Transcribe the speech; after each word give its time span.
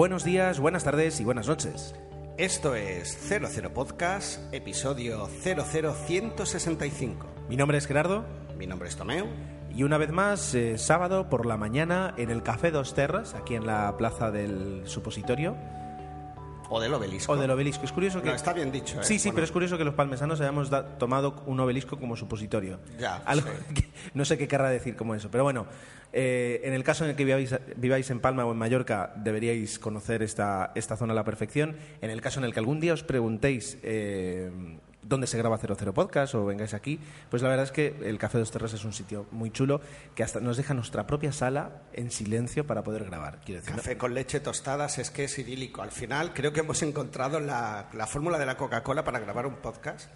Buenos 0.00 0.24
días, 0.24 0.60
buenas 0.60 0.82
tardes 0.82 1.20
y 1.20 1.24
buenas 1.24 1.46
noches. 1.46 1.94
Esto 2.38 2.74
es 2.74 3.18
00 3.28 3.74
Podcast, 3.74 4.40
episodio 4.50 5.28
00165. 5.44 7.26
Mi 7.50 7.56
nombre 7.58 7.76
es 7.76 7.86
Gerardo 7.86 8.24
Mi 8.56 8.66
nombre 8.66 8.88
es 8.88 8.96
Tomeu. 8.96 9.26
y 9.68 9.82
una 9.82 9.98
vez 9.98 10.10
más, 10.10 10.54
eh, 10.54 10.78
sábado 10.78 11.28
por 11.28 11.44
la 11.44 11.58
mañana 11.58 12.14
en 12.16 12.30
el 12.30 12.42
Café 12.42 12.70
Dos 12.70 12.94
Terras, 12.94 13.34
aquí 13.34 13.56
en 13.56 13.66
la 13.66 13.94
plaza 13.98 14.30
del 14.30 14.84
Supositorio, 14.86 15.58
O 16.70 16.80
del 16.80 16.94
obelisco. 16.94 17.32
o 17.32 17.36
del 17.36 17.50
Obelisco. 17.50 17.84
Es 17.84 17.92
curioso 17.92 18.22
que... 18.22 18.28
No, 18.28 18.34
está 18.34 18.52
bien 18.52 18.70
dicho, 18.70 19.00
¿eh? 19.00 19.04
Sí, 19.04 19.18
sí, 19.18 19.28
Bueno. 19.28 19.34
pero 19.34 19.44
es 19.44 19.52
curioso 19.52 19.76
que 19.76 19.84
los 19.84 19.94
palmesanos 19.94 20.40
hayamos 20.40 20.70
da- 20.70 20.98
tomado 20.98 21.42
un 21.46 21.58
obelisco 21.60 21.98
como 21.98 22.16
supositorio. 22.16 22.78
Ya, 22.98 23.16
Algo 23.26 23.48
sí. 23.68 23.74
que 23.74 23.88
no 24.14 24.24
sé 24.24 24.38
qué 24.38 24.46
querrá 24.46 24.70
decir 24.70 24.94
como 24.96 25.14
eso. 25.16 25.28
Pero 25.32 25.42
bueno, 25.44 25.66
eh, 26.12 26.60
en 26.64 26.72
el 26.72 26.84
caso 26.84 27.04
en 27.04 27.10
el 27.10 27.16
que 27.16 27.24
viváis, 27.24 27.54
viváis 27.76 28.08
en 28.10 28.20
Palma 28.20 28.44
o 28.44 28.52
en 28.52 28.58
Mallorca, 28.58 29.12
deberíais 29.16 29.78
conocer 29.78 30.22
esta, 30.22 30.70
esta 30.76 30.96
zona 30.96 31.12
a 31.12 31.16
la 31.16 31.24
perfección. 31.24 31.76
En 32.02 32.10
el 32.10 32.20
caso 32.20 32.38
en 32.38 32.44
el 32.44 32.52
que 32.52 32.60
algún 32.60 32.78
día 32.80 32.94
os 32.94 33.02
preguntéis 33.02 33.76
eh, 33.82 34.50
dónde 35.10 35.26
se 35.26 35.36
graba 35.36 35.58
00 35.58 35.92
Podcast 35.92 36.34
o 36.34 36.46
vengáis 36.46 36.72
aquí, 36.72 36.98
pues 37.28 37.42
la 37.42 37.50
verdad 37.50 37.64
es 37.66 37.72
que 37.72 37.94
el 38.02 38.16
Café 38.16 38.38
Dos 38.38 38.50
Terras 38.50 38.72
es 38.72 38.84
un 38.86 38.94
sitio 38.94 39.26
muy 39.32 39.50
chulo 39.50 39.82
que 40.14 40.22
hasta 40.22 40.40
nos 40.40 40.56
deja 40.56 40.72
nuestra 40.72 41.06
propia 41.06 41.32
sala 41.32 41.82
en 41.92 42.10
silencio 42.10 42.66
para 42.66 42.82
poder 42.82 43.04
grabar. 43.04 43.40
Quiero 43.44 43.60
decir, 43.60 43.72
¿no? 43.76 43.82
Café 43.82 43.98
con 43.98 44.14
leche, 44.14 44.40
tostadas, 44.40 44.98
es 44.98 45.10
que 45.10 45.24
es 45.24 45.38
idílico. 45.38 45.82
Al 45.82 45.90
final 45.90 46.32
creo 46.32 46.54
que 46.54 46.60
hemos 46.60 46.82
encontrado 46.82 47.38
la, 47.40 47.90
la 47.92 48.06
fórmula 48.06 48.38
de 48.38 48.46
la 48.46 48.56
Coca-Cola 48.56 49.04
para 49.04 49.18
grabar 49.20 49.44
un 49.46 49.56
podcast. 49.56 50.08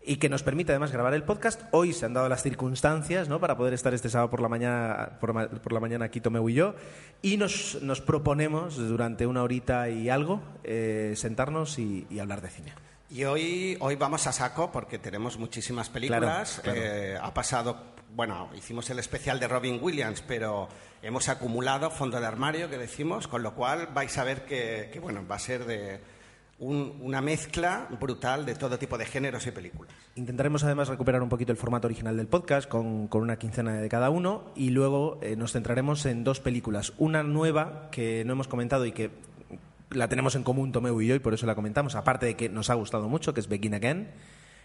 y 0.00 0.16
que 0.16 0.28
nos 0.30 0.42
permite 0.42 0.72
además 0.72 0.90
grabar 0.92 1.12
el 1.12 1.22
podcast. 1.24 1.60
Hoy 1.72 1.92
se 1.92 2.06
han 2.06 2.14
dado 2.14 2.28
las 2.30 2.42
circunstancias 2.42 3.28
¿no? 3.28 3.40
para 3.40 3.56
poder 3.58 3.74
estar 3.74 3.92
este 3.92 4.08
sábado 4.08 4.30
por 4.30 4.40
la 4.40 4.48
mañana, 4.48 5.18
por, 5.20 5.34
ma- 5.34 5.48
por 5.48 5.72
la 5.72 5.80
mañana 5.80 6.06
aquí 6.06 6.20
Tomeu 6.20 6.48
y 6.48 6.54
yo 6.54 6.74
y 7.20 7.36
nos, 7.36 7.82
nos 7.82 8.00
proponemos 8.00 8.76
durante 8.78 9.26
una 9.26 9.42
horita 9.42 9.90
y 9.90 10.08
algo 10.08 10.40
eh, 10.64 11.12
sentarnos 11.16 11.78
y, 11.78 12.06
y 12.08 12.20
hablar 12.20 12.40
de 12.40 12.48
cine. 12.48 12.72
Y 13.10 13.24
hoy, 13.24 13.76
hoy 13.80 13.96
vamos 13.96 14.26
a 14.26 14.32
saco 14.32 14.70
porque 14.70 14.98
tenemos 14.98 15.38
muchísimas 15.38 15.88
películas. 15.88 16.60
Claro, 16.62 16.78
claro. 16.78 16.80
Eh, 16.94 17.18
ha 17.20 17.32
pasado, 17.32 17.76
bueno, 18.14 18.50
hicimos 18.54 18.90
el 18.90 18.98
especial 18.98 19.40
de 19.40 19.48
Robin 19.48 19.78
Williams, 19.80 20.22
pero 20.26 20.68
hemos 21.02 21.28
acumulado 21.30 21.90
fondo 21.90 22.20
de 22.20 22.26
armario, 22.26 22.68
que 22.68 22.76
decimos, 22.76 23.26
con 23.26 23.42
lo 23.42 23.54
cual 23.54 23.88
vais 23.94 24.16
a 24.18 24.24
ver 24.24 24.44
que, 24.44 24.90
que, 24.92 25.00
bueno, 25.00 25.24
va 25.26 25.36
a 25.36 25.38
ser 25.38 25.64
de 25.64 26.00
un- 26.58 26.98
una 27.00 27.22
mezcla 27.22 27.88
brutal 27.98 28.44
de 28.44 28.54
todo 28.56 28.78
tipo 28.78 28.98
de 28.98 29.06
géneros 29.06 29.46
y 29.46 29.52
películas. 29.52 29.94
Intentaremos 30.16 30.62
además 30.64 30.88
recuperar 30.88 31.22
un 31.22 31.30
poquito 31.30 31.50
el 31.52 31.56
formato 31.58 31.86
original 31.86 32.14
del 32.16 32.26
podcast 32.26 32.68
con, 32.68 33.08
con 33.08 33.22
una 33.22 33.38
quincena 33.38 33.72
de 33.80 33.88
cada 33.88 34.10
uno 34.10 34.52
y 34.54 34.68
luego 34.68 35.18
eh, 35.22 35.34
nos 35.34 35.52
centraremos 35.52 36.04
en 36.04 36.24
dos 36.24 36.40
películas. 36.40 36.92
Una 36.98 37.22
nueva 37.22 37.88
que 37.90 38.22
no 38.26 38.32
hemos 38.34 38.48
comentado 38.48 38.84
y 38.84 38.92
que 38.92 39.10
la 39.90 40.08
tenemos 40.08 40.34
en 40.34 40.42
común 40.42 40.72
Tomeu 40.72 41.00
y 41.00 41.06
yo 41.06 41.14
y 41.14 41.18
por 41.18 41.34
eso 41.34 41.46
la 41.46 41.54
comentamos, 41.54 41.94
aparte 41.94 42.26
de 42.26 42.36
que 42.36 42.48
nos 42.48 42.70
ha 42.70 42.74
gustado 42.74 43.08
mucho, 43.08 43.32
que 43.34 43.40
es 43.40 43.48
Begin 43.48 43.74
Again, 43.74 44.08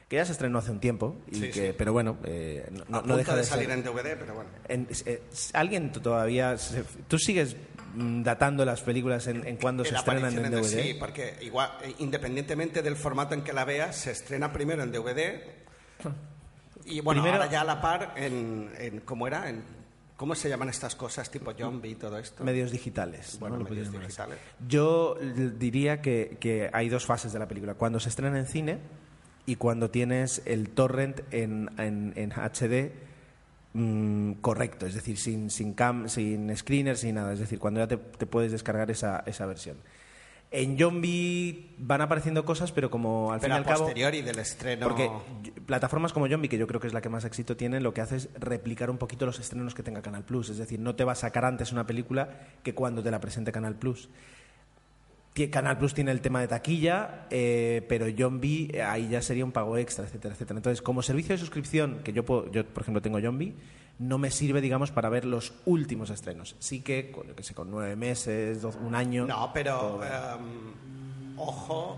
que 0.09 0.17
ya 0.17 0.25
se 0.25 0.33
estrenó 0.33 0.59
hace 0.59 0.69
un 0.71 0.79
tiempo, 0.79 1.15
y 1.31 1.35
Sí, 1.35 1.41
que, 1.51 1.67
sí. 1.69 1.75
pero 1.77 1.93
bueno, 1.93 2.17
eh, 2.25 2.69
no, 2.89 3.01
no 3.01 3.15
deja 3.17 3.31
de, 3.33 3.39
de, 3.39 3.43
salir 3.45 3.69
ser... 3.69 3.77
en 3.79 3.83
DVD, 3.83 4.17
pero 4.19 4.35
bueno. 4.35 4.49
En- 4.67 4.87
eh, 5.05 5.21
¿Alguien 5.53 5.91
todavía... 5.91 6.57
se- 6.57 6.83
¿Tú 7.07 7.17
sigues 7.17 7.55
mm, 7.95 8.21
datando 8.23 8.65
las 8.65 8.81
películas 8.81 9.25
en, 9.27 9.47
en 9.47 9.55
cuando 9.57 9.85
se 9.85 9.95
estrenan 9.95 10.37
en 10.37 10.51
DVD? 10.51 10.63
Sí, 10.83 10.95
porque 10.99 11.35
igual, 11.41 11.71
eh, 11.83 11.95
independientemente 11.99 12.81
del 12.81 12.95
formato 12.97 13.33
en 13.33 13.43
que 13.43 13.53
la 13.53 13.63
veas, 13.65 13.95
se 13.95 14.11
estrena 14.11 14.51
primero 14.51 14.83
en 14.83 14.91
DVD 14.91 15.39
y 16.85 16.99
bueno, 16.99 17.21
Primero- 17.21 17.41
ahora 17.41 17.49
ya 17.51 17.61
a 17.61 17.63
la 17.63 17.81
par 17.81 18.13
en, 18.17 18.69
en- 18.77 18.99
¿cómo 19.01 19.25
era? 19.25 19.49
En, 19.49 19.63
¿Cómo 20.17 20.35
se 20.35 20.47
llaman 20.47 20.69
estas 20.69 20.95
cosas 20.95 21.29
tipo 21.31 21.53
zombie 21.53 21.91
y 21.91 21.95
todo 21.95 22.17
esto? 22.17 22.43
Medios 22.43 22.71
digitales. 22.71 23.37
Bueno, 23.39 23.57
medios 23.57 23.91
digitales. 23.91 24.37
Yo 24.67 25.15
diría 25.57 26.01
que, 26.01 26.37
que 26.39 26.69
hay 26.71 26.87
dos 26.89 27.05
fases 27.05 27.33
de 27.33 27.39
la 27.39 27.47
película. 27.47 27.73
Cuando 27.73 27.99
se 27.99 28.09
estrena 28.09 28.37
en 28.39 28.45
cine 28.45 28.77
y 29.45 29.55
cuando 29.55 29.89
tienes 29.89 30.41
el 30.45 30.69
torrent 30.69 31.21
en, 31.31 31.69
en- 31.77 32.13
en 32.15 32.31
HD 32.31 32.91
mm, 33.73 34.33
correcto, 34.33 34.85
es 34.85 34.93
decir, 34.93 35.17
sin, 35.17 35.49
sin, 35.49 35.73
cam, 35.73 36.07
sin 36.07 36.55
screener, 36.55 36.95
sin 36.97 37.15
nada. 37.15 37.33
Es 37.33 37.39
decir, 37.39 37.59
cuando 37.59 37.79
ya 37.81 37.87
te, 37.87 37.97
te 37.97 38.25
puedes 38.27 38.51
descargar 38.51 38.91
esa, 38.91 39.23
esa 39.25 39.45
versión. 39.45 39.77
En 40.55 40.77
Zombie 40.77 41.71
van 41.79 42.01
apareciendo 42.01 42.45
cosas, 42.45 42.71
pero 42.71 42.91
como 42.91 43.31
al 43.33 43.39
Pero 43.39 43.55
fin 43.55 43.55
y 43.55 43.57
al 43.57 43.65
cabo... 43.65 43.85
posteriori 43.85 44.21
del 44.21 44.37
estreno. 44.37 44.85
Porque 44.87 45.09
plataformas 45.65 46.13
como 46.13 46.27
Zombie, 46.27 46.47
que 46.47 46.59
yo 46.59 46.67
creo 46.67 46.79
que 46.79 46.85
es 46.85 46.93
la 46.93 47.01
que 47.01 47.09
más 47.09 47.25
éxito 47.25 47.57
tiene, 47.57 47.81
lo 47.81 47.91
que 47.93 48.01
hace 48.01 48.17
es 48.17 48.29
replicar 48.39 48.91
un 48.91 48.99
poquito 48.99 49.25
los 49.25 49.39
estrenos 49.39 49.73
que 49.73 49.81
tenga 49.81 50.03
Canal 50.03 50.23
Plus. 50.23 50.49
Es 50.49 50.57
decir, 50.59 50.79
no 50.79 50.93
te 50.95 51.03
va 51.05 51.13
a 51.13 51.15
sacar 51.15 51.43
antes 51.43 51.71
una 51.71 51.87
película 51.87 52.29
que 52.61 52.75
cuando 52.75 53.01
te 53.01 53.09
la 53.09 53.19
presente 53.19 53.51
Canal 53.51 53.75
Plus. 53.75 54.09
Canal 55.49 55.79
Plus 55.79 55.95
tiene 55.95 56.11
el 56.11 56.21
tema 56.21 56.39
de 56.41 56.47
taquilla, 56.47 57.25
eh, 57.31 57.83
pero 57.89 58.05
Zombie 58.15 58.69
eh, 58.71 58.83
ahí 58.83 59.09
ya 59.09 59.19
sería 59.23 59.43
un 59.43 59.51
pago 59.51 59.77
extra, 59.77 60.05
etcétera, 60.05 60.35
etcétera. 60.35 60.59
Entonces, 60.59 60.83
como 60.83 61.01
servicio 61.01 61.33
de 61.33 61.39
suscripción, 61.39 62.01
que 62.03 62.13
yo, 62.13 62.23
puedo- 62.23 62.51
yo 62.51 62.63
por 62.67 62.83
ejemplo 62.83 63.01
tengo 63.01 63.19
Zombie, 63.19 63.55
no 63.99 64.17
me 64.17 64.31
sirve, 64.31 64.59
digamos, 64.61 64.91
para 64.91 65.09
ver 65.09 65.25
los 65.25 65.53
últimos 65.65 66.09
estrenos. 66.09 66.55
Sí 66.59 66.81
que, 66.81 67.11
con, 67.11 67.27
yo 67.27 67.35
que 67.35 67.43
sé, 67.43 67.53
con 67.53 67.69
nueve 67.71 67.95
meses, 67.95 68.61
dos- 68.61 68.75
un 68.75 68.95
año... 68.95 69.25
No, 69.25 69.51
pero 69.53 70.01
em, 70.03 71.37
ojo. 71.37 71.97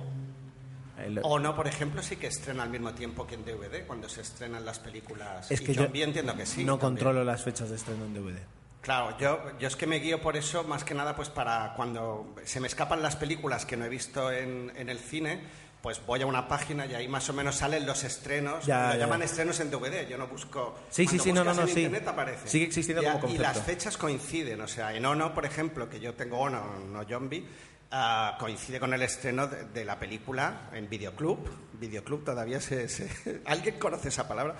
El- 0.98 1.20
O 1.24 1.40
no, 1.40 1.56
por 1.56 1.68
ejemplo, 1.68 2.02
sí 2.02 2.16
que 2.16 2.28
estrena 2.28 2.64
al 2.64 2.70
mismo 2.70 2.94
tiempo 2.94 3.26
que 3.28 3.36
en 3.36 3.44
DVD 3.44 3.86
cuando 3.86 4.08
se 4.08 4.22
estrenan 4.22 4.64
las 4.66 4.80
películas. 4.80 5.52
es 5.52 5.62
Y 5.62 5.66
que 5.66 5.74
yo 5.74 5.84
Zombie 5.84 6.04
entiendo 6.04 6.36
que 6.36 6.46
sí. 6.46 6.64
no 6.64 6.78
también. 6.78 6.80
controlo 7.04 7.24
las 7.24 7.44
fechas 7.44 7.70
de 7.70 7.76
estreno 7.76 8.06
en 8.06 8.14
DVD. 8.14 8.38
Claro, 8.82 9.18
yo, 9.18 9.40
yo 9.60 9.68
es 9.68 9.76
que 9.76 9.88
me 9.88 9.98
guío 10.00 10.22
por 10.22 10.38
eso, 10.38 10.64
más 10.64 10.84
que 10.84 10.94
nada, 10.94 11.16
pues 11.16 11.30
para 11.30 11.74
cuando 11.76 12.36
se 12.46 12.60
me 12.60 12.68
escapan 12.68 13.02
las 13.02 13.16
películas 13.16 13.66
que 13.66 13.76
no 13.76 13.84
he 13.86 13.90
visto 13.90 14.32
en, 14.32 14.72
en 14.76 14.90
el 14.90 15.00
cine, 15.00 15.42
pues 15.86 16.04
voy 16.04 16.20
a 16.24 16.26
una 16.26 16.48
página 16.48 16.88
y 16.88 16.96
ahí 16.96 17.08
más 17.08 17.30
o 17.30 17.34
menos 17.34 17.58
salen 17.58 17.86
los 17.86 18.04
estrenos. 18.04 18.66
Ya, 18.66 18.88
lo 18.88 18.94
ya. 18.94 19.00
llaman 19.02 19.22
estrenos 19.22 19.60
en 19.60 19.70
DVD, 19.70 20.08
yo 20.10 20.18
no 20.18 20.26
busco. 20.26 20.80
Sí, 20.90 21.04
sí, 21.06 21.18
cuando 21.20 21.24
sí, 21.24 21.32
no, 21.32 21.44
no, 21.44 21.54
no, 21.54 21.62
en 21.62 21.68
sí. 21.68 21.82
internet 21.84 22.08
aparece. 22.08 22.48
Sigue 22.48 22.66
existiendo 22.66 23.04
Y 23.30 23.34
Y 23.36 23.38
las 23.38 23.62
fechas 23.62 23.96
coinciden, 23.96 24.62
o 24.62 24.68
sea, 24.68 24.96
en 24.96 25.06
Ono, 25.06 25.32
por 25.36 25.46
ejemplo, 25.46 25.88
que 25.88 26.00
yo 26.00 26.16
tengo 26.16 26.40
Ono, 26.40 26.80
no 26.92 27.04
Zombie, 27.04 27.46
ah, 27.92 28.36
coincide 28.40 28.80
con 28.80 28.96
el 28.96 29.04
estreno 29.04 29.46
de, 29.46 29.66
de 29.66 29.86
la 29.86 30.00
película 30.00 30.72
en 30.74 30.90
Videoclub. 30.90 31.48
Videoclub 31.74 32.24
todavía 32.26 32.60
se, 32.60 32.90
se- 32.90 33.42
¿Alguien 33.46 33.78
conoce 33.78 34.08
esa 34.10 34.28
palabra? 34.28 34.56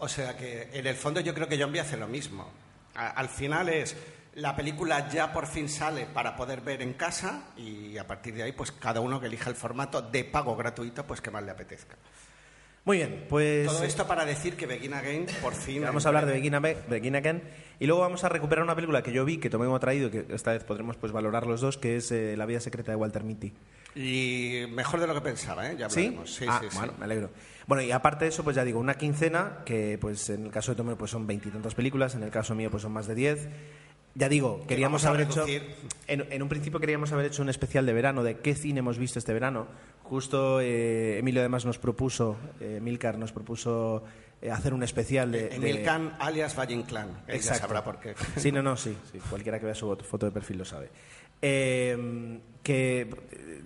O 0.00 0.08
sea 0.08 0.36
que 0.36 0.68
en 0.74 0.86
el 0.86 0.96
fondo 0.96 1.20
yo 1.20 1.32
creo 1.32 1.48
que 1.48 1.56
Zombie 1.58 1.80
hace 1.80 1.96
lo 1.96 2.06
mismo. 2.06 2.50
A- 2.96 3.12
al 3.12 3.30
final 3.30 3.70
es 3.70 3.96
la 4.36 4.54
película 4.54 5.08
ya 5.08 5.32
por 5.32 5.46
fin 5.46 5.68
sale 5.68 6.06
para 6.06 6.36
poder 6.36 6.60
ver 6.60 6.82
en 6.82 6.92
casa 6.92 7.52
y 7.56 7.96
a 7.96 8.06
partir 8.06 8.34
de 8.34 8.42
ahí 8.42 8.52
pues 8.52 8.70
cada 8.70 9.00
uno 9.00 9.18
que 9.18 9.26
elija 9.26 9.48
el 9.48 9.56
formato 9.56 10.02
de 10.02 10.24
pago 10.24 10.54
gratuito 10.56 11.06
pues 11.06 11.20
que 11.20 11.30
más 11.30 11.42
le 11.42 11.50
apetezca. 11.50 11.96
Muy 12.84 12.98
bien, 12.98 13.26
pues... 13.28 13.66
Todo 13.66 13.82
esto 13.82 14.06
para 14.06 14.24
decir 14.24 14.54
que 14.54 14.66
Begin 14.66 14.94
Again 14.94 15.26
por 15.42 15.54
fin... 15.54 15.82
Vamos 15.82 16.04
a 16.04 16.10
hablar 16.10 16.26
de 16.26 16.32
Begin, 16.34 17.16
Again 17.16 17.42
y 17.80 17.86
luego 17.86 18.02
vamos 18.02 18.24
a 18.24 18.28
recuperar 18.28 18.62
una 18.62 18.74
película 18.74 19.02
que 19.02 19.10
yo 19.10 19.24
vi, 19.24 19.38
que 19.38 19.50
Tomé 19.50 19.64
hemos 19.64 19.80
traído, 19.80 20.10
que 20.10 20.26
esta 20.28 20.52
vez 20.52 20.64
podremos 20.64 20.96
pues 20.96 21.12
valorar 21.12 21.46
los 21.46 21.62
dos, 21.62 21.78
que 21.78 21.96
es 21.96 22.12
eh, 22.12 22.36
La 22.36 22.46
vida 22.46 22.60
secreta 22.60 22.92
de 22.92 22.96
Walter 22.96 23.24
Mitty. 23.24 23.54
Y 23.96 24.66
mejor 24.70 25.00
de 25.00 25.06
lo 25.06 25.14
que 25.14 25.22
pensaba, 25.22 25.68
¿eh? 25.70 25.76
Ya 25.78 25.86
hablaremos. 25.86 26.32
Sí, 26.32 26.44
ah, 26.46 26.60
sí, 26.62 26.68
sí. 26.70 26.76
bueno, 26.76 26.92
me 26.98 27.06
alegro. 27.06 27.30
Bueno, 27.66 27.82
y 27.82 27.90
aparte 27.90 28.26
de 28.26 28.28
eso, 28.28 28.44
pues 28.44 28.54
ya 28.54 28.62
digo, 28.62 28.78
una 28.78 28.94
quincena, 28.94 29.62
que 29.64 29.96
pues 29.98 30.28
en 30.28 30.44
el 30.44 30.50
caso 30.52 30.72
de 30.72 30.76
Tomé 30.76 30.94
pues 30.94 31.10
son 31.10 31.26
veintitantas 31.26 31.74
películas, 31.74 32.14
en 32.14 32.22
el 32.22 32.30
caso 32.30 32.54
mío 32.54 32.70
pues 32.70 32.82
son 32.82 32.92
más 32.92 33.06
de 33.06 33.14
diez. 33.14 33.48
Ya 34.18 34.30
digo, 34.30 34.64
queríamos 34.66 35.04
haber 35.04 35.22
hecho... 35.22 35.44
En, 36.08 36.26
en 36.32 36.42
un 36.42 36.48
principio 36.48 36.80
queríamos 36.80 37.12
haber 37.12 37.26
hecho 37.26 37.42
un 37.42 37.50
especial 37.50 37.84
de 37.84 37.92
verano, 37.92 38.22
de 38.22 38.38
qué 38.38 38.54
cine 38.54 38.78
hemos 38.78 38.96
visto 38.96 39.18
este 39.18 39.32
verano. 39.34 39.66
Justo 40.04 40.60
eh, 40.60 41.18
Emilio 41.18 41.40
además 41.42 41.66
nos 41.66 41.78
propuso, 41.78 42.36
eh, 42.60 42.78
Milcar 42.80 43.18
nos 43.18 43.32
propuso 43.32 44.04
eh, 44.40 44.50
hacer 44.50 44.72
un 44.72 44.82
especial 44.82 45.32
de... 45.32 45.48
de- 45.50 45.56
Emil 45.56 45.82
Khan 45.82 46.14
alias 46.18 46.56
Valle 46.58 46.74
Inclán. 46.74 47.24
Ya 47.28 47.34
Exacto. 47.34 47.62
sabrá 47.62 47.84
por 47.84 47.98
qué. 48.00 48.14
Sí, 48.36 48.52
no, 48.52 48.62
no, 48.62 48.76
sí, 48.76 48.96
sí. 49.12 49.18
Cualquiera 49.28 49.58
que 49.58 49.66
vea 49.66 49.74
su 49.74 49.94
foto 49.96 50.24
de 50.26 50.32
perfil 50.32 50.58
lo 50.58 50.64
sabe. 50.64 50.90
Eh, 51.42 52.40
que, 52.62 53.08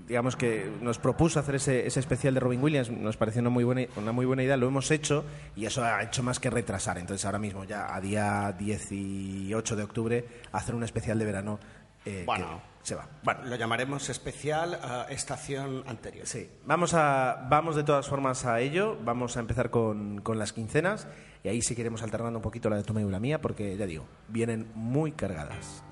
digamos 0.06 0.36
que 0.36 0.70
nos 0.82 0.98
propuso 0.98 1.40
hacer 1.40 1.54
ese, 1.54 1.86
ese 1.86 2.00
especial 2.00 2.34
de 2.34 2.40
Robin 2.40 2.62
Williams, 2.62 2.90
nos 2.90 3.16
pareció 3.16 3.40
una 3.40 3.48
muy, 3.48 3.64
buena, 3.64 3.86
una 3.96 4.12
muy 4.12 4.26
buena 4.26 4.42
idea, 4.42 4.58
lo 4.58 4.66
hemos 4.66 4.90
hecho 4.90 5.24
y 5.56 5.64
eso 5.64 5.82
ha 5.82 6.02
hecho 6.02 6.22
más 6.22 6.38
que 6.38 6.50
retrasar. 6.50 6.98
Entonces 6.98 7.24
ahora 7.24 7.38
mismo, 7.38 7.64
ya 7.64 7.94
a 7.94 8.00
día 8.02 8.54
18 8.58 9.76
de 9.76 9.82
octubre, 9.82 10.28
hacer 10.52 10.74
un 10.74 10.82
especial 10.84 11.18
de 11.18 11.24
verano 11.24 11.58
eh, 12.04 12.24
Bueno. 12.26 12.60
que 12.82 12.88
se 12.88 12.94
va. 12.94 13.08
Bueno, 13.22 13.44
Lo 13.44 13.56
llamaremos 13.56 14.10
especial 14.10 14.78
ah, 14.82 15.06
estación 15.08 15.82
anterior. 15.86 16.26
Sí, 16.26 16.50
vamos, 16.66 16.92
a, 16.92 17.46
vamos 17.48 17.76
de 17.76 17.84
todas 17.84 18.06
formas 18.06 18.44
a 18.44 18.60
ello. 18.60 18.98
Vamos 19.02 19.38
a 19.38 19.40
empezar 19.40 19.70
con, 19.70 20.20
con 20.20 20.38
las 20.38 20.52
quincenas 20.52 21.08
y 21.42 21.48
ahí 21.48 21.62
sí 21.62 21.74
que 21.74 21.80
iremos 21.80 22.02
alternando 22.02 22.38
un 22.38 22.42
poquito 22.42 22.68
la 22.68 22.76
de 22.76 22.82
Tomeu 22.82 23.08
y 23.08 23.12
la 23.12 23.20
mía 23.20 23.40
porque, 23.40 23.78
ya 23.78 23.86
digo, 23.86 24.04
vienen 24.28 24.70
muy 24.74 25.12
cargadas. 25.12 25.84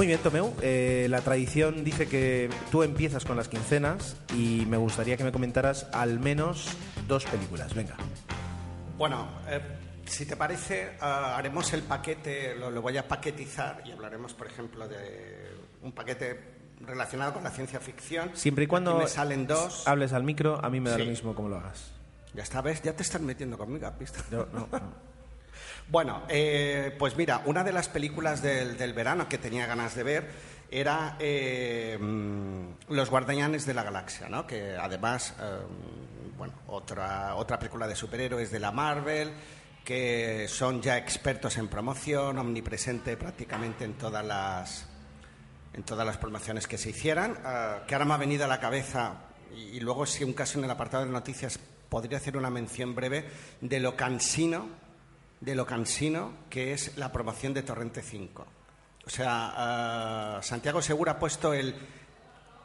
Muy 0.00 0.06
bien, 0.06 0.18
Tomeu. 0.20 0.54
Eh, 0.62 1.08
la 1.10 1.20
tradición 1.20 1.84
dice 1.84 2.08
que 2.08 2.48
tú 2.70 2.82
empiezas 2.82 3.26
con 3.26 3.36
las 3.36 3.48
quincenas 3.48 4.16
y 4.34 4.64
me 4.66 4.78
gustaría 4.78 5.18
que 5.18 5.24
me 5.24 5.30
comentaras 5.30 5.88
al 5.92 6.18
menos 6.18 6.68
dos 7.06 7.26
películas. 7.26 7.74
Venga. 7.74 7.96
Bueno, 8.96 9.28
eh, 9.46 9.60
Si 10.06 10.24
te 10.24 10.36
parece, 10.36 10.92
ah, 11.02 11.36
haremos 11.36 11.70
el 11.74 11.82
paquete, 11.82 12.54
lo, 12.56 12.70
lo 12.70 12.80
voy 12.80 12.96
a 12.96 13.06
paquetizar 13.06 13.82
y 13.84 13.90
hablaremos, 13.92 14.32
por 14.32 14.46
ejemplo, 14.46 14.88
de 14.88 15.50
un 15.82 15.92
paquete 15.92 16.40
relacionado 16.80 17.34
con 17.34 17.44
la 17.44 17.50
ciencia 17.50 17.78
ficción. 17.78 18.30
Siempre 18.32 18.64
y 18.64 18.66
cuando 18.68 18.96
me 19.00 19.06
salen 19.06 19.46
dos. 19.46 19.86
hables 19.86 20.14
al 20.14 20.24
micro, 20.24 20.64
a 20.64 20.70
mí 20.70 20.80
me 20.80 20.88
da 20.88 20.96
Sí. 20.96 21.02
lo 21.02 21.10
mismo 21.10 21.34
como 21.34 21.50
lo 21.50 21.58
hagas. 21.58 21.92
Ya 22.32 22.42
está, 22.42 22.62
¿ves? 22.62 22.80
Ya 22.80 22.96
te 22.96 23.02
están 23.02 23.26
metiendo 23.26 23.58
conmigo, 23.58 23.86
¿has 23.86 23.98
visto? 23.98 24.18
Yo- 24.30 24.48
no, 24.54 24.66
no. 24.72 25.09
Bueno, 25.90 26.22
eh, 26.28 26.94
pues 26.98 27.16
mira, 27.16 27.42
una 27.46 27.64
de 27.64 27.72
las 27.72 27.88
películas 27.88 28.42
del, 28.42 28.76
del 28.76 28.92
verano 28.92 29.28
que 29.28 29.38
tenía 29.38 29.66
ganas 29.66 29.96
de 29.96 30.04
ver 30.04 30.30
era 30.70 31.16
eh, 31.18 31.98
mm, 32.00 32.92
Los 32.94 33.10
Guardianes 33.10 33.66
de 33.66 33.74
la 33.74 33.82
Galaxia, 33.82 34.28
¿no? 34.28 34.46
Que 34.46 34.76
además, 34.76 35.34
eh, 35.40 35.58
bueno, 36.38 36.54
otra, 36.68 37.34
otra 37.34 37.58
película 37.58 37.88
de 37.88 37.96
superhéroes 37.96 38.52
de 38.52 38.60
la 38.60 38.70
Marvel, 38.70 39.32
que 39.84 40.46
son 40.46 40.80
ya 40.80 40.96
expertos 40.96 41.56
en 41.56 41.66
promoción, 41.66 42.38
omnipresente 42.38 43.16
prácticamente 43.16 43.84
en 43.84 43.94
todas 43.94 44.24
las, 44.24 44.86
en 45.72 45.82
todas 45.82 46.06
las 46.06 46.18
promociones 46.18 46.68
que 46.68 46.78
se 46.78 46.90
hicieran, 46.90 47.36
eh, 47.44 47.76
que 47.88 47.96
ahora 47.96 48.04
me 48.04 48.14
ha 48.14 48.18
venido 48.18 48.44
a 48.44 48.48
la 48.48 48.60
cabeza, 48.60 49.24
y, 49.56 49.78
y 49.78 49.80
luego 49.80 50.06
si 50.06 50.22
un 50.22 50.34
caso 50.34 50.56
en 50.60 50.66
el 50.66 50.70
apartado 50.70 51.04
de 51.04 51.10
noticias 51.10 51.58
podría 51.88 52.18
hacer 52.18 52.36
una 52.36 52.48
mención 52.48 52.94
breve 52.94 53.28
de 53.60 53.80
lo 53.80 53.96
cansino, 53.96 54.68
de 55.40 55.54
lo 55.54 55.66
cansino 55.66 56.34
que 56.48 56.72
es 56.72 56.96
la 56.96 57.10
promoción 57.10 57.54
de 57.54 57.62
Torrente 57.62 58.02
5. 58.02 58.46
O 59.06 59.10
sea, 59.10 60.38
eh, 60.38 60.42
Santiago 60.42 60.82
Segura 60.82 61.12
ha 61.12 61.18
puesto 61.18 61.54
el 61.54 61.74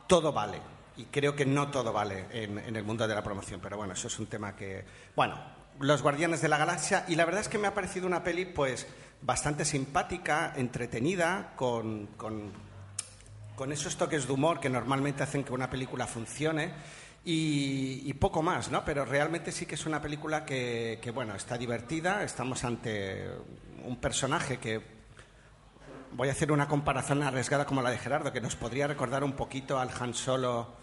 todo 0.08 0.32
vale, 0.32 0.62
y 0.98 1.06
creo 1.06 1.36
que 1.36 1.46
no 1.46 1.70
todo 1.72 1.92
vale 1.92 2.28
en, 2.32 2.60
en 2.60 2.76
el 2.76 2.84
mundo 2.84 3.08
de 3.08 3.16
la 3.16 3.24
promoción, 3.24 3.60
pero 3.62 3.78
bueno, 3.78 3.94
eso 3.94 4.08
es 4.08 4.20
un 4.20 4.28
tema 4.28 4.56
que... 4.56 4.86
Bueno, 5.16 5.40
Los 5.80 6.02
Guardianes 6.02 6.42
de 6.42 6.50
la 6.50 6.58
Galaxia, 6.58 7.06
y 7.08 7.16
la 7.16 7.26
verdad 7.26 7.42
es 7.42 7.50
que 7.50 7.58
me 7.58 7.68
ha 7.68 7.74
parecido 7.74 8.06
una 8.06 8.24
peli 8.24 8.46
pues 8.46 8.86
bastante 9.22 9.66
simpática, 9.66 10.54
entretenida, 10.56 11.54
con, 11.56 12.08
con 12.18 12.52
con 13.56 13.72
esos 13.72 13.96
toques 13.96 14.28
de 14.28 14.34
humor 14.34 14.60
que 14.60 14.70
normalmente 14.70 15.24
hacen 15.24 15.44
que 15.44 15.54
una 15.54 15.70
película 15.70 16.06
funcione 16.06 16.74
y, 17.26 18.14
poco 18.14 18.42
más, 18.44 18.70
¿no? 18.72 18.86
Pero 18.86 19.04
realmente 19.04 19.52
sí 19.52 19.66
que 19.66 19.76
es 19.76 19.86
una 19.86 20.02
película 20.02 20.46
que, 20.46 21.00
que, 21.02 21.12
bueno, 21.12 21.36
está 21.36 21.58
divertida, 21.58 22.24
estamos 22.24 22.64
ante 22.64 23.28
un 23.84 23.98
personaje 23.98 24.58
que 24.58 24.82
voy 26.12 26.30
a 26.30 26.32
hacer 26.32 26.52
una 26.52 26.68
comparación 26.68 27.24
arriesgada 27.24 27.66
como 27.66 27.82
la 27.82 27.90
de 27.90 27.98
Gerardo, 27.98 28.32
que 28.32 28.42
nos 28.42 28.56
podría 28.56 28.88
recordar 28.88 29.24
un 29.24 29.34
poquito 29.34 29.80
al 29.80 29.90
Han 30.00 30.14
Solo 30.14 30.76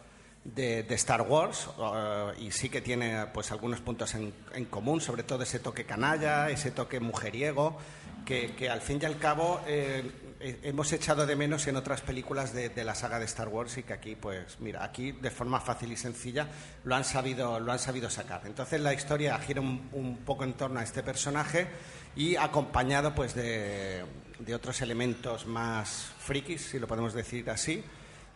de, 0.45 0.87
Star 0.91 1.23
Wars 1.23 1.69
eh, 1.79 2.33
y 2.41 2.51
sí 2.51 2.69
que 2.69 2.81
tiene 2.81 3.27
pues 3.33 3.53
algunos 3.53 3.81
puntos 3.81 4.15
en, 4.15 4.35
en 4.55 4.65
común, 4.67 5.01
sobre 5.01 5.23
todo 5.23 5.43
ese 5.45 5.61
toque 5.61 5.85
canalla, 5.85 6.51
ese 6.51 6.73
toque 6.73 7.01
mujeriego, 7.01 7.79
que, 8.25 8.71
al 8.71 8.81
fin 8.81 8.99
y 9.01 9.05
al 9.05 9.19
cabo 9.19 9.61
eh, 9.67 10.11
hemos 10.43 10.93
echado 10.93 11.27
de 11.27 11.37
menos 11.37 11.67
en 11.67 11.77
otras 11.77 12.01
películas 12.01 12.53
de, 12.53 12.71
la 12.85 12.95
saga 12.95 13.19
de 13.19 13.25
Star 13.27 13.49
Wars 13.49 13.79
y 13.79 13.83
que 13.83 13.93
aquí, 13.93 14.17
pues 14.17 14.59
mira, 14.61 14.85
aquí 14.85 15.13
de 15.13 15.31
forma 15.31 15.61
fácil 15.61 15.93
y 15.93 15.97
sencilla 15.97 16.49
lo 16.85 16.95
han 16.95 17.05
sabido, 17.05 17.61
lo 17.61 17.73
han 17.73 17.79
sabido 17.79 18.11
sacar. 18.11 18.43
Entonces 18.47 18.81
la 18.81 18.93
historia 18.93 19.39
gira 19.39 19.61
un, 19.61 19.89
un 19.93 20.19
poco 20.19 20.45
en 20.45 20.55
torno 20.55 20.81
a 20.81 20.83
este 20.83 21.03
personaje 21.03 21.69
y 22.17 22.37
acompañado 22.37 23.15
pues 23.15 23.35
de, 23.35 24.05
de 24.39 24.55
otros 24.55 24.81
elementos 24.81 25.47
más 25.47 26.11
frikis, 26.19 26.63
si 26.71 26.79
lo 26.79 26.87
podemos 26.87 27.15
decir 27.15 27.49
así, 27.51 27.85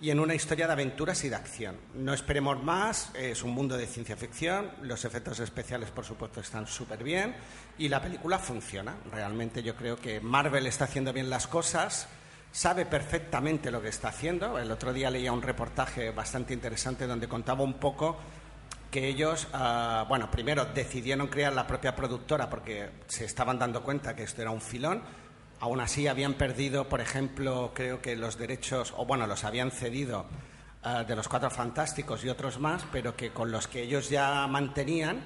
y 0.00 0.10
en 0.10 0.20
una 0.20 0.34
historia 0.34 0.66
de 0.66 0.74
aventuras 0.74 1.24
y 1.24 1.28
de 1.28 1.36
acción. 1.36 1.76
No 1.94 2.12
esperemos 2.12 2.62
más, 2.62 3.10
es 3.14 3.42
un 3.42 3.52
mundo 3.52 3.76
de 3.76 3.86
ciencia 3.86 4.16
ficción, 4.16 4.70
los 4.82 5.04
efectos 5.04 5.40
especiales 5.40 5.90
por 5.90 6.04
supuesto 6.04 6.40
están 6.40 6.66
súper 6.66 7.02
bien 7.02 7.34
y 7.78 7.88
la 7.88 8.02
película 8.02 8.38
funciona. 8.38 8.94
Realmente 9.10 9.62
yo 9.62 9.74
creo 9.74 9.96
que 9.96 10.20
Marvel 10.20 10.66
está 10.66 10.84
haciendo 10.84 11.12
bien 11.12 11.30
las 11.30 11.46
cosas, 11.46 12.08
sabe 12.52 12.84
perfectamente 12.84 13.70
lo 13.70 13.80
que 13.80 13.88
está 13.88 14.08
haciendo. 14.08 14.58
El 14.58 14.70
otro 14.70 14.92
día 14.92 15.10
leía 15.10 15.32
un 15.32 15.42
reportaje 15.42 16.10
bastante 16.10 16.52
interesante 16.52 17.06
donde 17.06 17.28
contaba 17.28 17.62
un 17.62 17.74
poco 17.74 18.18
que 18.90 19.08
ellos, 19.08 19.48
ah, 19.52 20.04
bueno, 20.08 20.30
primero 20.30 20.66
decidieron 20.66 21.26
crear 21.28 21.52
la 21.52 21.66
propia 21.66 21.96
productora 21.96 22.48
porque 22.48 22.90
se 23.06 23.24
estaban 23.24 23.58
dando 23.58 23.82
cuenta 23.82 24.14
que 24.14 24.22
esto 24.22 24.42
era 24.42 24.50
un 24.50 24.60
filón. 24.60 25.02
Aún 25.58 25.80
así 25.80 26.06
habían 26.06 26.34
perdido, 26.34 26.88
por 26.88 27.00
ejemplo, 27.00 27.72
creo 27.74 28.02
que 28.02 28.14
los 28.14 28.36
derechos, 28.36 28.92
o 28.96 29.06
bueno, 29.06 29.26
los 29.26 29.44
habían 29.44 29.70
cedido 29.70 30.26
ah, 30.82 31.04
de 31.04 31.16
los 31.16 31.28
Cuatro 31.28 31.50
Fantásticos 31.50 32.24
y 32.24 32.28
otros 32.28 32.58
más, 32.60 32.84
pero 32.92 33.16
que 33.16 33.30
con 33.30 33.50
los 33.50 33.66
que 33.66 33.82
ellos 33.82 34.10
ya 34.10 34.46
mantenían 34.48 35.24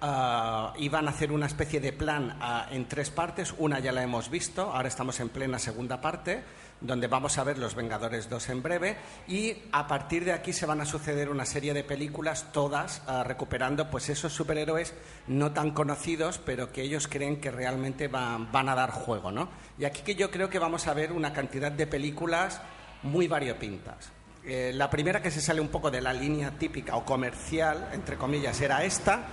ah, 0.00 0.72
iban 0.78 1.08
a 1.08 1.10
hacer 1.10 1.32
una 1.32 1.46
especie 1.46 1.80
de 1.80 1.92
plan 1.92 2.38
ah, 2.40 2.68
en 2.70 2.86
tres 2.86 3.10
partes. 3.10 3.52
Una 3.58 3.80
ya 3.80 3.90
la 3.90 4.04
hemos 4.04 4.30
visto, 4.30 4.70
ahora 4.70 4.86
estamos 4.86 5.18
en 5.18 5.28
plena 5.28 5.58
segunda 5.58 6.00
parte, 6.00 6.44
donde 6.80 7.06
vamos 7.06 7.38
a 7.38 7.44
ver 7.44 7.58
Los 7.58 7.74
Vengadores 7.74 8.28
2 8.28 8.48
en 8.50 8.62
breve. 8.62 8.96
Y 9.26 9.54
a 9.72 9.86
partir 9.86 10.24
de 10.24 10.32
aquí 10.32 10.52
se 10.52 10.66
van 10.66 10.80
a 10.80 10.86
suceder 10.86 11.28
una 11.28 11.44
serie 11.44 11.74
de 11.74 11.84
películas, 11.84 12.52
todas 12.52 13.02
ah, 13.06 13.24
recuperando 13.24 13.90
pues 13.90 14.08
esos 14.08 14.32
superhéroes 14.32 14.94
no 15.26 15.52
tan 15.52 15.72
conocidos, 15.72 16.38
pero 16.38 16.72
que 16.72 16.82
ellos 16.82 17.08
creen 17.08 17.40
que 17.40 17.50
realmente 17.50 18.08
van, 18.08 18.50
van 18.52 18.68
a 18.68 18.74
dar 18.74 18.90
juego. 18.90 19.30
¿no? 19.30 19.48
Y 19.78 19.84
aquí 19.84 20.02
que 20.02 20.14
yo 20.14 20.30
creo 20.30 20.48
que 20.48 20.58
vamos 20.58 20.86
a 20.86 20.94
ver 20.94 21.12
una 21.12 21.32
cantidad 21.32 21.72
de 21.72 21.86
películas 21.86 22.60
muy 23.02 23.28
variopintas. 23.28 24.12
Eh, 24.44 24.72
la 24.74 24.88
primera 24.88 25.20
que 25.20 25.30
se 25.30 25.40
sale 25.40 25.60
un 25.60 25.68
poco 25.68 25.90
de 25.90 26.00
la 26.00 26.12
línea 26.12 26.52
típica 26.52 26.96
o 26.96 27.04
comercial, 27.04 27.90
entre 27.92 28.16
comillas, 28.16 28.58
era 28.60 28.82
esta. 28.82 29.26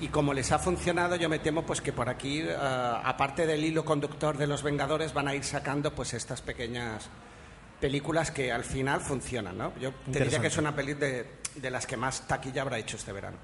Y 0.00 0.08
como 0.08 0.32
les 0.32 0.50
ha 0.50 0.58
funcionado, 0.58 1.16
yo 1.16 1.28
me 1.28 1.38
temo 1.38 1.64
pues 1.64 1.80
que 1.82 1.92
por 1.92 2.08
aquí, 2.08 2.40
eh, 2.40 2.56
aparte 2.56 3.46
del 3.46 3.62
hilo 3.62 3.84
conductor 3.84 4.38
de 4.38 4.46
los 4.46 4.62
Vengadores, 4.62 5.12
van 5.12 5.28
a 5.28 5.34
ir 5.34 5.44
sacando 5.44 5.94
pues 5.94 6.14
estas 6.14 6.40
pequeñas 6.40 7.10
películas 7.80 8.30
que 8.30 8.50
al 8.50 8.64
final 8.64 9.00
funcionan, 9.00 9.58
¿no? 9.58 9.72
Yo 9.78 9.92
te 10.10 10.24
diría 10.24 10.40
que 10.40 10.46
es 10.46 10.56
una 10.56 10.74
peli 10.74 10.94
de, 10.94 11.26
de 11.54 11.70
las 11.70 11.86
que 11.86 11.96
más 11.96 12.26
taquilla 12.26 12.62
habrá 12.62 12.78
hecho 12.78 12.96
este 12.96 13.12
verano. 13.12 13.36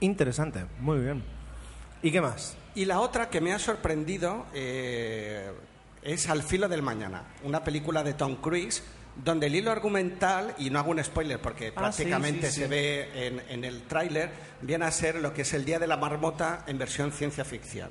Interesante, 0.00 0.64
muy 0.78 1.00
bien. 1.00 1.24
¿Y 2.02 2.10
qué 2.10 2.20
más? 2.20 2.56
Y 2.74 2.84
la 2.84 3.00
otra 3.00 3.28
que 3.30 3.40
me 3.40 3.52
ha 3.52 3.58
sorprendido 3.58 4.46
eh, 4.54 5.50
es 6.02 6.28
Al 6.28 6.42
filo 6.42 6.68
del 6.68 6.82
mañana, 6.82 7.22
una 7.42 7.64
película 7.64 8.04
de 8.04 8.14
Tom 8.14 8.36
Cruise 8.36 8.82
donde 9.24 9.46
el 9.46 9.54
hilo 9.54 9.70
argumental, 9.70 10.54
y 10.58 10.70
no 10.70 10.78
hago 10.78 10.90
un 10.90 11.02
spoiler 11.02 11.40
porque 11.40 11.68
Ah, 11.68 11.80
prácticamente 11.80 12.48
sí, 12.48 12.54
sí, 12.54 12.60
se 12.60 12.64
sí. 12.66 12.70
ve 12.70 13.26
en, 13.26 13.42
en 13.48 13.64
el 13.64 13.82
tráiler, 13.82 14.30
viene 14.62 14.84
a 14.84 14.90
ser 14.90 15.16
lo 15.16 15.32
que 15.32 15.42
es 15.42 15.52
el 15.54 15.64
Día 15.64 15.78
de 15.78 15.86
la 15.86 15.96
Marmota 15.96 16.64
en 16.66 16.78
versión 16.78 17.12
ciencia 17.12 17.44
ficción. 17.44 17.90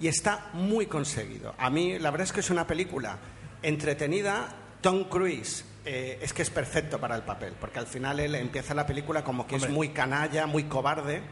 Y 0.00 0.08
está 0.08 0.48
muy 0.54 0.86
conseguido. 0.86 1.54
A 1.58 1.70
mí 1.70 1.98
la 1.98 2.10
verdad 2.10 2.26
es 2.26 2.32
que 2.32 2.40
es 2.40 2.50
una 2.50 2.66
película 2.66 3.18
entretenida. 3.62 4.48
Tom 4.80 5.04
Cruise 5.04 5.64
eh, 5.84 6.18
es 6.22 6.32
que 6.32 6.42
es 6.42 6.50
perfecto 6.50 6.98
para 6.98 7.14
el 7.16 7.22
papel, 7.22 7.52
porque 7.60 7.78
al 7.78 7.86
final 7.86 8.18
él 8.18 8.34
empieza 8.34 8.74
la 8.74 8.86
película 8.86 9.22
como 9.22 9.46
que 9.46 9.56
Hombre. 9.56 9.68
es 9.70 9.74
muy 9.74 9.88
canalla, 9.90 10.46
muy 10.46 10.64
cobarde. 10.64 11.22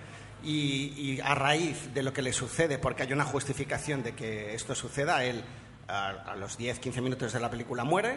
Y, 0.45 0.93
y 0.97 1.21
a 1.21 1.35
raíz 1.35 1.93
de 1.93 2.03
lo 2.05 2.13
que 2.13 2.23
le 2.23 2.33
sucede, 2.33 2.79
porque 2.79 3.03
hay 3.03 3.13
una 3.13 3.25
justificación 3.25 4.05
de 4.05 4.13
que 4.15 4.55
esto 4.55 4.75
suceda, 4.77 5.25
él 5.25 5.43
a, 5.89 6.11
a 6.11 6.37
los 6.37 6.59
10-15 6.61 7.03
minutos 7.03 7.33
de 7.33 7.41
la 7.41 7.51
película 7.51 7.83
muere 7.83 8.17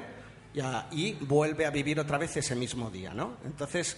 ya, 0.54 0.88
y 0.92 1.14
vuelve 1.14 1.66
a 1.66 1.70
vivir 1.70 2.00
otra 2.00 2.18
vez 2.18 2.38
ese 2.38 2.56
mismo 2.56 2.90
día, 2.90 3.14
¿no? 3.14 3.38
Entonces, 3.46 3.98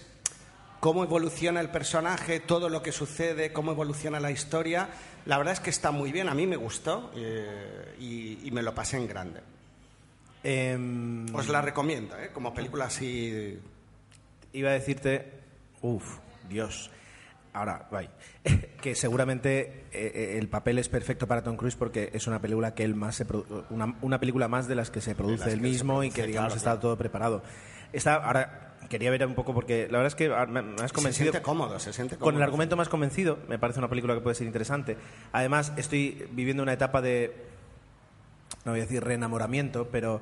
cómo 0.80 1.02
evoluciona 1.04 1.60
el 1.60 1.70
personaje, 1.70 2.40
todo 2.40 2.68
lo 2.68 2.82
que 2.82 2.92
sucede, 2.92 3.52
cómo 3.52 3.72
evoluciona 3.72 4.20
la 4.20 4.30
historia, 4.30 4.88
la 5.26 5.38
verdad 5.38 5.54
es 5.54 5.60
que 5.60 5.70
está 5.70 5.90
muy 5.90 6.12
bien, 6.12 6.28
a 6.28 6.34
mí 6.34 6.46
me 6.46 6.56
gustó 6.56 7.10
eh, 7.16 7.94
y, 7.98 8.46
y 8.46 8.50
me 8.50 8.62
lo 8.62 8.74
pasé 8.74 8.98
en 8.98 9.06
grande. 9.06 9.40
Em, 10.42 11.34
Os 11.34 11.48
la 11.48 11.62
recomiendo, 11.62 12.18
¿eh? 12.18 12.30
Como 12.32 12.52
película 12.52 12.84
así... 12.84 13.58
iba 14.52 14.70
a 14.70 14.74
decirte, 14.74 15.32
uff, 15.80 16.18
Dios. 16.48 16.90
Ahora, 17.54 17.88
bye. 17.90 18.10
que 18.82 18.94
seguramente 18.96 19.86
eh, 19.92 20.12
eh, 20.14 20.38
el 20.38 20.48
papel 20.48 20.78
es 20.78 20.88
perfecto 20.88 21.26
para 21.28 21.42
Tom 21.42 21.56
Cruise 21.56 21.76
porque 21.76 22.10
es 22.12 22.26
una 22.26 22.40
película 22.40 22.74
que 22.74 22.82
él 22.82 22.96
más 22.96 23.14
se 23.14 23.26
una, 23.70 23.94
una 24.02 24.18
película 24.18 24.48
más 24.48 24.66
de 24.66 24.74
las 24.74 24.90
que 24.90 25.00
se 25.00 25.14
produce 25.14 25.52
él 25.52 25.60
se 25.60 25.62
mismo 25.62 26.02
y 26.02 26.10
que 26.10 26.26
digamos 26.26 26.48
claro, 26.48 26.56
está 26.56 26.70
claro. 26.70 26.80
todo 26.80 26.98
preparado. 26.98 27.42
Está, 27.92 28.16
ahora 28.16 28.74
quería 28.88 29.10
ver 29.10 29.24
un 29.24 29.34
poco 29.34 29.54
porque 29.54 29.86
la 29.90 29.98
verdad 29.98 30.08
es 30.08 30.14
que 30.14 30.32
ah, 30.34 30.46
me, 30.46 30.60
has 30.82 30.90
Se 30.90 30.94
convencido. 30.94 31.30
siente 31.30 31.42
cómodo, 31.42 31.78
se 31.78 31.92
siente 31.92 32.16
cómodo. 32.16 32.32
Con 32.32 32.36
el 32.36 32.42
argumento 32.42 32.76
más 32.76 32.88
convencido, 32.88 33.38
me 33.48 33.58
parece 33.58 33.78
una 33.78 33.88
película 33.88 34.14
que 34.14 34.20
puede 34.20 34.34
ser 34.34 34.48
interesante. 34.48 34.96
Además, 35.32 35.72
estoy 35.76 36.26
viviendo 36.32 36.62
una 36.62 36.72
etapa 36.72 37.00
de, 37.00 37.34
no 38.64 38.72
voy 38.72 38.80
a 38.80 38.82
decir 38.82 39.02
reenamoramiento, 39.02 39.88
pero 39.92 40.20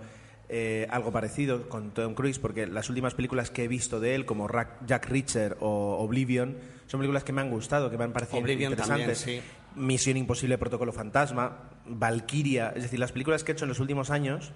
eh, 0.54 0.86
algo 0.90 1.10
parecido 1.10 1.66
con 1.70 1.92
Tom 1.92 2.12
Cruise, 2.14 2.38
porque 2.38 2.66
las 2.66 2.90
últimas 2.90 3.14
películas 3.14 3.50
que 3.50 3.64
he 3.64 3.68
visto 3.68 4.00
de 4.00 4.14
él, 4.14 4.26
como 4.26 4.46
Jack 4.86 5.08
Reacher 5.08 5.56
o 5.60 5.96
Oblivion, 5.98 6.56
son 6.86 7.00
películas 7.00 7.24
que 7.24 7.32
me 7.32 7.40
han 7.40 7.48
gustado, 7.50 7.90
que 7.90 7.96
me 7.96 8.04
han 8.04 8.12
parecido 8.12 8.38
Oblivion 8.40 8.76
también, 8.76 9.00
interesantes. 9.08 9.42
sí. 9.44 9.80
Misión 9.80 10.18
Imposible, 10.18 10.58
Protocolo 10.58 10.92
Fantasma, 10.92 11.70
Valkyria, 11.86 12.74
es 12.76 12.82
decir, 12.82 12.98
las 12.98 13.12
películas 13.12 13.42
que 13.44 13.52
he 13.52 13.54
hecho 13.54 13.64
en 13.64 13.70
los 13.70 13.80
últimos 13.80 14.10
años. 14.10 14.52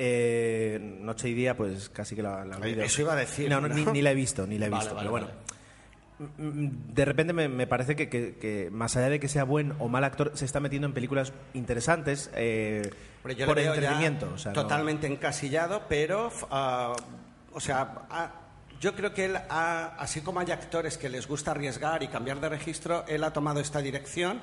eh, 0.00 0.78
noche 1.00 1.28
y 1.30 1.34
día, 1.34 1.56
pues 1.56 1.88
casi 1.88 2.14
que 2.14 2.22
la, 2.22 2.44
la 2.44 2.58
olvido. 2.58 2.82
Eso 2.82 3.00
iba 3.02 3.14
a 3.14 3.16
decir, 3.16 3.48
No, 3.48 3.60
no, 3.60 3.68
¿no? 3.68 3.74
Ni, 3.74 3.84
ni 3.86 4.02
la 4.02 4.12
he 4.12 4.14
visto, 4.14 4.46
ni 4.46 4.58
la 4.58 4.66
he 4.66 4.68
Vale, 4.68 4.82
visto. 4.84 4.94
vale, 4.94 5.04
pero 5.06 5.10
bueno, 5.10 5.26
vale. 5.28 5.38
Mm, 6.18 6.68
De 6.94 7.04
repente 7.04 7.32
me, 7.32 7.48
me 7.48 7.66
parece 7.66 7.94
que, 7.94 8.08
que- 8.08 8.36
que, 8.36 8.70
más 8.72 8.96
allá 8.96 9.08
de 9.08 9.20
que 9.20 9.28
sea 9.28 9.44
buen 9.44 9.74
o 9.78 9.88
mal 9.88 10.02
actor, 10.04 10.32
se 10.34 10.44
está 10.44 10.58
metiendo 10.60 10.86
en 10.88 10.92
películas 10.94 11.32
interesantes 11.54 12.30
eh, 12.34 12.82
yo 13.36 13.46
por 13.46 13.58
entretenimiento. 13.58 14.30
o 14.34 14.38
sea, 14.38 14.52
no- 14.52 14.62
totalmente 14.62 15.06
encasillado, 15.06 15.82
pero, 15.88 16.30
ah, 16.50 16.94
o 17.52 17.60
sea, 17.60 18.06
ah, 18.10 18.32
yo 18.80 18.94
creo 18.94 19.12
que 19.14 19.26
él, 19.26 19.36
ha- 19.36 19.94
así 19.98 20.20
como 20.20 20.40
hay 20.40 20.50
actores 20.50 20.98
que 20.98 21.08
les 21.08 21.26
gusta 21.28 21.52
arriesgar 21.52 22.02
y 22.02 22.08
cambiar 22.08 22.40
de 22.40 22.48
registro, 22.48 23.04
él 23.08 23.22
ha 23.24 23.32
tomado 23.32 23.60
esta 23.60 23.80
dirección 23.80 24.40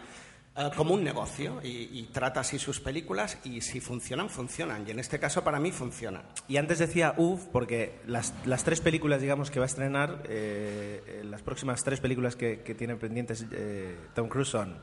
ah, 0.56 0.72
como 0.76 0.94
un 0.94 1.04
negocio 1.04 1.60
y, 1.64 1.90
y 2.00 2.10
trata 2.12 2.40
así 2.42 2.58
sus 2.60 2.80
películas 2.80 3.38
y 3.44 3.62
si 3.62 3.80
funcionan, 3.80 4.30
funcionan. 4.30 4.88
Y 4.88 4.92
en 4.92 5.00
este 5.00 5.20
caso 5.20 5.44
para 5.44 5.60
mí 5.60 5.72
funcionan. 5.72 6.24
Y 6.48 6.58
antes 6.58 6.80
decía 6.80 7.14
uff, 7.18 7.44
porque 7.52 8.00
las, 8.08 8.34
las 8.46 8.64
tres 8.64 8.82
películas, 8.82 9.22
digamos, 9.22 9.52
que 9.52 9.60
va 9.60 9.66
a 9.66 9.68
estrenar, 9.68 10.24
eh, 10.30 11.04
eh, 11.08 11.24
las 11.26 11.42
próximas 11.42 11.84
tres 11.84 12.00
películas 12.00 12.36
que, 12.36 12.62
que 12.62 12.76
tiene 12.76 12.96
pendientes 12.96 13.46
eh, 13.52 13.96
Tom 14.14 14.28
Cruise 14.30 14.50
son 14.50 14.78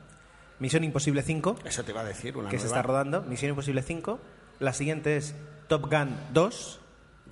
Misión 0.59 0.83
Imposible 0.83 1.23
5, 1.23 1.57
Eso 1.65 1.83
te 1.83 1.91
iba 1.91 2.01
a 2.01 2.05
decir, 2.05 2.37
una 2.37 2.49
que 2.49 2.57
se 2.57 2.65
nueva- 2.65 2.77
está 2.79 2.87
rodando, 2.87 3.21
Misión 3.23 3.49
Imposible 3.49 3.81
5. 3.81 4.19
La 4.59 4.71
siguiente 4.71 5.17
es 5.17 5.35
Top 5.67 5.91
Gun 5.91 6.15
2, 6.31 6.79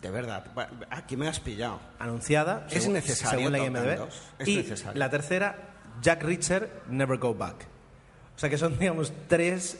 De 0.01 0.09
verdad, 0.09 0.47
va- 0.57 0.69
aquí 0.89 1.15
me 1.15 1.27
has 1.27 1.39
pillado. 1.39 1.79
anunciada. 1.99 2.65
Es 2.67 2.81
según- 2.81 2.93
necesario 2.95 3.37
según 3.39 3.51
la 3.51 3.59
IMDb. 3.59 3.97
2, 3.97 4.21
es 4.39 4.47
y 4.47 4.57
necesario. 4.57 4.99
la 4.99 5.09
tercera, 5.11 5.55
Jack 6.01 6.23
Reacher, 6.23 6.81
Never 6.89 7.19
Go 7.19 7.35
Back. 7.35 7.67
O 8.35 8.39
sea 8.39 8.49
que 8.49 8.57
son, 8.57 8.77
digamos, 8.79 9.11
tres, 9.27 9.77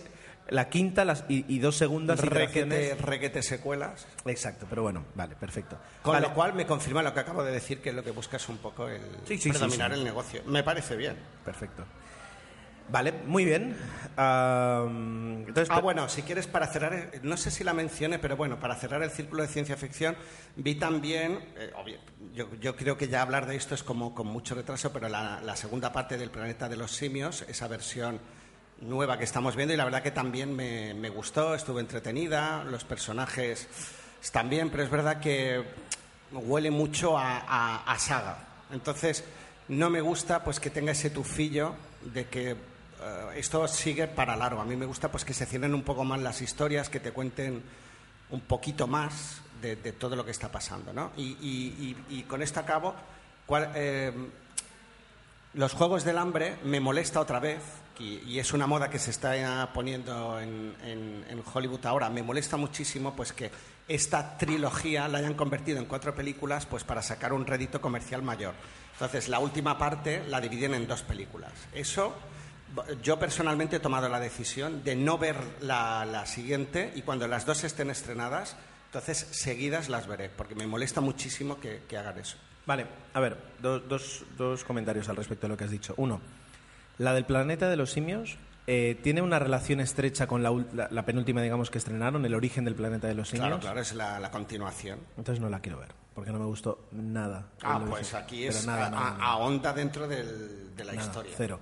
la 0.50 0.70
quinta 0.70 1.06
las, 1.06 1.24
y, 1.30 1.46
y 1.54 1.60
dos 1.60 1.78
segundas 1.78 2.20
Requete, 2.20 2.96
requete 2.96 3.42
secuelas. 3.42 4.06
Exacto, 4.26 4.66
pero 4.70 4.84
bueno, 4.84 5.06
vale, 5.16 5.36
perfecto. 5.36 5.78
Con 6.02 6.14
Vale. 6.14 6.28
lo 6.28 6.34
cual 6.34 6.54
me 6.54 6.66
confirma 6.66 7.02
lo 7.02 7.14
que 7.14 7.22
acabo 7.22 7.44
de 7.44 7.52
decir, 7.54 7.80
que 7.82 7.94
lo 7.94 8.04
que 8.04 8.12
busca 8.12 8.38
es 8.38 8.50
un 8.50 8.58
poco 8.58 8.88
el 8.90 9.02
Sí, 9.26 9.38
predominar 9.50 9.92
sí. 9.94 9.98
el 10.00 10.04
negocio. 10.04 10.42
Me 10.46 10.64
parece 10.64 10.96
bien. 10.98 11.16
Perfecto. 11.46 11.86
Vale, 12.90 13.14
muy 13.26 13.46
bien. 13.46 13.78
Entonces, 14.18 15.70
Ah, 15.70 15.80
bueno, 15.80 16.10
si 16.10 16.24
quieres 16.24 16.48
para 16.48 16.68
cerrar, 16.68 16.94
eh, 16.94 17.20
no 17.24 17.38
sé 17.38 17.50
si 17.52 17.64
la 17.64 17.74
mencioné, 17.74 18.20
pero 18.20 18.36
bueno, 18.36 18.60
para 18.60 18.76
cerrar 18.76 19.02
el 19.04 19.12
círculo 19.12 19.44
de 19.44 19.48
ciencia 19.48 19.78
ficción, 19.78 20.18
vi 20.58 20.76
también, 20.76 21.40
eh, 21.58 21.72
obvio, 21.76 22.00
yo, 22.34 22.50
yo 22.60 22.76
creo 22.76 22.98
que 22.98 23.08
ya 23.08 23.22
hablar 23.22 23.46
de 23.48 23.56
esto 23.56 23.76
es 23.76 23.84
como 23.84 24.14
con 24.14 24.28
mucho 24.28 24.56
retraso, 24.56 24.92
pero 24.92 25.08
la, 25.08 25.40
la 25.42 25.56
segunda 25.56 25.94
parte 25.94 26.18
del 26.18 26.32
Planeta 26.32 26.68
de 26.68 26.76
los 26.76 26.92
Simios, 26.92 27.44
esa 27.48 27.68
versión 27.70 28.20
nueva 28.82 29.18
que 29.18 29.24
estamos 29.24 29.56
viendo, 29.56 29.74
y 29.74 29.78
la 29.78 29.86
verdad 29.86 30.02
que 30.04 30.12
también 30.12 30.56
me, 30.56 31.10
gustó, 31.10 31.54
estuve 31.56 31.82
entretenida, 31.82 32.64
los 32.64 32.84
personajes 32.84 33.68
están 34.22 34.50
bien, 34.50 34.70
pero 34.70 34.84
es 34.84 34.90
verdad 34.90 35.20
que 35.20 35.64
huele 36.32 36.72
mucho 36.72 37.18
a, 37.18 37.96
saga. 38.00 38.38
Entonces, 38.72 39.24
no 39.68 39.90
me 39.90 40.02
gusta 40.02 40.44
pues 40.44 40.60
que 40.60 40.70
tenga 40.70 40.92
ese 40.92 41.10
tufillo 41.10 41.76
de 42.14 42.26
que 42.28 42.52
eh, 42.52 42.56
esto 43.36 43.68
sigue 43.68 44.08
para 44.08 44.36
largo. 44.36 44.62
A 44.62 44.66
mí 44.66 44.76
me 44.76 44.86
gusta 44.86 45.10
pues 45.12 45.24
que 45.26 45.34
se 45.34 45.46
cierren 45.46 45.74
un 45.74 45.84
poco 45.84 46.04
más 46.04 46.20
las 46.22 46.42
historias, 46.42 46.90
que 46.90 47.00
te 47.00 47.12
cuenten 47.12 47.62
un 48.32 48.42
poquito 48.42 48.88
más 48.88 49.42
de, 49.62 49.76
de 49.76 49.92
todo 49.92 50.16
lo 50.16 50.26
que 50.26 50.32
está 50.32 50.50
pasando, 50.52 50.92
¿no? 50.94 51.12
Y, 51.18 51.38
y- 51.42 51.96
y- 52.10 52.18
y 52.20 52.24
con 52.24 52.42
esto 52.42 52.60
acabo. 52.60 52.96
¿Cuál, 53.46 53.72
eh, 53.76 54.12
los 55.54 55.74
Juegos 55.74 56.04
del 56.04 56.18
Hambre 56.18 56.58
me 56.64 56.80
molesta 56.80 57.20
otra 57.20 57.40
vez, 57.40 57.62
y, 58.00 58.20
y 58.26 58.40
es 58.40 58.54
una 58.54 58.66
moda 58.68 58.90
que 58.90 58.98
se 59.00 59.12
está 59.12 59.70
poniendo 59.74 60.40
en, 60.40 61.44
Hollywood 61.54 61.86
ahora, 61.86 62.10
me 62.10 62.24
molesta 62.24 62.58
muchísimo 62.58 63.16
pues 63.16 63.34
que 63.34 63.52
esta 63.88 64.38
trilogía 64.38 65.08
la 65.08 65.18
hayan 65.20 65.34
convertido 65.34 65.78
en 65.80 65.86
cuatro 65.86 66.16
películas 66.16 66.66
pues 66.66 66.84
para 66.84 67.02
sacar 67.02 67.34
un 67.34 67.46
rédito 67.46 67.82
comercial 67.82 68.22
mayor. 68.22 68.54
Entonces, 68.94 69.28
la 69.30 69.40
última 69.40 69.78
parte 69.78 70.24
la 70.28 70.40
dividen 70.40 70.74
en 70.74 70.88
dos 70.88 71.02
películas. 71.04 71.52
Eso, 71.74 72.16
yo 73.04 73.20
personalmente 73.20 73.76
he 73.76 73.80
tomado 73.80 74.08
la 74.08 74.20
decisión 74.20 74.84
de 74.84 74.96
no 74.96 75.18
ver 75.18 75.36
la, 75.62 76.06
la 76.06 76.26
siguiente 76.26 76.94
y 76.96 77.02
cuando 77.02 77.28
las 77.28 77.46
dos 77.46 77.64
estén 77.64 77.90
estrenadas, 77.90 78.56
entonces 78.86 79.28
seguidas 79.32 79.90
las 79.90 80.08
veré, 80.08 80.30
porque 80.30 80.56
me 80.56 80.68
molesta 80.68 81.02
muchísimo 81.02 81.60
que- 81.60 81.82
que 81.88 81.98
hagan 81.98 82.18
eso. 82.20 82.38
Vale, 82.66 82.86
a 83.14 83.20
ver, 83.20 83.38
do- 83.62 83.80
dos, 83.80 84.24
dos 84.38 84.64
comentarios 84.64 85.10
al 85.10 85.16
respecto 85.16 85.48
de 85.48 85.50
lo 85.50 85.58
que 85.58 85.64
has 85.66 85.72
dicho. 85.72 85.94
Uno, 85.98 86.22
la 86.98 87.14
del 87.14 87.26
planeta 87.26 87.70
de 87.70 87.76
los 87.76 87.92
simios 87.92 88.38
eh, 88.68 88.98
tiene 89.02 89.22
una 89.22 89.40
relación 89.40 89.80
estrecha 89.80 90.28
con 90.28 90.44
la, 90.44 90.52
la- 90.74 90.88
la 90.92 91.06
penúltima, 91.06 91.42
digamos, 91.42 91.72
que 91.72 91.80
estrenaron, 91.80 92.24
el 92.26 92.36
origen 92.36 92.64
del 92.64 92.76
planeta 92.76 93.08
de 93.08 93.16
los 93.16 93.30
simios. 93.30 93.48
Claro, 93.48 93.60
claro, 93.62 93.80
es 93.82 93.94
la, 93.96 94.20
la 94.20 94.30
continuación. 94.32 95.00
Entonces 95.18 95.42
no 95.42 95.50
la 95.50 95.60
quiero 95.60 95.80
ver, 95.80 95.90
porque 96.14 96.32
no 96.32 96.40
me 96.40 96.46
gustó 96.46 96.88
nada. 96.92 97.48
Ah, 97.64 97.84
pues 97.90 98.14
aquí 98.14 98.46
es 98.46 98.66
nada, 98.68 98.88
a- 98.96 99.32
ahonda 99.34 99.74
dentro 99.74 100.08
del- 100.08 100.76
de 100.76 100.84
la 100.86 100.94
Nada, 100.94 101.06
historia. 101.08 101.34
Cero. 101.36 101.60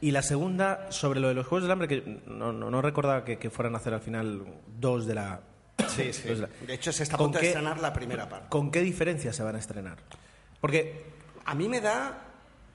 Y 0.00 0.10
la 0.10 0.22
segunda, 0.22 0.90
sobre 0.90 1.20
lo 1.20 1.28
de 1.28 1.34
los 1.34 1.46
Juegos 1.46 1.62
del 1.62 1.70
Hambre, 1.70 1.86
que 1.86 2.20
no, 2.26 2.52
no, 2.52 2.68
no 2.68 2.82
recordaba 2.82 3.24
que, 3.24 3.38
que 3.38 3.50
fueran 3.50 3.74
a 3.76 3.78
hacer 3.78 3.94
al 3.94 4.00
final 4.00 4.42
dos 4.80 5.06
de 5.06 5.14
la... 5.14 5.40
Sí, 5.88 6.12
sí. 6.12 6.28
de 6.66 6.74
hecho, 6.74 6.92
se 6.92 7.04
está 7.04 7.14
a 7.14 7.18
¿Con 7.18 7.26
punto 7.28 7.38
de 7.38 7.46
estrenar 7.46 7.78
la 7.80 7.92
primera 7.92 8.28
parte. 8.28 8.48
¿Con 8.48 8.70
qué 8.72 8.80
diferencia 8.80 9.32
se 9.32 9.42
van 9.44 9.54
a 9.54 9.58
estrenar? 9.60 9.98
Porque... 10.62 11.04
A 11.44 11.54
mí 11.54 11.68
me 11.68 11.80
da... 11.82 12.28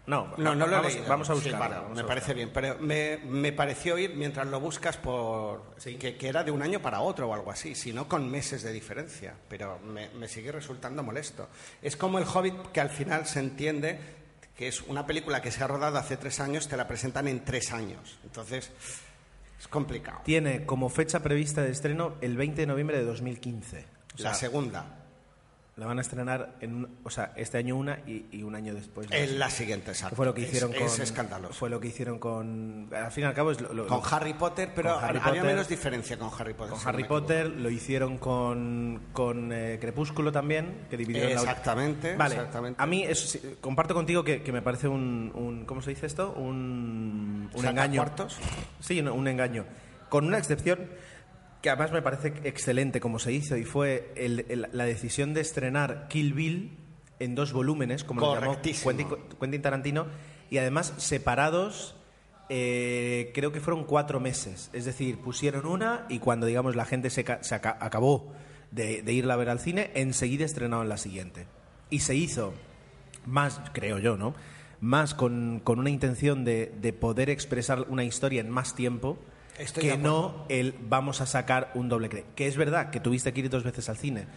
No, 0.08 0.34
No, 0.38 0.54
no 0.56 0.68
lo 0.68 0.74
he 0.74 0.76
vamos, 0.76 0.94
leído. 0.94 1.10
vamos 1.10 1.30
a 1.30 1.36
Sí, 1.36 1.50
buscarlo. 1.50 1.82
vamos 1.84 1.96
me 1.98 2.04
a 2.04 2.06
parece 2.06 2.34
bien, 2.34 2.52
pero 2.54 2.78
me, 2.80 3.18
me 3.26 3.52
pareció 3.54 3.96
oír 3.96 4.14
mientras 4.16 4.46
lo 4.48 4.60
buscas 4.60 4.96
por 4.98 5.76
que, 5.84 6.16
que 6.16 6.28
era 6.30 6.44
de 6.44 6.52
un 6.52 6.62
año 6.62 6.82
para 6.82 7.00
otro 7.02 7.28
o 7.30 7.34
algo 7.34 7.50
así, 7.52 7.76
sino 7.76 8.08
con 8.08 8.30
meses 8.30 8.62
de 8.64 8.72
diferencia, 8.72 9.34
pero 9.50 9.80
me, 9.80 10.10
me 10.12 10.28
sigue 10.30 10.52
resultando 10.52 11.02
molesto. 11.04 11.50
Es 11.82 11.98
como 11.98 12.20
el 12.20 12.26
Hobbit 12.26 12.72
que 12.72 12.80
al 12.82 12.90
final 12.90 13.26
se 13.26 13.40
entiende 13.40 14.00
que 14.56 14.68
es 14.70 14.82
una 14.84 15.06
película 15.06 15.42
que 15.42 15.52
se 15.52 15.64
ha 15.64 15.68
rodado 15.68 15.98
hace 15.98 16.16
tres 16.18 16.40
años, 16.40 16.68
te 16.70 16.78
la 16.78 16.88
presentan 16.88 17.28
en 17.28 17.44
tres 17.44 17.72
años, 17.74 18.18
entonces 18.24 18.72
es 19.60 19.68
complicado. 19.68 20.22
Tiene 20.24 20.66
como 20.66 20.88
fecha 20.90 21.20
prevista 21.22 21.62
de 21.64 21.72
estreno 21.72 22.16
el 22.22 22.38
20 22.38 22.62
de 22.62 22.68
noviembre 22.68 22.98
de 22.98 23.04
2015. 23.04 23.86
O 24.16 24.18
sea, 24.18 24.30
la 24.32 24.36
segunda, 24.36 24.97
la 25.78 25.86
van 25.86 26.00
a 26.00 26.02
estrenar 26.02 26.56
en 26.60 26.88
o 27.04 27.10
sea, 27.12 27.34
este 27.36 27.60
año 27.60 27.76
una 27.76 28.00
y, 28.08 28.26
y 28.32 28.42
un 28.42 28.56
año 28.56 28.74
después. 28.74 29.08
la 29.12 29.16
es 29.18 29.26
otra. 29.30 29.38
la 29.38 29.50
siguiente, 29.52 29.92
exacto. 29.92 30.16
Fue 30.16 30.26
lo 30.26 30.34
que 30.34 30.42
Es- 30.42 30.48
hicieron 30.50 30.74
con 30.74 30.82
es 30.84 31.00
escandaloso. 31.00 31.54
Fue 31.54 31.70
lo 31.70 31.80
que 31.80 31.88
hicieron 31.90 32.18
con 32.18 32.90
al 32.92 33.12
fin 33.12 33.26
y 33.26 33.28
al 33.28 33.34
cabo 33.36 33.52
es 33.52 33.62
lo- 33.62 33.74
lo- 33.74 33.86
Con 33.88 34.02
Harry 34.12 34.34
Potter, 34.34 34.72
pero 34.76 34.96
Con 34.96 35.04
Harry 35.04 35.20
había 35.20 35.42
Potter. 35.42 35.44
menos 35.46 35.68
diferencia 35.68 36.18
con 36.18 36.32
Harry 36.38 36.54
Potter. 36.56 36.72
con 36.72 36.80
si 36.82 36.88
Harry. 36.90 37.04
Potter, 37.04 37.48
lo 37.48 37.70
hicieron 37.70 38.18
con, 38.18 39.02
con 39.14 39.52
eh, 39.54 39.78
Crepúsculo 39.80 40.32
también, 40.32 40.88
que 40.90 40.98
dividieron 40.98 41.36
la- 41.36 41.42
Exactamente, 41.42 42.16
Vale, 42.16 42.36
exactamente. 42.36 42.82
a 42.82 42.86
mí 42.88 43.04
eso 43.04 43.38
comparto 43.62 43.94
contigo 43.94 44.24
que, 44.24 44.42
que 44.42 44.52
me 44.52 44.64
parece 44.64 44.88
un, 44.88 45.32
un- 45.36 45.66
¿cómo 45.66 45.84
se 45.84 45.92
dice 45.92 46.08
esto? 46.08 46.34
Un, 46.34 47.50
un 47.54 47.58
¿Saca 47.62 47.70
engaño. 47.70 48.02
cuartos? 48.02 48.38
Sí, 48.80 49.00
un, 49.00 49.10
un 49.10 49.28
engaño. 49.28 49.64
Con 50.10 50.26
una 50.26 50.38
excepción 50.38 50.80
que 51.62 51.70
además 51.70 51.92
me 51.92 52.02
parece 52.02 52.34
excelente 52.44 53.00
como 53.00 53.20
se 53.20 53.32
hizo 53.34 53.58
y 53.58 53.64
fue 53.64 54.12
el- 54.16 54.46
el- 54.50 54.68
la 54.72 54.86
decisión 54.86 55.34
de 55.34 55.42
estrenar 55.42 56.08
Kill 56.10 56.34
Bill 56.34 56.78
en 57.20 57.34
dos 57.36 57.52
volúmenes, 57.54 58.04
como 58.04 58.22
lo 58.22 58.28
llamó. 58.42 58.62
Quentin, 58.84 59.08
Quentin 59.40 59.62
Tarantino, 59.62 60.08
y 60.50 60.60
además 60.60 60.94
separados, 60.98 61.96
eh, 62.50 63.32
creo 63.34 63.52
que 63.52 63.60
fueron 63.60 63.84
cuatro 63.86 64.20
meses. 64.20 64.70
Es 64.74 64.86
decir, 64.86 65.18
pusieron 65.18 65.66
una 65.66 66.06
y 66.10 66.20
cuando, 66.20 66.46
digamos, 66.46 66.76
la 66.76 66.86
gente 66.86 67.10
se, 67.10 67.26
se 67.42 67.56
aca- 67.56 67.78
acabó 67.82 68.32
de, 68.72 69.02
de 69.02 69.14
irla 69.14 69.34
a 69.34 69.38
ver 69.38 69.50
al 69.50 69.60
cine, 69.60 69.92
enseguida 69.96 70.46
estrenaron 70.46 70.88
la 70.90 70.98
siguiente. 70.98 71.48
Y 71.90 72.00
se 72.00 72.16
hizo 72.16 72.54
más, 73.26 73.62
creo 73.74 73.98
yo, 74.00 74.16
¿no? 74.18 74.36
Más 74.80 75.14
con, 75.16 75.60
con 75.64 75.80
una 75.80 75.90
intención 75.90 76.46
de, 76.46 76.72
de 76.80 76.94
poder 76.94 77.30
expresar 77.30 77.86
una 77.90 78.04
historia 78.04 78.42
en 78.42 78.50
más 78.50 78.76
tiempo 78.76 79.18
Estoy 79.58 79.84
que 79.84 79.98
no 79.98 80.46
el 80.50 80.76
vamos 80.80 81.22
a 81.22 81.26
sacar 81.26 81.72
un 81.74 81.90
doble 81.90 82.10
cre. 82.10 82.26
Que 82.36 82.48
es 82.48 82.58
verdad 82.58 82.90
que 82.90 83.00
tuviste 83.00 83.34
que 83.34 83.40
ir 83.42 83.50
dos 83.50 83.64
veces 83.64 83.90
al 83.90 83.98
cine, 83.98 84.28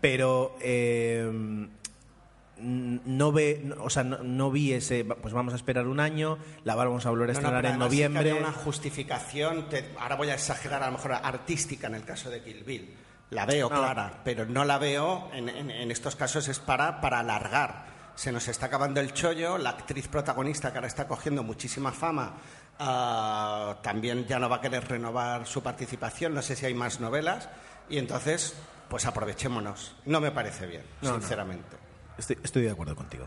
pero 0.00 0.56
eh, 0.60 1.22
n- 2.58 3.00
no 3.04 3.32
ve, 3.32 3.60
no- 3.64 3.82
o 3.84 3.90
sea, 3.90 4.04
no, 4.04 4.18
no 4.18 4.50
vi 4.50 4.72
ese, 4.72 5.04
pues 5.04 5.32
vamos 5.34 5.52
a 5.52 5.56
esperar 5.56 5.86
un 5.86 6.00
año, 6.00 6.38
la 6.64 6.74
vamos 6.74 7.04
a 7.06 7.10
volver 7.10 7.30
a 7.30 7.32
No, 7.34 7.40
no, 7.40 7.46
estrenar 7.48 7.62
pero 7.62 7.68
en 7.74 7.80
además 7.82 7.90
sí 7.92 7.96
que 7.98 8.08
noviembre. 8.08 8.30
había 8.32 8.42
una 8.48 8.52
justificación, 8.52 9.68
te- 9.68 9.90
ahora 9.98 10.16
voy 10.16 10.30
a 10.30 10.34
exagerar 10.34 10.82
a 10.82 10.86
lo 10.86 10.92
mejor 10.92 11.12
artística 11.14 11.86
en 11.86 11.94
el 11.96 12.04
caso 12.04 12.30
de 12.30 12.42
Kill 12.42 12.64
Bill. 12.64 12.94
La 13.30 13.46
veo 13.46 13.68
No. 13.70 13.76
clara, 13.76 14.20
pero 14.24 14.44
no 14.46 14.64
la 14.64 14.78
veo 14.78 15.30
en, 15.32 15.48
en- 15.48 15.70
en 15.70 15.90
estos 15.90 16.14
casos 16.14 16.46
es 16.48 16.58
para, 16.60 17.00
para 17.00 17.20
alargar. 17.20 17.86
Se 18.14 18.30
nos 18.30 18.46
está 18.46 18.66
acabando 18.66 19.00
el 19.00 19.12
chollo, 19.12 19.58
la 19.58 19.70
actriz 19.70 20.06
protagonista 20.06 20.70
que 20.70 20.78
ahora 20.78 20.86
está 20.86 21.08
cogiendo 21.08 21.42
muchísima 21.42 21.90
fama 21.90 22.34
ah, 22.78 23.76
también 23.82 24.26
ya 24.26 24.38
no 24.38 24.48
va 24.48 24.56
a 24.56 24.60
querer 24.60 24.86
renovar 24.88 25.46
su 25.46 25.62
participación, 25.62 26.34
no 26.34 26.42
sé 26.42 26.56
si 26.56 26.66
hay 26.66 26.74
más 26.74 27.00
novelas, 27.00 27.48
y 27.88 27.98
entonces 27.98 28.54
pues 28.88 29.06
aprovechémonos. 29.06 29.96
No 30.06 30.20
me 30.20 30.30
parece 30.30 30.66
bien, 30.66 30.82
No, 31.02 31.10
no. 31.12 31.18
sinceramente. 31.20 31.76
Estoy, 32.18 32.38
estoy 32.42 32.62
de 32.62 32.70
acuerdo 32.70 32.94
contigo. 32.94 33.26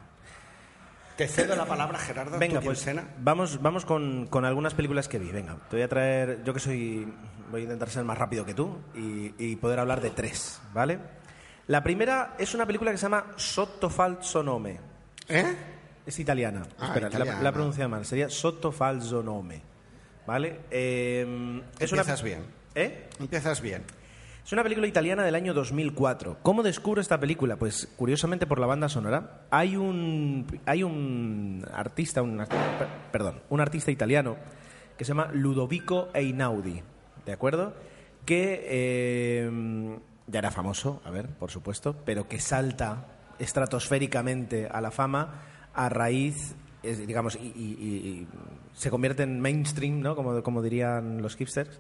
Te 1.18 1.28
cedo 1.28 1.56
la 1.56 1.66
palabra, 1.66 1.98
Gerardo. 1.98 2.38
Venga, 2.38 2.62
pues 2.62 2.78
quincena. 2.78 3.08
vamos, 3.18 3.60
vamos 3.62 3.86
con, 3.86 4.28
con 4.28 4.46
algunas 4.46 4.76
películas 4.76 5.08
que 5.08 5.18
vi. 5.18 5.32
Venga, 5.32 5.58
te 5.70 5.76
voy 5.78 5.84
a 5.84 5.88
traer, 5.90 6.44
yo 6.44 6.54
que 6.54 6.60
soy, 6.60 7.12
voy 7.50 7.62
a 7.62 7.64
intentar 7.64 7.90
ser 7.90 8.04
más 8.04 8.18
rápido 8.18 8.46
que 8.46 8.54
tú 8.54 8.78
y, 8.94 9.34
y 9.40 9.56
poder 9.56 9.80
hablar 9.80 10.00
de 10.00 10.12
tres, 10.12 10.62
¿vale? 10.74 11.00
La 11.66 11.84
primera 11.84 12.36
es 12.38 12.54
una 12.54 12.66
película 12.68 12.92
que 12.92 12.98
se 12.98 13.04
llama 13.04 13.34
Sotto 13.36 13.90
falso 13.90 14.44
nome. 14.44 14.80
¿Eh? 15.28 15.56
Es 16.08 16.18
italiana. 16.20 16.64
Ah, 16.80 16.88
Espera, 16.88 17.10
la- 17.10 17.16
italiana. 17.16 17.42
La, 17.44 17.50
he 17.50 17.54
pronunciado 17.54 17.90
mal. 17.90 18.06
Sería 18.06 18.30
Sotto 18.30 18.72
Falso 18.72 19.22
Nome. 19.22 19.62
¿Vale? 20.26 20.62
Eh, 20.72 21.62
es 21.80 21.92
una- 21.92 22.02
Empiezas 22.02 22.24
bien. 22.24 22.46
¿Eh? 22.74 23.10
Empiezas 23.20 23.62
bien. 23.62 23.84
Es 24.46 24.54
una 24.54 24.64
película 24.64 24.88
italiana 24.88 25.24
del 25.26 25.36
año 25.36 25.54
2004. 25.54 26.38
¿Cómo 26.42 26.64
descubro 26.64 27.02
esta 27.02 27.20
película? 27.20 27.58
Pues 27.58 27.90
curiosamente 27.98 28.48
por 28.48 28.60
la 28.60 28.66
banda 28.68 28.88
sonora. 28.88 29.42
Hay 29.52 29.76
un, 29.76 30.48
hay 30.66 30.84
un 30.84 31.66
artista, 31.74 32.22
un, 32.22 32.46
perdón, 33.12 33.42
un 33.50 33.60
artista 33.60 33.92
italiano 33.92 34.38
que 34.98 35.04
se 35.04 35.10
llama 35.10 35.30
Ludovico 35.34 36.08
Einaudi, 36.14 36.82
¿de 37.26 37.32
acuerdo? 37.34 37.74
Que 38.26 38.66
eh, 38.70 40.00
ya 40.28 40.40
era 40.40 40.52
famoso, 40.52 41.02
a 41.04 41.12
ver, 41.12 41.28
por 41.28 41.52
supuesto, 41.52 41.96
pero 42.06 42.28
que 42.30 42.40
salta 42.40 43.06
estratosféricamente 43.40 44.68
a 44.72 44.80
la 44.82 44.92
fama 44.92 45.42
a 45.78 45.88
raíz, 45.90 46.56
digamos, 46.84 47.36
y, 47.36 47.48
y- 47.48 48.28
se 48.74 48.90
convierte 48.90 49.24
en 49.24 49.40
mainstream, 49.40 50.02
¿no? 50.02 50.16
Como, 50.16 50.44
como 50.44 50.62
dirían 50.62 51.22
los 51.22 51.36
hipsters 51.36 51.80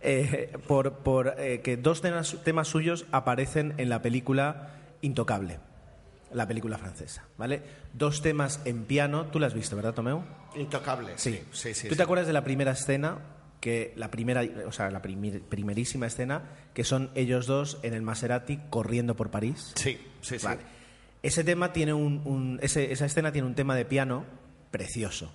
eh, 0.00 0.56
por, 0.68 0.92
por, 0.98 1.34
eh, 1.38 1.60
que 1.60 1.76
dos 1.76 2.00
temas, 2.00 2.36
temas 2.44 2.68
suyos 2.68 3.04
aparecen 3.12 3.74
en 3.78 3.88
la 3.88 4.00
película 4.00 4.70
Intocable, 5.02 5.58
la 6.32 6.46
película 6.48 6.78
francesa, 6.78 7.24
¿vale? 7.36 7.62
Dos 7.92 8.22
temas 8.22 8.60
en 8.64 8.84
piano, 8.84 9.26
tú 9.26 9.38
la 9.38 9.46
has 9.48 9.54
visto, 9.54 9.76
¿verdad, 9.76 9.94
Tomeu? 9.94 10.22
Intocable. 10.56 11.12
Sí, 11.16 11.40
sí, 11.52 11.74
sí. 11.74 11.88
¿Tú 11.88 11.94
sí. 11.94 11.96
te 11.98 12.02
acuerdas 12.02 12.26
de 12.26 12.32
la 12.32 12.44
primera 12.44 12.72
escena? 12.72 13.18
Que 13.60 13.92
la 13.96 14.08
primera, 14.10 14.42
o 14.66 14.72
sea, 14.72 14.88
la 14.90 15.02
primer- 15.02 15.42
primerísima 15.42 16.06
escena, 16.06 16.42
que 16.74 16.84
son 16.84 17.10
ellos 17.16 17.46
dos 17.46 17.78
en 17.82 17.92
el 17.92 18.02
Maserati 18.02 18.58
corriendo 18.70 19.16
por 19.16 19.30
París. 19.30 19.72
Sí, 19.74 19.98
sí, 20.20 20.38
sí. 20.38 20.46
Ese 21.22 21.44
tema 21.44 21.72
tiene 21.72 21.92
un, 21.92 22.22
un- 22.24 22.58
ese- 22.62 22.92
esa 22.92 23.06
escena 23.06 23.32
tiene 23.32 23.46
un 23.48 23.54
tema 23.54 23.74
de 23.74 23.84
piano 23.84 24.24
precioso. 24.70 25.32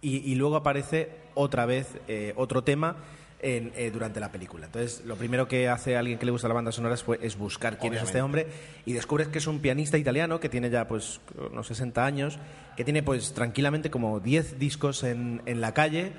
Y, 0.00 0.16
y 0.18 0.34
luego 0.34 0.56
aparece 0.56 1.10
otra 1.34 1.66
vez 1.66 1.86
eh, 2.08 2.32
otro 2.36 2.64
tema 2.64 2.96
en, 3.40 3.72
eh, 3.76 3.90
durante 3.92 4.20
la 4.20 4.32
película. 4.32 4.66
Entonces, 4.66 5.04
lo 5.04 5.16
primero 5.16 5.46
que 5.48 5.68
hace 5.68 5.96
alguien 5.96 6.18
que 6.18 6.24
le 6.26 6.32
gusta 6.32 6.48
la 6.48 6.54
banda 6.54 6.72
sonora 6.72 6.94
es, 6.94 7.04
es 7.20 7.36
buscar 7.36 7.78
quién 7.78 7.92
es 7.94 8.02
este 8.02 8.22
hombre 8.22 8.46
y 8.86 8.92
descubres 8.94 9.28
que 9.28 9.38
es 9.38 9.46
un 9.46 9.60
pianista 9.60 9.98
italiano 9.98 10.40
que 10.40 10.48
tiene 10.48 10.70
ya 10.70 10.88
pues 10.88 11.20
unos 11.50 11.66
60 11.66 12.04
años, 12.04 12.38
que 12.76 12.84
tiene 12.84 13.02
pues 13.02 13.32
tranquilamente 13.32 13.90
como 13.90 14.18
10 14.20 14.58
discos 14.58 15.02
en, 15.04 15.42
en 15.46 15.60
la 15.60 15.74
calle 15.74 16.12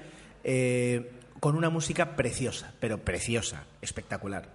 eh, 0.43 1.11
con 1.39 1.55
una 1.57 1.69
música 1.69 2.15
preciosa, 2.15 2.73
pero 2.79 2.99
preciosa, 2.99 3.63
espectacular. 3.81 4.47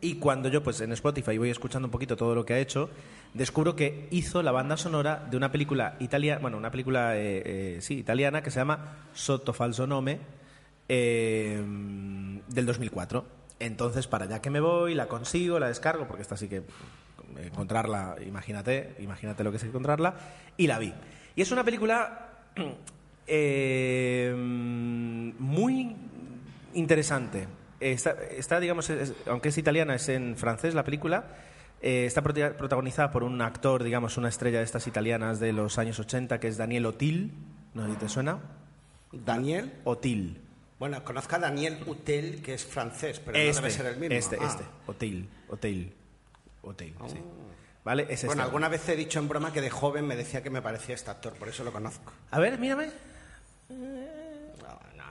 Y 0.00 0.16
cuando 0.16 0.48
yo, 0.48 0.62
pues 0.62 0.80
en 0.80 0.92
Spotify 0.92 1.38
voy 1.38 1.50
escuchando 1.50 1.86
un 1.86 1.92
poquito 1.92 2.16
todo 2.16 2.34
lo 2.34 2.44
que 2.44 2.54
ha 2.54 2.58
hecho, 2.58 2.90
descubro 3.34 3.74
que 3.76 4.08
hizo 4.10 4.42
la 4.42 4.52
banda 4.52 4.76
sonora 4.76 5.26
de 5.30 5.36
una 5.36 5.50
película 5.50 5.96
italiana, 6.00 6.40
bueno, 6.40 6.56
una 6.58 6.70
película, 6.70 7.16
eh, 7.16 7.42
eh, 7.44 7.78
sí, 7.80 7.98
italiana 7.98 8.42
que 8.42 8.50
se 8.50 8.60
llama 8.60 9.06
Sotto 9.14 9.52
Falso 9.52 9.86
Nome, 9.86 10.20
eh, 10.88 11.62
del 12.48 12.66
2004. 12.66 13.24
Entonces, 13.58 14.06
para 14.06 14.26
allá 14.26 14.42
que 14.42 14.50
me 14.50 14.60
voy, 14.60 14.94
la 14.94 15.08
consigo, 15.08 15.58
la 15.58 15.68
descargo, 15.68 16.06
porque 16.06 16.22
esta 16.22 16.36
sí 16.36 16.48
que 16.48 16.62
encontrarla, 17.42 18.16
imagínate, 18.26 18.96
imagínate 18.98 19.44
lo 19.44 19.50
que 19.50 19.56
es 19.56 19.64
encontrarla, 19.64 20.14
y 20.56 20.66
la 20.66 20.78
vi. 20.78 20.92
Y 21.34 21.42
es 21.42 21.50
una 21.50 21.64
película 21.64 22.28
eh, 23.26 24.34
muy 24.36 25.96
interesante. 26.74 27.48
Está, 27.80 28.12
está, 28.30 28.58
digamos, 28.60 28.88
es- 28.90 29.12
aunque 29.26 29.50
es 29.50 29.58
italiana, 29.58 29.94
es 29.94 30.08
en 30.08 30.36
francés 30.36 30.74
la 30.74 30.84
película. 30.84 31.24
Eh, 31.82 32.06
está 32.06 32.22
prota- 32.22 32.56
protagonizada 32.56 33.10
por 33.12 33.22
un 33.22 33.40
actor, 33.42 33.82
digamos, 33.82 34.16
una 34.16 34.28
estrella 34.30 34.58
de 34.58 34.64
estas 34.64 34.86
italianas 34.86 35.40
de 35.40 35.52
los 35.52 35.78
años 35.78 35.98
80, 35.98 36.40
que 36.40 36.48
es 36.48 36.56
Daniel 36.56 36.86
Otil. 36.86 37.32
¿No 37.74 37.84
sé 37.86 37.92
si 37.92 37.98
te 37.98 38.08
suena? 38.08 38.38
Daniel. 39.12 39.72
Otil. 39.84 40.40
Bueno, 40.78 41.02
conozco 41.04 41.36
a 41.36 41.38
Daniel 41.38 41.78
Utel, 41.86 42.42
que 42.42 42.54
es 42.54 42.64
francés, 42.64 43.20
pero 43.24 43.36
este, 43.38 43.52
no 43.60 43.66
debe 43.66 43.70
ser 43.70 43.86
el 43.86 43.96
mismo. 43.98 44.14
Este, 44.16 44.36
Ah. 44.40 44.46
este. 44.46 44.64
Otil. 44.86 45.28
Otil. 45.48 45.92
Otil, 46.62 46.94
sí. 47.08 47.18
¿Vale? 47.84 48.02
Es 48.04 48.10
este. 48.10 48.26
Bueno, 48.26 48.42
alguna 48.42 48.68
vez 48.68 48.88
he 48.88 48.96
dicho 48.96 49.18
en 49.20 49.28
broma 49.28 49.52
que 49.52 49.60
de 49.60 49.70
joven 49.70 50.06
me 50.06 50.16
decía 50.16 50.42
que 50.42 50.50
me 50.50 50.60
parecía 50.62 50.94
este 50.94 51.10
actor, 51.10 51.34
por 51.34 51.48
eso 51.48 51.62
lo 51.62 51.72
conozco. 51.72 52.12
A 52.30 52.40
ver, 52.40 52.58
mírame. 52.58 52.88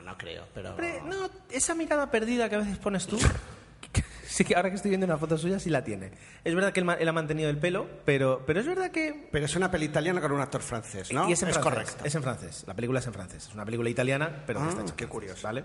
No, 0.05 0.17
creo, 0.17 0.45
pero... 0.53 0.69
Hombre, 0.71 1.01
no, 1.05 1.29
esa 1.49 1.73
mirada 1.75 2.09
perdida 2.11 2.47
que 2.47 2.55
a 2.55 2.59
veces 2.59 2.77
pones 2.77 3.07
tú. 3.07 3.17
Sí 4.27 4.43
que 4.43 4.53
ahora 4.55 4.69
que 4.69 4.75
estoy 4.75 4.89
viendo 4.89 5.05
una 5.05 5.17
foto 5.17 5.37
suya 5.37 5.59
sí 5.59 5.69
la 5.69 5.81
tiene. 5.85 6.11
Es 6.43 6.53
verdad 6.53 6.73
que 6.73 6.81
él, 6.81 6.85
ma- 6.85 6.95
él 6.95 7.07
ha 7.07 7.13
mantenido 7.13 7.49
el 7.49 7.57
pelo, 7.57 7.87
pero, 8.03 8.43
pero 8.45 8.59
es 8.59 8.65
verdad 8.65 8.91
que... 8.91 9.29
Pero 9.31 9.45
es 9.45 9.55
una 9.55 9.71
peli 9.71 9.85
italiana 9.85 10.19
con 10.19 10.33
un 10.33 10.41
actor 10.41 10.61
francés, 10.61 11.13
¿no? 11.13 11.29
Y 11.29 11.31
es 11.31 11.41
en 11.41 11.51
francés, 11.53 11.63
correcto. 11.63 12.03
Es 12.03 12.15
en 12.15 12.23
francés. 12.23 12.63
La 12.67 12.73
película 12.73 12.99
es 12.99 13.07
en 13.07 13.13
francés. 13.13 13.47
Es 13.47 13.53
una 13.53 13.63
película 13.63 13.89
italiana, 13.89 14.43
pero 14.45 14.59
que 14.59 14.65
Ah, 14.65 14.69
está 14.69 14.81
hecha 14.81 14.89
en 14.91 14.97
qué 14.97 15.05
francés, 15.05 15.09
curioso. 15.13 15.41
¿Vale? 15.47 15.63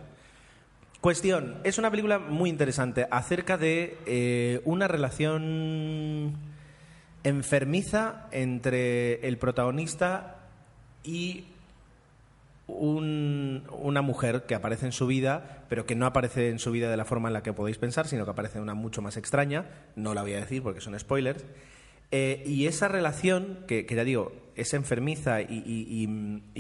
Cuestión. 1.01 1.59
Es 1.65 1.79
una 1.79 1.91
película 1.91 2.21
muy 2.21 2.49
interesante 2.49 3.09
acerca 3.11 3.57
de 3.59 3.99
eh, 4.07 4.61
una 4.65 4.87
relación 4.87 6.37
enfermiza 7.25 8.29
entre 8.31 9.27
el 9.27 9.37
protagonista 9.39 10.37
y 11.03 11.50
un- 12.79 13.65
una 13.71 14.03
mujer 14.03 14.45
que 14.47 14.55
aparece 14.55 14.87
en 14.87 14.93
su 14.93 15.07
vida, 15.07 15.65
pero 15.69 15.87
que 15.87 15.95
no 15.95 16.07
aparece 16.07 16.51
en 16.51 16.59
su 16.59 16.71
vida 16.71 16.91
de 16.91 16.97
la 16.97 17.05
forma 17.05 17.29
en 17.29 17.35
la 17.35 17.43
que 17.43 17.53
podéis 17.53 17.79
pensar, 17.79 18.07
sino 18.07 18.25
que 18.25 18.31
aparece 18.31 18.61
una 18.61 18.75
mucho 18.75 19.03
más 19.03 19.17
extraña. 19.17 19.67
No 19.97 20.15
la 20.15 20.23
voy 20.23 20.35
a 20.35 20.41
decir 20.41 20.63
porque 20.63 20.81
son 20.81 20.99
spoilers. 20.99 21.45
Eh, 22.13 22.43
y 22.47 22.67
esa 22.67 22.89
relación, 22.89 23.61
que, 23.69 23.87
ya 23.89 24.05
digo, 24.05 24.33
es 24.57 24.75
enfermiza 24.75 25.41
y, 25.43 26.07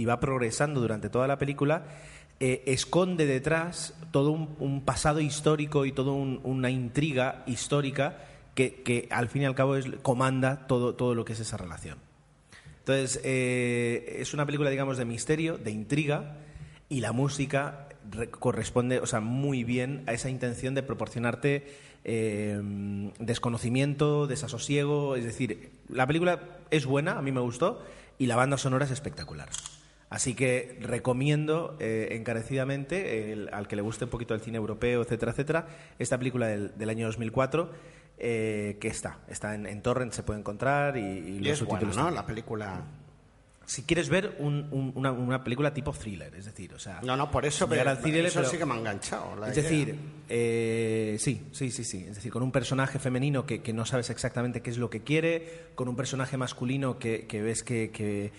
va 0.04 0.20
progresando 0.20 0.80
durante 0.80 1.10
toda 1.10 1.26
la 1.26 1.38
película, 1.38 1.84
eh, 2.38 2.62
esconde 2.66 3.26
detrás 3.26 3.94
todo 4.12 4.30
un, 4.30 4.82
pasado 4.84 5.20
histórico 5.20 5.84
y 5.86 5.92
toda 5.92 6.12
una 6.12 6.70
intriga 6.70 7.42
histórica 7.46 8.18
que, 8.54 9.08
al 9.10 9.28
fin 9.28 9.42
y 9.42 9.44
al 9.46 9.54
cabo 9.54 9.74
comanda 10.02 10.66
todo, 10.66 10.94
todo 10.94 11.14
lo 11.14 11.24
que 11.24 11.32
es 11.32 11.40
esa 11.40 11.56
relación. 11.56 11.98
Entonces, 12.92 13.20
eh, 13.24 14.16
es 14.18 14.34
una 14.34 14.44
película, 14.46 14.68
digamos, 14.70 14.98
de 14.98 15.04
misterio, 15.04 15.58
de 15.58 15.70
intriga, 15.70 16.36
y 16.88 17.00
la 17.00 17.12
música 17.12 17.88
re- 18.10 18.28
corresponde, 18.30 18.98
o 18.98 19.06
sea, 19.06 19.20
muy 19.20 19.62
bien 19.62 20.02
a 20.06 20.12
esa 20.12 20.28
intención 20.28 20.74
de 20.74 20.82
proporcionarte 20.82 21.66
eh, 22.04 22.60
desconocimiento, 23.20 24.26
desasosiego. 24.26 25.14
Es 25.16 25.24
decir, 25.24 25.70
la 25.88 26.06
película 26.06 26.40
es 26.70 26.84
buena, 26.86 27.12
a 27.18 27.22
mí 27.22 27.30
me 27.30 27.40
gustó, 27.40 27.80
y 28.18 28.26
la 28.26 28.34
banda 28.36 28.58
sonora 28.58 28.86
es 28.86 28.90
espectacular. 28.90 29.48
Así 30.08 30.34
que 30.34 30.76
recomiendo 30.80 31.76
eh, 31.78 32.08
encarecidamente 32.12 33.32
el- 33.32 33.48
al 33.52 33.68
que 33.68 33.76
le 33.76 33.82
guste 33.82 34.04
un 34.06 34.10
poquito 34.10 34.34
el 34.34 34.40
cine 34.40 34.56
europeo, 34.58 35.02
etcétera, 35.02 35.30
etcétera, 35.30 35.66
esta 36.00 36.18
película 36.18 36.48
del, 36.48 36.76
del 36.76 36.90
año 36.90 37.06
2004 37.06 37.70
eh, 38.20 38.76
que 38.80 38.88
está, 38.88 39.18
está 39.28 39.54
en, 39.54 39.66
en 39.66 39.82
torrent, 39.82 40.12
se 40.12 40.22
puede 40.22 40.38
encontrar 40.40 40.96
y, 40.96 41.00
y 41.00 41.04
Y 41.04 41.38
los 41.40 41.60
bueno, 41.64 41.80
subtítulos 41.80 41.96
¿no? 41.96 42.10
La 42.10 42.24
película... 42.26 42.82
Si 43.66 43.82
quieres 43.84 44.08
ver 44.08 44.34
un- 44.40 44.66
un- 44.72 44.92
una, 44.96 45.12
una 45.12 45.44
película 45.44 45.72
tipo 45.72 45.92
thriller, 45.92 46.34
es 46.34 46.44
decir, 46.44 46.74
o 46.74 46.78
sea, 46.80 47.00
No, 47.04 47.16
no, 47.16 47.30
por 47.30 47.46
eso, 47.46 47.68
pero, 47.68 47.88
al 47.88 47.98
cine, 47.98 48.18
eso 48.26 48.40
pero- 48.40 48.50
sí 48.50 48.58
que 48.58 48.66
me 48.66 48.74
ha 48.74 48.78
enganchado. 48.78 49.36
la 49.36 49.48
es 49.48 49.56
idea. 49.58 49.70
decir, 49.70 49.94
eh, 50.28 51.16
sí, 51.20 51.46
sí, 51.52 51.70
sí, 51.70 51.84
sí. 51.84 52.04
Es 52.08 52.16
decir, 52.16 52.32
con 52.32 52.42
un 52.42 52.50
personaje 52.50 52.98
femenino 52.98 53.46
que, 53.46 53.62
que 53.62 53.72
no 53.72 53.84
sabes 53.86 54.10
exactamente 54.10 54.60
qué 54.60 54.70
es 54.70 54.78
lo 54.78 54.90
que 54.90 55.02
quiere, 55.02 55.66
con 55.76 55.88
un 55.88 55.94
personaje 55.94 56.36
masculino 56.36 56.98
que, 56.98 57.26
que 57.28 57.42
ves 57.42 57.62
que, 57.62 57.90
que- 57.92 58.32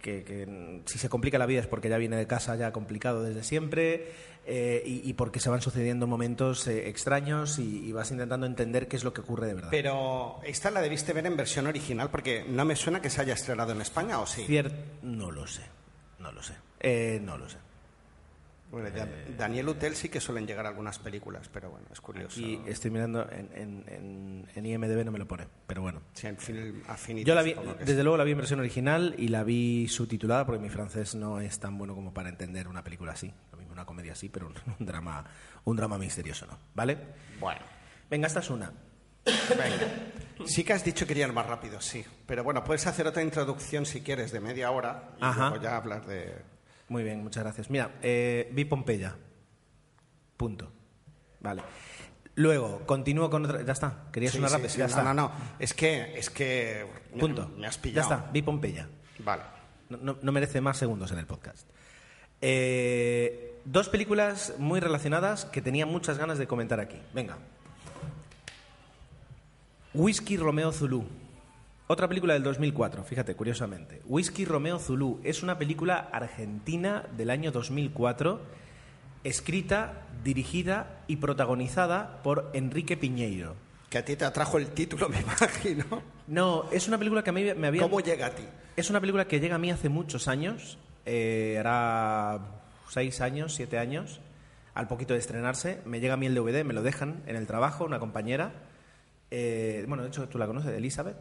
que- 0.00 0.24
que, 0.24 0.82
si 0.86 0.98
se 0.98 1.08
complica 1.08 1.38
la 1.38 1.46
vida 1.46 1.60
es 1.60 1.66
porque 1.66 1.88
ya 1.88 1.98
viene 1.98 2.16
de 2.16 2.26
casa 2.26 2.56
ya 2.56 2.72
complicado 2.72 3.22
desde 3.22 3.42
siempre 3.42 4.12
eh, 4.46 4.82
y, 4.86 5.08
y 5.08 5.12
porque 5.14 5.40
se 5.40 5.50
van 5.50 5.60
sucediendo 5.60 6.06
momentos 6.06 6.66
eh, 6.66 6.88
extraños 6.88 7.58
y, 7.58 7.86
y 7.86 7.92
vas 7.92 8.10
intentando 8.10 8.46
entender 8.46 8.88
qué 8.88 8.96
es 8.96 9.04
lo 9.04 9.12
que 9.12 9.20
ocurre 9.20 9.46
de 9.46 9.54
verdad. 9.54 9.68
Pero 9.70 10.40
esta 10.44 10.70
la 10.70 10.80
debiste 10.80 11.12
ver 11.12 11.26
en 11.26 11.36
versión 11.36 11.66
original 11.66 12.08
porque 12.10 12.44
no 12.48 12.64
me 12.64 12.74
suena 12.76 13.02
que 13.02 13.10
se 13.10 13.20
haya 13.20 13.34
estrenado 13.34 13.72
en 13.72 13.80
España, 13.82 14.18
¿o 14.20 14.26
sí? 14.26 14.44
Cier- 14.48 14.72
no 15.02 15.30
lo 15.30 15.46
sé, 15.46 15.62
no 16.18 16.32
lo 16.32 16.42
sé. 16.42 16.54
Eh, 16.80 17.20
no 17.22 17.36
lo 17.36 17.48
sé. 17.48 17.58
Bueno, 18.70 18.88
ya- 18.94 19.08
Daniel 19.36 19.68
Utel 19.70 19.96
sí 19.96 20.10
que 20.10 20.20
suelen 20.20 20.46
llegar 20.46 20.66
algunas 20.66 20.98
películas, 20.98 21.48
pero 21.50 21.70
bueno, 21.70 21.86
es 21.90 22.00
curioso. 22.02 22.38
Y 22.38 22.60
estoy 22.66 22.90
mirando 22.90 23.22
en, 23.30 23.48
en- 23.54 23.84
en- 23.88 24.46
en 24.54 24.66
IMDB 24.66 25.04
no 25.06 25.10
me 25.10 25.18
lo 25.18 25.26
pone, 25.26 25.46
pero 25.66 25.80
bueno. 25.80 26.02
Sí, 26.12 26.26
en 26.26 26.36
Affinity 26.86 27.24
Yo 27.26 27.34
la 27.34 27.42
vi, 27.42 27.54
desde 27.80 27.96
sí. 27.96 28.02
luego 28.02 28.16
la 28.18 28.24
vi 28.24 28.32
en 28.32 28.36
versión 28.38 28.60
original 28.60 29.14
y 29.16 29.28
la 29.28 29.42
vi 29.42 29.88
subtitulada 29.88 30.44
porque 30.44 30.60
mi 30.60 30.68
francés 30.68 31.14
no 31.14 31.40
es 31.40 31.58
tan 31.58 31.78
bueno 31.78 31.94
como 31.94 32.12
para 32.12 32.28
entender 32.28 32.68
una 32.68 32.84
película 32.84 33.12
así. 33.12 33.32
Lo 33.52 33.56
mismo 33.58 33.72
una 33.72 33.86
comedia 33.86 34.12
así, 34.12 34.28
pero 34.28 34.48
un, 34.48 34.54
un 34.80 34.84
drama, 34.86 35.24
un 35.64 35.76
drama 35.76 35.96
misterioso 35.96 36.46
no. 36.46 36.58
¿Vale? 36.74 36.98
Bueno, 37.40 37.60
Venga, 38.10 38.26
esta 38.26 38.40
es 38.40 38.50
una. 38.50 38.70
venga. 39.24 40.44
Sí 40.46 40.62
que 40.64 40.72
has 40.72 40.84
dicho 40.84 41.06
que 41.06 41.12
irían 41.12 41.34
más 41.34 41.46
rápido, 41.46 41.80
sí. 41.80 42.04
Pero 42.26 42.44
bueno, 42.44 42.62
puedes 42.64 42.86
hacer 42.86 43.06
otra 43.06 43.22
introducción 43.22 43.86
si 43.86 44.02
quieres 44.02 44.30
de 44.32 44.40
media 44.40 44.70
hora 44.70 45.10
y 45.18 45.24
Ajá. 45.24 45.48
luego 45.50 45.62
ya 45.64 45.76
hablar 45.76 46.06
de... 46.06 46.34
Muy 46.88 47.02
bien, 47.04 47.22
muchas 47.22 47.42
gracias. 47.44 47.70
Mira, 47.70 47.92
eh, 48.02 48.48
vi 48.52 48.64
Pompeya. 48.64 49.14
Punto. 50.36 50.72
Vale. 51.40 51.62
Luego, 52.36 52.86
continúo 52.86 53.28
con 53.30 53.44
otra. 53.44 53.62
Ya 53.62 53.72
está. 53.72 54.04
Querías 54.12 54.32
Sí, 54.32 54.38
una 54.38 54.48
sí, 54.48 54.54
rápida. 54.54 54.68
sí, 54.70 54.78
ya 54.78 54.84
no, 54.84 54.88
está. 54.90 55.02
no, 55.04 55.14
no. 55.14 55.32
Es 55.58 55.74
que, 55.74 56.16
es 56.18 56.30
que... 56.30 56.86
Punto. 57.18 57.48
Me 57.56 57.66
has 57.66 57.76
Ya 57.76 57.82
pillado. 57.82 58.14
está. 58.14 58.30
Vi 58.30 58.42
Pompeya. 58.42 58.88
Vale. 59.20 59.42
No, 59.88 59.98
no- 59.98 60.18
no 60.22 60.32
merece 60.32 60.60
más 60.60 60.76
segundos 60.76 61.10
en 61.12 61.18
el 61.18 61.26
podcast. 61.26 61.68
Eh, 62.40 63.60
dos 63.64 63.88
películas 63.88 64.54
muy 64.58 64.78
relacionadas 64.80 65.44
que 65.46 65.60
tenía 65.60 65.84
muchas 65.86 66.16
ganas 66.18 66.38
de 66.38 66.46
comentar 66.46 66.78
aquí. 66.80 66.96
Venga. 67.12 67.36
Whisky 69.94 70.36
Romeo 70.36 70.72
Zulu. 70.72 71.04
Otra 71.90 72.06
película 72.06 72.34
del 72.34 72.42
2004, 72.42 73.02
fíjate, 73.02 73.34
curiosamente. 73.34 74.02
Whisky 74.04 74.44
Romeo 74.44 74.78
Zulu 74.78 75.20
es 75.24 75.42
una 75.42 75.56
película 75.56 75.96
argentina 76.12 77.06
del 77.16 77.30
año 77.30 77.50
2004, 77.50 78.42
escrita, 79.24 80.02
dirigida 80.22 81.00
y 81.06 81.16
protagonizada 81.16 82.22
por 82.22 82.50
Enrique 82.52 82.98
Piñeiro. 82.98 83.56
Que 83.88 83.96
a 83.96 84.04
ti 84.04 84.16
te 84.16 84.26
atrajo 84.26 84.58
el 84.58 84.66
título, 84.68 85.08
me 85.08 85.20
imagino. 85.20 86.02
No, 86.26 86.70
es 86.70 86.88
una 86.88 86.98
película 86.98 87.24
que 87.24 87.30
a 87.30 87.32
mí 87.32 87.54
me 87.56 87.68
había... 87.68 87.80
¿Cómo 87.80 88.00
llega 88.00 88.26
a 88.26 88.30
ti? 88.34 88.44
Es 88.76 88.90
una 88.90 89.00
película 89.00 89.26
que 89.26 89.40
llega 89.40 89.54
a 89.54 89.58
mí 89.58 89.70
hace 89.70 89.88
muchos 89.88 90.28
años, 90.28 90.76
eh, 91.06 91.56
hará 91.58 92.38
seis 92.90 93.22
años, 93.22 93.54
siete 93.54 93.78
años, 93.78 94.20
al 94.74 94.88
poquito 94.88 95.14
de 95.14 95.20
estrenarse. 95.20 95.80
Me 95.86 96.00
llega 96.00 96.14
a 96.14 96.16
mí 96.18 96.26
el 96.26 96.34
DVD, 96.34 96.64
me 96.64 96.74
lo 96.74 96.82
dejan 96.82 97.22
en 97.26 97.36
el 97.36 97.46
trabajo, 97.46 97.86
una 97.86 97.98
compañera. 97.98 98.52
eh, 99.30 99.86
bueno, 99.88 100.02
de 100.02 100.10
hecho, 100.10 100.28
tú 100.28 100.36
la 100.36 100.46
conoces, 100.46 100.76
Elizabeth, 100.76 101.16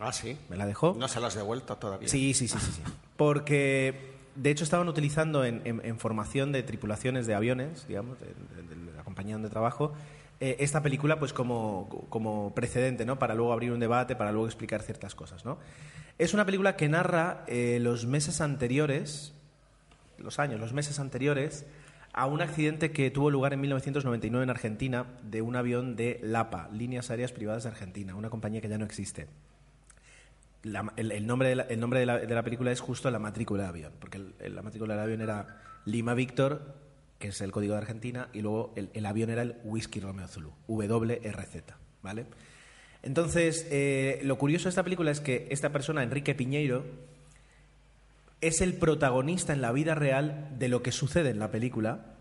Ah, 0.00 0.12
sí. 0.12 0.36
me 0.48 0.56
la 0.56 0.66
dejó. 0.66 0.94
No 0.98 1.08
se 1.08 1.20
lo 1.20 1.26
has 1.26 1.34
devuelto 1.34 1.76
todavía. 1.76 2.08
Sí, 2.08 2.34
sí, 2.34 2.48
sí, 2.48 2.58
sí, 2.58 2.72
sí. 2.72 2.82
Porque, 3.16 4.12
de 4.36 4.50
hecho, 4.50 4.64
estaban 4.64 4.88
utilizando 4.88 5.44
en, 5.44 5.60
en- 5.64 5.80
en 5.84 5.98
formación 5.98 6.52
de 6.52 6.62
tripulaciones 6.62 7.26
de 7.26 7.34
aviones, 7.34 7.86
digamos, 7.88 8.18
de, 8.20 8.26
de- 8.26 8.74
de 8.86 8.92
la 8.96 9.02
compañía 9.04 9.34
donde 9.34 9.50
trabajo, 9.50 9.92
eh, 10.40 10.56
esta 10.60 10.82
película 10.82 11.18
pues 11.18 11.32
como, 11.32 12.06
como 12.10 12.54
precedente, 12.54 13.04
¿no? 13.04 13.18
Para 13.18 13.34
luego 13.34 13.52
abrir 13.52 13.72
un 13.72 13.80
debate, 13.80 14.14
para 14.14 14.30
luego 14.30 14.46
explicar 14.46 14.82
ciertas 14.82 15.14
cosas, 15.16 15.44
¿no? 15.44 15.58
Es 16.18 16.32
una 16.34 16.44
película 16.44 16.76
que 16.76 16.88
narra 16.88 17.44
eh, 17.48 17.78
los 17.80 18.06
meses 18.06 18.40
anteriores, 18.40 19.34
los 20.18 20.38
años, 20.38 20.60
los 20.60 20.72
meses 20.72 20.98
anteriores, 21.00 21.66
a 22.12 22.26
un 22.26 22.40
accidente 22.40 22.90
que 22.92 23.10
tuvo 23.10 23.30
lugar 23.30 23.52
en 23.52 23.60
1999 23.60 24.42
en 24.44 24.50
Argentina 24.50 25.06
de 25.22 25.42
un 25.42 25.54
avión 25.56 25.94
de 25.96 26.18
LAPA, 26.22 26.68
Líneas 26.72 27.10
Aéreas 27.10 27.32
Privadas 27.32 27.64
de 27.64 27.70
Argentina, 27.70 28.14
una 28.14 28.30
compañía 28.30 28.60
que 28.60 28.68
ya 28.68 28.78
no 28.78 28.84
existe. 28.84 29.26
El, 30.64 31.26
nombre, 31.26 31.48
de 31.50 31.54
la, 31.54 31.64
nombre 31.76 32.00
de 32.00 32.34
la, 32.34 32.42
película 32.42 32.72
es 32.72 32.80
justo 32.80 33.10
la 33.10 33.18
matrícula 33.18 33.64
de 33.64 33.68
avión, 33.68 33.92
porque 34.00 34.18
la 34.48 34.62
matrícula 34.62 34.94
del 34.94 35.04
avión 35.04 35.20
era 35.20 35.60
Lima 35.84 36.14
Víctor, 36.14 36.74
que 37.18 37.28
es 37.28 37.40
el 37.40 37.52
código 37.52 37.74
de 37.74 37.78
Argentina, 37.78 38.28
y 38.32 38.42
luego 38.42 38.72
el, 38.76 38.90
el 38.92 39.06
avión 39.06 39.30
era 39.30 39.42
el 39.42 39.56
Whisky 39.64 40.00
Romeo 40.00 40.26
Zulu, 40.26 40.52
WRZ, 40.66 41.62
¿vale? 42.02 42.26
Entonces, 43.02 43.66
eh, 43.70 44.20
lo 44.24 44.36
curioso 44.38 44.64
de 44.64 44.70
esta 44.70 44.82
película 44.82 45.10
es 45.10 45.20
que 45.20 45.46
esta 45.50 45.70
persona, 45.70 46.02
Enrique 46.02 46.34
Piñeiro, 46.34 46.84
es 48.40 48.60
el 48.60 48.74
protagonista 48.74 49.52
en 49.52 49.60
la 49.60 49.72
vida 49.72 49.94
real 49.94 50.48
de 50.58 50.68
lo 50.68 50.82
que 50.82 50.92
sucede 50.92 51.30
en 51.30 51.38
la 51.38 51.50
película, 51.50 52.16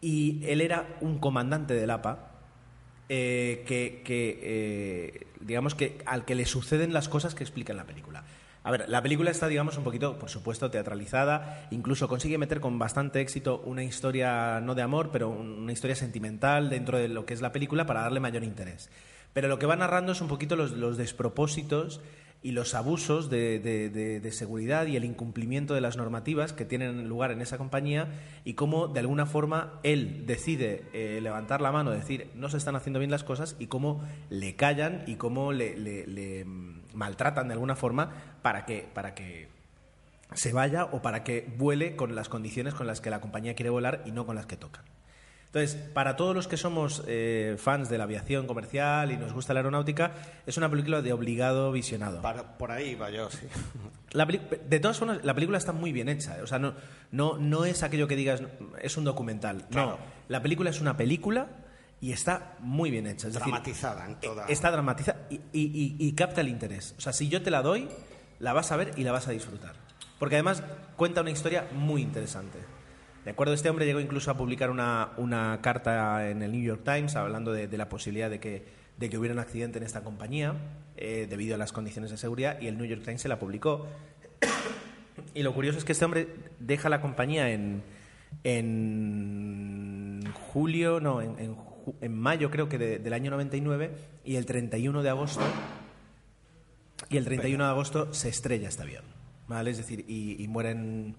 y 0.00 0.42
él 0.44 0.60
era 0.60 0.96
un 1.00 1.18
comandante 1.18 1.74
del 1.74 1.90
APA, 1.90 2.35
eh, 3.08 3.64
que, 3.66 4.02
eh, 4.42 5.26
digamos 5.40 5.74
que 5.74 5.98
al 6.06 6.24
que 6.24 6.34
le 6.34 6.44
suceden 6.46 6.92
las 6.92 7.08
cosas 7.08 7.34
que 7.34 7.44
explica 7.44 7.72
en 7.72 7.76
la 7.78 7.84
película. 7.84 8.24
A 8.64 8.70
ver, 8.72 8.88
la 8.88 9.00
película 9.00 9.30
está, 9.30 9.46
digamos, 9.46 9.78
un 9.78 9.84
poquito, 9.84 10.18
por 10.18 10.28
supuesto, 10.28 10.70
teatralizada, 10.72 11.68
incluso 11.70 12.08
consigue 12.08 12.36
meter 12.36 12.58
con 12.60 12.80
bastante 12.80 13.20
éxito 13.20 13.62
una 13.64 13.84
historia, 13.84 14.60
no 14.60 14.74
de 14.74 14.82
amor, 14.82 15.10
pero 15.12 15.28
un- 15.28 15.52
una 15.60 15.72
historia 15.72 15.94
sentimental 15.94 16.68
dentro 16.68 16.98
de 16.98 17.06
lo 17.06 17.24
que 17.26 17.34
es 17.34 17.40
la 17.40 17.52
película 17.52 17.86
para 17.86 18.00
darle 18.00 18.18
mayor 18.18 18.42
interés. 18.42 18.90
Pero 19.32 19.46
lo 19.46 19.58
que 19.60 19.66
va 19.66 19.76
narrando 19.76 20.12
es 20.12 20.20
un 20.20 20.26
poquito 20.28 20.56
los 20.56 20.96
despropósitos 20.96 22.00
y 22.46 22.52
los 22.52 22.76
abusos 22.76 23.28
de, 23.28 24.28
seguridad 24.32 24.86
y 24.86 24.94
el 24.94 25.04
incumplimiento 25.04 25.74
de 25.74 25.80
las 25.80 25.96
normativas 25.96 26.52
que 26.52 26.64
tienen 26.64 27.08
lugar 27.08 27.32
en 27.32 27.40
esa 27.40 27.58
compañía 27.58 28.06
y 28.44 28.54
cómo 28.54 28.86
de 28.86 29.00
alguna 29.00 29.26
forma 29.26 29.80
él 29.82 30.22
decide 30.26 30.84
eh, 30.92 31.18
levantar 31.20 31.60
la 31.60 31.72
mano, 31.72 31.90
decir 31.90 32.30
no 32.36 32.48
se 32.48 32.56
están 32.58 32.76
haciendo 32.76 33.00
bien 33.00 33.10
las 33.10 33.24
cosas 33.24 33.56
y 33.58 33.66
cómo 33.66 34.04
le 34.30 34.54
callan 34.54 35.02
y 35.08 35.16
cómo 35.16 35.50
le, 35.52 35.76
le- 35.76 36.44
mm, 36.44 36.82
maltratan 36.94 37.48
de 37.48 37.54
alguna 37.54 37.74
forma 37.74 38.12
para 38.42 38.64
que, 38.64 38.86
para 38.94 39.16
que 39.16 39.48
se 40.32 40.52
vaya 40.52 40.84
o 40.84 41.02
para 41.02 41.24
que 41.24 41.52
vuele 41.58 41.96
con 41.96 42.14
las 42.14 42.28
condiciones 42.28 42.74
con 42.74 42.86
las 42.86 43.00
que 43.00 43.10
la 43.10 43.20
compañía 43.20 43.54
quiere 43.54 43.70
volar 43.70 44.02
y 44.06 44.12
no 44.12 44.24
con 44.24 44.36
las 44.36 44.46
que 44.46 44.56
tocan. 44.56 44.84
Entonces, 45.58 45.80
para 45.94 46.16
todos 46.16 46.34
los 46.36 46.48
que 46.48 46.58
somos 46.58 47.02
eh, 47.06 47.56
fans 47.58 47.88
de 47.88 47.96
la 47.96 48.04
aviación 48.04 48.46
comercial 48.46 49.10
y 49.10 49.16
nos 49.16 49.32
gusta 49.32 49.54
la 49.54 49.60
aeronáutica, 49.60 50.12
es 50.46 50.58
una 50.58 50.68
película 50.68 51.00
de 51.00 51.14
obligado 51.14 51.72
visionado. 51.72 52.20
Para- 52.20 52.58
por 52.58 52.70
ahí 52.70 52.94
va 52.94 53.08
yo, 53.10 53.30
sí. 53.30 53.46
La 54.12 54.26
de 54.26 54.80
todas 54.80 54.98
formas, 54.98 55.24
la 55.24 55.32
película 55.32 55.56
está 55.56 55.72
muy 55.72 55.92
bien 55.92 56.10
hecha. 56.10 56.36
¿eh? 56.36 56.42
O 56.42 56.46
sea, 56.46 56.58
no, 56.58 56.74
no, 57.10 57.38
no 57.38 57.64
es 57.64 57.82
aquello 57.82 58.06
que 58.06 58.16
digas, 58.16 58.42
es 58.82 58.98
un 58.98 59.04
documental. 59.04 59.64
Claro. 59.70 59.92
No, 59.92 59.98
la 60.28 60.42
película 60.42 60.68
es 60.68 60.82
una 60.82 60.94
película 60.98 61.46
y 62.02 62.12
está 62.12 62.56
muy 62.60 62.90
bien 62.90 63.06
hecha. 63.06 63.28
Es 63.28 63.32
decir, 63.32 63.48
Dramatizada 63.50 64.04
en 64.04 64.20
toda. 64.20 64.44
Está 64.48 64.70
dramatizada 64.70 65.22
y, 65.30 65.36
y- 65.36 65.40
y- 65.54 65.96
y 66.06 66.12
capta 66.12 66.42
el 66.42 66.48
interés. 66.48 66.94
O 66.98 67.00
sea, 67.00 67.14
si 67.14 67.30
yo 67.30 67.40
te 67.40 67.50
la 67.50 67.62
doy, 67.62 67.88
la 68.40 68.52
vas 68.52 68.72
a 68.72 68.76
ver 68.76 68.92
y 68.98 69.04
la 69.04 69.12
vas 69.12 69.26
a 69.26 69.30
disfrutar. 69.30 69.72
Porque 70.18 70.34
además 70.36 70.62
cuenta 70.96 71.22
una 71.22 71.30
historia 71.30 71.66
muy 71.74 72.02
interesante. 72.02 72.58
De 73.26 73.32
acuerdo, 73.32 73.54
este 73.54 73.68
hombre 73.68 73.86
llegó 73.86 73.98
incluso 73.98 74.30
a 74.30 74.36
publicar 74.36 74.70
una, 74.70 75.10
una 75.16 75.58
carta 75.60 76.30
en 76.30 76.42
el 76.42 76.52
New 76.52 76.62
York 76.62 76.82
Times 76.84 77.16
hablando 77.16 77.52
de, 77.52 77.66
la 77.76 77.88
posibilidad 77.88 78.30
de 78.30 78.38
que, 78.38 78.62
de 78.98 79.10
que 79.10 79.18
hubiera 79.18 79.32
un 79.34 79.40
accidente 79.40 79.78
en 79.78 79.84
esta 79.84 80.04
compañía 80.04 80.54
eh, 80.96 81.26
debido 81.28 81.56
a 81.56 81.58
las 81.58 81.72
condiciones 81.72 82.12
de 82.12 82.18
seguridad 82.18 82.60
y 82.60 82.68
el 82.68 82.78
New 82.78 82.86
York 82.86 83.02
Times 83.04 83.20
se 83.20 83.28
la 83.28 83.40
publicó. 83.40 83.88
Y 85.34 85.42
lo 85.42 85.52
curioso 85.54 85.76
es 85.76 85.84
que 85.84 85.90
este 85.90 86.04
hombre 86.04 86.28
deja 86.60 86.88
la 86.88 87.00
compañía 87.00 87.50
en, 87.50 87.82
en 88.44 90.22
julio, 90.52 91.00
no, 91.00 91.20
en, 91.20 91.36
en 91.40 91.56
en 92.00 92.16
mayo 92.16 92.48
creo 92.50 92.68
que 92.68 92.78
de- 92.78 92.98
del 93.00 93.12
año 93.12 93.32
99 93.32 93.90
y 94.24 94.36
el 94.36 94.46
31 94.46 95.02
de 95.02 95.08
agosto 95.08 95.40
y 97.08 97.16
el 97.16 97.24
31 97.24 97.64
de 97.64 97.70
agosto 97.70 98.14
se 98.14 98.28
estrella 98.28 98.68
este 98.68 98.82
avión, 98.82 99.04
¿vale? 99.48 99.70
Es 99.72 99.76
decir, 99.78 100.04
y 100.08 100.46
mueren 100.48 101.16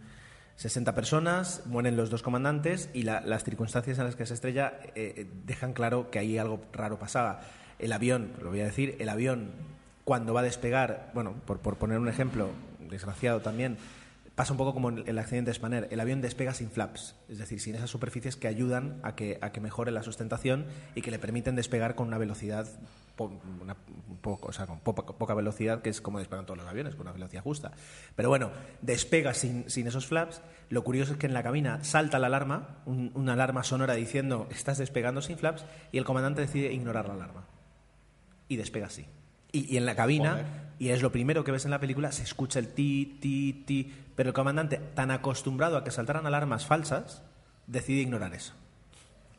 60 0.58 0.94
personas, 0.96 1.62
mueren 1.66 1.96
los 1.96 2.10
dos 2.10 2.22
comandantes 2.24 2.90
y 2.94 3.04
la- 3.04 3.22
las 3.22 3.44
circunstancias 3.44 3.98
en 4.00 4.06
las 4.06 4.16
que 4.16 4.26
se 4.26 4.34
estrella 4.34 4.74
eh, 4.96 5.14
eh, 5.16 5.28
dejan 5.46 5.74
claro 5.74 6.10
que 6.12 6.20
ahí 6.20 6.38
algo 6.38 6.60
raro 6.74 7.00
pasaba. 7.00 7.42
El 7.80 7.94
avión, 7.94 8.32
lo 8.42 8.50
voy 8.50 8.62
a 8.62 8.66
decir, 8.66 8.96
el 9.00 9.10
avión 9.10 9.52
cuando 10.04 10.34
va 10.34 10.40
a 10.42 10.44
despegar, 10.44 11.12
bueno, 11.14 11.34
por, 11.46 11.60
por 11.60 11.78
poner 11.78 12.00
un 12.00 12.08
ejemplo 12.08 12.50
desgraciado 12.90 13.42
también, 13.42 13.78
pasa 14.36 14.52
un 14.54 14.58
poco 14.58 14.74
como 14.74 14.90
el 14.90 15.18
accidente 15.20 15.50
de 15.52 15.56
Spanair. 15.56 15.88
El 15.92 16.00
avión 16.00 16.22
despega 16.22 16.54
sin 16.54 16.70
flaps, 16.72 17.16
es 17.30 17.38
decir, 17.38 17.60
sin 17.60 17.76
esas 17.76 17.90
superficies 17.90 18.36
que 18.36 18.48
ayudan 18.48 19.00
a 19.04 19.16
que, 19.16 19.38
a 19.42 19.52
que 19.52 19.60
mejore 19.62 19.92
la 19.92 20.04
sustentación 20.04 20.66
y 20.96 21.02
que 21.02 21.12
le 21.12 21.20
permiten 21.20 21.56
despegar 21.56 21.96
con 21.96 22.08
una 22.08 22.18
velocidad, 22.18 22.68
po- 23.18 23.38
una- 23.62 23.76
un 24.10 24.18
poco, 24.18 24.48
o 24.48 24.52
sea, 24.54 24.66
con 24.68 24.80
poca, 24.80 25.04
poca 25.14 25.34
velocidad, 25.34 25.82
que 25.82 25.90
es 25.90 26.00
como 26.00 26.20
despegan 26.20 26.46
todos 26.46 26.58
los 26.58 26.68
aviones, 26.68 26.96
con 26.96 27.02
una 27.08 27.12
velocidad 27.12 27.44
justa. 27.44 27.74
Pero 28.16 28.30
bueno, 28.30 28.52
despega 28.82 29.34
sin, 29.34 29.70
sin 29.70 29.88
esos 29.88 30.06
flaps. 30.08 30.42
Lo 30.70 30.84
curioso 30.86 31.12
es 31.14 31.18
que 31.18 31.26
en 31.28 31.34
la 31.34 31.44
cabina 31.44 31.84
salta 31.84 32.20
la 32.20 32.28
alarma, 32.28 32.78
un- 32.86 33.12
una 33.16 33.34
alarma 33.34 33.64
sonora 33.64 33.96
diciendo 33.96 34.48
estás 34.52 34.78
despegando 34.78 35.22
sin 35.22 35.38
flaps, 35.38 35.66
y 35.92 35.98
el 35.98 36.06
comandante 36.06 36.40
decide 36.42 36.72
ignorar 36.72 37.08
la 37.10 37.16
alarma. 37.16 37.44
Y 38.48 38.56
despega 38.56 38.86
así. 38.88 39.06
Y, 39.52 39.74
y 39.74 39.78
en 39.78 39.86
la 39.86 39.96
cabina, 39.96 40.32
Joder. 40.32 40.46
y 40.80 40.90
es 40.90 41.02
lo 41.02 41.12
primero 41.12 41.44
que 41.44 41.52
ves 41.52 41.66
en 41.66 41.72
la 41.72 41.80
película, 41.80 42.12
se 42.12 42.24
escucha 42.24 42.60
el 42.60 42.68
ti, 42.70 43.18
ti, 43.22 43.64
ti. 43.66 43.94
Pero 44.16 44.30
el 44.30 44.34
comandante, 44.34 44.78
tan 44.94 45.12
acostumbrado 45.12 45.78
a 45.78 45.84
que 45.84 45.92
saltaran 45.92 46.26
alarmas 46.26 46.66
falsas, 46.66 47.24
decide 47.66 48.02
ignorar 48.02 48.34
eso. 48.34 48.54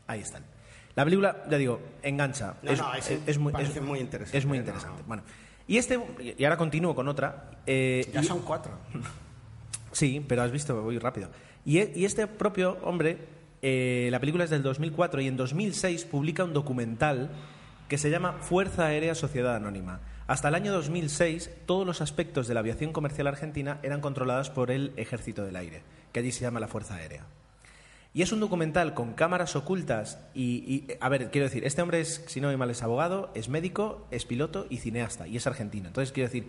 Ahí 0.07 0.21
están. 0.21 0.45
La 0.95 1.05
película, 1.05 1.45
ya 1.49 1.59
digo, 1.59 1.81
engancha. 2.03 2.55
No, 2.63 2.73
no, 2.75 2.95
es- 2.95 3.39
muy, 3.39 3.53
parece 3.53 3.81
muy 3.81 4.01
interesante, 4.01 4.39
Es 4.39 4.45
muy 4.47 4.59
no, 4.59 4.63
interesante. 4.65 5.01
no. 5.03 5.07
Bueno, 5.09 5.23
y 5.67 5.77
este, 5.79 5.99
y 6.39 6.45
ahora 6.45 6.57
continúo 6.57 6.95
con 6.95 7.07
otra. 7.09 7.51
eh, 7.67 8.09
Ya 8.13 8.21
y- 8.21 8.25
son 8.25 8.41
cuatro. 8.43 8.73
Sí, 9.93 10.25
pero 10.27 10.43
has 10.43 10.51
visto, 10.51 10.81
voy 10.83 10.99
rápido. 10.99 11.31
Y, 11.65 11.79
e- 11.79 11.93
y 11.95 12.05
este 12.05 12.27
propio 12.27 12.79
hombre, 12.83 13.19
eh, 13.63 14.09
la 14.11 14.21
película 14.21 14.45
es 14.45 14.51
del 14.51 14.63
2004 14.63 15.21
y 15.21 15.29
en 15.29 15.37
2006 15.37 16.05
publica 16.05 16.45
un 16.45 16.53
documental 16.53 17.31
que 17.89 17.99
se 17.99 18.11
llama 18.11 18.35
Fuerza 18.35 18.87
Aérea 18.87 19.15
Sociedad 19.15 19.57
Anónima. 19.57 20.01
Hasta 20.27 20.49
el 20.49 20.55
año 20.55 20.73
2006, 20.73 21.51
todos 21.65 21.87
los 21.87 22.03
aspectos 22.03 22.47
de 22.49 22.55
la 22.55 22.61
aviación 22.61 22.93
comercial 22.93 23.27
argentina 23.29 23.79
eran 23.83 24.01
controlados 24.03 24.51
por 24.51 24.71
el 24.71 24.93
Ejército 24.97 25.43
del 25.45 25.57
Aire, 25.57 25.83
que 26.13 26.21
allí 26.21 26.33
se 26.33 26.43
llama 26.43 26.61
la 26.61 26.69
Fuerza 26.69 26.97
Aérea. 26.97 27.25
Y 28.15 28.23
es 28.23 28.33
un 28.33 28.41
documental 28.41 28.95
con 28.95 29.13
cámaras 29.13 29.55
ocultas 29.55 30.19
y, 30.35 30.43
y, 30.67 30.87
a 31.01 31.09
ver, 31.11 31.31
quiero 31.31 31.47
decir, 31.47 31.65
este 31.67 31.83
hombre 31.83 32.01
es, 32.01 32.25
si 32.27 32.41
no 32.41 32.49
me 32.49 32.57
mal, 32.57 32.71
es 32.71 32.83
abogado, 32.83 33.31
es 33.35 33.49
médico, 33.49 34.07
es 34.11 34.25
piloto 34.25 34.67
y 34.71 34.79
cineasta, 34.79 35.29
y 35.29 35.37
es 35.37 35.47
argentino. 35.47 35.89
Entonces, 35.89 36.11
quiero 36.13 36.29
decir, 36.29 36.49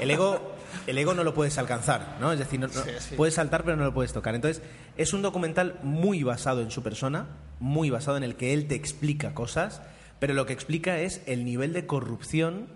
el 0.00 0.10
ego, 0.10 0.40
el 0.86 0.98
ego 0.98 1.14
no 1.14 1.22
lo 1.24 1.32
puedes 1.32 1.56
alcanzar, 1.58 2.16
¿no? 2.20 2.32
Es 2.32 2.40
decir, 2.40 2.58
no- 2.60 2.66
no- 2.66 2.72
Sí, 2.72 2.90
sí. 2.98 3.14
puedes 3.16 3.34
saltar 3.34 3.64
pero 3.64 3.76
no 3.76 3.84
lo 3.84 3.94
puedes 3.94 4.12
tocar. 4.12 4.34
Entonces, 4.34 4.62
es 4.96 5.12
un 5.12 5.22
documental 5.22 5.78
muy 5.84 6.22
basado 6.24 6.60
en 6.60 6.70
su 6.72 6.82
persona, 6.82 7.28
muy 7.60 7.88
basado 7.88 8.16
en 8.16 8.24
el 8.24 8.34
que 8.34 8.52
él 8.52 8.66
te 8.66 8.74
explica 8.74 9.34
cosas, 9.34 9.80
pero 10.18 10.34
lo 10.34 10.44
que 10.44 10.52
explica 10.52 10.98
es 10.98 11.22
el 11.26 11.44
nivel 11.44 11.72
de 11.72 11.86
corrupción 11.86 12.66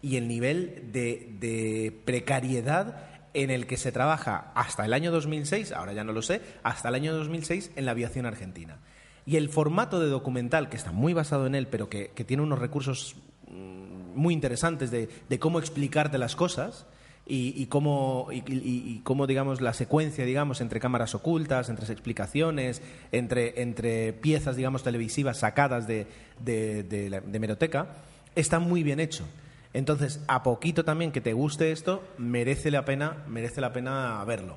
y 0.00 0.16
el 0.16 0.26
nivel 0.28 0.90
de, 0.92 1.34
de 1.40 2.00
precariedad 2.04 2.96
en 3.34 3.50
el 3.50 3.66
que 3.66 3.76
se 3.76 3.92
trabaja 3.92 4.52
hasta 4.54 4.84
el 4.84 4.92
año 4.92 5.10
2006, 5.10 5.72
ahora 5.72 5.92
ya 5.92 6.04
no 6.04 6.12
lo 6.12 6.22
sé, 6.22 6.40
hasta 6.62 6.88
el 6.88 6.94
año 6.94 7.14
2006 7.14 7.72
en 7.76 7.84
la 7.84 7.92
aviación 7.92 8.26
argentina. 8.26 8.78
Y 9.24 9.36
el 9.36 9.48
formato 9.48 10.00
de 10.00 10.08
documental, 10.08 10.68
que 10.68 10.76
está 10.76 10.92
muy 10.92 11.12
basado 11.12 11.46
en 11.46 11.54
él, 11.54 11.66
pero 11.68 11.88
que, 11.88 12.08
tiene 12.26 12.42
unos 12.42 12.58
recursos 12.58 13.16
mm, 13.48 14.14
muy 14.14 14.34
interesantes 14.34 14.90
de, 14.90 15.08
cómo 15.38 15.58
explicarte 15.58 16.18
las 16.18 16.36
cosas, 16.36 16.86
y, 17.24 17.66
cómo, 17.66 18.28
y, 18.30 19.00
cómo, 19.04 19.26
digamos, 19.26 19.60
la 19.60 19.72
secuencia, 19.72 20.24
digamos, 20.24 20.60
entre 20.60 20.80
cámaras 20.80 21.14
ocultas, 21.14 21.70
entre 21.70 21.90
explicaciones, 21.90 22.82
entre, 23.12 23.62
entre 23.62 24.12
piezas, 24.12 24.56
digamos, 24.56 24.82
televisivas 24.82 25.38
sacadas 25.38 25.86
de, 25.86 26.08
de, 26.40 26.82
de 26.82 27.38
Meroteca, 27.38 27.94
está 28.34 28.58
muy 28.58 28.82
bien 28.82 29.00
hecho. 29.00 29.24
Entonces, 29.74 30.20
a 30.28 30.42
poquito 30.42 30.84
también 30.84 31.12
que 31.12 31.20
te 31.20 31.32
guste 31.32 31.72
esto, 31.72 32.02
merece 32.18 32.70
la 32.70 32.84
pena, 32.84 33.24
merece 33.26 33.60
la 33.60 33.72
pena 33.72 34.22
verlo. 34.24 34.56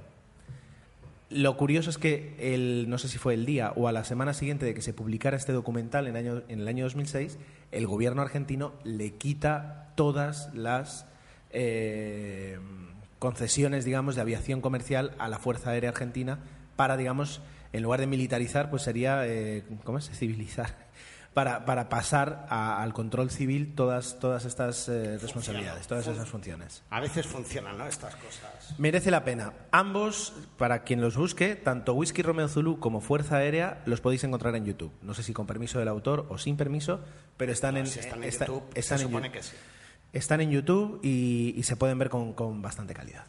Lo 1.29 1.57
curioso 1.57 1.89
es 1.89 1.97
que 1.97 2.35
el, 2.39 2.89
no 2.89 2.97
sé 2.97 3.07
si 3.07 3.17
fue 3.17 3.33
el 3.33 3.45
día 3.45 3.73
o 3.75 3.87
a 3.87 3.91
la 3.91 4.03
semana 4.03 4.33
siguiente 4.33 4.65
de 4.65 4.73
que 4.73 4.81
se 4.81 4.93
publicara 4.93 5.37
este 5.37 5.53
documental 5.53 6.07
en, 6.07 6.17
año, 6.17 6.43
en 6.49 6.59
el 6.59 6.67
año 6.67 6.83
2006, 6.83 7.37
el 7.71 7.87
gobierno 7.87 8.21
argentino 8.21 8.73
le 8.83 9.13
quita 9.15 9.91
todas 9.95 10.53
las 10.53 11.07
eh, 11.49 12.59
concesiones, 13.19 13.85
digamos, 13.85 14.15
de 14.15 14.21
aviación 14.21 14.61
comercial 14.61 15.15
a 15.17 15.29
la 15.29 15.39
Fuerza 15.39 15.71
Aérea 15.71 15.89
Argentina 15.89 16.39
para, 16.75 16.97
digamos, 16.97 17.41
en 17.73 17.83
lugar 17.83 18.01
de 18.01 18.07
militarizar, 18.07 18.69
pues 18.69 18.83
sería, 18.83 19.25
eh, 19.25 19.63
¿cómo 19.83 19.97
es? 19.97 20.09
Civilizar 20.11 20.85
para, 21.35 21.65
para 21.65 21.89
pasar 21.89 22.45
al 22.49 22.93
control 22.93 23.29
civil 23.29 23.75
todas, 23.75 24.19
todas 24.19 24.45
estas 24.45 24.87
eh, 24.87 25.17
responsabilidades, 25.17 25.85
todas 25.85 26.07
esas 26.07 26.29
funciones. 26.29 26.81
A 26.89 27.01
veces 27.01 27.27
funcionan, 27.27 27.77
¿no? 27.77 27.85
Estas 27.85 28.15
cosas. 28.15 28.73
Merece 28.77 29.11
la 29.11 29.25
pena. 29.25 29.51
Ambos, 29.71 30.33
para 30.57 30.83
quien 30.83 31.01
los 31.01 31.17
busque, 31.17 31.57
tanto 31.57 31.93
Whisky 31.93 32.21
Romeo 32.21 32.47
Zulu 32.47 32.79
como 32.79 33.01
Fuerza 33.01 33.35
Aérea, 33.35 33.81
los 33.85 33.99
podéis 33.99 34.23
encontrar 34.23 34.55
en 34.55 34.63
YouTube. 34.63 34.93
No 35.01 35.13
sé 35.13 35.23
si 35.23 35.33
con 35.33 35.45
permiso 35.45 35.77
del 35.77 35.89
autor 35.89 36.25
o 36.29 36.37
sin 36.37 36.55
permiso, 36.55 37.01
pero 37.35 37.51
están, 37.51 37.75
en, 37.75 37.85
están 37.85 38.23
en 38.23 38.31
YouTube. 38.31 38.63
Están, 38.73 39.01
en, 39.01 39.31
que 39.33 39.43
sí. 39.43 39.55
están 40.13 40.39
en 40.39 40.51
YouTube 40.51 41.01
y, 41.03 41.61
se 41.63 41.75
pueden 41.75 41.99
ver 41.99 42.09
con, 42.09 42.31
con 42.31 42.61
bastante 42.61 42.93
calidad. 42.93 43.25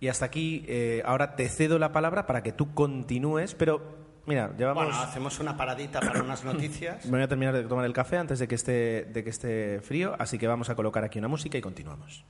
Y 0.00 0.08
hasta 0.08 0.24
aquí, 0.24 0.64
eh, 0.66 1.02
ahora 1.04 1.36
te 1.36 1.48
cedo 1.48 1.78
la 1.78 1.92
palabra 1.92 2.26
para 2.26 2.42
que 2.42 2.50
tú 2.50 2.74
continúes, 2.74 3.54
pero 3.54 4.07
Mira, 4.28 4.54
llevamos... 4.58 4.84
Bueno, 4.84 5.00
hacemos 5.00 5.40
una 5.40 5.56
paradita 5.56 6.00
para 6.00 6.22
unas 6.22 6.44
noticias. 6.44 7.02
Me 7.06 7.12
voy 7.12 7.22
a 7.22 7.28
terminar 7.28 7.54
de 7.54 7.62
tomar 7.62 7.86
el 7.86 7.94
café 7.94 8.18
antes 8.18 8.38
de 8.38 8.46
que 8.46 8.56
esté, 8.56 9.06
de 9.06 9.24
que 9.24 9.30
esté 9.30 9.80
frío, 9.80 10.14
así 10.18 10.36
que 10.36 10.46
vamos 10.46 10.68
a 10.68 10.74
colocar 10.74 11.02
aquí 11.02 11.18
una 11.18 11.28
música 11.28 11.56
y 11.56 11.62
continuamos. 11.62 12.26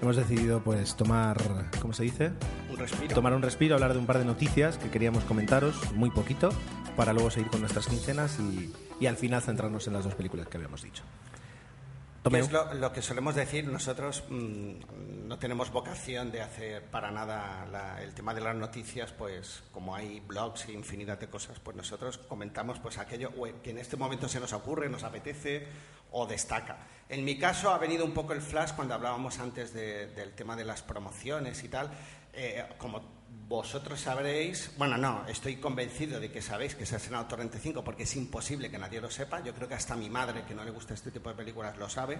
Hemos 0.00 0.14
decidido 0.14 0.62
pues 0.62 0.96
tomar, 0.96 1.38
¿cómo 1.80 1.92
se 1.92 2.04
dice? 2.04 2.30
Un 2.70 2.76
respiro. 2.76 3.14
Tomar 3.16 3.34
un 3.34 3.42
respiro, 3.42 3.74
hablar 3.74 3.94
de 3.94 3.98
un 3.98 4.06
par 4.06 4.18
de 4.18 4.24
noticias 4.24 4.78
que 4.78 4.88
queríamos 4.88 5.24
comentaros, 5.24 5.92
muy 5.94 6.10
poquito, 6.10 6.50
para 6.96 7.12
luego 7.12 7.32
seguir 7.32 7.50
con 7.50 7.62
nuestras 7.62 7.88
quincenas 7.88 8.38
y, 8.38 8.72
y 9.00 9.06
al 9.06 9.16
final 9.16 9.42
centrarnos 9.42 9.88
en 9.88 9.94
las 9.94 10.04
dos 10.04 10.14
películas 10.14 10.46
que 10.46 10.56
habíamos 10.56 10.82
dicho 10.82 11.02
es 12.24 12.52
lo, 12.52 12.92
que 12.92 13.02
solemos 13.02 13.34
decir, 13.34 13.66
nosotros 13.66 14.22
mm, 14.28 15.26
no 15.26 15.38
tenemos 15.38 15.72
vocación 15.72 16.30
de 16.30 16.40
hacer 16.40 16.84
para 16.84 17.10
nada 17.10 17.98
el 18.00 18.14
tema 18.14 18.32
de 18.32 18.40
las 18.40 18.54
noticias, 18.54 19.12
pues 19.12 19.64
como 19.72 19.94
hay 19.96 20.20
blogs 20.20 20.68
e 20.68 20.72
infinidad 20.72 21.18
de 21.18 21.28
cosas, 21.28 21.58
pues 21.58 21.76
nosotros 21.76 22.18
comentamos 22.18 22.78
pues 22.78 22.98
aquello 22.98 23.32
que 23.62 23.70
en 23.70 23.78
este 23.78 23.96
momento 23.96 24.28
se 24.28 24.38
nos 24.38 24.52
ocurre, 24.52 24.88
nos 24.88 25.02
apetece 25.02 25.66
o 26.12 26.26
destaca. 26.26 26.86
En 27.08 27.24
mi 27.24 27.38
caso 27.38 27.70
ha 27.70 27.78
venido 27.78 28.04
un 28.04 28.12
poco 28.12 28.32
el 28.32 28.40
flash 28.40 28.72
cuando 28.72 28.94
hablábamos 28.94 29.38
antes 29.38 29.74
del 29.74 30.32
tema 30.34 30.54
de 30.54 30.64
las 30.64 30.82
promociones 30.82 31.62
y 31.64 31.68
tal, 31.68 31.90
eh, 32.32 32.64
como 32.78 33.21
vosotros 33.52 34.00
sabréis, 34.00 34.70
bueno, 34.78 34.96
no, 34.96 35.26
estoy 35.28 35.56
convencido 35.56 36.18
de 36.18 36.32
que 36.32 36.40
sabéis 36.40 36.74
que 36.74 36.86
se 36.86 36.94
ha 36.94 36.96
estrenado 36.96 37.26
Torrente 37.26 37.58
5 37.58 37.84
porque 37.84 38.04
es 38.04 38.16
imposible 38.16 38.70
que 38.70 38.78
nadie 38.78 38.98
lo 38.98 39.10
sepa. 39.10 39.44
Yo 39.44 39.52
creo 39.52 39.68
que 39.68 39.74
hasta 39.74 39.94
mi 39.94 40.08
madre, 40.08 40.44
que 40.48 40.54
no 40.54 40.64
le 40.64 40.70
gusta 40.70 40.94
este 40.94 41.10
tipo 41.10 41.28
de 41.28 41.34
películas, 41.34 41.76
lo 41.76 41.86
sabe. 41.86 42.18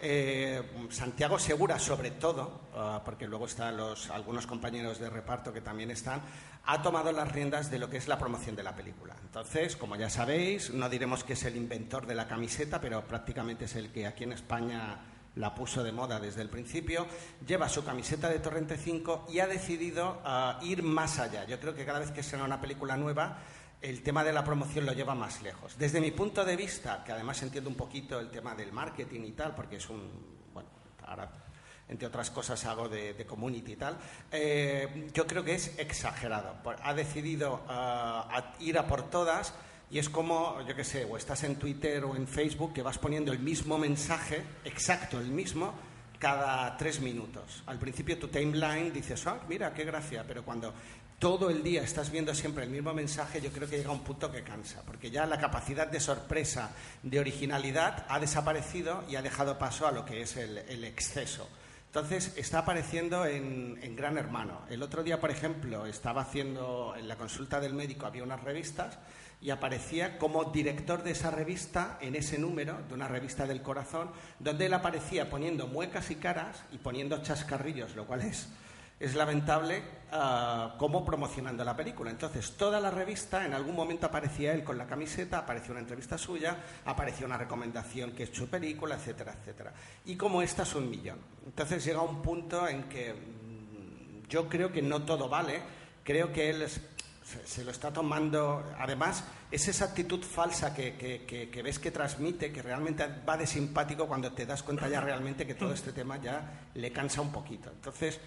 Eh, 0.00 0.62
Santiago 0.88 1.38
Segura, 1.38 1.78
sobre 1.78 2.12
todo, 2.12 2.70
ah, 2.74 3.02
porque 3.04 3.26
luego 3.28 3.44
están 3.44 3.76
los, 3.76 4.08
algunos 4.08 4.46
compañeros 4.46 4.98
de 4.98 5.10
reparto 5.10 5.52
que 5.52 5.60
también 5.60 5.90
están, 5.90 6.22
ha 6.64 6.80
tomado 6.80 7.12
las 7.12 7.30
riendas 7.30 7.70
de 7.70 7.78
lo 7.78 7.90
que 7.90 7.98
es 7.98 8.08
la 8.08 8.18
promoción 8.18 8.56
de 8.56 8.62
la 8.62 8.74
película. 8.74 9.14
Entonces, 9.20 9.76
como 9.76 9.96
ya 9.96 10.08
sabéis, 10.08 10.72
no 10.72 10.88
diremos 10.88 11.22
que 11.22 11.34
es 11.34 11.44
el 11.44 11.56
inventor 11.56 12.06
de 12.06 12.14
la 12.14 12.26
camiseta, 12.26 12.80
pero 12.80 13.06
prácticamente 13.06 13.66
es 13.66 13.76
el 13.76 13.92
que 13.92 14.06
aquí 14.06 14.24
en 14.24 14.32
España 14.32 15.11
la 15.36 15.54
puso 15.54 15.82
de 15.82 15.92
moda 15.92 16.20
desde 16.20 16.42
el 16.42 16.50
principio, 16.50 17.06
lleva 17.46 17.68
su 17.68 17.84
camiseta 17.84 18.28
de 18.28 18.38
Torrente 18.38 18.76
5 18.76 19.26
y 19.30 19.38
ha 19.40 19.46
decidido 19.46 20.20
ah, 20.24 20.58
ir 20.62 20.82
más 20.82 21.18
allá. 21.18 21.44
Yo 21.46 21.58
creo 21.58 21.74
que 21.74 21.84
cada 21.84 22.00
vez 22.00 22.10
que 22.10 22.22
será 22.22 22.44
una 22.44 22.60
película 22.60 22.96
nueva, 22.96 23.38
el 23.80 24.02
tema 24.02 24.22
de 24.22 24.32
la 24.32 24.44
promoción 24.44 24.86
lo 24.86 24.92
lleva 24.92 25.14
más 25.14 25.42
lejos. 25.42 25.76
Desde 25.78 26.00
mi 26.00 26.10
punto 26.10 26.44
de 26.44 26.56
vista, 26.56 27.02
que 27.04 27.12
además 27.12 27.42
entiendo 27.42 27.70
un 27.70 27.76
poquito 27.76 28.20
el 28.20 28.30
tema 28.30 28.54
del 28.54 28.72
marketing 28.72 29.22
y 29.22 29.32
tal, 29.32 29.54
porque 29.54 29.76
es 29.76 29.88
un, 29.88 30.08
bueno, 30.52 30.68
ahora 31.06 31.30
entre 31.88 32.06
otras 32.06 32.30
cosas 32.30 32.64
hago 32.64 32.88
de, 32.88 33.26
community 33.26 33.72
y 33.72 33.76
tal, 33.76 33.98
eh, 34.30 35.10
yo 35.12 35.26
creo 35.26 35.44
que 35.44 35.54
es 35.54 35.78
exagerado. 35.78 36.56
Ha 36.82 36.94
decidido 36.94 37.62
ah, 37.68 38.54
ir 38.60 38.78
a 38.78 38.86
por 38.86 39.10
todas 39.10 39.52
y 39.92 39.98
es 39.98 40.08
como, 40.08 40.58
yo 40.66 40.74
qué 40.74 40.84
sé, 40.84 41.04
o 41.04 41.18
estás 41.18 41.44
en 41.44 41.56
Twitter 41.56 42.02
o 42.06 42.16
en 42.16 42.26
Facebook 42.26 42.72
que 42.72 42.80
vas 42.80 42.96
poniendo 42.96 43.30
el 43.30 43.38
mismo 43.38 43.76
mensaje, 43.76 44.42
exacto, 44.64 45.20
el 45.20 45.28
mismo, 45.28 45.74
cada 46.18 46.74
tres 46.78 47.00
minutos. 47.00 47.62
Al 47.66 47.78
principio 47.78 48.18
tu 48.18 48.28
timeline 48.28 48.90
dices, 48.90 49.26
ah, 49.26 49.40
mira, 49.50 49.74
qué 49.74 49.84
gracia, 49.84 50.24
pero 50.26 50.46
cuando 50.46 50.72
todo 51.18 51.50
el 51.50 51.62
día 51.62 51.82
estás 51.82 52.10
viendo 52.10 52.34
siempre 52.34 52.64
el 52.64 52.70
mismo 52.70 52.94
mensaje, 52.94 53.42
yo 53.42 53.52
creo 53.52 53.68
que 53.68 53.76
llega 53.76 53.90
un 53.90 54.02
punto 54.02 54.32
que 54.32 54.42
cansa, 54.42 54.80
porque 54.86 55.10
ya 55.10 55.26
la 55.26 55.38
capacidad 55.38 55.86
de 55.86 56.00
sorpresa, 56.00 56.70
de 57.02 57.20
originalidad 57.20 58.06
ha 58.08 58.18
desaparecido 58.18 59.04
y 59.10 59.16
ha 59.16 59.22
dejado 59.22 59.58
paso 59.58 59.86
a 59.86 59.92
lo 59.92 60.06
que 60.06 60.22
es 60.22 60.38
el, 60.38 60.84
exceso. 60.84 61.46
Entonces, 61.88 62.32
está 62.38 62.60
apareciendo 62.60 63.26
en, 63.26 63.78
en, 63.82 63.94
Gran 63.94 64.16
Hermano. 64.16 64.62
El 64.70 64.82
otro 64.82 65.02
día, 65.02 65.20
por 65.20 65.30
ejemplo, 65.30 65.84
estaba 65.84 66.22
haciendo, 66.22 66.94
en 66.96 67.06
la 67.06 67.16
consulta 67.16 67.60
del 67.60 67.74
médico 67.74 68.06
había 68.06 68.22
unas 68.22 68.42
revistas 68.42 68.98
y 69.42 69.50
aparecía 69.50 70.18
como 70.18 70.44
director 70.44 71.02
de 71.02 71.10
esa 71.10 71.32
revista 71.32 71.98
en 72.00 72.14
ese 72.14 72.38
número, 72.38 72.78
de 72.88 72.94
una 72.94 73.08
revista 73.08 73.44
del 73.44 73.60
corazón, 73.60 74.10
donde 74.38 74.66
él 74.66 74.74
aparecía 74.74 75.28
poniendo 75.28 75.66
muecas 75.66 76.12
y 76.12 76.14
caras 76.14 76.64
y 76.70 76.78
poniendo 76.78 77.20
chascarrillos, 77.22 77.96
lo 77.96 78.06
cual 78.06 78.22
es, 78.22 78.48
es 79.00 79.16
lamentable, 79.16 79.82
ah, 80.12 80.76
como 80.78 81.04
promocionando 81.04 81.64
la 81.64 81.76
película. 81.76 82.12
Entonces, 82.12 82.52
toda 82.52 82.78
la 82.78 82.92
revista, 82.92 83.44
en 83.44 83.52
algún 83.52 83.74
momento 83.74 84.06
aparecía 84.06 84.52
él 84.52 84.62
con 84.62 84.78
la 84.78 84.86
camiseta, 84.86 85.38
apareció 85.38 85.72
una 85.72 85.80
entrevista 85.80 86.16
suya, 86.16 86.58
apareció 86.84 87.26
una 87.26 87.36
recomendación 87.36 88.12
que 88.12 88.22
es 88.22 88.30
su 88.30 88.48
película, 88.48 88.94
etcétera, 88.94 89.34
etcétera. 89.40 89.72
Y 90.04 90.14
como 90.14 90.40
esta 90.40 90.62
es 90.62 90.72
un 90.76 90.88
millón. 90.88 91.18
Entonces 91.44 91.84
llega 91.84 92.00
un 92.00 92.22
punto 92.22 92.68
en 92.68 92.84
que 92.84 93.12
mm, 93.12 94.28
yo 94.28 94.48
creo 94.48 94.70
que 94.70 94.82
no 94.82 95.02
todo 95.02 95.28
vale, 95.28 95.60
creo 96.04 96.32
que 96.32 96.50
él 96.50 96.62
es 96.62 96.80
se, 97.44 97.64
lo 97.64 97.70
está 97.70 97.92
tomando. 97.92 98.64
Además, 98.78 99.24
es 99.50 99.68
esa 99.68 99.86
actitud 99.86 100.22
falsa 100.22 100.74
que, 100.74 101.60
ves 101.62 101.78
que 101.78 101.90
transmite, 101.90 102.52
que 102.52 102.62
realmente 102.62 103.06
va 103.28 103.36
de 103.36 103.46
simpático 103.46 104.06
cuando 104.06 104.32
te 104.32 104.46
das 104.46 104.62
cuenta 104.62 104.88
ya 104.88 105.00
realmente 105.00 105.46
que 105.46 105.54
todo 105.54 105.72
este 105.72 105.92
tema 105.92 106.20
ya 106.20 106.68
le 106.74 106.92
cansa 106.92 107.20
un 107.20 107.32
poquito. 107.32 107.70
Entonces, 107.70 108.20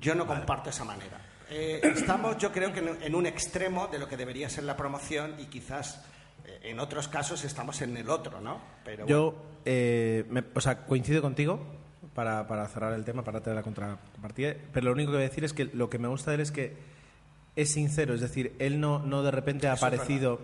yo 0.00 0.14
no 0.14 0.26
comparto 0.26 0.70
esa 0.70 0.84
manera. 0.84 1.20
Eh, 1.50 1.80
estamos, 1.82 2.38
yo 2.38 2.52
creo 2.52 2.72
que 2.72 2.78
en, 2.78 3.14
un 3.14 3.26
extremo 3.26 3.88
de 3.88 3.98
lo 3.98 4.08
que 4.08 4.16
debería 4.16 4.48
ser 4.48 4.64
la 4.64 4.76
promoción 4.76 5.34
y 5.38 5.46
quizás 5.46 6.04
eh, 6.44 6.60
en 6.64 6.78
otros 6.78 7.08
casos 7.08 7.44
estamos 7.44 7.82
en 7.82 7.96
el 7.96 8.08
otro, 8.08 8.40
¿no? 8.40 8.60
Pero 8.84 9.04
yo, 9.06 9.34
eh, 9.64 10.24
o 10.54 10.60
sea, 10.60 10.86
coincido 10.86 11.22
contigo. 11.22 11.78
Para, 12.14 12.48
para 12.48 12.66
cerrar 12.66 12.92
el 12.94 13.04
tema, 13.04 13.22
para 13.22 13.38
darte 13.38 13.54
la 13.54 13.62
contrapartida, 13.62 14.56
pero 14.72 14.86
lo 14.86 14.92
único 14.92 15.12
que 15.12 15.18
voy 15.18 15.24
a 15.24 15.28
decir 15.28 15.44
es 15.44 15.52
que 15.52 15.66
lo 15.66 15.88
que 15.88 15.98
me 15.98 16.08
gusta 16.08 16.32
de 16.32 16.34
él 16.34 16.40
es 16.40 16.50
que 16.50 16.76
es 17.60 17.72
sincero, 17.72 18.14
es 18.14 18.20
decir, 18.20 18.54
él 18.58 18.80
no, 18.80 19.00
no 19.00 19.22
de 19.22 19.30
repente 19.30 19.68
ha 19.68 19.72
aparecido... 19.72 20.40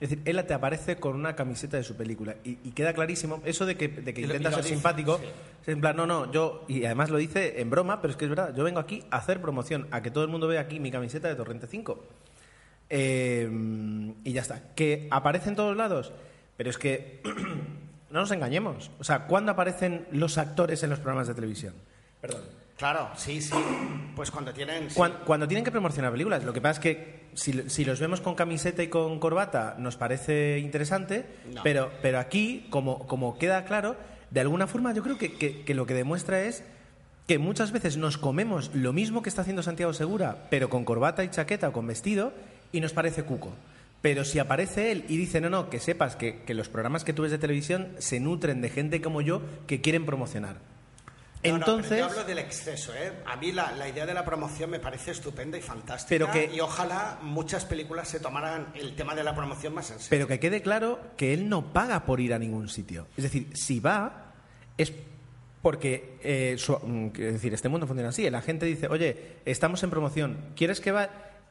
Es 0.00 0.10
decir, 0.10 0.22
él 0.26 0.44
te 0.44 0.52
aparece 0.52 0.96
con 0.96 1.14
una 1.14 1.36
camiseta 1.36 1.76
de 1.76 1.84
su 1.84 1.96
película 1.96 2.34
y, 2.44 2.56
queda 2.72 2.92
clarísimo 2.92 3.40
eso 3.44 3.64
de 3.64 3.76
que, 3.76 3.88
de 3.88 4.12
que 4.12 4.22
intenta 4.22 4.50
ser 4.50 4.64
simpático. 4.64 5.20
en 5.66 5.80
plan, 5.80 5.96
no, 5.96 6.04
no, 6.04 6.30
yo, 6.30 6.64
y 6.68 6.84
además 6.84 7.10
lo 7.10 7.16
dice 7.16 7.60
en 7.60 7.70
broma, 7.70 8.02
pero 8.02 8.10
es 8.10 8.16
que 8.16 8.24
es 8.24 8.28
verdad, 8.28 8.54
yo 8.54 8.64
vengo 8.64 8.80
aquí 8.80 9.04
a 9.10 9.18
hacer 9.18 9.40
promoción, 9.40 9.86
a 9.92 10.02
que 10.02 10.10
todo 10.10 10.24
el 10.24 10.30
mundo 10.30 10.48
vea 10.48 10.60
aquí 10.60 10.80
mi 10.80 10.90
camiseta 10.90 11.28
de 11.28 11.36
Torrente 11.36 11.68
5. 11.68 12.04
Eh, 12.90 13.48
y 14.24 14.32
ya 14.32 14.42
está. 14.42 14.74
Que 14.74 15.08
aparece 15.10 15.48
en 15.48 15.56
todos 15.56 15.76
lados, 15.76 16.12
pero 16.56 16.70
es 16.70 16.76
que 16.76 17.22
no 18.10 18.20
nos 18.20 18.30
engañemos. 18.30 18.90
O 18.98 19.04
sea, 19.04 19.26
¿cuándo 19.26 19.52
aparecen 19.52 20.06
los 20.10 20.38
actores 20.38 20.82
en 20.82 20.90
los 20.90 20.98
programas 20.98 21.28
de 21.28 21.34
televisión? 21.34 21.74
Perdón. 22.20 22.42
Claro, 22.76 23.08
sí, 23.16 23.40
sí. 23.40 23.54
Pues 24.16 24.30
cuando 24.30 24.52
tienen... 24.52 24.90
sí. 24.90 25.00
Cuando, 25.24 25.46
tienen 25.46 25.64
que 25.64 25.70
promocionar 25.70 26.10
películas. 26.10 26.42
Lo 26.44 26.52
que 26.52 26.60
pasa 26.60 26.80
es 26.80 26.82
que 26.82 27.20
si, 27.34 27.70
si 27.70 27.84
los 27.84 28.00
vemos 28.00 28.20
con 28.20 28.34
camiseta 28.34 28.82
y 28.82 28.88
con 28.88 29.18
corbata 29.20 29.76
nos 29.78 29.96
parece 29.96 30.58
interesante, 30.58 31.24
No. 31.52 31.62
pero, 31.62 31.90
pero 32.02 32.18
aquí, 32.18 32.66
como, 32.70 33.06
como 33.06 33.38
queda 33.38 33.64
claro, 33.64 33.96
de 34.30 34.40
alguna 34.40 34.66
forma 34.66 34.92
yo 34.92 35.02
creo 35.04 35.18
que, 35.18 35.32
que- 35.34 35.62
que 35.62 35.74
lo 35.74 35.86
que 35.86 35.94
demuestra 35.94 36.42
es 36.42 36.64
que 37.28 37.38
muchas 37.38 37.70
veces 37.72 37.96
nos 37.96 38.18
comemos 38.18 38.74
lo 38.74 38.92
mismo 38.92 39.22
que 39.22 39.28
está 39.28 39.42
haciendo 39.42 39.62
Santiago 39.62 39.92
Segura, 39.94 40.46
pero 40.50 40.68
con 40.68 40.84
corbata 40.84 41.22
y 41.24 41.28
chaqueta 41.30 41.68
o 41.68 41.72
con 41.72 41.86
vestido, 41.86 42.32
y 42.72 42.80
nos 42.80 42.92
parece 42.92 43.22
cuco. 43.22 43.52
Pero 44.02 44.24
si 44.24 44.38
aparece 44.40 44.90
él 44.92 45.04
y 45.08 45.16
dice, 45.16 45.40
no, 45.40 45.48
no, 45.48 45.70
que 45.70 45.78
sepas 45.80 46.16
que, 46.16 46.42
que 46.42 46.52
los 46.52 46.68
programas 46.68 47.04
que 47.04 47.12
tú 47.14 47.22
ves 47.22 47.30
de 47.30 47.38
televisión 47.38 47.88
se 47.98 48.20
nutren 48.20 48.60
de 48.60 48.68
gente 48.68 49.00
como 49.00 49.22
yo 49.22 49.40
que 49.66 49.80
quieren 49.80 50.04
promocionar. 50.04 50.56
No, 51.44 51.50
no, 51.50 51.56
Entonces... 51.56 51.88
pero 51.90 52.06
yo 52.06 52.10
hablo 52.10 52.24
del 52.24 52.38
exceso, 52.38 52.92
¿eh? 52.94 53.12
A 53.26 53.36
mí 53.36 53.52
la, 53.52 53.72
la 53.72 53.88
idea 53.88 54.06
de 54.06 54.14
la 54.14 54.24
promoción 54.24 54.70
me 54.70 54.80
parece 54.80 55.10
estupenda 55.10 55.58
y 55.58 55.62
fantástica. 55.62 56.08
Pero 56.08 56.30
que- 56.30 56.54
Y 56.54 56.60
ojalá 56.60 57.18
muchas 57.22 57.64
películas 57.64 58.08
se 58.08 58.20
tomaran 58.20 58.68
el 58.74 58.96
tema 58.96 59.14
de 59.14 59.22
la 59.24 59.34
promoción 59.34 59.74
más 59.74 59.90
en 59.90 59.98
serio. 59.98 60.08
Pero 60.10 60.26
que 60.28 60.40
quede 60.40 60.62
claro 60.62 60.98
que 61.16 61.34
él 61.34 61.48
no 61.48 61.72
paga 61.72 62.04
por 62.06 62.20
ir 62.20 62.32
a 62.34 62.38
ningún 62.38 62.68
sitio. 62.68 63.06
Es 63.16 63.24
decir, 63.24 63.48
si 63.56 63.78
va, 63.80 64.32
es 64.78 64.92
porque, 65.62 66.18
eh, 66.22 66.56
su- 66.58 66.76
mm, 66.78 67.12
decir, 67.12 67.54
este 67.54 67.68
mundo 67.68 67.86
funciona 67.86 68.08
así. 68.10 68.28
La 68.30 68.42
gente 68.42 68.66
dice, 68.66 68.86
oye, 68.88 69.36
estamos 69.44 69.82
en 69.82 69.90
promoción, 69.90 70.38
¿quieres 70.56 70.80
que 70.80 70.92
va? 70.92 71.08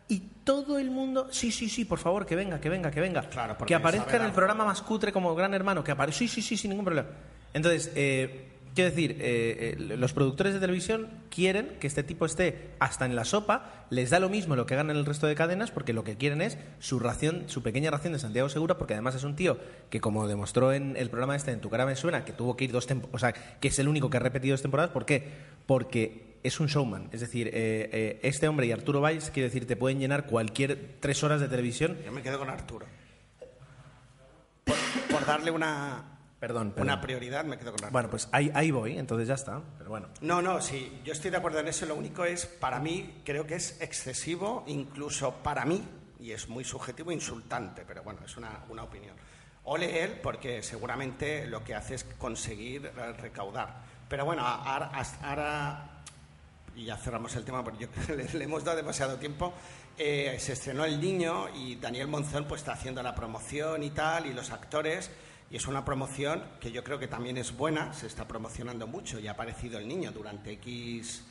Y 0.07 0.19
todo 0.43 0.77
el 0.79 0.91
mundo, 0.91 1.29
sí, 1.31 1.51
sí, 1.51 1.69
sí, 1.69 1.85
por 1.85 1.97
favor, 1.97 2.25
que 2.25 2.35
venga, 2.35 2.59
que 2.59 2.69
venga, 2.69 2.91
que 2.91 2.99
venga. 2.99 3.21
Claro, 3.29 3.57
porque 3.57 3.69
que 3.71 3.75
aparezca 3.75 4.17
en 4.17 4.23
el 4.23 4.31
programa 4.31 4.65
más 4.65 4.81
cutre 4.81 5.11
como 5.11 5.33
Gran 5.33 5.53
Hermano, 5.53 5.83
que 5.83 5.91
aparezca, 5.91 6.19
sí, 6.19 6.27
sí, 6.27 6.41
sí, 6.41 6.57
sin 6.57 6.69
ningún 6.71 6.85
problema. 6.85 7.07
Entonces, 7.53 7.91
eh, 7.95 8.49
quiero 8.73 8.89
decir, 8.89 9.17
eh, 9.19 9.75
eh, 9.77 9.97
los 9.97 10.13
productores 10.13 10.53
de 10.53 10.59
televisión 10.59 11.07
quieren 11.29 11.77
que 11.79 11.87
este 11.87 12.03
tipo 12.03 12.25
esté 12.25 12.71
hasta 12.79 13.05
en 13.05 13.15
la 13.15 13.25
sopa, 13.25 13.85
les 13.89 14.09
da 14.09 14.19
lo 14.19 14.29
mismo 14.29 14.55
lo 14.55 14.65
que 14.65 14.75
ganan 14.75 14.95
el 14.95 15.05
resto 15.05 15.27
de 15.27 15.35
cadenas, 15.35 15.71
porque 15.71 15.93
lo 15.93 16.03
que 16.03 16.17
quieren 16.17 16.41
es 16.41 16.57
su 16.79 16.99
ración, 16.99 17.43
su 17.47 17.63
pequeña 17.63 17.91
ración 17.91 18.13
de 18.13 18.19
Santiago 18.19 18.49
Segura, 18.49 18.77
porque 18.77 18.93
además 18.93 19.15
es 19.15 19.23
un 19.23 19.35
tío 19.35 19.57
que, 19.89 20.01
como 20.01 20.27
demostró 20.27 20.73
en 20.73 20.95
el 20.97 21.09
programa 21.09 21.35
este, 21.35 21.51
en 21.51 21.61
Tu 21.61 21.69
cara 21.69 21.85
me 21.85 21.95
suena, 21.95 22.25
que 22.25 22.33
tuvo 22.33 22.55
que 22.57 22.65
ir 22.65 22.71
dos 22.71 22.87
temporadas, 22.87 23.15
o 23.15 23.19
sea, 23.19 23.33
que 23.33 23.67
es 23.67 23.79
el 23.79 23.87
único 23.87 24.09
que 24.09 24.17
ha 24.17 24.21
repetido 24.21 24.53
dos 24.53 24.61
temporadas, 24.61 24.91
¿por 24.91 25.05
qué? 25.05 25.23
Porque 25.65 26.33
es 26.43 26.59
un 26.59 26.67
showman, 26.67 27.09
es 27.11 27.21
decir, 27.21 27.49
eh, 27.53 28.19
este 28.23 28.47
hombre 28.47 28.67
y 28.67 28.71
Arturo 28.71 29.01
Valls, 29.01 29.29
quiero 29.31 29.47
decir, 29.47 29.65
te 29.65 29.75
pueden 29.75 29.99
llenar 29.99 30.25
cualquier 30.25 30.97
tres 30.99 31.23
horas 31.23 31.39
de 31.39 31.47
televisión. 31.47 31.97
Yo 32.05 32.11
me 32.11 32.21
quedo 32.21 32.39
con 32.39 32.49
Arturo. 32.49 32.85
Por 35.09 35.25
darle 35.25 35.51
una, 35.51 36.12
Perdón, 36.43 36.71
perdón. 36.71 36.89
una 36.89 36.99
prioridad, 36.99 37.45
me 37.45 37.57
quedo 37.57 37.71
con 37.71 37.75
Arturo. 37.75 37.91
Bueno, 37.93 38.09
pues 38.09 38.27
ahí, 38.33 38.51
ahí 38.53 38.69
voy, 38.69 38.97
entonces 38.97 39.29
ya 39.29 39.35
está, 39.35 39.61
pero 39.77 39.89
bueno. 39.89 40.09
No, 40.19 40.41
no, 40.41 40.59
sí, 40.59 40.99
yo 41.05 41.13
estoy 41.13 41.31
de 41.31 41.37
acuerdo 41.37 41.59
en 41.59 41.69
eso. 41.69 41.85
Lo 41.85 41.95
único 41.95 42.25
es, 42.25 42.45
para 42.45 42.81
mí, 42.81 43.21
creo 43.23 43.47
que 43.47 43.55
es 43.55 43.79
excesivo, 43.79 44.65
incluso 44.67 45.35
para 45.35 45.63
mí, 45.63 45.81
y 46.19 46.33
es 46.33 46.49
muy 46.49 46.65
subjetivo, 46.65 47.13
insultante, 47.13 47.85
pero 47.87 48.03
bueno, 48.03 48.19
es 48.25 48.35
una, 48.35 48.59
una 48.67 48.83
opinión. 48.83 49.15
Ole 49.63 50.03
él, 50.03 50.19
porque 50.21 50.61
seguramente 50.61 51.47
lo 51.47 51.63
que 51.63 51.75
hace 51.75 51.95
es 51.95 52.03
conseguir 52.03 52.87
eh, 52.87 53.13
recaudar. 53.13 53.81
Pero 54.09 54.25
bueno, 54.25 54.45
ahora, 54.45 56.01
y 56.75 56.83
ya 56.83 56.97
cerramos 56.97 57.33
el 57.37 57.45
tema, 57.45 57.63
porque 57.63 57.87
yo 57.87 58.15
le 58.37 58.43
hemos 58.43 58.65
dado 58.65 58.75
demasiado 58.75 59.15
tiempo. 59.15 59.53
eh, 59.97 60.35
se 60.39 60.51
estrenó 60.51 60.83
El 60.83 60.99
Niño 60.99 61.55
y 61.55 61.75
Daniel 61.75 62.09
Monzón 62.09 62.45
pues 62.49 62.59
está 62.59 62.73
haciendo 62.73 63.01
la 63.01 63.15
promoción 63.15 63.81
y 63.81 63.91
tal, 63.91 64.25
y 64.25 64.33
los 64.33 64.51
actores, 64.51 65.09
y 65.53 65.57
es 65.57 65.67
una 65.67 65.85
promoción 65.85 66.43
que 66.59 66.71
yo 66.71 66.83
creo 66.83 66.97
que 66.99 67.07
también 67.07 67.37
es 67.37 67.55
buena, 67.55 67.93
se 67.93 68.07
está 68.07 68.27
promocionando 68.27 68.87
mucho 68.87 69.19
y 69.19 69.27
ha 69.27 69.31
aparecido 69.31 69.77
El 69.77 69.87
Niño 69.87 70.11
durante 70.11 70.51
X, 70.53 71.23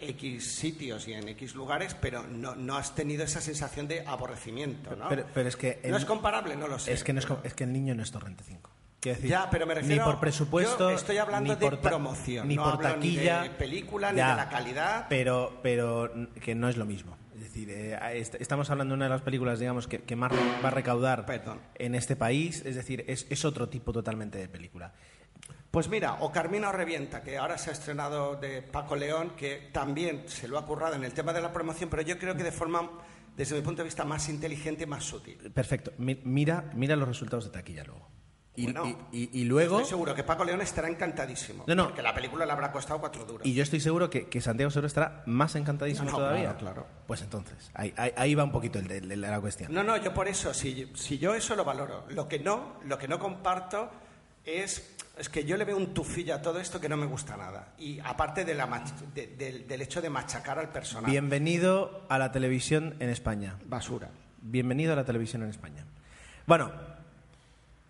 X 0.00 0.56
sitios 0.56 1.06
y 1.08 1.12
en 1.12 1.28
X 1.28 1.54
lugares, 1.54 1.94
pero 2.00 2.22
no, 2.26 2.54
no 2.56 2.76
has 2.76 2.94
tenido 2.94 3.22
esa 3.22 3.40
sensación 3.42 3.86
de 3.86 4.00
aborrecimiento, 4.06 4.96
¿no? 4.96 5.08
Pero, 5.10 5.26
pero 5.34 5.48
es 5.48 5.56
que... 5.56 5.80
no 5.88 5.96
es 5.98 6.04
comparable, 6.06 6.56
no 6.56 6.68
lo 6.68 6.78
sé. 6.78 6.92
Es 6.92 7.04
que, 7.04 7.12
no 7.12 7.20
es, 7.20 7.54
que 7.54 7.64
el 7.64 7.72
niño 7.72 7.94
no 7.94 8.02
es 8.02 8.10
Torrente 8.10 8.42
5. 8.46 8.70
Quiero 8.98 9.16
decir, 9.16 9.30
Ya, 9.30 9.48
pero 9.50 9.66
me 9.66 9.74
refiero- 9.74 10.02
Ni 10.04 10.10
por 10.10 10.20
presupuesto. 10.20 10.90
yo 10.90 10.96
estoy 10.96 11.18
hablando 11.18 11.52
ni 11.52 11.58
de 11.60 11.66
por 11.66 11.76
ta- 11.76 11.90
promoción, 11.90 12.48
Ni 12.48 12.56
no 12.56 12.64
por 12.64 12.86
hablo 12.86 12.96
ni 13.00 13.14
de 13.16 13.26
taquilla. 13.26 13.58
película, 13.58 14.10
ni 14.10 14.16
de 14.16 14.22
la 14.24 14.48
calidad. 14.48 15.06
Pero, 15.10 15.60
pero 15.62 16.10
que 16.42 16.54
no 16.54 16.68
es 16.70 16.76
lo 16.78 16.86
mismo. 16.86 17.14
Decir, 17.56 17.70
eh, 17.70 17.98
est- 18.20 18.34
estamos 18.34 18.68
hablando 18.68 18.92
de 18.92 18.96
una 18.96 19.04
de 19.06 19.10
las 19.12 19.22
películas, 19.22 19.58
digamos, 19.58 19.88
que, 19.88 20.00
que 20.02 20.14
más 20.14 20.30
va 20.62 20.68
a 20.68 20.70
recaudar 20.70 21.24
Perdón. 21.24 21.58
en 21.76 21.94
este 21.94 22.14
país. 22.14 22.62
Es 22.66 22.74
decir, 22.74 23.02
es, 23.08 23.26
es 23.30 23.44
otro 23.46 23.68
tipo 23.70 23.92
totalmente 23.94 24.36
de 24.36 24.46
película. 24.48 24.92
Pues 25.70 25.88
mira, 25.88 26.18
o 26.20 26.30
Carmina 26.30 26.68
o 26.68 26.72
Revienta, 26.72 27.22
que 27.22 27.38
ahora 27.38 27.56
se 27.56 27.70
ha 27.70 27.72
estrenado 27.72 28.36
de 28.36 28.60
Paco 28.60 28.94
León, 28.94 29.32
que 29.38 29.70
también 29.72 30.24
se 30.26 30.48
lo 30.48 30.58
ha 30.58 30.66
currado 30.66 30.96
en 30.96 31.04
el 31.04 31.14
tema 31.14 31.32
de 31.32 31.40
la 31.40 31.52
promoción, 31.52 31.88
pero 31.88 32.02
yo 32.02 32.18
creo 32.18 32.36
que 32.36 32.44
de 32.44 32.52
forma, 32.52 32.90
desde 33.36 33.54
mi 33.56 33.62
punto 33.62 33.80
de 33.82 33.84
vista, 33.86 34.04
más 34.04 34.28
inteligente 34.28 34.84
y 34.84 34.86
más 34.86 35.04
sutil. 35.04 35.36
Perfecto. 35.54 35.92
Mi- 35.98 36.20
Mira, 36.24 36.70
mira 36.74 36.94
los 36.94 37.08
resultados 37.08 37.46
de 37.46 37.50
taquilla 37.52 37.84
luego. 37.84 38.06
Y, 38.56 38.64
Bueno, 38.64 38.86
y- 39.12 39.18
y- 39.24 39.30
y 39.40 39.44
luego. 39.44 39.76
Estoy 39.76 39.90
seguro 39.90 40.14
que 40.14 40.24
Paco 40.24 40.42
León 40.44 40.62
estará 40.62 40.88
encantadísimo, 40.88 41.64
No, 41.66 41.74
no. 41.74 41.84
porque 41.84 42.00
la 42.02 42.14
película 42.14 42.46
le 42.46 42.52
habrá 42.52 42.72
costado 42.72 42.98
cuatro 42.98 43.24
duros. 43.26 43.46
Y 43.46 43.52
yo 43.52 43.62
estoy 43.62 43.80
seguro 43.80 44.08
que, 44.08 44.28
que 44.28 44.40
Santiago 44.40 44.70
Seguro 44.70 44.86
estará 44.86 45.22
más 45.26 45.54
encantadísimo 45.56 46.06
No, 46.06 46.12
no, 46.12 46.18
todavía. 46.18 46.56
claro, 46.56 46.58
claro. 46.82 46.86
Pues 47.06 47.20
entonces, 47.22 47.70
ahí, 47.74 47.92
ahí- 47.96 48.12
ahí 48.16 48.34
va 48.34 48.44
un 48.44 48.52
poquito 48.52 48.78
el 48.78 48.90
el 48.90 49.20
la 49.20 49.40
cuestión. 49.40 49.72
No, 49.74 49.82
no, 49.82 49.96
yo 49.98 50.14
por 50.14 50.26
eso, 50.26 50.54
si, 50.54 50.90
si 50.94 51.18
yo 51.18 51.34
eso 51.34 51.54
lo 51.54 51.64
valoro. 51.64 52.06
Lo 52.08 52.26
que 52.28 52.38
no, 52.38 52.76
lo 52.84 52.96
que 52.98 53.06
no 53.08 53.18
comparto 53.18 53.90
es, 54.44 54.96
es 55.18 55.28
que 55.28 55.44
yo 55.44 55.56
le 55.58 55.64
veo 55.66 55.76
un 55.76 55.92
tufillo 55.92 56.34
a 56.34 56.40
todo 56.40 56.58
esto 56.58 56.80
que 56.80 56.88
no 56.88 56.96
me 56.96 57.04
gusta 57.06 57.36
nada. 57.36 57.74
Y 57.78 57.98
aparte 58.00 58.44
de 58.46 58.54
la 58.54 58.66
mach- 58.66 58.94
de- 59.12 59.26
del- 59.26 59.66
del 59.68 59.82
hecho 59.82 60.00
de 60.00 60.08
machacar 60.08 60.58
al 60.58 60.70
personal. 60.70 61.10
Bienvenido 61.10 62.06
a 62.08 62.16
la 62.18 62.32
televisión 62.32 62.96
en 63.00 63.10
España. 63.10 63.56
Basura. 63.66 64.08
Bienvenido 64.40 64.94
a 64.94 64.96
la 64.96 65.04
televisión 65.04 65.42
en 65.42 65.50
España. 65.50 65.84
Bueno, 66.46 66.70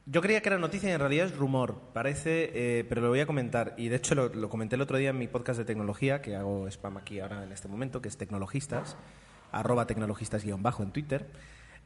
yo 0.07 0.23
creía 0.23 0.41
que 0.41 0.49
era 0.49 0.59
noticia 0.59 0.89
y 0.89 0.93
en 0.93 1.01
realidad 1.01 1.27
es 1.27 1.37
rumor. 1.37 1.75
Parece, 1.93 2.51
eh, 2.55 2.85
pero 2.89 3.01
lo 3.03 3.09
voy 3.09 3.21
a 3.21 3.27
comentar. 3.27 3.75
Y 3.77 3.89
de 3.89 3.97
hecho 3.97 4.15
lo, 4.15 4.29
lo 4.29 4.49
comenté 4.49 4.77
el 4.77 4.83
otro 4.83 4.97
día 4.99 5.11
en 5.11 5.19
mi 5.19 5.27
podcast 5.29 5.59
de 5.59 5.65
tecnología, 5.65 6.23
que 6.23 6.37
hago 6.37 6.67
spam 6.69 6.97
aquí 6.97 7.21
ahora 7.21 7.43
en 7.43 7.53
este 7.53 7.69
momento, 7.69 8.01
que 8.01 8.09
es 8.09 8.17
Tecnologistas, 8.17 8.97
arroba 9.53 9.87
tecnologistas 9.87 10.45
guion 10.45 10.63
bajo 10.63 10.83
en 10.83 10.93
Twitter, 10.93 11.27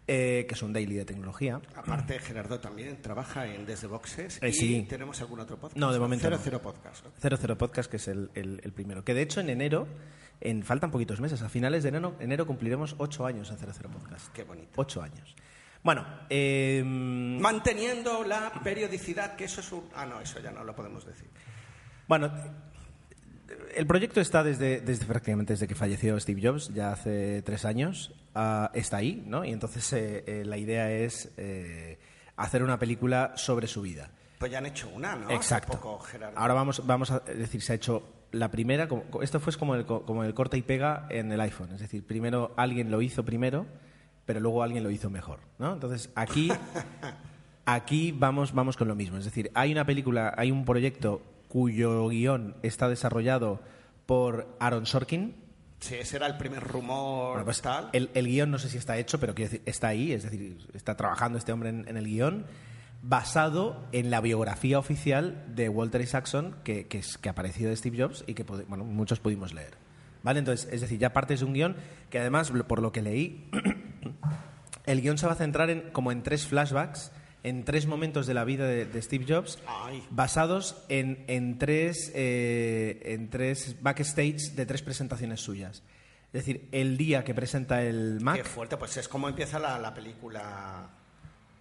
eh, 0.06 0.44
que 0.48 0.54
es 0.54 0.62
un 0.62 0.72
daily 0.72 0.96
de 0.96 1.04
tecnología. 1.04 1.60
Aparte, 1.76 2.18
Gerardo 2.18 2.58
también 2.60 3.00
trabaja 3.00 3.46
en 3.46 3.64
Desde 3.64 3.86
Boxes. 3.86 4.38
Eh, 4.42 4.48
y 4.48 4.52
sí. 4.52 4.86
tenemos 4.88 5.20
algún 5.20 5.40
otro 5.40 5.56
podcast. 5.58 5.78
No, 5.78 5.92
de 5.92 5.98
momento 5.98 6.24
Cero, 6.24 6.36
no. 6.36 6.42
cero 6.42 6.60
podcast. 6.62 7.04
¿no? 7.04 7.36
00 7.38 7.56
Podcast, 7.58 7.90
que 7.90 7.96
es 7.98 8.08
el, 8.08 8.30
el- 8.34 8.60
el 8.64 8.72
primero. 8.72 9.04
Que 9.04 9.14
de 9.14 9.22
hecho 9.22 9.40
en 9.40 9.50
enero, 9.50 9.86
en 10.40 10.62
faltan 10.62 10.90
poquitos 10.90 11.20
meses, 11.20 11.42
a 11.42 11.48
finales 11.48 11.84
de 11.84 11.90
enero, 11.90 12.16
enero 12.18 12.46
cumpliremos 12.46 12.96
ocho 12.98 13.24
años 13.24 13.50
en 13.50 13.58
00 13.58 13.88
Podcast. 13.90 14.28
Qué 14.32 14.42
bonito. 14.42 14.70
Ocho 14.76 15.00
años. 15.00 15.36
Bueno, 15.82 16.04
eh, 16.28 16.82
Manteniendo 16.84 18.22
la 18.24 18.52
periodicidad, 18.62 19.34
que 19.36 19.44
eso 19.44 19.60
es 19.60 19.72
un... 19.72 19.84
Ah, 19.94 20.04
no, 20.06 20.20
eso 20.20 20.38
ya 20.40 20.50
no 20.50 20.62
lo 20.64 20.74
podemos 20.74 21.06
decir. 21.06 21.28
bueno, 22.06 22.30
el 23.74 23.86
proyecto 23.86 24.20
está 24.20 24.42
desde, 24.42 24.80
desde 24.80 25.06
prácticamente 25.06 25.54
desde 25.54 25.66
que 25.66 25.74
falleció 25.74 26.18
Steve 26.20 26.40
Jobs, 26.46 26.72
ya 26.74 26.92
hace 26.92 27.42
tres 27.42 27.64
años. 27.64 28.12
Ah, 28.34 28.70
está 28.74 28.98
ahí, 28.98 29.22
¿no? 29.26 29.44
Y 29.44 29.50
entonces 29.52 29.92
eh, 29.92 30.24
eh, 30.26 30.42
la 30.44 30.56
idea 30.58 30.90
es 30.92 31.30
eh, 31.36 31.98
hacer 32.36 32.62
una 32.62 32.78
película 32.78 33.32
sobre 33.36 33.66
su 33.66 33.82
vida. 33.82 34.10
Pues 34.38 34.52
ya 34.52 34.58
han 34.58 34.66
hecho 34.66 34.88
una, 34.90 35.16
¿no? 35.16 35.30
Exacto. 35.30 35.72
poco. 35.72 36.00
Ahora 36.36 36.54
vamos, 36.54 36.86
vamos 36.86 37.10
a 37.10 37.20
decir, 37.20 37.60
se 37.62 37.72
ha 37.72 37.76
hecho 37.76 38.02
la 38.32 38.50
primera, 38.50 38.86
como- 38.88 39.22
esto 39.22 39.40
fue 39.40 39.52
como 39.56 39.74
el, 39.74 39.84
co- 39.84 40.04
como 40.04 40.24
el 40.24 40.32
corta 40.34 40.56
y 40.56 40.62
pega 40.62 41.06
en 41.10 41.32
el 41.32 41.40
iPhone, 41.40 41.72
es 41.74 41.80
decir, 41.80 42.06
primero 42.06 42.54
alguien 42.56 42.90
lo 42.90 43.02
hizo 43.02 43.24
primero, 43.24 43.66
pero 44.24 44.40
luego 44.40 44.62
alguien 44.62 44.82
lo 44.84 44.90
hizo 44.90 45.10
mejor, 45.10 45.40
¿no? 45.58 45.72
Entonces 45.72 46.10
aquí, 46.14 46.50
aquí 47.66 48.12
vamos, 48.12 48.52
vamos 48.52 48.76
con 48.76 48.88
lo 48.88 48.94
mismo, 48.94 49.18
es 49.18 49.24
decir, 49.24 49.50
hay 49.54 49.72
una 49.72 49.84
película, 49.84 50.34
hay 50.36 50.50
un 50.50 50.64
proyecto 50.64 51.22
cuyo 51.48 52.08
guion 52.08 52.56
está 52.62 52.88
desarrollado 52.88 53.60
por 54.06 54.56
Aaron 54.60 54.86
Sorkin, 54.86 55.34
Sí, 55.80 55.94
ese 55.94 56.16
era 56.16 56.26
el 56.26 56.36
primer 56.36 56.62
rumor 56.62 57.30
bueno, 57.30 57.44
pues 57.46 57.62
tal. 57.62 57.88
el, 57.94 58.10
el 58.12 58.26
guion 58.26 58.50
no 58.50 58.58
sé 58.58 58.68
si 58.68 58.76
está 58.76 58.98
hecho, 58.98 59.18
pero 59.18 59.34
quiero 59.34 59.50
decir, 59.50 59.62
está 59.64 59.88
ahí, 59.88 60.12
es 60.12 60.24
decir, 60.24 60.58
está 60.74 60.94
trabajando 60.94 61.38
este 61.38 61.52
hombre 61.52 61.70
en, 61.70 61.88
en 61.88 61.96
el 61.96 62.04
guion, 62.04 62.44
basado 63.02 63.86
en 63.92 64.10
la 64.10 64.20
biografía 64.20 64.78
oficial 64.78 65.42
de 65.54 65.68
Walter 65.68 66.02
Isaacson, 66.02 66.56
que, 66.64 66.86
que, 66.86 66.98
es, 66.98 67.16
que 67.16 67.28
ha 67.28 67.32
aparecido 67.32 67.70
de 67.70 67.76
Steve 67.76 67.96
Jobs 67.98 68.24
y 68.26 68.34
que 68.34 68.42
bueno, 68.42 68.84
muchos 68.84 69.20
pudimos 69.20 69.54
leer. 69.54 69.74
¿Vale? 70.22 70.40
Entonces, 70.40 70.68
es 70.70 70.82
decir, 70.82 70.98
ya 70.98 71.14
partes 71.14 71.40
de 71.40 71.46
un 71.46 71.54
guion 71.54 71.76
que 72.10 72.18
además, 72.18 72.52
por 72.68 72.82
lo 72.82 72.92
que 72.92 73.00
leí, 73.00 73.48
el 74.86 75.00
guion 75.00 75.18
se 75.18 75.26
va 75.26 75.32
a 75.32 75.36
centrar 75.36 75.70
en, 75.70 75.90
como 75.92 76.12
en 76.12 76.22
tres 76.22 76.46
flashbacks, 76.46 77.12
en 77.42 77.64
tres 77.64 77.86
momentos 77.86 78.26
de 78.26 78.34
la 78.34 78.44
vida 78.44 78.66
de, 78.66 78.84
de 78.84 79.02
Steve 79.02 79.24
Jobs, 79.26 79.58
Ay. 79.66 80.04
basados 80.10 80.84
en, 80.88 81.24
en 81.26 81.58
tres, 81.58 82.12
eh, 82.14 83.00
en 83.04 83.30
tres 83.30 83.76
backstage 83.80 84.52
de 84.54 84.66
tres 84.66 84.82
presentaciones 84.82 85.40
suyas. 85.40 85.82
Es 86.32 86.44
decir, 86.44 86.68
el 86.70 86.96
día 86.96 87.24
que 87.24 87.34
presenta 87.34 87.82
el 87.82 88.20
Mac, 88.20 88.36
Qué 88.36 88.44
fuerte, 88.44 88.76
pues 88.76 88.96
es 88.96 89.08
como 89.08 89.28
empieza 89.28 89.58
la, 89.58 89.78
la 89.78 89.92
película. 89.94 90.90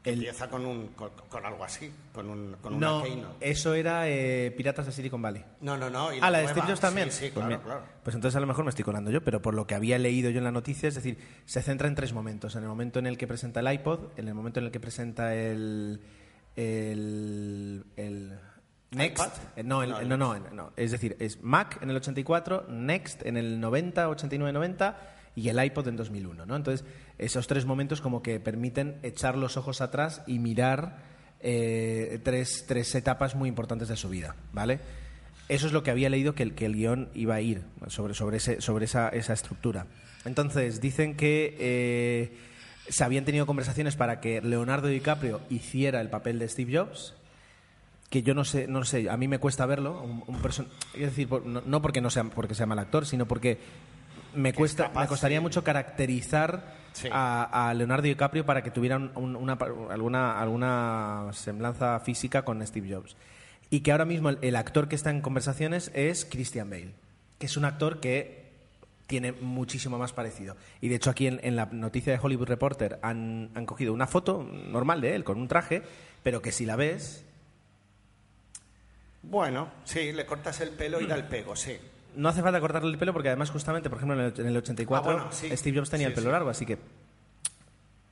Empieza 0.03 0.49
con, 0.49 0.65
un, 0.65 0.87
con, 0.89 1.09
con 1.29 1.45
algo 1.45 1.63
así, 1.63 1.91
con, 2.13 2.29
un, 2.29 2.55
con 2.61 2.73
una 2.75 2.87
No, 2.87 3.03
keynote. 3.03 3.49
eso 3.49 3.73
era 3.73 4.07
eh, 4.07 4.49
Piratas 4.55 4.85
de 4.85 4.91
Silicon 4.93 5.21
Valley. 5.21 5.43
No, 5.61 5.75
no, 5.77 5.89
no. 5.89 6.13
y 6.13 6.19
Ah, 6.21 6.31
la 6.31 6.37
de 6.39 6.43
nueva, 6.45 6.51
Steve 6.53 6.67
Jobs 6.67 6.79
también. 6.79 7.11
Sí, 7.11 7.25
sí, 7.25 7.31
Pues 7.33 7.45
claro, 7.45 7.61
claro. 7.63 7.81
Pues 8.03 8.15
entonces 8.15 8.35
a 8.37 8.39
lo 8.39 8.47
mejor 8.47 8.63
me 8.63 8.69
estoy 8.69 8.85
colando 8.85 9.11
yo, 9.11 9.21
pero 9.23 9.41
por 9.41 9.53
lo 9.53 9.67
que 9.67 9.75
había 9.75 9.99
leído 9.99 10.29
yo 10.29 10.37
en 10.37 10.45
la 10.45 10.51
noticia, 10.51 10.87
es 10.87 10.95
decir, 10.95 11.17
se 11.45 11.61
centra 11.61 11.87
en 11.89 11.95
tres 11.95 12.13
momentos. 12.13 12.55
En 12.55 12.63
el 12.63 12.69
momento 12.69 12.97
en 12.99 13.07
el 13.07 13.17
que 13.17 13.27
presenta 13.27 13.59
el 13.59 13.71
iPod, 13.73 13.99
en 14.17 14.27
el 14.29 14.33
momento 14.33 14.59
en 14.61 14.67
el 14.67 14.71
que 14.71 14.79
presenta 14.79 15.35
el. 15.35 15.99
el, 16.55 17.83
el 17.97 18.39
Next. 18.91 19.37
Eh, 19.55 19.63
No, 19.63 19.83
el- 19.83 19.89
No, 20.07 20.17
no, 20.17 20.39
no, 20.39 20.49
no, 20.51 20.73
Es 20.75 20.91
decir, 20.91 21.15
es 21.19 21.41
Mac 21.43 21.77
en 21.81 21.89
el 21.89 21.97
84, 21.97 22.65
Next 22.69 23.25
en 23.25 23.37
el 23.37 23.59
90, 23.59 24.09
89, 24.09 24.51
90 24.53 24.97
y 25.35 25.49
el 25.49 25.63
iPod 25.63 25.87
en 25.87 25.95
2001. 25.95 26.45
¿no? 26.45 26.55
Entonces, 26.55 26.85
esos 27.19 27.47
tres 27.47 27.65
momentos 27.65 28.01
como 28.01 28.23
que 28.23 28.39
permiten 28.39 28.97
echar 29.03 29.37
los 29.37 29.57
ojos 29.57 29.81
atrás 29.81 30.21
y 30.25 30.39
mirar 30.39 30.97
eh, 31.41 32.19
tres, 32.23 32.65
tres 32.67 32.93
etapas 32.95 33.35
muy 33.35 33.49
importantes 33.49 33.87
de 33.87 33.95
su 33.95 34.09
vida. 34.09 34.35
¿vale? 34.51 34.79
Eso 35.47 35.67
es 35.67 35.73
lo 35.73 35.83
que 35.83 35.91
había 35.91 36.09
leído 36.09 36.33
que 36.33 36.43
el, 36.43 36.55
que 36.55 36.65
el 36.65 36.75
guion 36.75 37.09
iba 37.13 37.35
a 37.35 37.41
ir 37.41 37.63
sobre, 37.87 38.13
sobre, 38.13 38.37
ese, 38.37 38.61
sobre 38.61 38.85
esa, 38.85 39.09
esa 39.09 39.33
estructura. 39.33 39.87
Entonces, 40.25 40.81
dicen 40.81 41.15
que 41.15 41.55
eh, 41.59 42.37
se 42.89 43.03
habían 43.03 43.25
tenido 43.25 43.45
conversaciones 43.45 43.95
para 43.95 44.19
que 44.19 44.41
Leonardo 44.41 44.87
DiCaprio 44.87 45.41
hiciera 45.49 46.01
el 46.01 46.09
papel 46.09 46.39
de 46.39 46.49
Steve 46.49 46.77
Jobs 46.77 47.13
que 48.09 48.23
yo 48.23 48.33
no 48.33 48.43
sé, 48.43 48.67
no 48.67 48.83
sé, 48.85 49.09
a 49.09 49.17
mí 49.17 49.27
me 49.27 49.37
cuesta 49.37 49.65
verlo, 49.65 50.03
es 50.95 50.99
decir, 50.99 51.29
no, 51.45 51.61
no 51.61 51.81
porque 51.81 52.01
no 52.01 52.09
sea 52.09 52.23
porque 52.23 52.55
sea 52.55 52.65
mal 52.65 52.79
actor, 52.79 53.05
sino 53.05 53.27
porque 53.27 53.59
me 54.35 54.53
cuesta, 54.53 54.85
capaz, 54.87 55.01
me 55.01 55.07
costaría 55.07 55.37
sí. 55.39 55.41
mucho 55.43 55.63
caracterizar 55.63 56.77
Sí. 56.93 57.07
a, 57.11 57.69
a 57.69 57.73
Leonardo 57.75 58.03
DiCaprio 58.03 58.45
para 58.45 58.63
que 58.63 58.71
tuviera 58.71 58.97
un- 58.97 59.11
un- 59.15 59.35
una, 59.35 59.53
alguna 59.91 60.39
alguna 60.41 61.29
semblanza 61.33 61.99
física 61.99 62.43
con 62.43 62.65
Steve 62.65 62.93
Jobs 62.93 63.15
y 63.69 63.81
que 63.81 63.91
ahora 63.91 64.05
mismo 64.05 64.29
el, 64.29 64.39
el 64.41 64.55
actor 64.55 64.87
que 64.89 64.95
está 64.95 65.11
en 65.11 65.21
conversaciones 65.21 65.91
es 65.93 66.25
Christian 66.25 66.69
Bale, 66.69 66.93
que 67.37 67.45
es 67.45 67.55
un 67.57 67.65
actor 67.65 67.99
que 67.99 68.49
tiene 69.05 69.31
muchísimo 69.31 69.97
más 69.99 70.13
parecido. 70.13 70.57
Y 70.81 70.89
de 70.89 70.95
hecho 70.95 71.09
aquí 71.11 71.27
en, 71.27 71.39
en 71.43 71.55
la 71.55 71.67
noticia 71.67 72.11
de 72.11 72.19
Hollywood 72.21 72.47
Reporter 72.47 72.99
han, 73.03 73.51
han 73.55 73.65
cogido 73.65 73.93
una 73.93 74.07
foto 74.07 74.43
normal 74.43 74.99
de 75.01 75.15
él 75.15 75.23
con 75.23 75.39
un 75.39 75.47
traje, 75.47 75.83
pero 76.23 76.41
que 76.41 76.51
si 76.51 76.65
la 76.65 76.75
ves 76.75 77.23
Bueno, 79.21 79.69
sí, 79.85 80.11
le 80.11 80.25
cortas 80.25 80.59
el 80.61 80.71
pelo 80.71 80.99
y 81.01 81.05
da 81.05 81.15
el 81.15 81.25
pego, 81.25 81.55
sí. 81.55 81.77
No 82.15 82.29
hace 82.29 82.41
falta 82.41 82.59
cortarle 82.59 82.89
el 82.91 82.97
pelo 82.97 83.13
porque 83.13 83.29
además 83.29 83.49
justamente, 83.51 83.89
por 83.89 83.97
ejemplo, 83.99 84.19
en 84.19 84.25
el, 84.33 84.39
en 84.39 84.47
el 84.47 84.57
84 84.57 85.11
Ah, 85.11 85.13
bueno, 85.15 85.31
sí. 85.31 85.55
Steve 85.55 85.77
Jobs 85.77 85.89
tenía 85.89 86.07
Sí, 86.07 86.11
el 86.11 86.15
pelo 86.15 86.27
sí. 86.27 86.31
largo, 86.31 86.49
así 86.49 86.65
que 86.65 86.77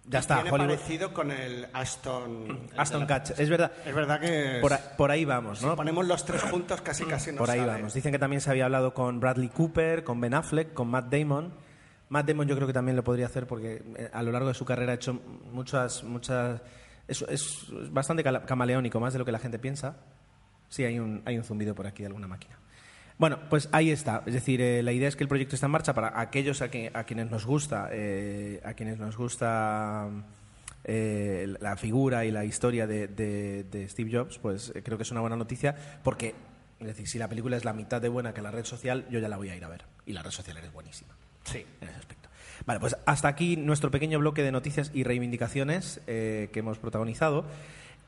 ya 0.09 0.19
está. 0.19 0.35
Tiene 0.35 0.51
Hollywood- 0.51 0.67
parecido 0.77 1.13
con 1.13 1.31
el 1.31 1.67
Aston... 1.73 2.47
el 2.71 2.99
la- 2.99 3.07
Catcher, 3.07 3.41
es 3.41 3.49
verdad. 3.49 3.71
Es 3.85 3.93
verdad 3.93 4.19
que 4.21 4.59
Por, 4.61 4.71
a- 4.73 4.95
por 4.95 5.11
ahí 5.11 5.25
vamos, 5.25 5.59
si 5.59 5.65
¿no? 5.65 5.75
ponemos 5.75 6.07
los 6.07 6.23
tres 6.23 6.41
juntos 6.43 6.81
casi 6.81 7.03
casi 7.05 7.31
no 7.31 7.39
por 7.39 7.49
ahí 7.49 7.59
sale. 7.59 7.71
vamos. 7.73 7.93
Dicen 7.93 8.11
que 8.13 8.19
también 8.19 8.39
se 8.41 8.49
había 8.49 8.65
hablado 8.65 8.93
con 8.93 9.19
Bradley 9.19 9.49
Cooper, 9.49 10.03
con 10.05 10.21
Ben 10.21 10.33
Affleck, 10.33 10.73
con 10.73 10.87
Matt 10.89 11.11
Damon. 11.11 11.53
Matt 12.09 12.25
Damon 12.25 12.47
yo 12.47 12.55
creo 12.55 12.67
que 12.67 12.73
también 12.73 12.95
lo 12.95 13.03
podría 13.03 13.25
hacer 13.25 13.47
porque 13.47 13.83
eh, 13.97 14.09
a 14.13 14.23
lo 14.23 14.31
largo 14.31 14.47
de 14.47 14.53
su 14.53 14.63
carrera 14.63 14.93
ha 14.93 14.95
hecho 14.95 15.13
muchas, 15.51 16.03
muchas... 16.05 16.61
Es, 17.05 17.21
es 17.23 17.65
bastante 17.91 18.23
camaleónico, 18.45 18.99
más 19.01 19.11
de 19.11 19.19
lo 19.19 19.25
que 19.25 19.31
la 19.33 19.39
gente 19.39 19.59
piensa. 19.59 19.97
Sí, 20.69 20.85
hay 20.85 20.99
un, 20.99 21.21
hay 21.25 21.37
un 21.37 21.43
zumbido 21.43 21.75
por 21.75 21.85
aquí 21.87 22.03
de 22.03 22.07
alguna 22.07 22.27
máquina. 22.27 22.57
Bueno, 23.17 23.39
pues 23.49 23.67
ahí 23.71 23.89
está. 23.89 24.21
Es 24.27 24.33
decir, 24.33 24.61
eh, 24.61 24.83
la 24.83 24.91
idea 24.91 25.07
es 25.07 25.15
que 25.15 25.23
el 25.23 25.27
proyecto 25.27 25.55
está 25.55 25.65
en 25.65 25.71
marcha 25.71 25.93
para 25.93 26.19
aquellos 26.19 26.61
a, 26.61 26.69
que- 26.69 26.91
a 26.93 27.03
quienes 27.03 27.31
nos 27.31 27.45
gusta, 27.45 27.89
eh, 27.91 28.61
a 28.63 28.73
quienes 28.75 28.99
nos 28.99 29.17
gusta 29.17 30.07
eh, 30.83 31.55
la 31.59 31.75
figura 31.77 32.25
y 32.25 32.31
la 32.31 32.45
historia 32.45 32.85
de, 32.87 33.07
de- 33.07 33.63
de 33.63 33.89
Steve 33.89 34.11
Jobs, 34.15 34.37
pues 34.37 34.71
eh, 34.75 34.83
creo 34.83 34.97
que 34.97 35.03
es 35.03 35.11
una 35.11 35.21
buena 35.21 35.35
noticia 35.35 35.75
porque, 36.03 36.35
es 36.79 36.87
decir, 36.87 37.07
si 37.07 37.17
la 37.17 37.27
película 37.27 37.57
es 37.57 37.65
la 37.65 37.73
mitad 37.73 37.99
de 38.01 38.09
buena 38.09 38.33
que 38.33 38.41
la 38.41 38.51
red 38.51 38.65
social, 38.65 39.05
yo 39.09 39.19
ya 39.19 39.29
la 39.29 39.37
voy 39.37 39.49
a 39.49 39.55
ir 39.55 39.63
a 39.65 39.67
ver. 39.69 39.83
Y 40.05 40.13
la 40.13 40.21
red 40.21 40.31
social 40.31 40.55
es 40.57 40.71
buenísima 40.71 41.15
Sí. 41.43 41.65
en 41.81 41.89
ese 41.89 41.97
aspecto. 41.97 42.29
Vale, 42.65 42.79
pues 42.79 42.95
hasta 43.05 43.27
aquí 43.27 43.55
nuestro 43.57 43.89
pequeño 43.91 44.19
bloque 44.19 44.43
de 44.43 44.51
noticias 44.51 44.91
y 44.93 45.03
reivindicaciones 45.03 46.01
eh, 46.07 46.49
que 46.53 46.59
hemos 46.59 46.77
protagonizado. 46.77 47.45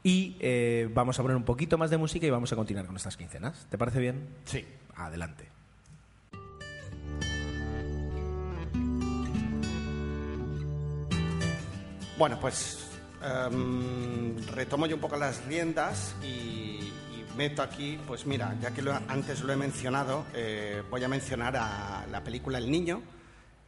Y 0.01 0.37
eh, 0.39 0.87
vamos 0.93 1.19
a 1.19 1.23
poner 1.23 1.35
un 1.35 1.43
poquito 1.43 1.77
más 1.77 1.89
de 1.89 1.97
música 1.97 2.25
y 2.25 2.29
vamos 2.29 2.53
a 2.53 2.55
continuar 2.55 2.85
con 2.85 2.93
nuestras 2.93 3.17
quincenas. 3.17 3.67
¿Te 3.69 3.77
parece 3.77 3.99
bien? 3.99 4.27
Sí. 4.45 4.65
Adelante. 4.99 5.47
Bueno, 12.17 12.37
pues 12.39 12.85
em, 13.23 14.37
retomo 14.47 14.85
yo 14.87 14.95
un 14.95 15.01
poco 15.01 15.15
las 15.17 15.45
riendas 15.45 16.15
y, 16.23 16.91
meto 17.37 17.61
aquí, 17.61 17.97
pues 18.05 18.25
mira, 18.25 18.53
ya 18.61 18.71
que 18.71 18.81
antes 19.07 19.41
lo 19.41 19.53
he 19.53 19.55
mencionado, 19.55 20.25
eh, 20.33 20.83
voy 20.89 21.01
a 21.03 21.07
mencionar 21.07 21.55
a 21.55 22.05
la 22.11 22.21
película 22.21 22.57
El 22.57 22.69
Niño, 22.69 23.01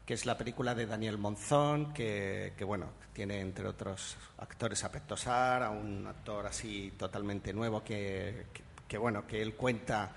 que 0.05 0.13
es 0.13 0.25
la 0.25 0.37
película 0.37 0.75
de 0.75 0.85
Daniel 0.85 1.17
Monzón, 1.17 1.93
que, 1.93 2.53
que, 2.57 2.65
bueno, 2.65 2.87
tiene 3.13 3.39
entre 3.39 3.67
otros 3.67 4.17
actores 4.39 4.83
a 4.83 4.91
Petosar, 4.91 5.63
a 5.63 5.69
un 5.69 6.05
actor 6.05 6.45
así 6.47 6.91
totalmente 6.97 7.53
nuevo 7.53 7.81
que- 7.81 8.47
que, 8.89 8.97
bueno, 8.97 9.25
que 9.25 9.41
él 9.41 9.53
cuenta 9.55 10.11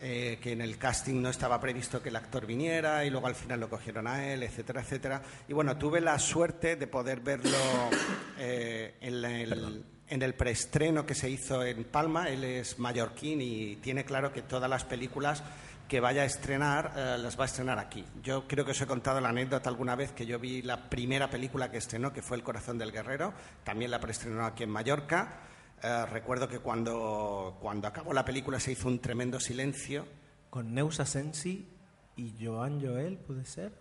eh, 0.00 0.38
que 0.42 0.52
en 0.52 0.60
el 0.60 0.76
casting 0.76 1.22
no 1.22 1.30
estaba 1.30 1.58
previsto 1.58 2.02
que 2.02 2.10
el 2.10 2.16
actor 2.16 2.44
viniera 2.46 3.04
y 3.04 3.10
luego 3.10 3.28
al 3.28 3.34
final 3.34 3.60
lo 3.60 3.70
cogieron 3.70 4.06
a 4.06 4.30
él, 4.30 4.42
etcétera, 4.42 4.82
etcétera. 4.82 5.22
Y 5.48 5.54
bueno, 5.54 5.78
tuve 5.78 6.00
la 6.00 6.18
suerte 6.18 6.76
de 6.76 6.86
poder 6.86 7.20
verlo 7.20 7.56
eh, 8.38 8.96
en, 9.00 9.24
el, 9.24 9.84
en 10.08 10.22
el 10.22 10.34
preestreno 10.34 11.06
que 11.06 11.14
se 11.14 11.30
hizo 11.30 11.64
en 11.64 11.84
Palma. 11.84 12.28
Él 12.28 12.44
es 12.44 12.78
mallorquín 12.78 13.40
y 13.40 13.76
tiene 13.76 14.04
claro 14.04 14.32
que 14.32 14.42
todas 14.42 14.68
las 14.68 14.84
películas 14.84 15.42
que 15.88 16.00
vaya 16.00 16.22
a 16.22 16.24
estrenar 16.24 16.92
eh, 16.96 17.16
las 17.18 17.38
va 17.38 17.44
a 17.44 17.46
estrenar 17.46 17.78
aquí. 17.78 18.04
Yo 18.22 18.46
creo 18.46 18.64
que 18.64 18.72
os 18.72 18.80
he 18.80 18.86
contado 18.86 19.20
la 19.20 19.28
anécdota 19.28 19.70
alguna 19.70 19.94
vez 19.94 20.12
que 20.12 20.26
yo 20.26 20.38
vi 20.38 20.62
la 20.62 20.90
primera 20.90 21.30
película 21.30 21.70
que 21.70 21.78
estrenó, 21.78 22.12
que 22.12 22.22
fue 22.22 22.36
El 22.36 22.42
corazón 22.42 22.78
del 22.78 22.92
guerrero, 22.92 23.32
también 23.64 23.90
la 23.90 24.00
preestrenó 24.00 24.44
aquí 24.44 24.64
en 24.64 24.70
Mallorca. 24.70 25.40
Eh, 25.86 26.04
recuerdo 26.06 26.48
que 26.48 26.58
cuando, 26.58 27.58
cuando 27.60 27.86
acabó 27.86 28.12
la 28.12 28.24
película 28.24 28.58
se 28.58 28.72
hizo 28.72 28.88
un 28.88 28.98
tremendo 28.98 29.38
silencio. 29.38 30.04
Con 30.50 30.74
Neus 30.74 30.98
Asensi 30.98 31.68
y 32.16 32.34
Joan 32.44 32.80
Joel, 32.80 33.18
¿puede 33.18 33.44
ser? 33.44 33.72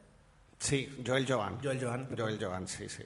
Sí, 0.59 1.03
Joel 1.05 1.25
Joan. 1.27 1.57
Joel 1.63 1.83
Joan. 1.83 2.07
Joel 2.15 2.37
Joan, 2.39 2.67
sí, 2.67 2.87
sí. 2.89 3.03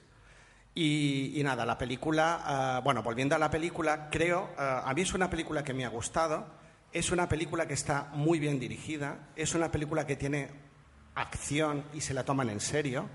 Y, 0.74 1.40
y 1.40 1.42
nada, 1.42 1.64
la 1.64 1.78
película, 1.78 2.40
ah, 2.44 2.80
bueno, 2.84 3.02
volviendo 3.02 3.34
a 3.34 3.38
la 3.38 3.50
película, 3.50 4.10
creo, 4.10 4.50
ah, 4.58 4.82
a 4.84 4.92
mí 4.92 5.00
es 5.00 5.14
una 5.14 5.30
película 5.30 5.64
que 5.64 5.72
me 5.72 5.86
ha 5.86 5.88
gustado, 5.88 6.46
es 6.92 7.10
una 7.10 7.26
película 7.26 7.66
que 7.66 7.74
está 7.74 8.10
muy 8.12 8.38
bien 8.38 8.60
dirigida, 8.60 9.30
es 9.34 9.54
una 9.54 9.70
película 9.70 10.06
que 10.06 10.16
tiene 10.16 10.50
acción 11.14 11.84
y 11.94 12.02
se 12.02 12.12
la 12.12 12.24
toman 12.24 12.50
en 12.50 12.60
serio. 12.60 13.08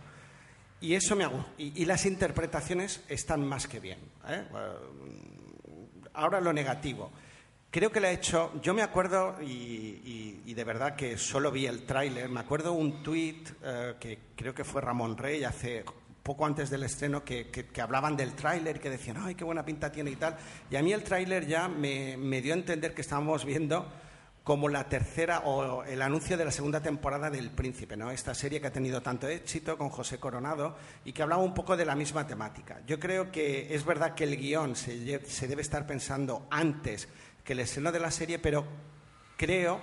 Y 0.81 0.95
eso 0.95 1.15
me 1.15 1.25
ha 1.25 1.31
y, 1.59 1.79
y 1.81 1.85
las 1.85 2.07
interpretaciones 2.07 3.03
están 3.07 3.45
más 3.45 3.67
que 3.67 3.79
bien. 3.79 3.99
¿eh? 4.27 4.47
Ah, 6.15 6.21
ahora 6.23 6.39
lo 6.41 6.53
negativo. 6.53 7.11
Creo 7.71 7.91
que 7.91 7.99
le 7.99 8.07
ha 8.07 8.11
hecho. 8.11 8.51
Yo 8.61 8.73
me 8.73 8.81
acuerdo, 8.81 9.35
y, 9.41 10.41
y- 10.45 10.53
de 10.53 10.63
verdad 10.63 10.95
que 10.95 11.17
solo 11.17 11.51
vi 11.51 11.65
el 11.67 11.85
tráiler, 11.85 12.29
me 12.29 12.39
acuerdo 12.39 12.71
un 12.73 13.03
tuit 13.03 13.49
eh, 13.63 13.95
que 13.99 14.19
creo 14.35 14.53
que 14.53 14.63
fue 14.63 14.81
Ramón 14.81 15.17
Rey 15.17 15.43
hace 15.43 15.83
poco 16.23 16.45
antes 16.45 16.69
del 16.69 16.83
estreno 16.83 17.23
que, 17.25 17.49
que- 17.51 17.65
que 17.67 17.81
hablaban 17.81 18.15
del 18.15 18.33
tráiler, 18.33 18.79
que 18.79 18.89
decían, 18.89 19.17
ay, 19.19 19.35
qué 19.35 19.43
buena 19.43 19.65
pinta 19.65 19.91
tiene 19.91 20.11
y 20.11 20.15
tal. 20.15 20.37
Y 20.71 20.77
a 20.77 20.81
mí 20.81 20.93
el 20.93 21.03
tráiler 21.03 21.45
ya 21.45 21.67
me, 21.67 22.15
me 22.17 22.41
dio 22.41 22.53
a 22.53 22.57
entender 22.57 22.93
que 22.93 23.01
estábamos 23.01 23.43
viendo 23.43 23.85
como 24.45 24.69
la 24.69 24.87
tercera 24.87 25.39
o 25.39 25.83
el 25.85 26.03
anuncio 26.03 26.37
de 26.37 26.45
la 26.45 26.51
segunda 26.51 26.79
temporada 26.79 27.31
del 27.31 27.49
Príncipe, 27.49 27.97
¿no? 27.97 28.11
Esta 28.11 28.35
serie 28.35 28.61
que 28.61 28.67
ha 28.67 28.71
tenido 28.71 29.01
tanto 29.01 29.27
éxito 29.27 29.75
con 29.75 29.89
José 29.89 30.19
Coronado 30.19 30.77
y 31.03 31.13
que 31.13 31.23
hablaba 31.23 31.41
un 31.41 31.55
poco 31.55 31.75
de 31.75 31.83
la 31.83 31.95
misma 31.95 32.27
temática. 32.27 32.79
Yo 32.85 32.99
creo 32.99 33.31
que 33.31 33.73
es 33.73 33.83
verdad 33.83 34.13
que 34.13 34.23
el 34.23 34.37
guion 34.37 34.75
se, 34.75 35.19
se 35.25 35.47
debe 35.47 35.63
estar 35.63 35.87
pensando 35.87 36.45
antes 36.51 37.09
que 37.43 37.53
el 37.53 37.61
estreno 37.61 37.91
de 37.91 37.99
la 37.99 38.11
serie, 38.11 38.37
pero 38.37 38.67
creo 39.35 39.81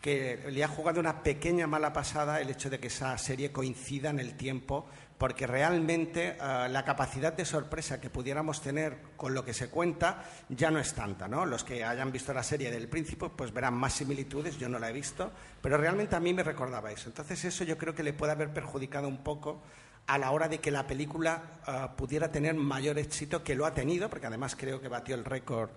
que 0.00 0.44
le 0.48 0.62
ha 0.62 0.68
jugado 0.68 1.00
una 1.00 1.24
pequeña 1.24 1.66
mala 1.66 1.92
pasada 1.92 2.40
el 2.40 2.50
hecho 2.50 2.70
de 2.70 2.78
que 2.78 2.86
esa 2.86 3.18
serie 3.18 3.50
coincida 3.50 4.10
en 4.10 4.20
el 4.20 4.36
tiempo, 4.36 4.86
porque 5.18 5.48
realmente 5.48 6.36
eh, 6.40 6.68
la 6.70 6.84
capacidad 6.84 7.32
de 7.32 7.44
sorpresa 7.44 8.00
que 8.00 8.08
pudiéramos 8.08 8.62
tener 8.62 8.98
con 9.16 9.34
lo 9.34 9.44
que 9.44 9.52
se 9.52 9.68
cuenta 9.68 10.24
ya 10.48 10.70
no 10.70 10.78
es 10.78 10.94
tanta, 10.94 11.26
¿no? 11.26 11.44
Los 11.44 11.64
que 11.64 11.84
hayan 11.84 12.12
visto 12.12 12.32
la 12.32 12.44
serie 12.44 12.70
del 12.70 12.88
Príncipe 12.88 13.28
pues 13.28 13.52
verán 13.52 13.74
más 13.74 13.94
similitudes, 13.94 14.58
yo 14.58 14.68
no 14.68 14.78
la 14.78 14.90
he 14.90 14.92
visto, 14.92 15.32
pero 15.60 15.76
realmente 15.76 16.14
a 16.14 16.20
mí 16.20 16.32
me 16.32 16.44
recordaba 16.44 16.92
eso. 16.92 17.08
Entonces 17.08 17.44
eso 17.44 17.64
yo 17.64 17.76
creo 17.76 17.94
que 17.94 18.04
le 18.04 18.12
puede 18.12 18.32
haber 18.32 18.52
perjudicado 18.52 19.08
un 19.08 19.18
poco 19.18 19.60
a 20.06 20.16
la 20.18 20.30
hora 20.30 20.48
de 20.48 20.58
que 20.58 20.70
la 20.70 20.86
película 20.86 21.42
eh, 21.66 21.86
pudiera 21.96 22.30
tener 22.30 22.54
mayor 22.54 22.96
éxito 22.98 23.42
que 23.42 23.56
lo 23.56 23.66
ha 23.66 23.74
tenido, 23.74 24.08
porque 24.08 24.28
además 24.28 24.54
creo 24.56 24.80
que 24.80 24.88
batió 24.88 25.16
el 25.16 25.24
récord 25.24 25.70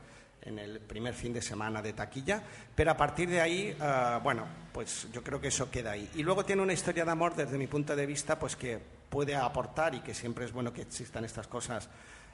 en 0.44 0.60
el 0.60 0.80
primer 0.80 1.14
fin 1.14 1.34
de 1.34 1.42
semana 1.42 1.82
de 1.82 1.94
taquilla, 1.94 2.42
pero 2.76 2.92
a 2.92 2.98
partir 2.98 3.30
de 3.30 3.42
ahí, 3.42 3.76
ah, 3.80 4.20
bueno, 4.24 4.46
pues 4.72 5.08
yo 5.12 5.24
creo 5.24 5.40
que 5.40 5.50
eso 5.50 5.70
queda 5.70 5.92
ahí. 5.92 6.10
Y 6.16 6.24
luego 6.24 6.46
tiene 6.46 6.62
una 6.62 6.74
historia 6.74 7.06
de 7.06 7.12
amor, 7.12 7.36
desde 7.36 7.58
mi 7.58 7.68
punto 7.68 7.96
de 7.96 8.06
vista, 8.06 8.40
pues 8.40 8.56
que 8.56 9.01
puede 9.12 9.36
aportar 9.36 9.94
y 9.94 10.00
que 10.00 10.16
siempre 10.16 10.46
es 10.46 10.54
bueno 10.54 10.74
que 10.74 10.82
existan 10.82 11.26
estas 11.26 11.46
cosas 11.48 11.90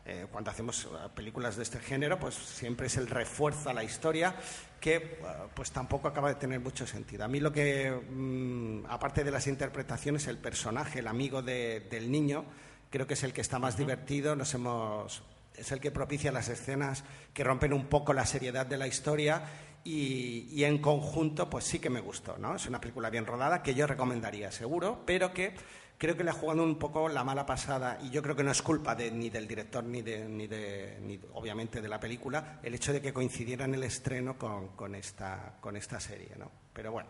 eh, 0.06 0.26
cuando 0.32 0.52
hacemos 0.52 0.86
eh, 0.86 1.10
películas 1.14 1.58
de 1.58 1.64
este 1.64 1.80
género, 1.80 2.18
pues 2.18 2.34
siempre 2.36 2.88
es 2.88 2.96
el 2.96 3.08
refuerzo 3.08 3.70
a 3.70 3.74
la 3.74 3.84
historia 3.84 4.34
que 4.80 4.96
eh, 4.96 5.18
pues 5.54 5.72
tampoco 5.72 6.08
acaba 6.08 6.30
de 6.30 6.36
tener 6.36 6.62
mucho 6.62 6.88
sentido. 6.88 7.26
A 7.26 7.28
mí 7.28 7.42
lo 7.42 7.52
que, 7.52 7.92
mm, 7.92 8.86
aparte 8.88 9.26
de 9.26 9.32
las 9.32 9.48
interpretaciones, 9.48 10.28
el 10.28 10.38
personaje, 10.38 11.00
el 11.00 11.08
amigo 11.08 11.42
del 11.42 12.10
niño, 12.10 12.46
creo 12.90 13.06
que 13.06 13.16
es 13.16 13.24
el 13.24 13.34
que 13.34 13.42
está 13.42 13.60
más 13.60 13.76
divertido. 13.76 14.34
Nos 14.38 14.54
hemos, 14.54 15.24
es 15.54 15.74
el 15.74 15.82
que 15.82 15.92
propicia 15.92 16.32
las 16.32 16.48
escenas 16.48 17.04
que 17.34 17.44
rompen 17.44 17.74
un 17.74 17.88
poco 17.88 18.14
la 18.14 18.26
seriedad 18.26 18.66
de 18.66 18.78
la 18.78 18.88
historia 18.88 19.44
y, 19.84 20.48
y, 20.52 20.64
en 20.64 20.78
conjunto, 20.78 21.50
pues 21.50 21.66
sí 21.66 21.80
que 21.80 21.90
me 21.90 22.00
gustó, 22.00 22.38
¿no? 22.38 22.56
Es 22.56 22.66
una 22.66 22.80
película 22.80 23.10
bien 23.10 23.26
rodada 23.26 23.62
que 23.62 23.74
yo 23.74 23.88
recomendaría 23.88 24.52
seguro, 24.52 25.04
pero 25.06 25.34
que 25.34 25.54
creo 25.98 26.16
que 26.16 26.24
le 26.24 26.30
ha 26.30 26.34
jugado 26.34 26.64
un 26.64 26.78
poco 26.78 27.10
la 27.10 27.24
mala 27.24 27.46
pasada 27.46 27.98
y 28.02 28.10
yo 28.10 28.22
creo 28.22 28.36
que 28.36 28.44
no 28.44 28.52
es 28.52 28.62
culpa 28.62 28.96
de, 28.96 29.12
ni 29.12 29.30
del 29.30 29.48
director 29.48 29.84
ni, 29.84 30.02
de, 30.02 30.28
ni, 30.28 30.48
de, 30.48 31.00
ni 31.02 31.20
obviamente 31.34 31.82
de 31.82 31.88
la 31.88 32.00
película 32.00 32.60
el 32.64 32.76
hecho 32.76 32.94
de 32.94 33.02
que 33.02 33.14
coincidiera 33.14 33.66
en 33.66 33.74
el 33.76 33.84
estreno 33.84 34.38
con, 34.38 34.70
con, 34.70 34.96
esta, 34.96 35.56
con 35.60 35.76
esta 35.76 36.00
serie, 36.00 36.36
¿no? 36.38 36.52
Pero 36.74 36.92
bueno, 36.92 37.10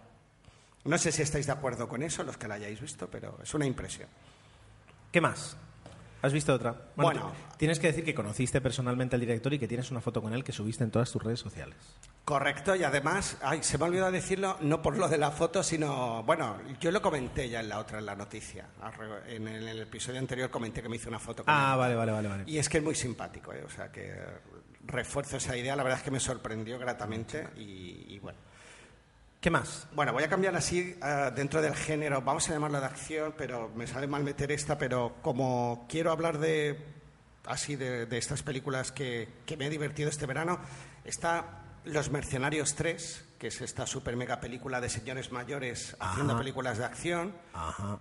no 0.85 0.97
sé 0.97 1.11
si 1.11 1.21
estáis 1.21 1.45
de 1.45 1.51
acuerdo 1.51 1.89
con 1.89 2.01
eso, 2.01 2.23
los 2.23 2.37
que 2.37 2.47
la 2.47 2.55
hayáis 2.55 2.79
visto, 2.79 3.09
pero 3.09 3.39
es 3.43 3.53
una 3.53 3.65
impresión. 3.65 4.07
¿Qué 5.11 5.19
más? 5.19 5.57
¿Has 6.21 6.33
visto 6.33 6.53
otra? 6.53 6.71
Bueno, 6.95 7.21
bueno, 7.21 7.35
tienes 7.57 7.79
que 7.79 7.87
decir 7.87 8.03
que 8.03 8.15
conociste 8.15 8.61
personalmente 8.61 9.15
al 9.15 9.19
director 9.19 9.53
y 9.53 9.59
que 9.59 9.67
tienes 9.67 9.91
una 9.91 10.01
foto 10.01 10.21
con 10.21 10.33
él 10.33 10.43
que 10.43 10.51
subiste 10.51 10.83
en 10.83 10.91
todas 10.91 11.11
tus 11.11 11.21
redes 11.21 11.39
sociales. 11.39 11.77
Correcto, 12.27 12.75
y 12.75 12.83
además, 12.83 13.37
ay, 13.41 13.63
se 13.63 13.77
me 13.77 13.85
ha 13.85 13.87
olvidado 13.87 14.11
decirlo, 14.11 14.57
no 14.59 14.81
por 14.81 14.97
lo 14.97 15.07
de 15.07 15.17
la 15.17 15.31
foto, 15.31 15.63
sino, 15.63 16.23
bueno, 16.23 16.57
yo 16.77 16.91
lo 16.91 17.01
comenté 17.01 17.47
ya 17.47 17.61
en 17.61 17.69
la 17.69 17.79
otra, 17.79 17.99
en 17.99 18.05
la 18.05 18.17
noticia. 18.17 18.65
En 19.29 19.47
el, 19.47 19.61
en 19.61 19.67
el 19.69 19.79
episodio 19.83 20.19
anterior 20.19 20.49
comenté 20.49 20.81
que 20.81 20.89
me 20.89 20.97
hice 20.97 21.07
una 21.07 21.19
foto 21.19 21.45
con 21.45 21.53
Ah, 21.53 21.71
él. 21.71 21.79
vale, 21.79 21.95
vale, 21.95 22.11
vale, 22.11 22.27
vale. 22.27 22.43
Y 22.45 22.57
es 22.57 22.67
que 22.67 22.79
es 22.79 22.83
muy 22.83 22.95
simpático, 22.95 23.53
¿eh? 23.53 23.63
o 23.65 23.69
sea, 23.69 23.89
que 23.93 24.13
refuerzo 24.83 25.37
esa 25.37 25.55
idea, 25.55 25.73
la 25.77 25.83
verdad 25.83 25.99
es 25.99 26.03
que 26.03 26.11
me 26.11 26.19
sorprendió 26.19 26.77
gratamente 26.77 27.47
y, 27.55 28.07
y 28.09 28.19
bueno. 28.19 28.37
¿Qué 29.39 29.49
más? 29.49 29.87
Bueno, 29.93 30.11
voy 30.11 30.23
a 30.25 30.27
cambiar 30.27 30.53
así 30.57 30.97
uh, 31.01 31.33
dentro 31.33 31.61
del 31.61 31.75
género, 31.75 32.21
vamos 32.23 32.49
a 32.49 32.51
llamarlo 32.51 32.81
de 32.81 32.87
acción, 32.87 33.35
pero 33.37 33.69
me 33.73 33.87
sale 33.87 34.05
mal 34.05 34.25
meter 34.25 34.51
esta, 34.51 34.77
pero 34.77 35.15
como 35.21 35.85
quiero 35.87 36.11
hablar 36.11 36.39
de 36.39 36.77
así 37.45 37.77
de, 37.77 38.05
de 38.05 38.17
estas 38.17 38.43
películas 38.43 38.91
que, 38.91 39.29
que, 39.45 39.55
me 39.55 39.67
he 39.67 39.69
divertido 39.69 40.09
este 40.09 40.25
verano, 40.25 40.59
está 41.05 41.63
Los 41.85 42.11
Mercenarios 42.11 42.75
3, 42.75 43.25
que 43.39 43.47
es 43.47 43.61
esta 43.61 43.85
super 43.85 44.15
mega 44.15 44.39
película 44.39 44.81
de 44.81 44.89
señores 44.89 45.31
mayores 45.31 45.95
Ajá. 45.99 46.11
haciendo 46.11 46.37
películas 46.37 46.77
de 46.77 46.85
acción. 46.85 47.33
Ajá. 47.53 47.99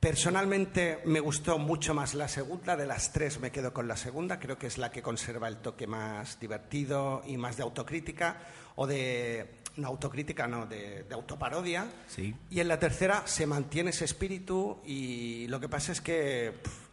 Personalmente 0.00 1.02
me 1.04 1.20
gustó 1.20 1.58
mucho 1.58 1.92
más 1.92 2.14
la 2.14 2.26
segunda, 2.26 2.74
de 2.74 2.86
las 2.86 3.12
tres 3.12 3.38
me 3.38 3.52
quedo 3.52 3.74
con 3.74 3.86
la 3.86 3.98
segunda, 3.98 4.40
creo 4.40 4.56
que 4.56 4.66
es 4.66 4.78
la 4.78 4.90
que 4.90 5.02
conserva 5.02 5.46
el 5.46 5.58
toque 5.58 5.86
más 5.86 6.40
divertido 6.40 7.22
y 7.26 7.36
más 7.36 7.58
de 7.58 7.64
autocrítica, 7.64 8.38
o 8.76 8.86
de, 8.86 9.56
no 9.76 9.88
autocrítica, 9.88 10.46
no, 10.46 10.64
de, 10.64 11.02
de 11.02 11.14
autoparodia. 11.14 11.86
Sí. 12.08 12.34
Y 12.48 12.60
en 12.60 12.68
la 12.68 12.78
tercera 12.78 13.24
se 13.26 13.46
mantiene 13.46 13.90
ese 13.90 14.06
espíritu 14.06 14.80
y 14.86 15.46
lo 15.48 15.60
que 15.60 15.68
pasa 15.68 15.92
es 15.92 16.00
que... 16.00 16.54
Pff, 16.62 16.89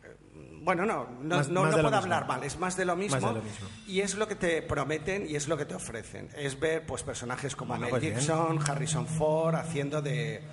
bueno, 0.68 0.86
no, 0.86 1.08
no, 1.22 1.38
Más- 1.38 1.48
no, 1.48 1.62
más 1.62 1.72
no 1.72 1.78
de 1.78 1.84
lo 1.84 1.90
puedo 1.90 2.02
mismo. 2.02 2.16
hablar 2.16 2.28
mal, 2.28 2.44
es 2.44 2.60
más 2.60 2.76
de 2.76 2.84
lo 2.84 2.98
mismo. 2.98 3.16
Más 3.22 3.30
de 3.34 3.40
lo 3.40 3.42
mismo. 3.42 3.68
Y 3.88 4.02
es 4.02 4.16
lo 4.16 4.28
que 4.28 4.36
te 4.36 4.62
prometen 4.62 5.26
y 5.26 5.38
es 5.38 5.48
lo 5.48 5.56
que 5.56 5.64
te 5.64 5.74
ofrecen. 5.76 6.30
Es 6.36 6.60
ver 6.60 6.86
pues 6.86 7.04
personajes 7.04 7.56
como 7.56 7.70
Bueno, 7.70 7.84
Mel 7.84 7.90
pues 7.92 8.02
bien. 8.02 8.16
Gibson, 8.16 8.60
Harrison 8.70 9.08
Ford, 9.08 9.56
haciendo 9.56 10.02
de, 10.02 10.44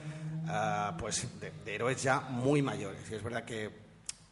ah, 0.47 0.97
pues, 1.01 1.27
de, 1.41 1.51
de 1.65 1.75
héroes 1.75 2.01
ya 2.01 2.21
muy 2.21 2.63
mayores. 2.63 3.01
Y 3.11 3.17
es 3.17 3.23
verdad 3.25 3.45
que 3.45 3.71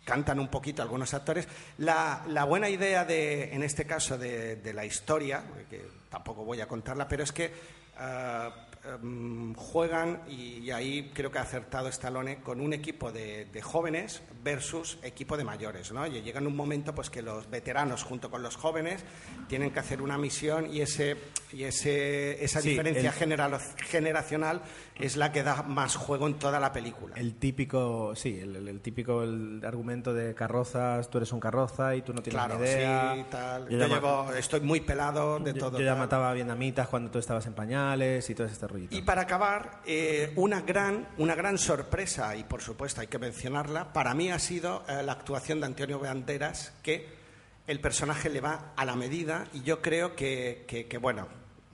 cantan 0.05 0.39
un 0.39 0.47
poquito 0.49 0.83
algunos 0.83 1.13
actores. 1.15 1.49
La, 1.79 2.23
la 2.29 2.45
buena 2.45 2.69
idea, 2.69 3.05
de, 3.05 3.53
en 3.53 3.65
este 3.65 3.85
caso, 3.85 4.17
de, 4.17 4.61
la 4.73 4.85
historia, 4.85 5.43
que 5.69 5.85
tampoco 6.09 6.45
voy 6.45 6.61
a 6.61 6.69
contarla, 6.69 7.09
pero 7.09 7.25
es 7.25 7.33
que 7.33 7.53
ah, 7.99 8.51
em, 8.85 9.55
juegan, 9.55 10.23
y, 10.29 10.59
y 10.59 10.71
ahí 10.71 11.11
creo 11.15 11.31
que 11.31 11.39
ha 11.39 11.43
acertado 11.43 11.89
Stallone, 11.89 12.41
con 12.41 12.61
un 12.61 12.73
equipo 12.73 13.13
de, 13.13 13.45
de 13.47 13.63
jóvenes 13.63 14.23
versus 14.43 14.99
equipo 15.03 15.37
de 15.37 15.45
mayores. 15.45 15.93
¿no? 15.93 16.07
Y 16.07 16.21
llega 16.23 16.41
un 16.41 16.57
momento 16.57 16.95
pues, 16.95 17.09
que 17.11 17.23
los 17.23 17.49
veteranos, 17.49 18.03
junto 18.03 18.31
con 18.31 18.43
los 18.43 18.57
jóvenes, 18.57 19.05
tienen 19.49 19.71
que 19.71 19.79
hacer 19.81 20.03
una 20.03 20.19
misión 20.19 20.73
y, 20.73 20.81
ese, 20.81 21.17
y 21.53 21.63
ese, 21.65 22.43
esa 22.45 22.61
Sí, 22.61 22.71
diferencia 22.71 23.11
el- 23.11 23.15
general- 23.17 23.61
generacional 23.77 24.63
es 24.99 25.17
la 25.17 25.33
que 25.33 25.43
da 25.43 25.63
más 25.63 25.97
juego 25.97 26.27
en 26.27 26.35
toda 26.35 26.59
la 26.61 26.73
película. 26.73 27.15
El 27.17 27.35
típico, 27.35 28.15
sí, 28.17 28.39
el, 28.41 28.81
típico 28.81 29.23
el 29.23 29.61
argumento 29.65 30.13
de 30.15 30.35
carrozas, 30.35 31.09
tú 31.11 31.19
eres 31.19 31.33
un 31.33 31.41
carroza 31.41 31.95
y 31.97 32.03
tú 32.03 32.13
no 32.13 32.23
tienes 32.23 32.35
Claro, 32.43 32.59
ni 32.59 32.67
idea. 32.67 33.15
sí, 33.15 33.25
tal. 33.31 33.69
Yo 33.69 33.87
llevo, 33.87 34.33
estoy 34.35 34.61
muy 34.61 34.81
pelado 34.81 35.39
de 35.39 35.53
yo- 35.55 35.61
todo. 35.61 35.79
yo 35.79 35.85
ya 35.85 35.93
tal. 35.93 35.99
mataba 36.01 36.31
a 36.31 36.35
vietnamitas 36.35 36.89
cuando 36.89 37.11
tú 37.11 37.19
estabas 37.19 37.47
en 37.47 37.55
pañales 37.55 38.29
y 38.29 38.35
todo 38.35 38.47
este 38.47 38.67
Y 38.99 39.03
para 39.03 39.23
acabar, 39.23 39.81
eh, 39.87 40.33
una, 40.37 40.61
gran, 40.63 41.09
una 41.19 41.35
gran 41.35 41.59
sorpresa, 41.59 42.35
y 42.37 42.45
por 42.45 42.61
supuesto 42.63 43.01
hay 43.01 43.07
que 43.09 43.19
mencionarla, 43.19 43.93
para 43.93 44.15
mí 44.15 44.31
ha 44.31 44.39
sido 44.39 44.85
eh, 44.89 45.03
la 45.03 45.13
actuación 45.13 45.61
de 45.61 45.67
Antonio 45.67 45.99
Banderas, 45.99 46.73
que 46.83 47.09
el 47.67 47.81
personaje 47.81 48.29
le 48.29 48.41
va 48.41 48.73
a 48.77 48.85
la 48.85 48.97
medida 48.97 49.47
y 49.53 49.63
yo 49.63 49.81
creo 49.81 50.17
que, 50.17 50.65
que- 50.67 50.87
que, 50.89 50.99
bueno, 50.99 51.29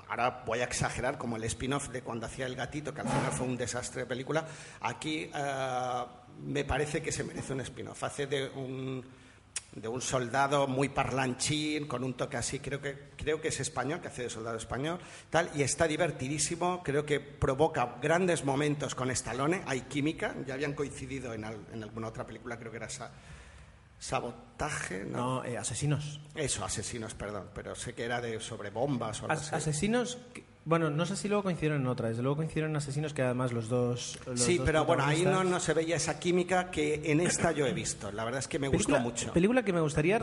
ahora 0.08 0.42
voy 0.46 0.60
a 0.60 0.64
exagerar 0.64 1.16
como 1.18 1.36
el 1.36 1.44
spin-off 1.44 1.88
de 1.88 2.02
cuando 2.02 2.26
hacía 2.26 2.46
El 2.46 2.56
Gatito, 2.56 2.92
que 2.94 3.00
al 3.02 3.08
final 3.08 3.32
fue 3.32 3.46
un 3.46 3.56
desastre 3.56 4.02
de 4.02 4.06
película, 4.06 4.46
aquí 4.80 5.30
eh, 5.34 6.04
me 6.44 6.64
parece 6.64 7.02
que 7.02 7.10
se 7.12 7.24
merece 7.24 7.52
un 7.52 7.60
spin-off. 7.62 8.04
Hace 8.04 8.26
de 8.26 8.48
un 8.50 9.04
de 9.74 9.86
un 9.86 10.00
soldado 10.00 10.66
muy 10.66 10.88
parlanchín, 10.88 11.86
con 11.86 12.02
un 12.02 12.14
toque 12.14 12.36
así, 12.36 12.58
creo 12.58 12.80
que, 12.80 13.10
creo 13.16 13.40
que 13.40 13.48
es 13.48 13.60
español, 13.60 14.00
que 14.00 14.08
hace 14.08 14.22
de 14.24 14.30
soldado 14.30 14.56
español, 14.56 14.98
tal, 15.30 15.50
y 15.54 15.62
está 15.62 15.86
divertidísimo, 15.86 16.82
creo 16.82 17.04
que 17.06 17.20
provoca 17.20 17.96
grandes 18.02 18.44
momentos 18.44 18.94
con 18.94 19.10
Stallone, 19.10 19.62
hay 19.66 19.82
química, 19.82 20.34
ya 20.46 20.54
habían 20.54 20.72
coincidido 20.74 21.32
en, 21.34 21.44
al- 21.44 21.66
en 21.72 21.82
alguna 21.82 22.08
otra 22.08 22.26
película, 22.26 22.58
creo 22.58 22.70
que 22.72 22.78
era 22.78 22.88
Sa- 22.88 23.12
Sabotaje, 24.00 25.04
¿no? 25.04 25.18
No, 25.40 25.44
eh, 25.44 25.58
asesinos. 25.58 26.20
Eso, 26.34 26.64
Asesinos, 26.64 27.14
perdón, 27.14 27.50
pero 27.52 27.74
sé 27.74 27.94
que 27.94 28.04
era 28.04 28.20
de 28.20 28.38
sobre 28.40 28.70
bombas 28.70 29.20
o 29.22 29.24
algo 29.26 29.32
As- 29.34 29.52
así. 29.52 29.70
asesinos, 29.70 30.18
que- 30.32 30.44
bueno, 30.68 30.90
no 30.90 31.06
sé 31.06 31.16
si 31.16 31.28
luego 31.28 31.42
coincidieron 31.44 31.80
en 31.80 31.86
otra, 31.86 32.08
desde 32.10 32.20
luego 32.22 32.36
coincidieron 32.36 32.72
en 32.72 32.76
asesinos 32.76 33.14
que 33.14 33.22
además 33.22 33.52
los 33.52 33.68
dos... 33.70 34.18
los 34.26 34.38
Sí, 34.38 34.58
dos 34.58 34.66
pero 34.66 34.84
bueno, 34.84 35.02
ahí 35.04 35.24
no, 35.24 35.42
no 35.42 35.58
se 35.60 35.72
veía 35.72 35.96
esa 35.96 36.20
química 36.20 36.70
que 36.70 37.10
en 37.10 37.20
esta 37.20 37.52
yo 37.52 37.66
he 37.66 37.72
visto. 37.72 38.12
La 38.12 38.24
verdad 38.24 38.40
es 38.40 38.48
que 38.48 38.58
me 38.58 38.68
película, 38.70 38.98
gustó 38.98 39.10
mucho. 39.24 39.32
Película 39.32 39.62
que 39.62 39.72
me 39.72 39.80
gustaría 39.80 40.18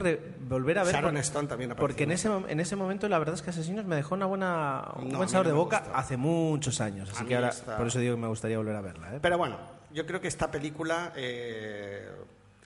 volver 0.47 0.77
a 0.77 0.83
ver. 0.83 0.93
Sharon 0.93 1.13
por- 1.15 1.21
Stone 1.21 1.47
también 1.47 1.71
apareció 1.71 1.87
Porque 1.87 2.03
en 2.03 2.11
ese, 2.11 2.29
en 2.47 2.59
ese 2.59 2.75
momento 2.75 3.09
la 3.09 3.17
verdad 3.17 3.33
es 3.35 3.41
que 3.41 3.49
Asesinos 3.49 3.85
me 3.85 3.95
dejó 3.95 4.13
una 4.13 4.27
buena, 4.27 4.91
un 4.97 5.09
No, 5.09 5.17
buen 5.17 5.29
sabor 5.29 5.47
no 5.47 5.51
de 5.53 5.57
boca 5.57 5.79
gustó. 5.79 5.95
hace 5.97 6.15
muchos 6.17 6.79
años. 6.79 7.09
Así 7.09 7.23
A 7.23 7.27
que 7.27 7.35
ahora, 7.35 7.49
está- 7.49 7.77
por 7.77 7.87
eso 7.87 7.97
digo 7.97 8.15
que 8.15 8.21
me 8.21 8.27
gustaría 8.27 8.57
volver 8.57 8.75
a 8.75 8.81
verla. 8.81 9.15
¿eh? 9.15 9.19
Pero 9.21 9.39
bueno, 9.39 9.57
yo 9.93 10.05
creo 10.05 10.21
que 10.21 10.27
esta 10.27 10.51
película 10.51 11.11
eh, 11.15 12.07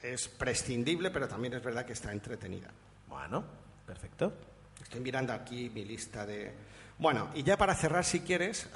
es 0.03 0.27
prescindible, 0.27 1.11
pero 1.11 1.29
también 1.29 1.53
es 1.53 1.63
verdad 1.63 1.85
que 1.85 1.93
está 1.93 2.11
entretenida. 2.11 2.67
Bueno, 3.07 3.41
perfecto. 3.85 4.33
Estoy 4.83 4.99
mirando 4.99 5.31
aquí 5.31 5.69
mi 5.73 5.85
lista 5.85 6.25
de... 6.25 6.67
Bueno, 6.99 7.29
y 7.33 7.43
ya 7.43 7.55
para 7.57 7.73
cerrar, 7.75 8.03
si 8.03 8.19
quieres, 8.19 8.67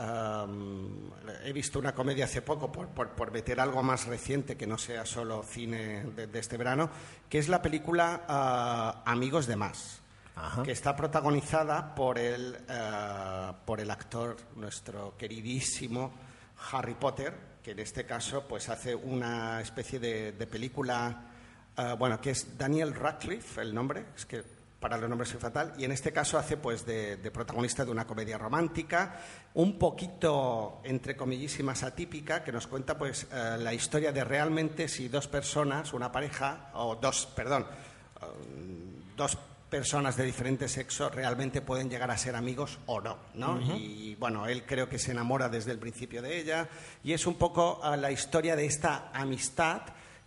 he 1.44 1.52
visto 1.54 1.78
una 1.78 1.94
comedia 1.94 2.24
hace 2.26 2.42
poco, 2.42 2.72
por, 2.72 2.88
por- 2.88 3.10
por 3.10 3.32
meter 3.32 3.60
algo 3.60 3.84
más 3.84 4.06
reciente 4.08 4.56
que 4.56 4.66
no 4.66 4.78
sea 4.78 5.06
solo 5.06 5.44
cine 5.44 6.06
de, 6.16 6.28
de 6.28 6.40
este 6.40 6.56
verano, 6.56 6.90
que 7.30 7.38
es 7.38 7.50
la 7.50 7.62
película 7.62 8.24
ah, 8.30 9.04
Amigos 9.06 9.46
de 9.46 9.58
Más, 9.58 10.00
Ajá. 10.38 10.64
que 10.64 10.72
está 10.72 10.96
protagonizada 10.96 11.94
por 11.96 12.18
el, 12.18 12.58
ah, 12.70 13.56
por 13.66 13.82
el 13.82 13.92
actor, 13.92 14.38
nuestro 14.56 15.18
queridísimo 15.18 16.14
Harry 16.72 16.94
Potter, 16.94 17.34
que 17.62 17.72
en 17.72 17.80
este 17.80 18.06
caso 18.06 18.48
pues 18.48 18.70
hace 18.70 18.96
una 18.96 19.60
especie 19.60 20.00
de, 20.00 20.32
de 20.32 20.48
película, 20.48 21.26
ah, 21.76 21.96
bueno, 22.00 22.22
que 22.22 22.32
es 22.32 22.58
Daniel 22.58 22.96
Radcliffe, 22.96 23.62
el 23.62 23.76
nombre, 23.76 24.06
es 24.16 24.26
que 24.26 24.44
para 24.84 24.98
los 24.98 25.08
nombres 25.08 25.30
soy 25.30 25.40
fatal, 25.40 25.74
y 25.78 25.86
en 25.86 25.94
este 25.94 26.12
caso 26.12 26.38
hace 26.38 26.58
pues 26.58 26.86
de, 26.86 27.16
de 27.16 27.32
protagonista 27.32 27.86
de 27.86 27.92
una 27.92 28.06
comedia 28.06 28.38
romántica, 28.38 29.16
un 29.54 29.80
poquito, 29.80 30.82
entre 30.84 31.16
comillísimas, 31.16 31.84
atípica, 31.84 32.44
que 32.44 32.52
nos 32.52 32.68
cuenta 32.68 32.98
pues 32.98 33.26
eh, 33.32 33.56
la 33.60 33.74
historia 33.74 34.12
de 34.12 34.26
realmente 34.26 34.90
si 34.90 35.08
dos 35.08 35.30
personas, 35.30 35.94
una 35.94 36.12
pareja, 36.12 36.70
o 36.74 36.98
dos, 36.98 37.28
perdón, 37.28 37.66
um, 38.22 39.16
dos 39.16 39.38
personas 39.70 40.18
de 40.18 40.26
diferente 40.26 40.68
sexo 40.68 41.10
realmente 41.10 41.62
pueden 41.62 41.90
llegar 41.90 42.12
a 42.12 42.18
ser 42.18 42.36
amigos 42.36 42.78
o 42.86 43.00
no, 43.00 43.18
¿no? 43.36 43.60
Y 43.76 44.16
bueno, 44.16 44.48
él 44.48 44.66
creo 44.66 44.90
que 44.90 45.00
se 45.00 45.12
enamora 45.12 45.48
desde 45.48 45.72
el 45.72 45.80
principio 45.80 46.22
de 46.22 46.42
ella 46.42 46.68
y 47.06 47.14
es 47.14 47.26
un 47.26 47.36
poco 47.36 47.80
ah, 47.82 47.96
la 47.96 48.12
historia 48.12 48.58
de 48.58 48.66
esta 48.66 49.12
amistad 49.14 49.82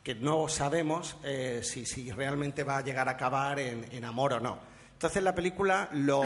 que 0.07 0.15
no 0.15 0.47
sabemos 0.47 1.17
eh, 1.25 1.63
si, 1.65 1.85
si 1.85 2.13
realmente 2.13 2.63
va 2.63 2.77
a 2.77 2.81
llegar 2.81 3.09
a 3.09 3.13
acabar 3.19 3.59
en, 3.59 3.89
en 3.91 4.05
amor 4.05 4.35
o 4.35 4.39
no. 4.39 4.61
Entonces 4.93 5.21
la 5.21 5.35
película 5.35 5.89
lo, 5.95 6.23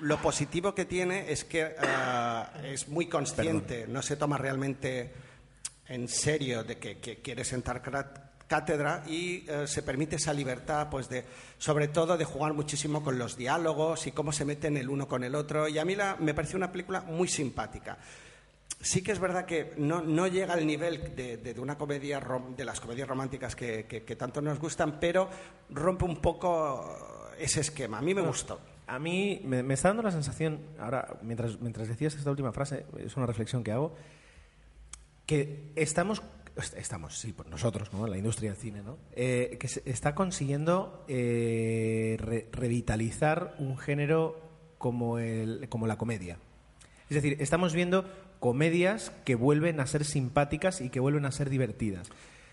lo 0.00 0.16
positivo 0.16 0.74
que 0.74 0.86
tiene 0.86 1.30
es 1.30 1.44
que 1.44 1.74
ah, 1.78 2.50
es 2.64 2.88
muy 2.88 3.06
consciente, 3.06 3.84
no 3.86 4.00
se 4.00 4.16
toma 4.16 4.38
realmente 4.38 5.12
en 5.88 6.08
serio 6.08 6.64
de 6.64 6.78
que, 6.78 7.00
que 7.00 7.18
quiere 7.18 7.44
sentar 7.44 7.82
cátedra 8.46 9.04
y 9.06 9.44
eh, 9.46 9.66
se 9.66 9.82
permite 9.82 10.16
esa 10.16 10.32
libertad, 10.32 10.88
pues 10.90 11.10
de, 11.10 11.22
sobre 11.58 11.88
todo 11.88 12.16
de 12.16 12.24
jugar 12.24 12.54
muchísimo 12.54 13.04
con 13.04 13.18
los 13.18 13.36
diálogos 13.36 14.06
y 14.06 14.12
cómo 14.12 14.32
se 14.32 14.46
meten 14.46 14.78
el 14.78 14.88
uno 14.88 15.06
con 15.06 15.22
el 15.22 15.34
otro. 15.34 15.68
Y 15.68 15.78
a 15.78 15.84
mí 15.84 15.94
la, 15.94 16.16
me 16.18 16.32
pareció 16.32 16.56
una 16.56 16.72
película 16.72 17.02
muy 17.02 17.28
simpática. 17.28 17.98
Sí 18.80 19.02
que 19.02 19.10
es 19.12 19.18
verdad 19.18 19.44
que 19.44 19.72
no, 19.76 20.02
no 20.02 20.28
llega 20.28 20.54
al 20.54 20.66
nivel 20.66 21.16
de, 21.16 21.36
de, 21.38 21.60
una 21.60 21.76
comedia 21.76 22.20
de 22.56 22.64
las 22.64 22.80
comedias 22.80 23.08
románticas 23.08 23.56
que, 23.56 23.86
que, 23.86 24.04
que, 24.04 24.16
tanto 24.16 24.40
nos 24.40 24.60
gustan, 24.60 25.00
pero 25.00 25.28
rompe 25.70 26.04
un 26.04 26.16
poco 26.18 27.28
ese 27.38 27.60
esquema. 27.60 27.98
A 27.98 28.02
mí 28.02 28.14
me 28.14 28.22
gustó. 28.22 28.60
A 28.86 28.98
mí 28.98 29.40
me, 29.44 29.62
me, 29.62 29.74
está 29.74 29.88
dando 29.88 30.04
la 30.04 30.12
sensación, 30.12 30.60
ahora, 30.78 31.18
mientras, 31.22 31.60
mientras 31.60 31.88
decías 31.88 32.14
esta 32.14 32.30
última 32.30 32.52
frase, 32.52 32.86
es 32.98 33.16
una 33.16 33.26
reflexión 33.26 33.64
que 33.64 33.72
hago, 33.72 33.94
que 35.26 35.72
estamos 35.74 36.22
estamos, 36.76 37.18
sí, 37.18 37.32
por 37.32 37.46
nosotros, 37.46 37.92
¿no? 37.92 38.06
la 38.06 38.18
industria 38.18 38.50
del 38.50 38.58
cine, 38.58 38.82
¿no? 38.82 38.98
Eh, 39.12 39.56
que 39.60 39.68
se 39.68 39.82
está 39.86 40.14
consiguiendo 40.14 41.04
eh, 41.08 42.16
re 42.18 42.48
revitalizar 42.50 43.54
un 43.58 43.78
género 43.78 44.40
como, 44.76 45.18
el, 45.18 45.68
como 45.68 45.86
la 45.86 45.96
comedia. 45.96 46.38
Es 47.08 47.14
decir, 47.14 47.36
estamos 47.40 47.74
viendo 47.74 48.04
comedias 48.40 49.12
que 49.24 49.34
vuelven 49.34 49.80
a 49.80 49.86
ser 49.86 50.04
simpáticas 50.04 50.80
y 50.80 50.90
que 50.90 51.00
vuelven 51.00 51.26
a 51.26 51.32
ser 51.32 51.50
divertidas. 51.50 52.08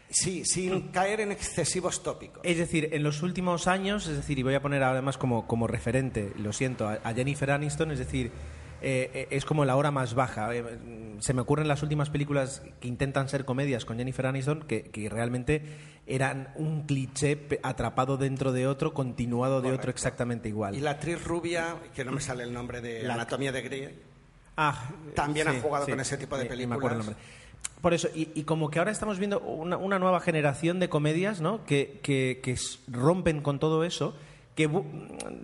Sí, 0.10 0.46
sin 0.46 0.90
caer 0.90 1.20
en 1.22 1.32
excesivos 1.32 2.04
tópicos. 2.04 2.42
Es 2.44 2.58
decir, 2.58 2.90
en 2.92 3.04
los 3.04 3.24
últimos 3.24 3.68
años, 3.68 4.08
es 4.08 4.18
decir, 4.18 4.38
y 4.38 4.44
voy 4.44 4.54
a 4.54 4.62
poner 4.62 4.84
además 4.84 5.18
como, 5.18 5.48
como 5.48 5.68
referente, 5.68 6.32
lo 6.38 6.54
siento, 6.54 6.88
a, 6.88 7.14
Jennifer 7.14 7.52
Aniston, 7.52 7.92
es 7.92 8.00
decir, 8.00 8.32
eh, 8.82 9.28
es 9.32 9.46
como 9.46 9.66
la 9.66 9.76
hora 9.76 9.90
más 9.92 10.14
baja. 10.14 10.56
Eh, 10.56 10.64
se 11.20 11.34
me 11.34 11.42
ocurren 11.42 11.68
las 11.68 11.82
últimas 11.82 12.12
películas 12.12 12.62
que 12.80 12.88
intentan 12.88 13.30
ser 13.30 13.46
comedias 13.46 13.84
con 13.84 13.98
Jennifer 13.98 14.28
Aniston 14.28 14.62
que, 14.62 14.84
que 14.84 15.10
realmente 15.10 15.64
eran 16.08 16.50
un 16.56 16.84
cliché 16.84 17.48
atrapado 17.64 18.18
dentro 18.18 18.52
de 18.52 18.68
otro, 18.68 18.94
continuado 18.94 19.62
de 19.62 19.72
otro 19.72 19.90
exactamente 19.90 20.50
igual. 20.50 20.76
Y 20.76 20.82
la 20.82 20.92
actriz 20.92 21.24
rubia, 21.24 21.78
que 21.96 22.06
no 22.06 22.12
me 22.12 22.22
sale 22.22 22.44
el 22.44 22.54
nombre 22.54 22.80
de 22.82 23.04
la... 23.04 23.16
Anatomía 23.16 23.52
de 23.52 23.62
Grey, 23.64 24.00
ah, 24.58 24.90
también 25.14 25.48
sí, 25.48 25.56
ha 25.56 25.62
jugado 25.62 25.86
sí, 25.86 25.92
con 25.92 26.00
ese 26.00 26.18
tipo 26.18 26.38
de 26.38 26.44
sí, 26.44 26.50
películas. 26.50 27.08
me. 27.08 27.16
Por 27.82 27.94
eso, 27.94 28.10
y, 28.16 28.32
y, 28.34 28.44
como 28.44 28.72
que 28.72 28.80
ahora 28.80 28.92
estamos 28.92 29.20
viendo 29.20 29.40
una, 29.42 29.78
una 29.78 30.00
nueva 30.00 30.20
generación 30.20 30.80
de 30.80 30.90
comedias 30.90 31.42
¿no? 31.42 31.66
que, 31.66 32.00
que, 32.02 32.40
que 32.42 32.58
rompen 32.88 33.42
con 33.42 33.60
todo 33.60 33.84
eso 33.84 34.16
que, 34.56 34.70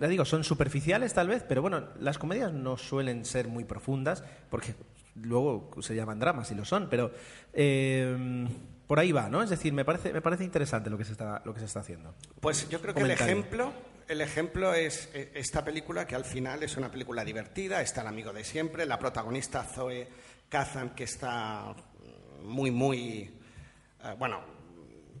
le 0.00 0.08
digo, 0.08 0.24
son 0.24 0.42
superficiales 0.42 1.12
tal 1.12 1.28
vez, 1.28 1.44
pero 1.46 1.62
bueno, 1.62 1.84
las 2.00 2.18
comedias 2.18 2.52
no 2.52 2.78
suelen 2.78 3.24
ser 3.24 3.46
muy 3.46 3.64
profundas, 3.64 4.24
porque 4.50 4.74
luego 5.22 5.70
se 5.80 5.94
llaman 5.94 6.18
dramas 6.18 6.50
y 6.50 6.54
lo 6.54 6.64
son, 6.64 6.88
pero 6.88 7.12
eh, 7.52 8.48
por 8.86 8.98
ahí 8.98 9.12
va, 9.12 9.28
¿no? 9.28 9.42
Es 9.42 9.50
decir, 9.50 9.72
me 9.74 9.84
parece, 9.84 10.12
me 10.12 10.22
parece 10.22 10.44
interesante 10.44 10.88
lo 10.88 10.96
que 10.96 11.04
se 11.04 11.12
está, 11.12 11.42
lo 11.44 11.52
que 11.52 11.60
se 11.60 11.66
está 11.66 11.80
haciendo. 11.80 12.14
Pues 12.40 12.68
yo 12.70 12.80
creo 12.80 12.94
que 12.94 13.02
el 13.02 13.10
ejemplo, 13.10 13.72
el 14.12 14.20
ejemplo 14.20 14.74
es 14.74 15.08
esta 15.14 15.64
película, 15.64 16.06
que 16.06 16.14
al 16.14 16.24
final 16.24 16.62
es 16.62 16.76
una 16.76 16.90
película 16.90 17.24
divertida, 17.24 17.80
está 17.80 18.02
el 18.02 18.08
amigo 18.08 18.32
de 18.32 18.44
siempre, 18.44 18.86
la 18.86 18.98
protagonista 18.98 19.64
Zoe 19.64 20.06
Kazan, 20.48 20.94
que 20.94 21.04
está 21.04 21.74
muy, 22.42 22.70
muy, 22.70 23.34
uh, 24.04 24.16
bueno, 24.16 24.40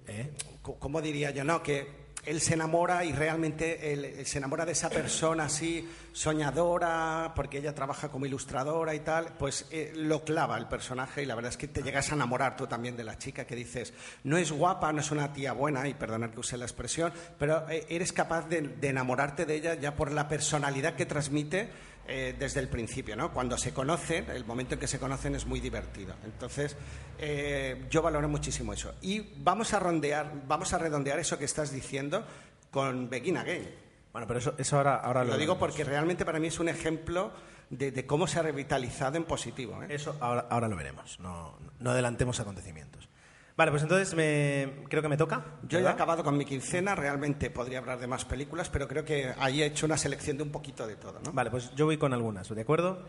¿Eh? 0.06 0.32
¿cómo 0.62 1.00
diría 1.00 1.30
yo? 1.30 1.44
No, 1.44 1.62
que 1.62 2.01
él 2.24 2.40
se 2.40 2.54
enamora 2.54 3.04
y 3.04 3.12
realmente 3.12 4.24
se 4.24 4.38
enamora 4.38 4.64
de 4.64 4.72
esa 4.72 4.88
persona 4.88 5.44
así 5.44 5.88
soñadora 6.12 7.32
porque 7.34 7.58
ella 7.58 7.74
trabaja 7.74 8.10
como 8.10 8.26
ilustradora 8.26 8.94
y 8.94 9.00
tal, 9.00 9.34
pues 9.38 9.66
eh, 9.70 9.92
lo 9.96 10.24
clava 10.24 10.58
el 10.58 10.66
personaje 10.66 11.22
y 11.22 11.26
la 11.26 11.34
verdad 11.34 11.50
es 11.50 11.56
que 11.56 11.68
te 11.68 11.82
llegas 11.82 12.12
a 12.12 12.14
enamorar 12.14 12.56
tú 12.56 12.66
también 12.66 12.96
de 12.96 13.04
la 13.04 13.18
chica 13.18 13.44
que 13.44 13.56
dices, 13.56 13.92
no 14.24 14.36
es 14.36 14.52
guapa, 14.52 14.92
no 14.92 15.00
es 15.00 15.10
una 15.10 15.32
tía 15.32 15.52
buena, 15.52 15.88
y 15.88 15.94
perdonad 15.94 16.30
que 16.30 16.40
use 16.40 16.56
la 16.56 16.64
expresión, 16.64 17.12
pero 17.38 17.68
eh, 17.68 17.86
eres 17.88 18.12
capaz 18.12 18.48
de, 18.48 18.60
de 18.62 18.88
enamorarte 18.88 19.46
de 19.46 19.54
ella 19.54 19.74
ya 19.74 19.96
por 19.96 20.12
la 20.12 20.28
personalidad 20.28 20.94
que 20.94 21.06
transmite 21.06 21.70
eh, 22.06 22.34
desde 22.38 22.60
el 22.60 22.68
principio, 22.68 23.16
¿no? 23.16 23.32
Cuando 23.32 23.56
se 23.56 23.72
conocen, 23.72 24.28
el 24.30 24.44
momento 24.44 24.74
en 24.74 24.80
que 24.80 24.86
se 24.86 24.98
conocen 24.98 25.34
es 25.34 25.46
muy 25.46 25.60
divertido. 25.60 26.14
Entonces, 26.24 26.76
eh, 27.18 27.86
yo 27.90 28.02
valoro 28.02 28.28
muchísimo 28.28 28.72
eso. 28.72 28.94
Y 29.00 29.20
vamos 29.38 29.72
a 29.72 29.78
rondear, 29.78 30.32
vamos 30.46 30.72
a 30.72 30.78
redondear 30.78 31.18
eso 31.18 31.38
que 31.38 31.44
estás 31.44 31.72
diciendo 31.72 32.24
con 32.70 33.08
Begin 33.08 33.36
Again. 33.36 33.68
Bueno, 34.12 34.26
pero 34.26 34.40
eso, 34.40 34.54
eso 34.58 34.76
ahora, 34.76 34.96
ahora 34.96 35.24
lo, 35.24 35.32
lo 35.32 35.38
digo 35.38 35.58
porque 35.58 35.84
realmente 35.84 36.24
para 36.24 36.38
mí 36.38 36.48
es 36.48 36.58
un 36.60 36.68
ejemplo 36.68 37.32
de, 37.70 37.90
de 37.90 38.06
cómo 38.06 38.26
se 38.26 38.38
ha 38.38 38.42
revitalizado 38.42 39.16
en 39.16 39.24
positivo. 39.24 39.82
¿eh? 39.82 39.86
Eso 39.88 40.16
ahora, 40.20 40.46
ahora 40.50 40.68
lo 40.68 40.76
veremos. 40.76 41.18
No, 41.20 41.56
no 41.78 41.90
adelantemos 41.90 42.38
acontecimientos. 42.40 43.08
Vale, 43.56 43.70
pues 43.70 43.82
entonces 43.82 44.14
me, 44.14 44.84
creo 44.88 45.02
que 45.02 45.08
me 45.08 45.16
toca. 45.16 45.44
Yo 45.68 45.78
¿verdad? 45.78 45.92
he 45.92 45.94
acabado 45.94 46.24
con 46.24 46.38
mi 46.38 46.44
quincena, 46.44 46.94
realmente 46.94 47.50
podría 47.50 47.78
hablar 47.78 48.00
de 48.00 48.06
más 48.06 48.24
películas, 48.24 48.70
pero 48.70 48.88
creo 48.88 49.04
que 49.04 49.32
ahí 49.38 49.62
he 49.62 49.66
hecho 49.66 49.86
una 49.86 49.96
selección 49.96 50.38
de 50.38 50.42
un 50.42 50.50
poquito 50.50 50.86
de 50.86 50.96
todo. 50.96 51.20
¿no? 51.24 51.32
Vale, 51.32 51.50
pues 51.50 51.74
yo 51.74 51.84
voy 51.84 51.98
con 51.98 52.14
algunas, 52.14 52.48
¿de 52.48 52.60
acuerdo? 52.60 53.04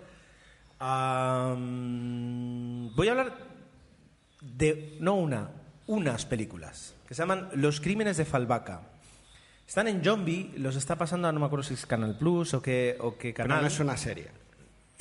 Um, 0.81 1.73
voy 2.93 3.07
a 3.07 3.11
hablar 3.11 3.37
de, 4.41 4.97
no 4.99 5.15
una, 5.15 5.49
unas 5.87 6.25
películas, 6.25 6.93
que 7.07 7.13
se 7.13 7.21
llaman 7.21 7.49
Los 7.53 7.79
Crímenes 7.79 8.17
de 8.17 8.25
Falvaca. 8.25 8.81
Están 9.65 9.87
en 9.87 10.03
Zombie, 10.03 10.53
los 10.57 10.75
está 10.75 10.97
pasando, 10.97 11.31
no 11.31 11.39
me 11.39 11.45
acuerdo 11.45 11.63
si 11.63 11.75
es 11.75 11.85
Canal 11.85 12.17
Plus 12.17 12.53
o 12.53 12.61
qué, 12.61 12.97
o 12.99 13.17
qué 13.17 13.33
canal. 13.33 13.59
Pero 13.59 13.61
no 13.61 13.67
es 13.67 13.79
una 13.79 13.95
serie. 13.95 14.42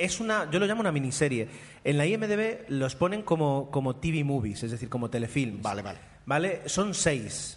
Es 0.03 0.19
una, 0.19 0.51
yo 0.51 0.59
lo 0.59 0.67
llamo 0.67 0.81
una 0.81 0.91
miniserie. 0.91 1.47
En 1.85 1.97
la 1.97 2.05
IMDB 2.05 2.69
los 2.71 2.97
ponen 2.97 3.23
como, 3.23 3.71
como 3.71 3.95
TV 3.95 4.25
movies, 4.25 4.65
es 4.65 4.73
decir, 4.73 4.89
como 4.89 5.09
telefilms. 5.11 5.63
Vale, 5.63 5.81
vale. 5.81 5.99
Vale, 6.27 6.63
son 6.67 6.93
seis. 6.93 7.57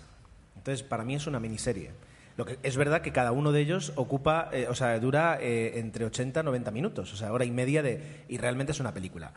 Entonces, 0.55 0.83
para 0.83 1.03
mí 1.03 1.15
es 1.15 1.25
una 1.25 1.39
miniserie. 1.39 1.89
Lo 2.37 2.45
que, 2.45 2.59
es 2.61 2.77
verdad 2.77 3.01
que 3.01 3.11
cada 3.11 3.31
uno 3.31 3.51
de 3.51 3.61
ellos 3.61 3.93
ocupa, 3.95 4.49
eh, 4.53 4.67
o 4.69 4.75
sea, 4.75 4.99
dura 4.99 5.39
eh, 5.41 5.79
entre 5.79 6.05
80 6.05 6.41
y 6.41 6.43
90 6.43 6.69
minutos, 6.69 7.11
o 7.13 7.17
sea, 7.17 7.33
hora 7.33 7.45
y 7.45 7.51
media 7.51 7.81
de. 7.81 8.25
y 8.29 8.37
realmente 8.37 8.73
es 8.73 8.79
una 8.79 8.93
película. 8.93 9.33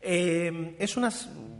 Eh, 0.00 0.76
es 0.78 0.96
una. 0.96 1.10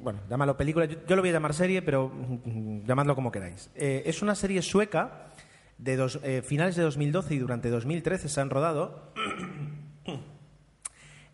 Bueno, 0.02 0.20
llámalo 0.30 0.56
película, 0.56 0.84
yo, 0.84 0.98
yo, 1.04 1.16
lo 1.16 1.22
voy 1.22 1.30
a 1.30 1.32
llamar 1.32 1.52
serie, 1.52 1.82
pero 1.82 2.10
mm, 2.10 2.84
llamadlo 2.86 3.16
como 3.16 3.32
queráis. 3.32 3.70
Es 3.74 4.22
una 4.22 4.36
serie 4.36 4.62
sueca 4.62 5.32
de 5.78 5.96
dos, 5.96 6.20
finales 6.44 6.76
de 6.76 6.84
2012 6.84 7.34
y 7.34 7.38
durante 7.38 7.70
2013 7.70 8.28
se 8.28 8.40
han 8.40 8.50
rodado. 8.50 9.12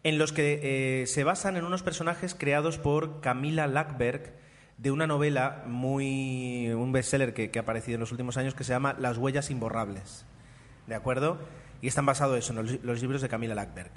En 0.08 0.18
los 0.18 0.32
que 0.32 1.02
eh, 1.02 1.06
se 1.06 1.24
basan 1.24 1.56
en 1.56 1.64
unos 1.64 1.82
personajes 1.82 2.34
creados 2.34 2.78
por 2.78 3.20
Camila 3.20 3.66
Lackberg 3.66 4.34
de 4.78 4.90
una 4.90 5.06
novela 5.06 5.64
muy 5.66 6.68
un 6.72 6.92
bestseller 6.92 7.34
que, 7.34 7.50
que, 7.50 7.58
ha 7.58 7.62
aparecido 7.62 7.96
en 7.96 8.00
los 8.00 8.12
últimos 8.12 8.36
años 8.36 8.54
que 8.54 8.64
se 8.64 8.72
llama 8.72 8.94
Las 8.98 9.18
huellas 9.18 9.50
imborrables. 9.50 10.24
¿De 10.86 10.94
acuerdo? 10.94 11.38
Y 11.82 11.88
están 11.88 12.06
basados 12.06 12.38
eso, 12.38 12.52
en 12.52 12.64
los, 12.64 12.84
los 12.84 13.00
libros 13.00 13.20
de 13.22 13.28
Camila 13.28 13.54
Lackberg. 13.54 13.90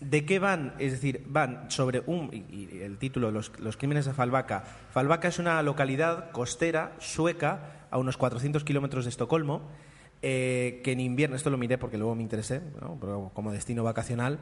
¿De 0.00 0.24
qué 0.26 0.38
van? 0.38 0.74
Es 0.78 0.92
decir, 0.92 1.24
van 1.26 1.70
sobre 1.70 2.02
un. 2.06 2.30
Y, 2.32 2.54
y 2.54 2.82
el 2.82 2.98
título, 2.98 3.30
los, 3.30 3.58
los, 3.58 3.76
crímenes 3.76 4.04
de 4.04 4.12
Falvaca. 4.12 4.62
Falvaca 4.90 5.28
es 5.28 5.38
una 5.38 5.62
localidad 5.62 6.30
costera 6.32 6.92
sueca 6.98 7.86
a 7.90 7.98
unos 7.98 8.16
400 8.18 8.62
kilómetros 8.62 9.04
de 9.04 9.10
Estocolmo. 9.10 9.62
Eh, 10.22 10.80
que 10.82 10.92
en 10.92 11.00
invierno, 11.00 11.36
esto 11.36 11.50
lo 11.50 11.58
miré 11.58 11.78
porque 11.78 11.98
luego 11.98 12.14
me 12.14 12.22
interesé, 12.22 12.62
¿no? 12.80 12.98
Como 13.32 13.52
destino 13.52 13.84
vacacional, 13.84 14.38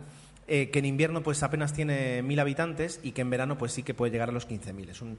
eh, 0.47 0.69
que 0.71 0.79
en 0.81 0.85
invierno 0.85 1.23
pues 1.23 1.43
apenas 1.43 1.73
tiene 1.73 2.23
mil 2.23 2.39
habitantes 2.39 3.01
y 3.03 3.13
que 3.13 3.23
en 3.23 3.31
verano 3.31 3.57
pues 3.57 3.73
sí 3.73 3.83
que 3.83 3.95
puede 3.95 4.13
llegar 4.13 4.29
a 4.29 4.33
los 4.33 4.47
15.000. 4.47 4.91
Es 4.91 5.01
un... 5.01 5.19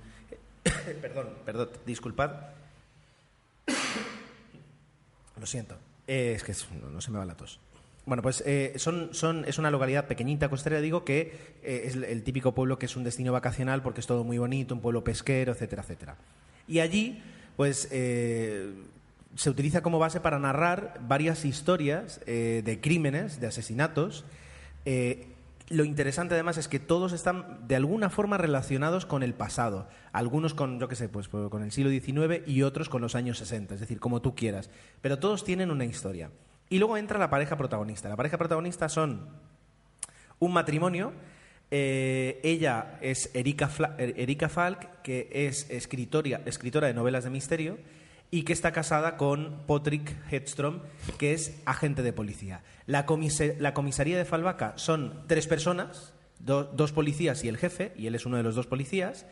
perdón, 1.01 1.29
perdón, 1.43 1.69
disculpad. 1.85 2.31
Lo 5.39 5.45
siento. 5.47 5.77
Eh, 6.07 6.33
es 6.35 6.43
que 6.43 6.53
no, 6.91 7.01
se 7.01 7.09
me 7.09 7.17
va 7.17 7.25
la 7.25 7.35
tos. 7.35 7.59
Bueno, 8.05 8.21
pues 8.21 8.43
eh, 8.45 8.73
son, 8.75 9.15
son, 9.15 9.45
es 9.45 9.57
una 9.57 9.71
localidad 9.71 10.05
pequeñita, 10.05 10.47
costera, 10.47 10.79
digo, 10.79 11.03
que 11.03 11.55
es 11.63 11.95
el 11.95 12.21
típico 12.21 12.53
pueblo 12.53 12.77
que 12.77 12.85
es 12.85 12.95
un 12.95 13.03
destino 13.03 13.31
vacacional 13.31 13.81
porque 13.81 14.01
es 14.01 14.05
todo 14.05 14.23
muy 14.23 14.37
bonito, 14.37 14.75
un 14.75 14.81
pueblo 14.81 15.03
pesquero, 15.03 15.53
etcétera, 15.53 15.81
etcétera. 15.81 16.15
Y 16.67 16.81
allí, 16.81 17.23
pues, 17.55 17.87
se 17.89 19.49
utiliza 19.49 19.81
como 19.81 19.97
base 19.97 20.19
para 20.19 20.37
narrar 20.37 20.99
varias 21.01 21.45
historias 21.45 22.21
de 22.27 22.79
crímenes, 22.79 23.39
de 23.39 23.47
asesinatos, 23.47 24.23
eh, 24.85 25.27
lo 25.69 25.83
interesante 25.83 26.35
además 26.35 26.57
es 26.57 26.67
que 26.67 26.79
todos 26.79 27.11
están 27.11 27.67
de 27.67 27.75
alguna 27.75 28.09
forma 28.09 28.37
relacionados 28.37 29.05
con 29.05 29.23
el 29.23 29.33
pasado. 29.33 29.87
Algunos 30.11 30.53
con, 30.53 30.79
yo 30.79 30.87
qué 30.87 30.95
sé, 30.95 31.09
pues 31.09 31.27
con 31.27 31.63
el 31.63 31.71
siglo 31.71 31.89
XIX 31.89 32.47
y 32.47 32.61
otros 32.61 32.87
con 32.87 33.01
los 33.01 33.15
años 33.15 33.39
60, 33.39 33.73
es 33.73 33.79
decir, 33.79 33.99
como 33.99 34.21
tú 34.21 34.35
quieras. 34.35 34.69
Pero 35.01 35.17
todos 35.17 35.43
tienen 35.43 35.71
una 35.71 35.85
historia. 35.85 36.29
Y 36.69 36.77
luego 36.77 36.97
entra 36.97 37.17
la 37.17 37.29
pareja 37.29 37.57
protagonista. 37.57 38.09
La 38.09 38.15
pareja 38.15 38.37
protagonista 38.37 38.89
son 38.89 39.27
un 40.37 40.53
matrimonio. 40.53 41.13
Eh, 41.71 42.39
ella 42.43 42.99
es 43.01 43.31
Erika, 43.33 43.71
Erika 43.97 44.49
Falk, 44.49 45.01
que 45.01 45.29
es 45.31 45.69
escritora, 45.71 46.41
escritora 46.45 46.87
de 46.87 46.93
novelas 46.93 47.23
de 47.23 47.31
misterio 47.31 47.77
y 48.31 48.43
que 48.43 48.53
está 48.53 48.71
casada 48.71 49.17
con 49.17 49.63
Patrick 49.67 50.15
Hedstrom, 50.31 50.81
que 51.17 51.33
es 51.33 51.61
agente 51.65 52.03
de 52.03 52.13
policía. 52.13 52.63
La, 52.85 53.05
la 53.59 53.73
comisaría 53.73 54.17
de 54.17 54.25
Falvaca 54.25 54.73
son 54.77 55.23
tres 55.27 55.47
personas, 55.47 56.13
do 56.39 56.65
dos 56.65 56.91
policías 56.91 57.43
y 57.43 57.47
el 57.47 57.57
jefe, 57.57 57.93
y 57.95 58.07
él 58.07 58.15
es 58.15 58.25
uno 58.25 58.37
de 58.37 58.43
los 58.43 58.55
dos 58.55 58.67
policías, 58.67 59.25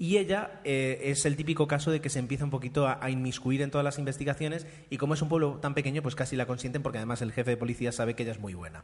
Y 0.00 0.16
ella 0.16 0.62
eh, 0.64 1.12
es 1.12 1.26
el 1.26 1.36
típico 1.36 1.68
caso 1.68 1.90
de 1.90 2.00
que 2.00 2.08
se 2.08 2.18
empieza 2.18 2.42
un 2.42 2.50
poquito 2.50 2.88
a, 2.88 3.04
a 3.04 3.10
inmiscuir 3.10 3.60
en 3.60 3.70
todas 3.70 3.84
las 3.84 3.98
investigaciones 3.98 4.66
y 4.88 4.96
como 4.96 5.12
es 5.12 5.20
un 5.20 5.28
pueblo 5.28 5.58
tan 5.60 5.74
pequeño, 5.74 6.00
pues 6.00 6.14
casi 6.14 6.36
la 6.36 6.46
consienten 6.46 6.82
porque 6.82 6.96
además 6.96 7.20
el 7.20 7.32
jefe 7.32 7.50
de 7.50 7.56
policía 7.58 7.92
sabe 7.92 8.14
que 8.14 8.22
ella 8.22 8.32
es 8.32 8.40
muy 8.40 8.54
buena. 8.54 8.82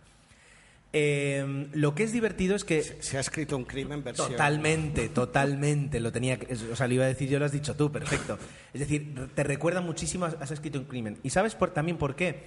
Eh, 0.92 1.66
lo 1.74 1.94
que 1.94 2.04
es 2.04 2.12
divertido 2.12 2.56
es 2.56 2.64
que 2.64 2.82
Se 2.82 3.18
ha 3.18 3.20
escrito 3.20 3.56
un 3.56 3.64
crimen 3.64 4.02
versión. 4.02 4.30
Totalmente, 4.30 5.08
totalmente. 5.10 6.00
Lo 6.00 6.10
tenía, 6.12 6.38
o 6.72 6.76
sea, 6.76 6.88
lo 6.88 6.94
iba 6.94 7.04
a 7.04 7.08
decir 7.08 7.28
yo, 7.28 7.38
lo 7.38 7.44
has 7.44 7.52
dicho 7.52 7.74
tú, 7.76 7.92
perfecto. 7.92 8.38
Es 8.72 8.80
decir, 8.80 9.28
te 9.34 9.42
recuerda 9.42 9.80
muchísimo, 9.80 10.24
has 10.26 10.50
escrito 10.50 10.78
un 10.78 10.86
crimen. 10.86 11.18
¿Y 11.22 11.30
sabes 11.30 11.54
por- 11.54 11.74
también 11.74 11.98
por 11.98 12.14
qué? 12.16 12.44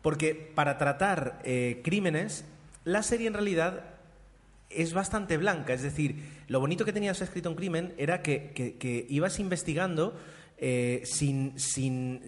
Porque 0.00 0.34
para 0.34 0.78
tratar 0.78 1.40
eh, 1.44 1.80
crímenes, 1.82 2.44
la 2.84 3.02
serie 3.02 3.26
en 3.26 3.34
realidad 3.34 3.84
es 4.70 4.92
bastante 4.92 5.36
blanca. 5.36 5.72
Es 5.74 5.82
decir, 5.82 6.22
lo 6.48 6.60
bonito 6.60 6.84
que 6.84 6.92
tenías 6.92 7.20
escrito 7.20 7.50
un 7.50 7.56
crimen 7.56 7.94
era 7.98 8.22
que, 8.22 8.52
que- 8.54 8.74
que 8.76 9.06
ibas 9.08 9.38
investigando 9.40 10.16
eh, 10.58 11.02
sin, 11.04 11.58
sin, 11.58 12.20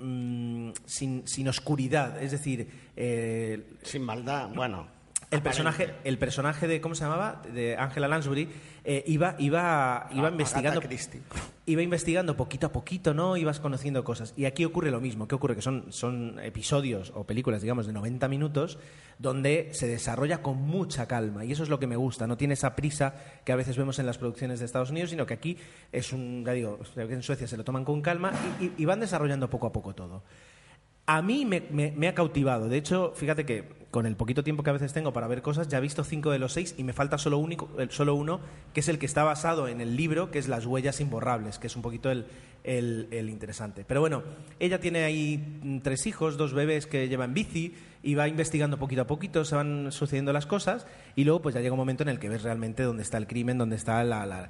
mm, 0.00 0.72
sin, 0.84 1.26
sin 1.26 1.48
oscuridad. 1.48 2.22
Es 2.22 2.32
decir, 2.32 2.68
eh, 2.96 3.76
Sin 3.82 4.02
maldad, 4.02 4.50
bueno. 4.54 4.99
El 5.30 5.42
personaje, 5.42 5.94
el 6.04 6.18
personaje 6.18 6.66
de, 6.66 6.80
¿cómo 6.80 6.94
se 6.96 7.04
llamaba? 7.04 7.40
De 7.54 7.76
Angela 7.76 8.08
Lansbury, 8.08 8.48
eh, 8.84 9.04
iba, 9.06 9.36
iba, 9.38 10.08
iba 10.12 10.28
investigando. 10.28 10.80
Iba 11.66 11.82
investigando 11.82 12.36
poquito 12.36 12.66
a 12.66 12.72
poquito, 12.72 13.14
¿no? 13.14 13.36
Ibas 13.36 13.60
conociendo 13.60 14.02
cosas. 14.02 14.34
Y 14.36 14.44
aquí 14.46 14.64
ocurre 14.64 14.90
lo 14.90 15.00
mismo. 15.00 15.28
¿Qué 15.28 15.36
ocurre? 15.36 15.54
Que 15.54 15.62
son, 15.62 15.92
son 15.92 16.40
episodios 16.42 17.12
o 17.14 17.24
películas, 17.24 17.62
digamos, 17.62 17.86
de 17.86 17.92
90 17.92 18.26
minutos, 18.26 18.76
donde 19.20 19.68
se 19.72 19.86
desarrolla 19.86 20.42
con 20.42 20.56
mucha 20.60 21.06
calma. 21.06 21.44
Y 21.44 21.52
eso 21.52 21.62
es 21.62 21.68
lo 21.68 21.78
que 21.78 21.86
me 21.86 21.94
gusta. 21.94 22.26
No 22.26 22.36
tiene 22.36 22.54
esa 22.54 22.74
prisa 22.74 23.14
que 23.44 23.52
a 23.52 23.56
veces 23.56 23.76
vemos 23.76 24.00
en 24.00 24.06
las 24.06 24.18
producciones 24.18 24.58
de 24.58 24.64
Estados 24.66 24.90
Unidos, 24.90 25.10
sino 25.10 25.26
que 25.26 25.34
aquí 25.34 25.58
es 25.92 26.12
un, 26.12 26.42
ya 26.44 26.52
digo, 26.54 26.80
en 26.96 27.22
Suecia 27.22 27.46
se 27.46 27.56
lo 27.56 27.62
toman 27.62 27.84
con 27.84 28.02
calma 28.02 28.32
y- 28.60 28.64
y- 28.64 28.72
y 28.78 28.84
van 28.84 28.98
desarrollando 28.98 29.48
poco 29.48 29.68
a 29.68 29.72
poco 29.72 29.94
todo. 29.94 30.24
A 31.06 31.22
mí 31.22 31.44
me, 31.44 31.60
me- 31.70 31.92
me 31.92 32.08
ha 32.08 32.14
cautivado. 32.14 32.68
De 32.68 32.78
hecho, 32.78 33.12
fíjate 33.14 33.46
que 33.46 33.79
con 33.90 34.06
el 34.06 34.14
poquito 34.14 34.44
tiempo 34.44 34.62
que 34.62 34.70
a 34.70 34.74
veces 34.74 34.92
tengo 34.92 35.12
para 35.12 35.26
ver 35.26 35.42
cosas, 35.42 35.66
ya 35.68 35.78
he 35.78 35.80
visto 35.80 36.04
cinco 36.04 36.30
de 36.30 36.38
los 36.38 36.52
seis 36.52 36.74
y 36.78 36.84
me 36.84 36.92
falta 36.92 37.18
solo, 37.18 37.38
único, 37.38 37.68
solo 37.88 38.14
uno, 38.14 38.38
que 38.72 38.80
es 38.80 38.88
el 38.88 38.98
que 39.00 39.06
está 39.06 39.24
basado 39.24 39.66
en 39.66 39.80
el 39.80 39.96
libro, 39.96 40.30
que 40.30 40.38
es 40.38 40.46
Las 40.48 40.64
huellas 40.64 41.00
imborrables, 41.00 41.58
que 41.58 41.66
es 41.66 41.74
un 41.74 41.82
poquito 41.82 42.08
el, 42.10 42.26
el- 42.62 43.28
interesante. 43.28 43.84
Pero 43.84 44.00
bueno, 44.00 44.22
ella 44.60 44.78
tiene 44.80 45.02
ahí 45.04 45.58
mm, 45.62 45.78
tres 45.80 46.06
hijos, 46.06 46.36
dos 46.36 46.52
bebés 46.54 46.86
que 46.86 47.08
lleva 47.08 47.24
en 47.24 47.34
bici 47.34 47.74
y 48.02 48.14
va 48.14 48.28
investigando 48.28 48.78
poquito 48.78 49.02
a 49.02 49.06
poquito, 49.08 49.44
se 49.44 49.56
van 49.56 49.90
sucediendo 49.90 50.32
las 50.32 50.46
cosas 50.46 50.86
y 51.16 51.24
luego 51.24 51.42
pues 51.42 51.54
ya 51.56 51.60
llega 51.60 51.72
un 51.72 51.78
momento 51.78 52.02
en 52.04 52.10
el 52.10 52.18
que 52.20 52.28
ves 52.28 52.42
realmente 52.44 52.84
dónde 52.84 53.02
está 53.02 53.18
el 53.18 53.26
crimen, 53.26 53.58
dónde 53.58 53.74
está 53.76 54.04
la, 54.04 54.24
la- 54.24 54.48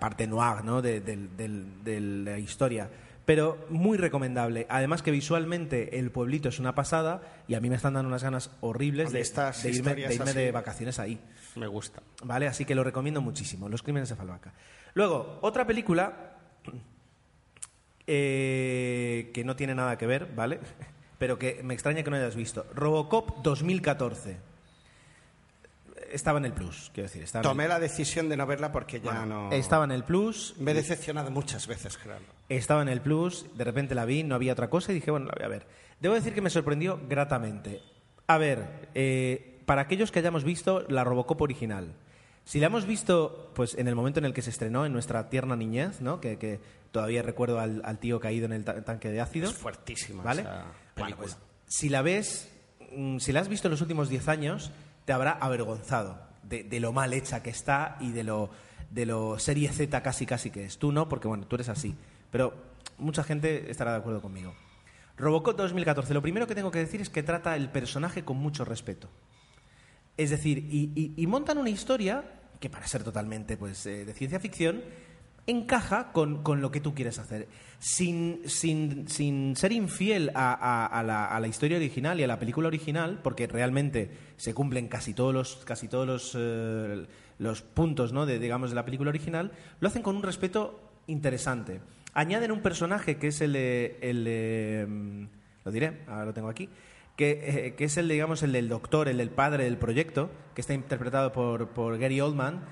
parte 0.00 0.26
noir 0.26 0.64
¿no? 0.64 0.80
de, 0.80 1.00
del- 1.00 1.36
del- 1.36 1.84
de 1.84 2.00
la 2.00 2.38
historia 2.38 2.88
pero 3.24 3.66
muy 3.70 3.96
recomendable. 3.98 4.66
Además 4.68 5.02
que 5.02 5.10
visualmente 5.10 5.98
el 5.98 6.10
pueblito 6.10 6.48
es 6.48 6.58
una 6.58 6.74
pasada 6.74 7.22
y 7.48 7.54
a 7.54 7.60
mí 7.60 7.70
me 7.70 7.76
están 7.76 7.94
dando 7.94 8.08
unas 8.08 8.22
ganas 8.22 8.50
horribles 8.60 9.12
de, 9.12 9.20
estas 9.20 9.62
de 9.62 9.70
irme, 9.70 9.94
de 9.94 10.14
irme 10.14 10.30
así. 10.30 10.38
de 10.38 10.50
vacaciones 10.52 10.98
ahí. 10.98 11.18
Me 11.56 11.66
gusta. 11.66 12.02
¿Vale? 12.22 12.46
Así 12.46 12.64
que 12.64 12.74
lo 12.74 12.84
recomiendo 12.84 13.20
muchísimo. 13.22 13.68
Los 13.68 13.82
crímenes 13.82 14.08
de 14.08 14.16
Falvaca. 14.16 14.52
Luego, 14.94 15.38
otra 15.42 15.66
película 15.66 16.32
eh, 18.06 19.30
que 19.32 19.44
no 19.44 19.56
tiene 19.56 19.74
nada 19.74 19.96
que 19.96 20.06
ver, 20.06 20.28
¿vale? 20.34 20.60
Pero 21.18 21.38
que 21.38 21.62
me 21.62 21.74
extraña 21.74 22.02
que 22.02 22.10
no 22.10 22.16
hayas 22.16 22.36
visto. 22.36 22.66
Robocop 22.74 23.42
2014. 23.42 24.36
Estaba 26.12 26.38
en 26.38 26.44
el 26.44 26.52
Plus, 26.52 26.90
quiero 26.92 27.08
decir. 27.08 27.22
Estaba 27.22 27.40
en 27.42 27.46
el- 27.46 27.50
Tomé 27.50 27.68
la 27.68 27.80
decisión 27.80 28.28
de 28.28 28.36
no 28.36 28.46
verla 28.46 28.70
porque 28.72 29.00
ya 29.00 29.10
Bueno, 29.12 29.26
no. 29.26 29.52
Estaba 29.52 29.84
en 29.84 29.92
el 29.92 30.04
Plus. 30.04 30.54
Me 30.58 30.72
he 30.72 30.74
decepcionado 30.74 31.30
muchas 31.30 31.66
veces, 31.66 31.96
Gerardo. 31.96 32.33
Estaba 32.48 32.82
en 32.82 32.88
el 32.88 33.00
Plus, 33.00 33.46
de 33.56 33.64
repente 33.64 33.94
la 33.94 34.04
vi, 34.04 34.22
no 34.22 34.34
había 34.34 34.52
otra 34.52 34.68
cosa 34.70 34.92
y 34.92 34.96
dije, 34.96 35.10
bueno, 35.10 35.26
la 35.26 35.32
voy 35.36 35.44
a 35.44 35.48
ver. 35.48 35.66
Debo 36.00 36.14
decir 36.14 36.34
que 36.34 36.40
me 36.42 36.50
sorprendió 36.50 37.00
gratamente. 37.08 37.80
A 38.26 38.38
ver, 38.38 38.88
eh, 38.94 39.60
para 39.66 39.82
aquellos 39.82 40.10
que 40.12 40.18
hayamos 40.18 40.44
visto 40.44 40.84
la 40.88 41.04
Robocop 41.04 41.40
original, 41.40 41.94
si 42.44 42.60
la 42.60 42.66
hemos 42.66 42.84
visto 42.86 43.50
pues 43.54 43.74
en 43.76 43.88
el 43.88 43.94
momento 43.94 44.18
en 44.18 44.26
el 44.26 44.34
que 44.34 44.42
se 44.42 44.50
estrenó, 44.50 44.84
en 44.84 44.92
nuestra 44.92 45.30
tierna 45.30 45.56
niñez, 45.56 46.02
¿no? 46.02 46.20
que, 46.20 46.36
que 46.36 46.60
todavía 46.92 47.22
recuerdo 47.22 47.58
al, 47.60 47.80
al 47.84 47.98
tío 47.98 48.20
caído 48.20 48.44
en 48.44 48.52
el 48.52 48.64
ta- 48.64 48.84
tanque 48.84 49.10
de 49.10 49.20
ácido, 49.22 49.48
Es 49.48 49.56
fuertísima 49.56 50.22
¿vale? 50.22 50.42
esa 50.42 50.66
Bueno, 50.96 51.16
pues 51.16 51.38
si 51.66 51.88
la 51.88 52.02
ves, 52.02 52.52
mm, 52.94 53.18
si 53.18 53.32
la 53.32 53.40
has 53.40 53.48
visto 53.48 53.68
en 53.68 53.72
los 53.72 53.80
últimos 53.80 54.10
10 54.10 54.28
años, 54.28 54.70
te 55.06 55.14
habrá 55.14 55.32
avergonzado 55.32 56.18
de, 56.42 56.62
de 56.64 56.80
lo 56.80 56.92
mal 56.92 57.14
hecha 57.14 57.42
que 57.42 57.48
está 57.50 57.96
y 58.00 58.12
de 58.12 58.24
lo, 58.24 58.50
de 58.90 59.06
lo 59.06 59.38
serie 59.38 59.70
Z 59.70 60.02
casi 60.02 60.26
casi 60.26 60.50
que 60.50 60.64
es. 60.66 60.76
Tú 60.78 60.92
no, 60.92 61.08
porque 61.08 61.28
bueno, 61.28 61.46
tú 61.46 61.56
eres 61.56 61.70
así. 61.70 61.94
Pero 62.34 62.52
mucha 62.98 63.22
gente 63.22 63.70
estará 63.70 63.92
de 63.92 63.98
acuerdo 63.98 64.20
conmigo. 64.20 64.52
Robocop 65.16 65.56
2014. 65.56 66.12
Lo 66.14 66.20
primero 66.20 66.48
que 66.48 66.56
tengo 66.56 66.72
que 66.72 66.80
decir 66.80 67.00
es 67.00 67.08
que 67.08 67.22
trata 67.22 67.54
el 67.54 67.68
personaje 67.70 68.24
con 68.24 68.38
mucho 68.38 68.64
respeto. 68.64 69.08
Es 70.16 70.30
decir, 70.30 70.58
y, 70.68 71.24
montan 71.28 71.58
una 71.58 71.70
historia 71.70 72.24
que 72.58 72.68
para 72.68 72.88
ser 72.88 73.04
totalmente 73.04 73.56
pues, 73.56 73.86
eh, 73.86 74.04
de 74.04 74.12
ciencia 74.14 74.40
ficción 74.40 74.82
encaja 75.46 76.10
con, 76.10 76.42
con 76.42 76.60
lo 76.60 76.72
que 76.72 76.80
tú 76.80 76.92
quieres 76.92 77.20
hacer. 77.20 77.46
Sin, 77.78 78.40
sin, 78.46 79.06
sin 79.08 79.54
ser 79.54 79.70
infiel 79.70 80.32
a, 80.34 80.54
a- 80.54 80.86
a 80.86 81.02
la, 81.04 81.26
a 81.26 81.38
la 81.38 81.46
historia 81.46 81.76
original 81.76 82.18
y 82.18 82.24
a 82.24 82.26
la 82.26 82.40
película 82.40 82.66
original, 82.66 83.20
porque 83.22 83.46
realmente 83.46 84.10
se 84.38 84.54
cumplen 84.54 84.88
casi 84.88 85.14
todos 85.14 85.32
los, 85.32 85.62
casi 85.64 85.86
todos 85.86 86.04
los, 86.08 86.32
eh, 86.36 87.06
los 87.38 87.62
puntos 87.62 88.12
¿no? 88.12 88.26
de, 88.26 88.40
digamos, 88.40 88.70
de 88.70 88.74
la 88.74 88.84
película 88.84 89.10
original, 89.10 89.52
lo 89.78 89.86
hacen 89.86 90.02
con 90.02 90.16
un 90.16 90.24
respeto 90.24 90.80
interesante. 91.06 91.80
Añaden 92.14 92.52
un 92.52 92.60
personaje 92.60 93.16
que 93.16 93.28
es 93.28 93.40
el 93.40 93.52
de... 93.52 93.98
el 94.00 94.24
de, 94.24 94.86
mm, 94.88 95.24
lo 95.64 95.72
diré, 95.72 96.02
ahora 96.06 96.26
lo 96.26 96.34
tengo 96.34 96.48
aquí, 96.48 96.68
que, 97.16 97.66
eh, 97.66 97.74
que 97.74 97.84
es 97.84 97.96
el, 97.96 98.08
digamos, 98.08 98.42
el 98.42 98.52
del 98.52 98.68
doctor, 98.68 99.08
el 99.08 99.16
del 99.18 99.30
padre 99.30 99.64
del 99.64 99.76
proyecto, 99.78 100.30
que 100.54 100.60
está 100.60 100.74
interpretado 100.74 101.32
por, 101.32 101.68
por 101.70 101.98
Gary 101.98 102.20
Oldman, 102.20 102.64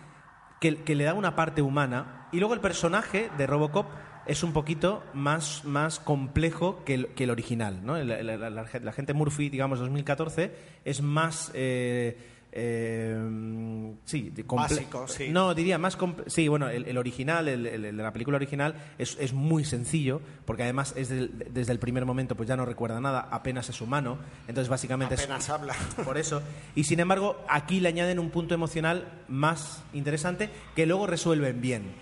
que, 0.61 0.76
que 0.82 0.95
le 0.95 1.05
da 1.05 1.14
una 1.14 1.34
parte 1.34 1.62
humana. 1.62 2.28
Y 2.32 2.38
luego 2.38 2.55
el 2.55 2.61
personaje 2.61 3.30
de 3.38 3.47
Robocop 3.47 3.86
es 4.26 4.43
un 4.45 4.53
poquito 4.53 5.03
más, 5.14 5.64
más 5.64 5.99
complejo 5.99 6.84
que 6.84 6.95
el, 6.95 7.07
que 7.09 7.24
el 7.24 7.30
original. 7.30 7.80
¿no? 7.84 7.97
La, 7.99 8.22
la- 8.22 8.93
gente 8.93 9.14
Murphy, 9.14 9.49
digamos, 9.49 9.78
2014, 9.80 10.53
es 10.84 11.03
más... 11.03 11.51
eh, 11.55 12.16
eh, 12.55 13.94
sí, 14.05 14.32
Básico, 14.46 15.09
sí. 15.09 15.30
No, 15.30 15.55
diría 15.55 15.78
más... 15.78 15.96
Sí, 16.26 16.48
bueno, 16.48 16.68
el, 16.68 16.84
el 16.86 16.98
original, 16.98 17.48
el, 17.48 17.66
el- 17.66 17.84
el 17.86 17.96
de 17.96 18.03
la 18.03 18.12
película 18.12 18.36
original, 18.36 18.74
es, 18.98 19.16
es 19.18 19.32
muy 19.32 19.64
sencillo, 19.64 20.20
porque 20.44 20.62
además 20.62 20.92
es 20.96 21.09
del- 21.09 21.46
desde 21.50 21.72
el 21.72 21.78
primer 21.78 22.05
momento 22.05 22.36
pues 22.36 22.48
ya 22.48 22.57
no 22.57 22.64
recuerda 22.64 23.00
nada, 23.00 23.28
apenas 23.30 23.68
es 23.68 23.80
humano. 23.80 24.18
Entonces, 24.48 24.68
básicamente 24.68 25.14
es 25.14 25.22
Apenas 25.24 25.48
habla. 25.50 25.74
por 26.05 26.18
eso. 26.18 26.42
Y 26.74 26.84
sin 26.84 27.00
embargo, 27.00 27.42
aquí 27.48 27.80
le 27.80 27.88
añaden 27.88 28.18
un 28.18 28.30
punto 28.30 28.55
emocional 28.55 29.22
más 29.28 29.82
interesante 29.92 30.50
que 30.76 30.86
luego 30.86 31.07
resuelven 31.07 31.61
bien. 31.61 31.92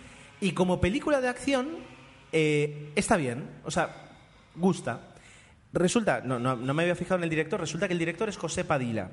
Y 0.41 0.53
como 0.53 0.81
película 0.81 1.21
de 1.21 1.29
acción, 1.29 1.69
eh, 2.33 2.91
está 2.97 3.17
bien. 3.17 3.45
O 3.65 3.71
sea, 3.71 4.11
gusta. 4.57 5.01
Resulta, 5.73 6.21
no, 6.23 6.39
no, 6.41 6.57
no 6.57 6.75
me 6.75 6.83
había 6.83 6.97
fijado 6.97 7.19
en 7.19 7.25
el 7.25 7.31
director, 7.31 7.61
resulta 7.61 7.87
que 7.87 7.93
el 7.93 7.99
director 8.01 8.29
es 8.29 8.37
José 8.37 8.65
Padilla. 8.65 9.11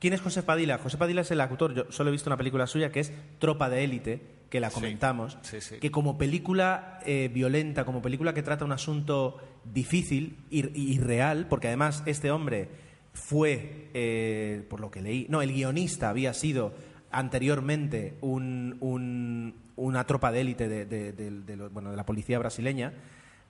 ¿Quién 0.00 0.12
es 0.14 0.20
José 0.20 0.42
Padilla? 0.42 0.78
José 0.78 0.96
Padilla 0.98 1.20
es 1.20 1.30
el 1.30 1.40
actor, 1.40 1.72
yo 1.74 1.84
solo 1.92 2.08
he 2.08 2.12
visto 2.12 2.28
una 2.28 2.36
película 2.36 2.66
suya 2.66 2.90
que 2.90 3.00
es 3.00 3.12
Tropa 3.38 3.68
de 3.70 3.84
Élite, 3.84 4.20
que 4.48 4.58
la 4.58 4.70
comentamos, 4.70 5.38
sí, 5.42 5.60
sí. 5.60 5.76
que 5.78 5.90
como 5.92 6.18
película 6.18 6.98
eh, 7.06 7.30
violenta, 7.32 7.84
como 7.84 8.02
película 8.02 8.34
que 8.34 8.42
trata 8.42 8.64
un 8.64 8.72
asunto 8.72 9.36
difícil 9.64 10.38
y, 10.50 10.98
real, 10.98 11.46
porque 11.48 11.68
además 11.68 12.02
este 12.06 12.30
hombre 12.32 12.68
fue, 13.12 13.88
eh, 13.94 14.66
por 14.70 14.80
lo 14.80 14.90
que 14.90 15.02
leí, 15.02 15.26
no, 15.28 15.42
el 15.42 15.52
guionista 15.52 16.08
había 16.08 16.32
sido 16.34 16.72
anteriormente 17.12 18.14
un- 18.22 18.76
un- 18.80 19.54
una 19.76 20.04
tropa 20.06 20.32
de 20.32 20.40
élite 20.40 20.68
de, 20.68 20.84
de- 20.86 21.12
de- 21.12 21.30
de 21.42 21.56
lo- 21.56 21.70
bueno, 21.70 21.90
de 21.90 21.96
la 21.96 22.06
policía 22.06 22.38
brasileña. 22.38 22.92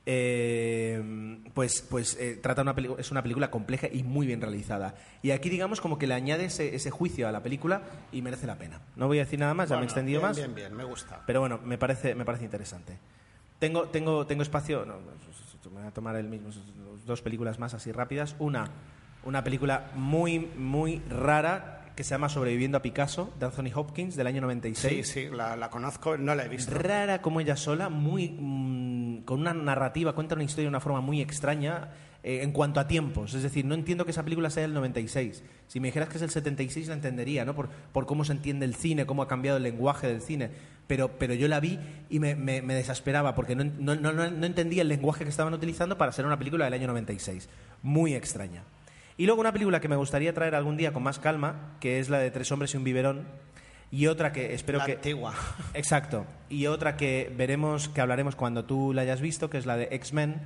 Eh, 0.07 1.39
pues 1.55 1.83
pues 1.89 2.17
eh, 2.19 2.39
trata 2.43 2.63
una 2.63 2.75
es 2.99 3.11
una 3.11 3.23
película 3.23 3.51
compleja 3.51 3.87
y 3.93 4.03
muy 4.03 4.27
bien 4.27 4.41
realizada 4.41 4.95
y 5.23 5.31
aquí 5.31 5.49
digamos 5.51 5.81
como 5.81 5.99
que 5.99 6.07
le 6.07 6.15
añade 6.15 6.47
ese, 6.47 6.75
ese 6.75 6.91
juicio 6.91 7.29
a 7.29 7.33
la 7.33 7.43
película 7.43 7.83
y 8.13 8.23
merece 8.23 8.47
la 8.47 8.57
pena 8.57 8.81
no 8.97 9.07
voy 9.07 9.19
a 9.19 9.25
decir 9.25 9.39
nada 9.39 9.55
más 9.55 9.69
ya 9.69 9.77
me 9.77 9.83
he 9.83 9.85
extendido 9.85 10.21
bien, 10.21 10.29
más 10.29 10.37
Bien, 10.37 10.55
bien, 10.55 10.75
me 10.75 10.85
gusta. 10.85 11.23
pero 11.27 11.41
bueno, 11.41 11.61
me 11.65 11.77
parece, 11.79 12.15
me 12.15 12.25
parece 12.25 12.45
interesante. 12.45 12.99
Tengo, 13.59 13.89
tengo, 13.89 14.27
tengo 14.27 14.43
espacio, 14.43 14.87
no, 14.87 14.95
me 15.71 15.81
voy 15.81 15.87
a 15.87 15.91
tomar 15.91 16.17
el 16.17 16.29
mismo, 16.29 16.49
dos 17.07 17.21
películas 17.21 17.59
más 17.59 17.75
así 17.75 17.93
rápidas. 17.93 18.35
Una, 18.39 18.71
una 19.23 19.45
película 19.45 19.91
muy, 19.95 20.39
muy 20.39 21.03
rara 21.11 21.77
que 21.95 22.03
se 22.03 22.11
llama 22.15 22.31
Sobreviviendo 22.31 22.79
a 22.79 22.83
Picasso, 22.83 23.31
de 23.39 23.45
Anthony 23.45 23.71
Hopkins, 23.75 24.17
del 24.17 24.27
año 24.29 24.37
Sí, 24.39 24.41
96. 24.41 25.07
sí, 25.09 25.29
la, 25.31 25.57
la 25.57 25.69
conozco, 25.69 26.17
no 26.17 26.35
la 26.35 26.47
he 26.47 26.49
visto. 26.49 26.73
Rara 26.73 27.21
como 27.21 27.41
ella 27.43 27.57
sola, 27.57 27.91
muy 27.91 28.31
con 29.31 29.43
una 29.43 29.55
narrativa, 29.55 30.13
cuenta 30.13 30.35
una 30.35 30.43
historia 30.43 30.65
de 30.65 30.71
una 30.71 30.81
forma 30.81 31.01
muy 31.01 31.21
extraña 31.21 31.91
eh, 32.25 32.41
en 32.43 32.51
cuanto 32.51 32.81
a 32.81 32.89
tiempos. 32.89 33.33
Es 33.33 33.45
decir, 33.45 33.65
no 33.65 33.77
entiendo 33.77 34.05
que 34.05 34.11
esa 34.11 34.25
película 34.25 34.51
sea 34.51 34.63
del 34.63 34.75
96. 34.75 35.45
Si 35.69 35.79
me 35.79 35.87
dijeras 35.87 36.09
que 36.09 36.17
es 36.17 36.23
el 36.23 36.31
76 36.31 36.89
la 36.89 36.95
entendería, 36.95 37.45
¿no? 37.45 37.55
Por, 37.55 37.71
cómo 38.07 38.25
se 38.25 38.33
entiende 38.33 38.67
el 38.67 38.75
cine, 38.75 39.07
cómo 39.07 39.23
ha 39.23 39.29
cambiado 39.29 39.59
el 39.59 39.63
lenguaje 39.63 40.09
del 40.09 40.21
cine. 40.21 40.51
pero, 40.89 41.17
pero 41.17 41.33
yo 41.35 41.47
la 41.47 41.61
vi 41.61 41.79
y 42.09 42.19
me, 42.19 42.35
desesperaba 42.35 43.37
porque 43.37 43.55
no, 43.55 43.65
no 43.95 44.47
entendía 44.47 44.83
el 44.83 44.89
lenguaje 44.89 45.23
que 45.23 45.31
estaban 45.31 45.55
utilizando 45.55 45.97
para 45.97 46.11
ser 46.11 46.27
una 46.27 46.37
película 46.37 46.65
del 46.65 46.75
año 46.75 46.89
96. 46.89 47.49
Muy 47.85 48.17
extraña. 48.17 48.65
Y 49.17 49.27
luego 49.27 49.43
una 49.43 49.53
película 49.53 49.81
que 49.81 49.87
me 49.87 49.95
gustaría 49.95 50.35
traer 50.35 50.57
algún 50.57 50.77
día 50.77 50.93
con 50.93 51.05
más 51.05 51.21
calma, 51.21 51.77
que 51.79 52.01
es 52.01 52.09
la 52.11 52.19
de 52.19 52.33
Tres 52.33 52.51
hombres 52.51 52.75
y 52.75 52.79
un 52.79 52.83
biberón, 52.83 53.29
y 53.91 54.07
otra 54.07 54.33
que 54.33 54.55
espero 54.55 54.79
La 54.79 54.87
que 54.87 54.93
antigua. 54.93 55.35
Exacto. 55.75 56.25
Y 56.49 56.67
otra 56.67 56.97
que 56.97 57.33
veremos, 57.37 57.89
que 57.89 58.01
hablaremos 58.01 58.37
cuando 58.37 58.65
tú 58.65 58.93
la 58.93 59.03
hayas 59.03 59.21
visto, 59.21 59.51
que 59.51 59.59
es 59.59 59.67
la 59.67 59.77
de 59.77 59.89
X-Men, 59.93 60.41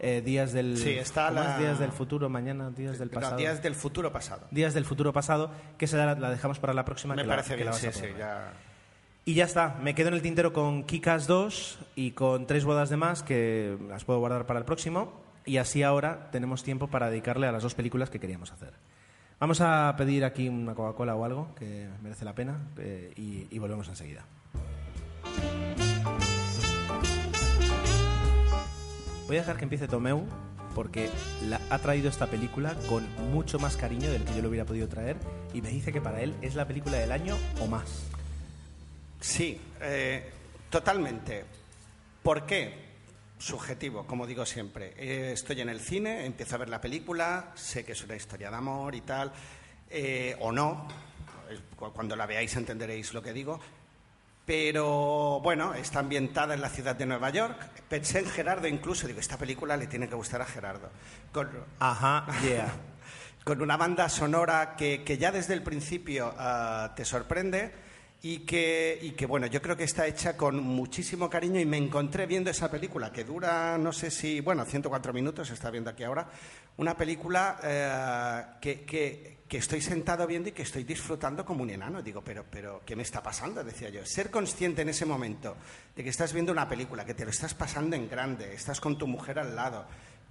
eh, 0.00 0.20
Días 0.24 0.52
del... 0.52 0.76
Sí, 0.76 0.90
está 0.90 1.30
la- 1.30 1.58
Días 1.58 1.78
del 1.78 1.90
futuro, 1.92 2.28
mañana, 2.28 2.70
Días 2.70 2.98
del 2.98 3.08
No, 3.08 3.14
pasado. 3.20 3.36
días 3.36 3.62
del 3.62 3.74
futuro 3.74 4.12
pasado. 4.12 4.46
Días 4.50 4.74
del 4.74 4.84
futuro 4.84 5.12
pasado, 5.12 5.50
que 5.78 5.86
esa 5.86 5.96
la, 6.04 6.14
la 6.14 6.30
dejamos 6.30 6.58
para 6.58 6.74
la 6.74 6.84
próxima. 6.84 7.14
Me 7.14 7.22
que 7.22 7.28
parece 7.28 7.56
que 7.56 7.64
la 7.64 7.70
bien, 7.76 7.92
sí, 7.92 8.06
ya... 8.18 8.52
Y 9.26 9.32
ya 9.34 9.44
está, 9.44 9.78
me 9.80 9.94
quedo 9.94 10.08
en 10.08 10.14
el 10.14 10.20
tintero 10.22 10.52
con 10.52 10.84
Kikas 10.84 11.26
2 11.26 11.78
y 11.96 12.10
con 12.10 12.46
tres 12.46 12.64
bodas 12.66 12.90
de 12.90 12.98
más 12.98 13.22
que 13.22 13.78
las 13.88 14.04
puedo 14.04 14.18
guardar 14.18 14.44
para 14.44 14.58
el 14.58 14.66
próximo. 14.66 15.24
Y 15.46 15.56
así 15.56 15.82
ahora 15.82 16.28
tenemos 16.30 16.62
tiempo 16.62 16.88
para 16.88 17.08
dedicarle 17.08 17.46
a 17.46 17.52
las 17.52 17.62
dos 17.62 17.74
películas 17.74 18.10
que 18.10 18.20
queríamos 18.20 18.52
hacer. 18.52 18.74
Vamos 19.40 19.60
a 19.60 19.94
pedir 19.96 20.24
aquí 20.24 20.48
una 20.48 20.74
Coca-Cola 20.74 21.14
o 21.14 21.24
algo 21.24 21.54
que 21.56 21.88
merece 22.02 22.24
la 22.24 22.34
pena 22.34 22.58
eh, 22.78 23.12
y, 23.16 23.58
volvemos 23.58 23.88
enseguida. 23.88 24.24
Voy 29.26 29.36
a 29.36 29.40
dejar 29.40 29.56
que 29.56 29.64
empiece 29.64 29.88
Tomeu 29.88 30.26
porque 30.74 31.08
ha 31.70 31.78
traído 31.78 32.08
esta 32.08 32.26
película 32.26 32.74
con 32.88 33.04
mucho 33.32 33.58
más 33.58 33.76
cariño 33.76 34.10
del 34.10 34.24
que 34.24 34.34
yo 34.34 34.42
lo 34.42 34.48
hubiera 34.48 34.64
podido 34.64 34.88
traer 34.88 35.16
y 35.52 35.62
me 35.62 35.68
dice 35.68 35.92
que 35.92 36.00
para 36.00 36.20
él 36.20 36.34
es 36.42 36.54
la 36.54 36.66
película 36.66 36.98
del 36.98 37.12
año 37.12 37.36
o 37.60 37.66
más. 37.66 38.04
Sí, 39.20 39.60
eh, 39.80 40.30
totalmente. 40.70 41.44
¿Por 42.22 42.44
qué? 42.46 42.83
Subjetivo, 43.44 44.06
como 44.06 44.26
digo 44.26 44.46
siempre. 44.46 44.94
Eh, 44.96 45.32
estoy 45.34 45.60
en 45.60 45.68
el 45.68 45.78
cine, 45.78 46.24
empiezo 46.24 46.54
a 46.54 46.58
ver 46.58 46.70
la 46.70 46.80
película, 46.80 47.52
sé 47.54 47.84
que 47.84 47.92
es 47.92 48.02
una 48.02 48.16
historia 48.16 48.48
de 48.48 48.56
amor 48.56 48.94
y 48.94 49.02
tal, 49.02 49.30
eh, 49.90 50.34
o 50.40 50.50
no. 50.50 50.88
Cuando 51.76 52.16
la 52.16 52.24
veáis 52.24 52.56
entenderéis 52.56 53.12
lo 53.12 53.22
que 53.22 53.34
digo. 53.34 53.60
Pero 54.46 55.40
bueno, 55.42 55.74
está 55.74 55.98
ambientada 55.98 56.54
en 56.54 56.62
la 56.62 56.70
ciudad 56.70 56.96
de 56.96 57.04
Nueva 57.04 57.28
York. 57.28 57.82
Pensé 57.86 58.20
en 58.20 58.30
Gerardo 58.30 58.66
incluso, 58.66 59.06
digo, 59.06 59.20
esta 59.20 59.36
película 59.36 59.76
le 59.76 59.88
tiene 59.88 60.08
que 60.08 60.14
gustar 60.14 60.40
a 60.40 60.46
Gerardo. 60.46 60.88
Con, 61.30 61.50
Ajá, 61.80 62.24
yeah. 62.40 62.74
con 63.44 63.60
una 63.60 63.76
banda 63.76 64.08
sonora 64.08 64.74
que, 64.74 65.04
que 65.04 65.18
ya 65.18 65.30
desde 65.30 65.52
el 65.52 65.62
principio 65.62 66.34
ah, 66.38 66.94
te 66.96 67.04
sorprende 67.04 67.83
y 68.26 68.38
que, 68.38 68.98
y 69.02 69.10
que, 69.10 69.26
bueno, 69.26 69.46
yo 69.48 69.60
creo 69.60 69.76
que 69.76 69.84
está 69.84 70.06
hecha 70.06 70.34
con 70.34 70.56
muchísimo 70.58 71.28
cariño 71.28 71.60
y 71.60 71.66
me 71.66 71.76
encontré 71.76 72.24
viendo 72.24 72.48
esa 72.50 72.70
película 72.70 73.12
que 73.12 73.22
dura, 73.22 73.76
no 73.76 73.92
sé 73.92 74.10
si, 74.10 74.40
bueno, 74.40 74.64
104 74.64 75.12
minutos, 75.12 75.50
está 75.50 75.70
viendo 75.70 75.90
aquí 75.90 76.04
ahora, 76.04 76.28
una 76.78 76.96
película 76.96 77.60
eh, 77.62 78.42
que, 78.62 78.80
que- 78.84 79.34
que 79.44 79.58
estoy 79.58 79.82
sentado 79.82 80.26
viendo 80.26 80.48
y 80.48 80.52
que 80.52 80.62
estoy 80.62 80.84
disfrutando 80.84 81.44
como 81.44 81.62
un 81.62 81.68
enano. 81.68 82.02
Digo, 82.02 82.22
pero, 82.24 82.46
pero, 82.50 82.80
¿qué 82.86 82.96
me 82.96 83.02
está 83.02 83.22
pasando? 83.22 83.62
Decía 83.62 83.90
yo. 83.90 84.04
Ser 84.06 84.30
consciente 84.30 84.80
en 84.82 84.88
ese 84.88 85.04
momento 85.04 85.54
de 85.94 86.02
que 86.02 86.08
estás 86.08 86.32
viendo 86.32 86.50
una 86.50 86.66
película, 86.66 87.04
que 87.04 87.12
te 87.12 87.24
lo 87.24 87.30
estás 87.30 87.52
pasando 87.52 87.94
en 87.94 88.08
grande, 88.08 88.54
estás 88.54 88.80
con 88.80 88.96
tu 88.96 89.06
mujer 89.06 89.38
al 89.38 89.54
lado, 89.54 89.84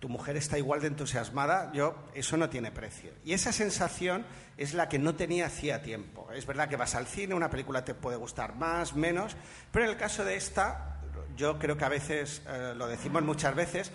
tu 0.04 0.10
mujer 0.10 0.36
está 0.36 0.58
igual 0.58 0.82
de 0.82 0.88
entusiasmada, 0.88 1.72
yo, 1.72 1.96
eso 2.14 2.36
no 2.36 2.50
tiene 2.50 2.74
precio. 2.74 3.14
Y 3.24 3.32
esa 3.32 3.54
sensación 3.54 4.26
es 4.58 4.74
la 4.74 4.90
que 4.90 5.00
no 5.00 5.16
tenía 5.16 5.46
hacía 5.46 5.82
tiempo. 5.82 6.30
Es 6.34 6.46
verdad 6.46 6.68
que 6.68 6.76
vas 6.76 6.94
al 6.96 7.08
cine, 7.08 7.34
una 7.34 7.50
película 7.50 7.86
te 7.86 7.94
puede 7.94 8.18
gustar 8.18 8.54
más, 8.54 8.98
menos, 8.98 9.38
pero 9.72 9.86
en 9.86 9.92
el 9.92 9.98
caso 9.98 10.26
de 10.26 10.36
esta, 10.36 11.00
yo 11.38 11.58
creo 11.58 11.78
que 11.78 11.86
a 11.86 11.88
veces, 11.88 12.42
eh, 12.50 12.74
lo 12.76 12.88
decimos 12.88 13.24
muchas 13.24 13.56
veces, 13.56 13.94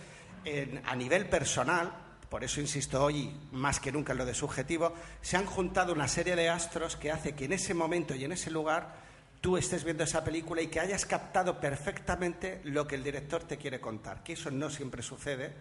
a 0.87 0.97
nivel 0.97 1.29
personal, 1.29 1.93
por 2.31 2.43
eso 2.43 2.63
insisto 2.63 3.05
hoy 3.05 3.39
más 3.53 3.79
que 3.79 3.93
nunca 3.93 4.13
en 4.13 4.19
lo 4.19 4.25
de 4.25 4.33
subjetivo, 4.33 4.95
se 5.21 5.37
han 5.37 5.45
juntado 5.45 5.93
una 5.93 6.09
serie 6.09 6.37
de 6.37 6.49
astros 6.49 6.97
que 6.97 7.13
hace 7.13 7.35
que 7.35 7.45
en 7.45 7.53
ese 7.53 7.75
momento 7.75 8.15
y 8.15 8.25
en 8.25 8.33
ese 8.33 8.51
lugar 8.51 8.95
tú 9.43 9.59
estés 9.59 9.85
viendo 9.85 10.05
esa 10.05 10.25
película 10.25 10.63
y 10.63 10.69
que 10.69 10.81
hayas 10.81 11.05
captado 11.05 11.61
perfectamente 11.61 12.63
lo 12.65 12.89
que 12.89 12.95
el 12.95 13.05
director 13.05 13.45
te 13.45 13.59
quiere 13.59 13.79
contar, 13.79 14.23
que 14.23 14.33
eso 14.33 14.51
no 14.51 14.71
siempre 14.71 15.03
sucede 15.03 15.53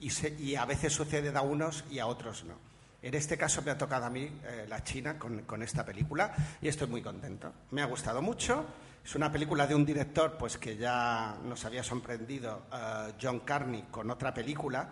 y, 0.00 0.10
se- 0.10 0.36
y 0.38 0.54
a 0.56 0.64
veces 0.64 0.92
sucede 0.92 1.36
a 1.36 1.40
unos 1.42 1.84
y 1.90 1.98
a 1.98 2.06
otros 2.06 2.44
no. 2.44 2.54
En 3.02 3.14
este 3.14 3.36
caso 3.36 3.62
me 3.62 3.70
ha 3.70 3.78
tocado 3.78 4.06
a 4.06 4.10
mí 4.10 4.22
eh, 4.44 4.66
la 4.68 4.82
China 4.82 5.18
con, 5.18 5.42
con 5.42 5.62
esta 5.62 5.84
película 5.84 6.34
y 6.60 6.68
estoy 6.68 6.88
muy 6.88 7.02
contento. 7.02 7.52
Me 7.70 7.82
ha 7.82 7.86
gustado 7.86 8.20
mucho. 8.20 8.64
Es 9.04 9.14
una 9.14 9.30
película 9.30 9.66
de 9.66 9.74
un 9.76 9.86
director 9.86 10.36
pues 10.36 10.58
que 10.58 10.76
ya 10.76 11.36
nos 11.44 11.64
había 11.64 11.84
sorprendido 11.84 12.62
eh, 12.72 13.12
John 13.22 13.40
Carney 13.40 13.84
con 13.90 14.10
otra 14.10 14.34
película 14.34 14.88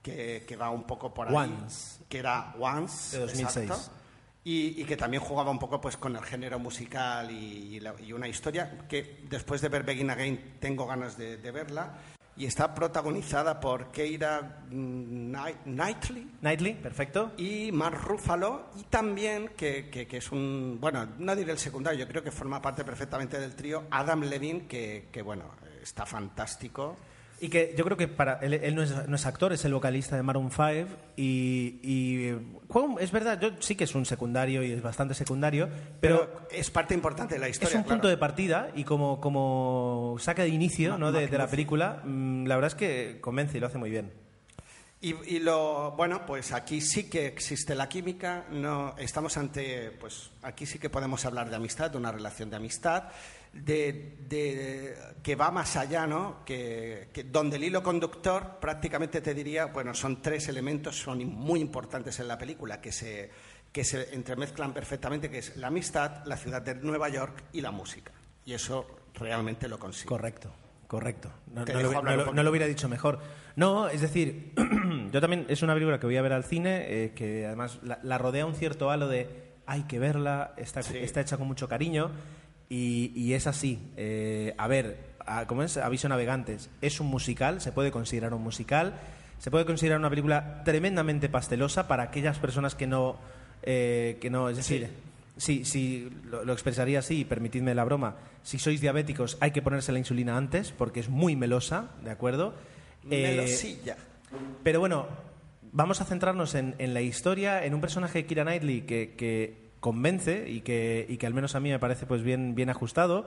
que, 0.00 0.44
que 0.46 0.54
va 0.56 0.70
un 0.70 0.84
poco 0.84 1.12
por 1.12 1.26
ahí. 1.28 1.34
Once. 1.34 2.04
Que 2.08 2.18
era 2.18 2.54
Once. 2.60 3.16
De 3.18 3.22
2006. 3.26 3.70
exacto. 3.70 3.92
Y, 4.44 4.80
y 4.80 4.84
que 4.84 4.96
también 4.96 5.20
jugaba 5.20 5.50
un 5.50 5.58
poco 5.58 5.80
pues 5.80 5.96
con 5.96 6.14
el 6.14 6.22
género 6.22 6.60
musical 6.60 7.28
y, 7.32 7.74
y 7.76 7.80
la- 7.80 7.96
y 8.00 8.12
una 8.12 8.28
historia 8.28 8.86
que 8.88 9.24
después 9.28 9.60
de 9.60 9.68
ver 9.68 9.82
Begin 9.82 10.10
Again 10.10 10.58
tengo 10.60 10.86
ganas 10.86 11.18
de, 11.18 11.38
de 11.38 11.50
verla 11.50 11.94
y 12.36 12.44
está 12.46 12.74
protagonizada 12.74 13.58
por 13.60 13.90
Keira 13.90 14.60
mm, 14.70 15.30
Knight- 15.32 15.62
Knightley. 15.64 16.30
Knightley, 16.40 16.74
perfecto. 16.74 17.32
y 17.38 17.70
Mark 17.72 17.98
Ruffalo. 18.04 18.66
Y 18.78 18.82
también 18.84 19.48
que, 19.56 19.88
que- 19.90 20.06
que 20.06 20.16
es 20.18 20.30
un 20.32 20.78
bueno 20.80 21.06
no 21.18 21.34
diré 21.34 21.52
el 21.52 21.58
secundario 21.58 22.00
yo 22.00 22.08
creo 22.08 22.22
que 22.22 22.30
forma 22.30 22.60
parte 22.60 22.84
perfectamente 22.84 23.38
del 23.40 23.54
trío 23.54 23.84
Adam 23.90 24.20
Levine 24.22 24.66
que, 24.66 25.08
que, 25.10 25.22
bueno 25.22 25.44
está 25.82 26.04
fantástico 26.04 26.96
Y 27.38 27.48
que 27.48 27.74
yo 27.76 27.84
creo 27.84 27.98
que 27.98 28.08
para 28.08 28.38
él, 28.40 28.54
él 28.54 28.74
no, 28.74 28.82
es, 28.82 29.08
no 29.08 29.14
es 29.14 29.26
actor, 29.26 29.52
es 29.52 29.64
el 29.66 29.74
vocalista 29.74 30.16
de 30.16 30.22
Maroon 30.22 30.50
5 30.50 30.88
y, 31.16 32.30
es 32.98 33.12
verdad, 33.12 33.38
yo 33.40 33.50
sí 33.60 33.74
que 33.74 33.84
es 33.84 33.94
un 33.94 34.06
secundario 34.06 34.62
y 34.62 34.72
es 34.72 34.82
bastante 34.82 35.12
secundario, 35.12 35.68
pero, 36.00 36.30
pero, 36.32 36.48
es 36.50 36.70
parte 36.70 36.94
importante 36.94 37.34
de 37.34 37.40
la 37.40 37.48
historia 37.50 37.68
es 37.68 37.74
un 37.74 37.84
punto 37.84 38.08
de 38.08 38.16
partida 38.16 38.70
y 38.74 38.84
como, 38.84 39.20
como 39.20 40.16
saca 40.18 40.42
de 40.42 40.48
inicio 40.48 40.96
¿no? 40.96 41.12
de, 41.12 41.28
de 41.28 41.38
la 41.38 41.46
película, 41.46 42.00
mm, 42.04 42.46
la 42.46 42.54
verdad 42.54 42.68
es 42.68 42.74
que 42.74 43.18
convence 43.20 43.58
y 43.58 43.60
lo 43.60 43.66
hace 43.66 43.78
muy 43.78 43.90
bien. 43.90 44.10
Y, 45.00 45.14
y 45.26 45.38
lo 45.40 45.92
bueno, 45.92 46.24
pues 46.24 46.52
aquí 46.52 46.80
sí 46.80 47.10
que 47.10 47.26
existe 47.26 47.74
la 47.74 47.88
química. 47.88 48.46
No 48.50 48.94
estamos 48.96 49.36
ante, 49.36 49.90
pues 49.90 50.30
aquí 50.42 50.64
sí 50.64 50.78
que 50.78 50.88
podemos 50.88 51.24
hablar 51.26 51.50
de 51.50 51.56
amistad, 51.56 51.90
de 51.90 51.98
una 51.98 52.10
relación 52.10 52.48
de 52.48 52.56
amistad, 52.56 53.04
de, 53.64 54.16
de- 54.28 54.94
que 55.22 55.34
va 55.36 55.50
más 55.50 55.76
allá, 55.76 56.06
¿no? 56.06 56.44
Que, 56.44 57.08
que 57.12 57.24
donde 57.24 57.56
el 57.56 57.64
hilo 57.64 57.82
conductor 57.82 58.58
prácticamente 58.60 59.20
te 59.20 59.34
diría, 59.34 59.66
bueno, 59.66 59.92
son 59.94 60.22
tres 60.22 60.48
elementos, 60.48 60.96
son 60.98 61.24
muy 61.26 61.60
importantes 61.60 62.20
en 62.20 62.28
la 62.28 62.38
película 62.38 62.80
que 62.80 62.92
se 62.92 63.30
que 63.72 63.84
se 63.84 64.14
entremezclan 64.14 64.72
perfectamente, 64.72 65.28
que 65.28 65.38
es 65.38 65.56
la 65.58 65.66
amistad, 65.66 66.24
la 66.24 66.38
ciudad 66.38 66.62
de 66.62 66.76
Nueva 66.76 67.10
York 67.10 67.44
y 67.52 67.60
la 67.60 67.70
música. 67.70 68.10
Y 68.46 68.54
eso 68.54 68.86
realmente 69.14 69.68
lo 69.68 69.78
consigue. 69.78 70.06
Correcto, 70.06 70.50
correcto. 70.86 71.30
No, 71.52 71.62
lo, 71.66 72.32
no 72.32 72.42
no 72.42 72.50
hubiera 72.50 72.66
dicho 72.66 72.88
mejor. 72.88 73.18
No, 73.54 73.88
es 73.88 74.00
decir, 74.00 74.54
yo 75.12 75.20
también 75.20 75.44
es 75.50 75.62
una 75.62 75.74
película 75.74 76.00
que 76.00 76.06
voy 76.06 76.16
a 76.16 76.22
ver 76.22 76.32
al 76.32 76.44
cine, 76.44 76.86
eh, 76.88 77.12
que 77.14 77.44
además 77.44 77.78
la, 77.82 77.98
la 78.02 78.16
rodea 78.16 78.46
un 78.46 78.54
cierto 78.54 78.90
halo 78.90 79.08
de 79.08 79.28
hay 79.66 79.82
que 79.82 79.98
verla, 79.98 80.54
está, 80.56 80.82
Sí. 80.82 80.96
está 80.96 81.20
hecha 81.20 81.36
con 81.36 81.46
mucho 81.46 81.68
cariño 81.68 82.12
y, 82.68 83.12
y 83.14 83.34
es 83.34 83.46
así. 83.46 83.78
Eh, 83.96 84.54
a 84.58 84.66
ver, 84.68 84.98
a- 85.26 85.46
como 85.46 85.62
es 85.62 85.76
Aviso 85.76 86.08
Navegantes, 86.08 86.70
es 86.80 87.00
un 87.00 87.06
musical, 87.08 87.60
se 87.60 87.72
puede 87.72 87.90
considerar 87.90 88.34
un 88.34 88.42
musical, 88.42 88.94
se 89.38 89.50
puede 89.50 89.64
considerar 89.66 89.98
una 89.98 90.10
película 90.10 90.62
tremendamente 90.64 91.28
pastelosa 91.28 91.88
para 91.88 92.04
aquellas 92.04 92.38
personas 92.38 92.74
que 92.74 92.86
no, 92.86 93.16
eh, 93.62 94.18
que 94.20 94.30
no, 94.30 94.48
es 94.48 94.56
decir, 94.56 94.88
sí, 95.36 95.64
sí, 95.64 96.08
lo, 96.24 96.44
lo 96.44 96.52
expresaría 96.52 97.00
así, 97.00 97.24
permitidme 97.24 97.74
la 97.74 97.84
broma. 97.84 98.16
Si 98.42 98.58
sois 98.58 98.80
diabéticos, 98.80 99.36
hay 99.40 99.50
que 99.50 99.60
ponerse 99.62 99.92
la 99.92 99.98
insulina 99.98 100.36
antes 100.36 100.72
porque 100.72 101.00
es 101.00 101.08
muy 101.08 101.36
melosa, 101.36 101.90
¿de 102.04 102.10
acuerdo? 102.10 102.54
Eh, 103.10 103.34
Melosilla. 103.36 103.96
pero 104.62 104.80
bueno, 104.80 105.06
vamos 105.72 106.00
a 106.00 106.04
centrarnos 106.04 106.54
en, 106.54 106.74
en 106.78 106.94
la 106.94 107.00
historia, 107.02 107.64
en 107.64 107.74
un 107.74 107.80
personaje 107.80 108.20
de 108.20 108.26
Kira 108.26 108.42
Knightley 108.44 108.80
que, 108.82 109.14
que 109.16 109.65
convence 109.80 110.48
y 110.48 110.60
que, 110.60 111.06
y 111.08 111.16
que 111.16 111.26
al 111.26 111.34
menos 111.34 111.54
a 111.54 111.60
mí 111.60 111.70
me 111.70 111.78
parece 111.78 112.06
pues 112.06 112.22
bien, 112.22 112.54
bien 112.54 112.70
ajustado. 112.70 113.26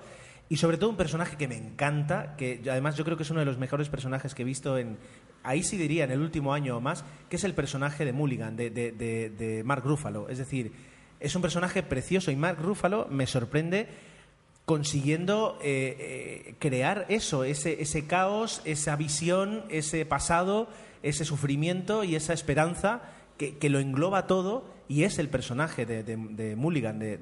Y 0.51 0.57
sobre 0.57 0.77
todo 0.77 0.89
un 0.89 0.97
personaje 0.97 1.37
que 1.37 1.47
me 1.47 1.55
encanta, 1.57 2.35
que 2.35 2.59
además 2.71 2.95
yo 2.97 3.05
creo 3.05 3.15
que 3.17 3.23
es 3.23 3.29
uno 3.29 3.39
de 3.39 3.45
los 3.45 3.59
mejores 3.59 3.87
personajes 3.89 4.33
que 4.33 4.41
he 4.41 4.45
visto 4.45 4.77
en, 4.79 4.97
ahí 5.43 5.61
sí 5.61 5.77
diría, 5.77 6.05
en 6.05 6.11
el 6.11 6.21
último 6.21 6.53
año 6.53 6.77
o 6.77 6.81
más, 6.81 7.05
que 7.29 7.35
es 7.35 7.43
el 7.43 7.53
personaje 7.53 8.03
de 8.03 8.13
Mulligan, 8.13 8.55
de, 8.55 8.71
de, 8.71 8.91
de- 8.91 9.29
de 9.29 9.63
Mark 9.63 9.83
Ruffalo. 9.85 10.27
Es 10.27 10.39
decir, 10.39 10.71
es 11.19 11.35
un 11.35 11.43
personaje 11.43 11.83
precioso 11.83 12.31
y 12.31 12.35
Mark 12.35 12.57
Ruffalo 12.61 13.07
me 13.11 13.27
sorprende 13.27 13.87
consiguiendo 14.65 15.57
eh, 15.63 16.45
eh, 16.49 16.55
crear 16.59 17.05
eso, 17.09 17.43
ese, 17.43 17.81
ese 17.81 18.05
caos, 18.05 18.61
esa 18.65 18.95
visión, 18.95 19.63
ese 19.69 20.05
pasado, 20.05 20.67
ese 21.03 21.25
sufrimiento 21.25 22.03
y 22.03 22.15
esa 22.15 22.33
esperanza 22.33 23.01
que, 23.37 23.57
que 23.57 23.69
lo 23.69 23.79
engloba 23.79 24.27
todo 24.27 24.65
y 24.89 25.03
es 25.03 25.19
el 25.19 25.29
personaje 25.29 25.85
de, 25.85 26.03
de- 26.03 26.55
Mulligan, 26.57 26.99
de- 26.99 27.17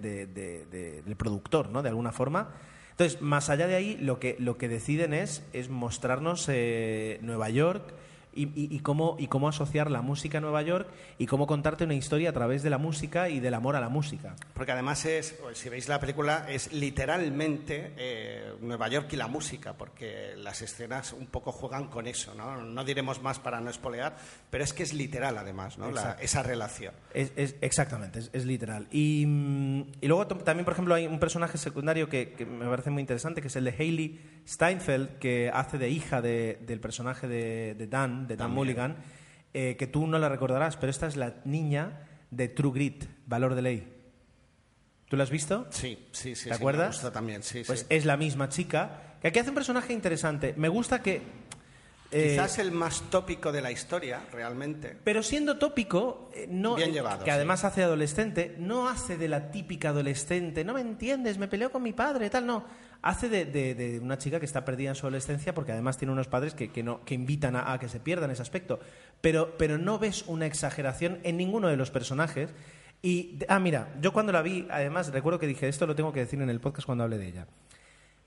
del 1.05 1.15
productor, 1.15 1.70
¿no? 1.70 1.84
De 1.84 1.89
alguna 1.89 2.11
forma. 2.11 2.49
Entonces, 2.91 3.22
más 3.22 3.51
allá 3.51 3.68
de 3.68 3.76
ahí, 3.76 3.97
lo 4.01 4.20
que, 4.20 4.36
lo 4.39 4.57
que 4.57 4.68
deciden 4.68 5.13
es, 5.13 5.43
es 5.53 5.70
mostrarnos 5.70 6.47
eh, 6.49 7.20
Nueva 7.22 7.49
York 7.51 7.93
y, 8.38 8.79
cómo, 8.79 9.15
y 9.19 9.27
cómo 9.27 9.49
asociar 9.49 9.89
la 9.89 10.01
música 10.01 10.38
a 10.38 10.41
Nueva 10.41 10.61
York 10.61 10.88
y 11.17 11.25
cómo 11.25 11.47
contarte 11.47 11.83
una 11.83 11.95
historia 11.95 12.29
a 12.29 12.33
través 12.33 12.63
de 12.63 12.69
la 12.69 12.77
música 12.77 13.29
y 13.29 13.39
del 13.39 13.53
amor 13.53 13.75
a 13.75 13.81
la 13.81 13.89
música. 13.89 14.35
Porque 14.53 14.71
además 14.71 15.05
es, 15.05 15.39
si 15.53 15.69
veis 15.69 15.88
la 15.88 15.99
película, 15.99 16.45
es 16.49 16.71
literalmente 16.73 17.93
eh, 17.97 18.53
Nueva 18.61 18.88
York 18.88 19.07
y 19.13 19.15
la 19.15 19.27
música, 19.27 19.73
porque 19.73 20.35
las 20.38 20.61
escenas 20.61 21.13
un 21.13 21.27
poco 21.27 21.51
juegan 21.51 21.88
con 21.88 22.07
eso, 22.07 22.33
¿no? 22.35 22.57
No 22.63 22.83
diremos 22.83 23.21
más 23.21 23.39
para 23.39 23.59
no 23.59 23.69
espolear, 23.69 24.15
pero 24.49 24.63
es 24.63 24.73
que 24.73 24.83
es 24.83 24.93
literal 24.93 25.38
además, 25.38 25.77
¿no? 25.77 25.89
esa 26.19 26.43
relación. 26.43 26.93
Es, 27.13 27.55
exactamente, 27.61 28.19
es, 28.31 28.45
literal. 28.45 28.88
Y, 28.91 29.25
mm, 29.25 29.81
y, 30.01 30.07
luego 30.07 30.27
también, 30.27 30.65
por 30.65 30.73
ejemplo, 30.73 30.95
hay 30.95 31.07
un 31.07 31.19
personaje 31.19 31.57
secundario 31.57 32.09
que, 32.09 32.33
que, 32.33 32.45
me 32.45 32.65
parece 32.65 32.89
muy 32.89 33.01
interesante, 33.01 33.41
que 33.41 33.47
es 33.47 33.55
el 33.55 33.65
de 33.65 33.71
Hayley 33.71 34.19
Steinfeld, 34.47 35.17
que 35.19 35.49
hace 35.53 35.77
de 35.77 35.89
hija 35.89 36.21
del 36.21 36.79
personaje 36.79 37.27
de, 37.27 37.75
de 37.75 37.88
Dan, 37.88 38.26
de 38.28 38.36
Dan 38.36 38.51
Mulligan, 38.51 38.97
eh, 39.53 39.75
que 39.78 39.88
tú 39.88 40.07
no 40.07 40.19
la 40.19 40.30
recordarás, 40.30 40.78
pero 40.78 40.89
esta 40.89 41.07
es 41.07 41.15
la 41.15 41.36
niña 41.45 42.07
de 42.32 42.47
True 42.47 42.71
Grit, 42.73 43.05
Valor 43.25 43.55
de 43.55 43.61
Ley. 43.61 43.93
¿Tú 45.07 45.15
la 45.15 45.23
has 45.23 45.30
visto? 45.30 45.67
Sí, 45.69 46.07
sí, 46.11 46.36
sí. 46.36 46.49
¿Te 46.49 46.55
acuerdas? 46.55 46.89
Me 46.89 46.93
gusta 46.95 47.11
también, 47.11 47.43
sí, 47.43 47.63
Pues 47.65 47.86
es 47.89 48.05
la 48.05 48.17
misma 48.17 48.49
chica, 48.49 49.15
que 49.21 49.30
aquí 49.30 49.39
hace 49.39 49.49
un 49.49 49.55
personaje 49.55 49.93
interesante. 49.93 50.53
Me 50.57 50.67
gusta 50.67 51.01
que... 51.01 51.21
Eh, 52.11 52.30
Quizás 52.32 52.59
el 52.59 52.71
más 52.71 53.01
tópico 53.09 53.51
de 53.51 53.61
la 53.61 53.71
historia, 53.71 54.21
realmente. 54.32 54.97
Pero 55.03 55.23
siendo 55.23 55.57
tópico, 55.57 56.30
eh, 56.34 56.47
no, 56.49 56.75
Bien 56.75 56.93
llevado, 56.93 57.23
que 57.23 57.32
además 57.32 57.65
hace 57.65 57.84
adolescente, 57.84 58.55
no 58.59 58.88
hace 58.88 59.17
de 59.17 59.28
la 59.28 59.51
típica 59.51 59.89
adolescente, 59.89 60.63
no 60.63 60.73
me 60.73 60.82
entiendes, 60.82 61.38
me 61.38 61.49
peleo 61.49 61.69
con 61.69 61.84
mi 61.84 61.93
padre, 61.93 62.30
tal, 62.30 62.45
no 62.45 62.63
hace 63.02 63.30
de, 63.30 64.00
una 64.02 64.18
chica 64.18 64.39
que 64.39 64.45
está 64.45 64.66
perdida 64.66 64.89
en 64.89 64.95
su 64.95 65.06
adolescencia 65.06 65.54
porque 65.54 65.72
además 65.72 65.98
tiene 65.98 66.12
unos 66.12 66.28
padres 66.28 66.54
que, 66.54 66.84
no, 66.84 67.04
que 67.04 67.16
invitan 67.16 67.56
a, 67.56 67.78
que 67.80 67.89
se 67.89 68.00
pierdan 68.00 68.32
ese 68.32 68.41
aspecto. 68.41 68.80
Pero, 69.22 69.58
pero 69.58 69.78
no 69.78 70.00
ves 70.00 70.26
una 70.28 70.45
exageración 70.45 71.20
en 71.24 71.38
ninguno 71.38 71.68
de 71.68 71.78
los 71.78 71.91
personajes. 71.91 72.54
Y, 73.02 73.39
ah, 73.48 73.60
mira, 73.60 73.93
yo 74.02 74.12
cuando 74.14 74.32
la 74.32 74.41
vi, 74.41 74.68
además 74.70 75.12
recuerdo 75.12 75.39
que 75.39 75.48
dije, 75.48 75.68
esto 75.68 75.86
lo 75.86 75.95
tengo 75.95 76.14
que 76.14 76.22
decir 76.22 76.41
en 76.41 76.50
el 76.50 76.60
podcast 76.60 76.86
cuando 76.86 77.04
hable 77.04 77.18
de 77.18 77.28
ella. 77.28 77.48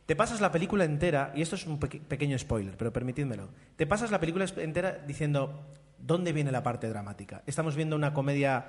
Te 0.06 0.16
pasas 0.16 0.40
la 0.40 0.50
película 0.50 0.84
entera, 0.84 1.32
y 1.36 1.42
esto 1.42 1.54
es 1.54 1.66
un 1.66 1.78
pequeño 1.78 2.36
spoiler, 2.36 2.76
pero 2.76 2.92
permitidmelo. 2.92 3.48
Te 3.76 3.86
pasas 3.86 4.10
la 4.10 4.18
película 4.18 4.44
entera 4.56 4.98
diciendo, 5.06 5.66
¿dónde 5.98 6.32
viene 6.32 6.50
la 6.50 6.64
parte 6.64 6.88
dramática? 6.88 7.42
Estamos 7.46 7.76
viendo 7.76 7.94
una 7.94 8.12
comedia 8.12 8.64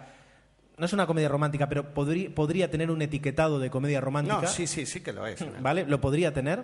no 0.77 0.85
es 0.85 0.93
una 0.93 1.05
comedia 1.05 1.29
romántica, 1.29 1.69
pero 1.69 1.93
podría, 1.93 2.33
podría 2.33 2.71
tener 2.71 2.91
un 2.91 3.01
etiquetado 3.01 3.59
de 3.59 3.69
comedia 3.69 4.01
romántica. 4.01 4.41
No, 4.41 4.47
sí, 4.47 4.67
sí, 4.67 4.85
sí 4.85 5.01
que 5.01 5.13
lo 5.13 5.27
es. 5.27 5.45
¿Vale? 5.61 5.85
Lo 5.85 6.01
podría 6.01 6.33
tener. 6.33 6.63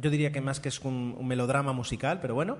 Yo 0.00 0.10
diría 0.10 0.32
que 0.32 0.40
más 0.40 0.60
que 0.60 0.68
es 0.68 0.80
un, 0.80 1.16
melodrama 1.26 1.72
musical, 1.72 2.20
pero 2.20 2.34
bueno. 2.34 2.58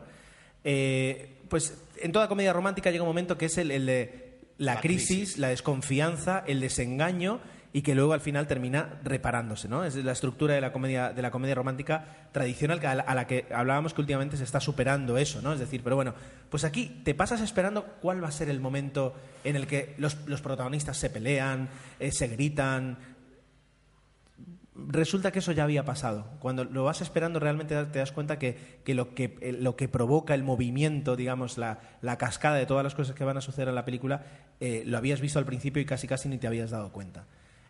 Eh, 0.64 1.36
pues 1.48 1.82
en 2.00 2.12
toda 2.12 2.28
comedia 2.28 2.52
romántica 2.52 2.90
llega 2.90 3.02
un 3.02 3.08
momento 3.08 3.38
que 3.38 3.46
es 3.46 3.58
el, 3.58 3.68
de 3.68 4.38
la, 4.58 4.80
crisis, 4.80 5.38
la 5.38 5.48
desconfianza, 5.48 6.44
el 6.46 6.60
desengaño 6.60 7.40
y 7.72 7.82
que 7.82 7.94
luego 7.94 8.12
al 8.14 8.20
final 8.20 8.46
termina 8.46 8.98
reparándose, 9.04 9.68
¿no? 9.68 9.84
Es 9.84 9.94
la 9.96 10.12
estructura 10.12 10.54
de 10.54 10.60
la 10.60 10.72
comedia, 10.72 11.12
de 11.12 11.20
la 11.20 11.30
comedia 11.30 11.54
romántica 11.54 12.04
tradicional 12.32 12.80
a 12.84 13.14
la, 13.14 13.26
que 13.26 13.46
hablábamos 13.54 13.92
que 13.92 14.00
últimamente 14.00 14.36
se 14.36 14.44
está 14.44 14.60
superando 14.60 15.18
eso, 15.18 15.42
¿no? 15.42 15.52
Es 15.52 15.60
decir, 15.60 15.82
pero 15.82 15.96
bueno, 15.96 16.14
pues 16.48 16.64
aquí 16.64 17.02
te 17.04 17.14
pasas 17.14 17.40
esperando 17.42 17.84
cuál 18.00 18.22
va 18.22 18.28
a 18.28 18.32
ser 18.32 18.48
el 18.48 18.60
momento 18.60 19.14
en 19.44 19.56
el 19.56 19.66
que 19.66 19.94
los, 19.98 20.14
protagonistas 20.14 20.96
se 20.96 21.10
pelean, 21.10 21.68
eh, 22.00 22.10
se 22.10 22.28
gritan. 22.28 22.96
Resulta 24.74 25.30
que 25.30 25.40
eso 25.40 25.52
ya 25.52 25.64
había 25.64 25.84
pasado. 25.84 26.30
Cuando 26.38 26.64
lo 26.64 26.84
vas 26.84 27.02
esperando 27.02 27.38
realmente 27.38 27.74
te 27.86 27.98
das 27.98 28.12
cuenta 28.12 28.38
que, 28.38 28.80
lo, 28.86 29.14
que 29.14 29.36
eh, 29.42 29.52
lo 29.52 29.76
que 29.76 29.88
provoca 29.88 30.34
el 30.34 30.42
movimiento, 30.42 31.16
digamos, 31.16 31.58
la, 31.58 31.80
cascada 32.16 32.56
de 32.56 32.64
todas 32.64 32.84
las 32.84 32.94
cosas 32.94 33.14
que 33.14 33.24
van 33.24 33.36
a 33.36 33.42
suceder 33.42 33.68
en 33.68 33.74
la 33.74 33.84
película, 33.84 34.22
eh, 34.58 34.84
lo 34.86 34.96
habías 34.96 35.20
visto 35.20 35.38
al 35.38 35.44
principio 35.44 35.82
y 35.82 35.84
casi 35.84 36.08
casi 36.08 36.30
ni 36.30 36.38
te 36.38 36.46
habías 36.46 36.70
dado 36.70 36.92
cuenta. 36.92 37.26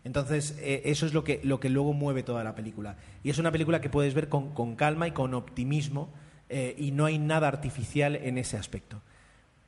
Entonces, 0.09 0.57
eh, 0.63 0.81
eso 0.87 1.05
es 1.05 1.13
lo 1.13 1.23
que, 1.23 1.39
lo 1.45 1.61
que 1.61 1.69
luego 1.69 1.93
mueve 1.93 2.23
toda 2.23 2.43
la 2.43 2.55
película. 2.55 2.97
Y 3.23 3.29
es 3.29 3.37
una 3.37 3.53
película 3.53 3.83
que 3.83 3.91
puedes 3.91 4.15
ver 4.15 4.31
con, 4.31 4.55
con 4.55 4.75
calma 4.75 5.07
y 5.07 5.11
con 5.11 5.35
optimismo 5.35 6.09
eh, 6.49 6.75
y 6.79 6.93
no 6.93 7.05
hay 7.05 7.19
nada 7.19 7.47
artificial 7.47 8.17
en 8.17 8.39
ese 8.39 8.57
aspecto. 8.57 9.03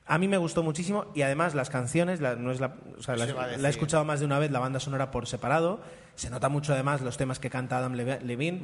A 0.07 0.16
mí 0.16 0.28
me 0.28 0.38
gustó 0.38 0.62
muchísimo 0.62 1.05
y 1.14 1.20
además 1.20 1.55
las 1.55 1.68
canciones, 1.68 2.22
la, 2.22 2.36
no 2.36 2.53
es 2.53 2.59
la, 2.59 2.74
he 3.07 3.68
escuchado 3.68 4.07
más 4.07 4.20
de 4.20 4.24
una 4.24 4.38
vez, 4.38 4.51
la 4.51 4.61
banda 4.61 4.80
sonora 4.80 5.11
por 5.11 5.26
separado. 5.26 5.82
Se 6.14 6.30
nota 6.30 6.49
mucho 6.49 6.72
además 6.72 7.03
los 7.03 7.18
temas 7.18 7.38
que 7.38 7.51
canta 7.51 7.76
Adam 7.76 7.93
Levine, 7.93 8.20
Levine, 8.24 8.62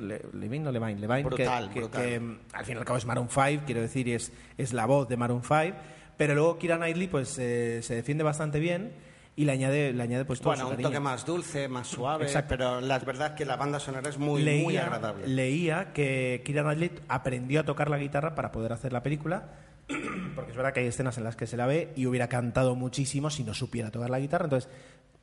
o 0.66 0.72
Levine, 0.72 0.98
Levine 0.98 1.28
que, 1.28 2.20
mm, 2.20 2.38
al 2.54 2.64
fin 2.64 2.76
y 2.76 2.78
al 2.78 2.86
cabo 2.86 2.96
es 2.96 3.04
Maroon 3.04 3.28
5, 3.28 3.64
quiero 3.66 3.82
decir, 3.82 4.08
y 4.08 4.14
es, 4.14 4.32
es 4.56 4.72
la 4.72 4.86
voz 4.86 5.08
de 5.08 5.18
Maroon 5.18 5.42
5. 5.42 5.76
Pero 6.16 6.34
luego 6.34 6.56
Kira 6.56 6.78
Knightley 6.78 7.08
pues, 7.08 7.38
eh, 7.38 7.82
se 7.82 7.94
defiende 7.94 8.24
bastante 8.24 8.60
bien 8.60 8.92
y 9.36 9.44
le 9.44 9.52
añade, 9.52 9.92
le 9.92 10.02
añade 10.02 10.24
pues 10.24 10.40
todo 10.40 10.54
Bueno, 10.54 10.70
un 10.70 10.78
toque 10.78 10.98
más 10.98 11.26
dulce, 11.26 11.68
más 11.68 11.86
suave, 11.86 12.26
pero 12.48 12.80
la 12.80 12.98
verdad 12.98 13.28
es 13.28 13.34
que 13.34 13.44
la 13.44 13.56
banda 13.56 13.78
sonora 13.78 14.08
es 14.08 14.16
muy, 14.16 14.42
muy 14.42 14.76
agradable. 14.78 15.28
Leía 15.28 15.92
que 15.92 16.42
Kira 16.44 16.62
Knightley 16.62 16.90
aprendió 17.08 17.60
a 17.60 17.64
tocar 17.64 17.90
la 17.90 17.98
guitarra 17.98 18.34
para 18.34 18.50
poder 18.50 18.72
hacer 18.72 18.94
la 18.94 19.02
película, 19.02 19.50
porque 20.34 20.52
es 20.52 20.56
verdad 20.56 20.72
que 20.72 20.80
hay 20.80 20.86
escenas 20.86 21.18
en 21.18 21.24
las 21.24 21.36
que 21.36 21.46
se 21.46 21.58
la 21.58 21.66
ve 21.66 21.92
y 21.96 22.06
hubiera 22.06 22.28
cantado 22.28 22.74
muchísimo 22.76 23.28
si 23.28 23.44
no 23.44 23.52
supiera 23.52 23.90
tocar 23.90 24.08
la 24.08 24.18
guitarra, 24.18 24.46
entonces 24.46 24.70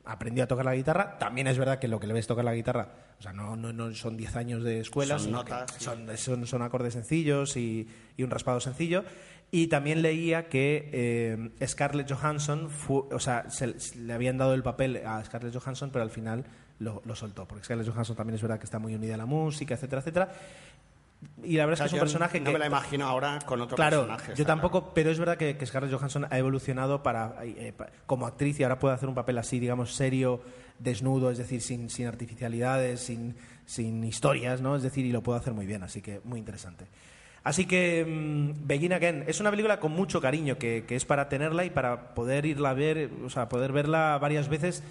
aprendió 0.04 0.44
a 0.44 0.46
tocar 0.46 0.64
la 0.64 0.76
guitarra. 0.76 1.18
También 1.18 1.48
es 1.48 1.58
verdad 1.58 1.80
que 1.80 1.88
lo 1.88 1.98
que 1.98 2.06
le 2.06 2.14
ves 2.14 2.28
tocar 2.28 2.44
la 2.44 2.54
guitarra, 2.54 2.90
o 3.18 3.22
sea, 3.22 3.32
no, 3.32 3.56
no, 3.56 3.72
no 3.72 3.92
son 3.94 4.16
10 4.16 4.36
años 4.36 4.62
de 4.62 4.78
escuela, 4.80 5.18
son, 5.18 5.32
notas, 5.32 5.72
son, 5.78 6.46
son, 6.46 6.62
acordes 6.62 6.92
sencillos 6.92 7.56
y, 7.56 7.88
y 8.16 8.22
un 8.22 8.30
raspado 8.30 8.60
sencillo. 8.60 9.04
Y 9.50 9.68
también 9.68 10.02
leía 10.02 10.48
que 10.48 10.90
eh, 10.92 11.66
Scarlett 11.66 12.10
Johansson, 12.10 12.68
o 12.88 13.18
sea, 13.20 13.46
le 13.96 14.12
habían 14.12 14.36
dado 14.36 14.54
el 14.54 14.62
papel 14.62 15.00
a 15.06 15.24
Scarlett 15.24 15.56
Johansson, 15.56 15.90
pero 15.92 16.02
al 16.02 16.10
final 16.10 16.44
lo, 16.80 17.02
soltó, 17.14 17.46
porque 17.46 17.64
Scarlett 17.64 17.88
Johansson 17.88 18.16
también 18.16 18.34
es 18.34 18.42
verdad 18.42 18.58
que 18.58 18.64
está 18.64 18.78
muy 18.78 18.94
unida 18.94 19.14
a 19.14 19.18
la 19.18 19.26
música, 19.26 19.74
etcétera, 19.74 20.00
etcétera. 20.00 20.28
Y 21.42 21.56
la 21.56 21.66
verdad 21.66 21.86
es 21.86 21.90
que 21.92 21.96
es 21.96 22.02
un 22.02 22.06
personaje 22.06 22.40
no 22.40 22.46
que... 22.46 22.52
me 22.52 22.58
la 22.58 22.66
imagino 22.66 23.06
ahora 23.06 23.38
con 23.46 23.60
otro 23.60 23.76
claro, 23.76 24.06
personaje. 24.06 24.32
Yo 24.34 24.44
tampoco, 24.44 24.92
pero 24.92 25.10
es 25.10 25.18
verdad 25.18 25.36
que, 25.36 25.56
Scarlett 25.64 25.92
Johansson 25.92 26.26
ha 26.28 26.38
evolucionado 26.38 27.02
para, 27.02 27.36
eh, 27.42 27.72
como 28.06 28.26
actriz 28.26 28.58
y 28.60 28.64
ahora 28.64 28.78
puede 28.78 28.94
hacer 28.94 29.08
un 29.08 29.14
papel 29.14 29.38
así, 29.38 29.58
digamos, 29.58 29.94
serio, 29.94 30.42
desnudo, 30.78 31.30
es 31.30 31.38
decir, 31.38 31.62
sin, 31.62 31.88
sin 31.90 32.06
artificialidades, 32.06 33.00
sin, 33.00 33.36
sin 33.64 34.04
historias, 34.04 34.60
¿no? 34.60 34.76
Es 34.76 34.82
decir, 34.82 35.06
y 35.06 35.12
lo 35.12 35.22
puede 35.22 35.38
hacer 35.38 35.52
muy 35.52 35.66
bien, 35.66 35.82
así 35.82 36.02
que 36.02 36.20
muy 36.24 36.38
interesante. 36.38 36.86
Así 37.44 37.66
que 37.66 38.04
mm, 38.06 38.66
Begin 38.66 38.94
Again 38.94 39.24
es 39.28 39.38
una 39.38 39.50
película 39.50 39.78
con 39.78 39.92
mucho 39.92 40.20
cariño, 40.20 40.58
que, 40.58 40.84
es 40.88 41.04
para 41.04 41.28
tenerla 41.28 41.64
y 41.66 41.70
para 41.70 42.14
poder 42.14 42.46
irla 42.46 42.70
a 42.70 42.74
ver, 42.74 43.10
o 43.24 43.30
sea, 43.30 43.48
poder 43.50 43.70
verla 43.70 44.18
varias 44.20 44.48
veces 44.48 44.82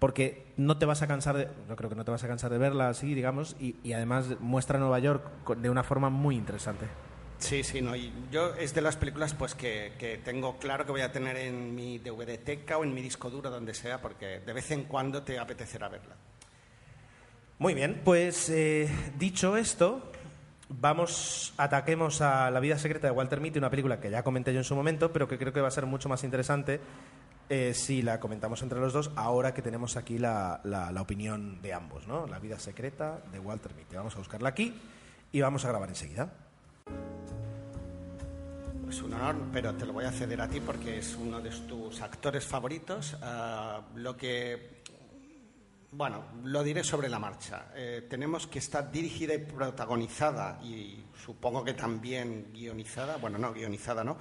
porque 0.00 0.46
no 0.56 0.78
te 0.78 0.86
vas 0.86 1.02
a 1.02 1.06
cansar 1.06 1.36
de, 1.36 1.48
yo 1.68 1.76
creo 1.76 1.90
que 1.90 1.94
no 1.94 2.04
te 2.04 2.10
vas 2.10 2.24
a 2.24 2.28
cansar 2.28 2.50
de 2.50 2.58
verla 2.58 2.88
así, 2.88 3.14
digamos, 3.14 3.54
y, 3.60 3.92
además 3.92 4.26
muestra 4.40 4.78
Nueva 4.78 4.98
York 4.98 5.56
de 5.56 5.70
una 5.70 5.84
forma 5.84 6.10
muy 6.10 6.36
interesante. 6.36 6.86
Sí, 7.38 7.62
sí, 7.62 7.80
no, 7.80 7.94
y 7.94 8.12
yo 8.30 8.54
es 8.54 8.74
de 8.74 8.80
las 8.80 8.96
películas 8.96 9.34
pues 9.34 9.54
que, 9.54 10.20
tengo 10.24 10.58
claro 10.58 10.84
que 10.84 10.92
voy 10.92 11.02
a 11.02 11.12
tener 11.12 11.36
en 11.36 11.74
mi 11.74 11.98
DVD-teca 11.98 12.78
o 12.78 12.84
en 12.84 12.92
mi 12.92 13.02
disco 13.02 13.30
duro, 13.30 13.50
donde 13.50 13.72
sea, 13.72 14.00
porque 14.00 14.40
de 14.40 14.52
vez 14.52 14.70
en 14.72 14.84
cuando 14.84 15.22
te 15.22 15.38
apetecerá 15.38 15.88
verla. 15.88 16.16
Muy 17.58 17.74
bien, 17.74 18.00
pues 18.04 18.48
eh, 18.48 18.88
dicho 19.18 19.56
esto, 19.58 20.09
vamos, 20.70 21.52
ataquemos 21.56 22.20
a 22.20 22.50
La 22.50 22.60
vida 22.60 22.78
secreta 22.78 23.06
de 23.08 23.12
Walter 23.12 23.40
Mitty, 23.40 23.58
una 23.58 23.70
película 23.70 24.00
que 24.00 24.10
ya 24.10 24.22
comenté 24.22 24.52
yo 24.52 24.60
en 24.60 24.64
su 24.64 24.74
momento, 24.74 25.12
pero 25.12 25.28
que 25.28 25.38
creo 25.38 25.52
que 25.52 25.60
va 25.60 25.68
a 25.68 25.72
ser 25.72 25.86
mucho 25.86 26.08
más 26.08 26.24
interesante 26.24 26.80
eh, 27.48 27.74
si 27.74 28.00
la 28.02 28.20
comentamos 28.20 28.62
entre 28.62 28.78
los 28.78 28.92
dos, 28.92 29.10
ahora 29.16 29.52
que 29.52 29.60
tenemos 29.60 29.96
aquí 29.96 30.18
la, 30.18 30.60
la, 30.62 31.02
opinión 31.02 31.60
de 31.60 31.74
ambos, 31.74 32.06
¿no? 32.06 32.26
La 32.28 32.38
vida 32.38 32.60
secreta 32.60 33.20
de 33.32 33.40
Walter 33.40 33.74
Mitty. 33.74 33.96
Vamos 33.96 34.14
a 34.14 34.18
buscarla 34.18 34.50
aquí 34.50 34.72
y 35.32 35.40
vamos 35.40 35.64
a 35.64 35.68
grabar 35.68 35.88
enseguida. 35.88 36.32
Es 38.88 39.02
un 39.02 39.14
honor, 39.14 39.36
pero 39.52 39.74
te 39.74 39.84
lo 39.84 39.92
voy 39.92 40.04
a 40.04 40.12
ceder 40.12 40.40
a 40.40 40.48
ti 40.48 40.60
porque 40.60 40.98
es 40.98 41.16
uno 41.16 41.40
de 41.40 41.50
tus 41.50 42.00
actores 42.00 42.46
favoritos. 42.46 43.16
Ah, 43.20 43.82
lo 43.96 44.16
que 44.16 44.82
bueno, 45.92 46.24
lo 46.44 46.62
diré 46.62 46.84
sobre 46.84 47.08
la 47.08 47.18
marcha. 47.18 47.66
Eh, 47.74 48.06
tenemos 48.08 48.46
que 48.46 48.60
estar 48.60 48.90
dirigida 48.90 49.34
y 49.34 49.38
protagonizada, 49.38 50.60
y 50.62 51.04
supongo 51.24 51.64
que 51.64 51.74
también 51.74 52.52
guionizada, 52.52 53.16
bueno, 53.16 53.38
no, 53.38 53.52
guionizada 53.52 54.04
no, 54.04 54.16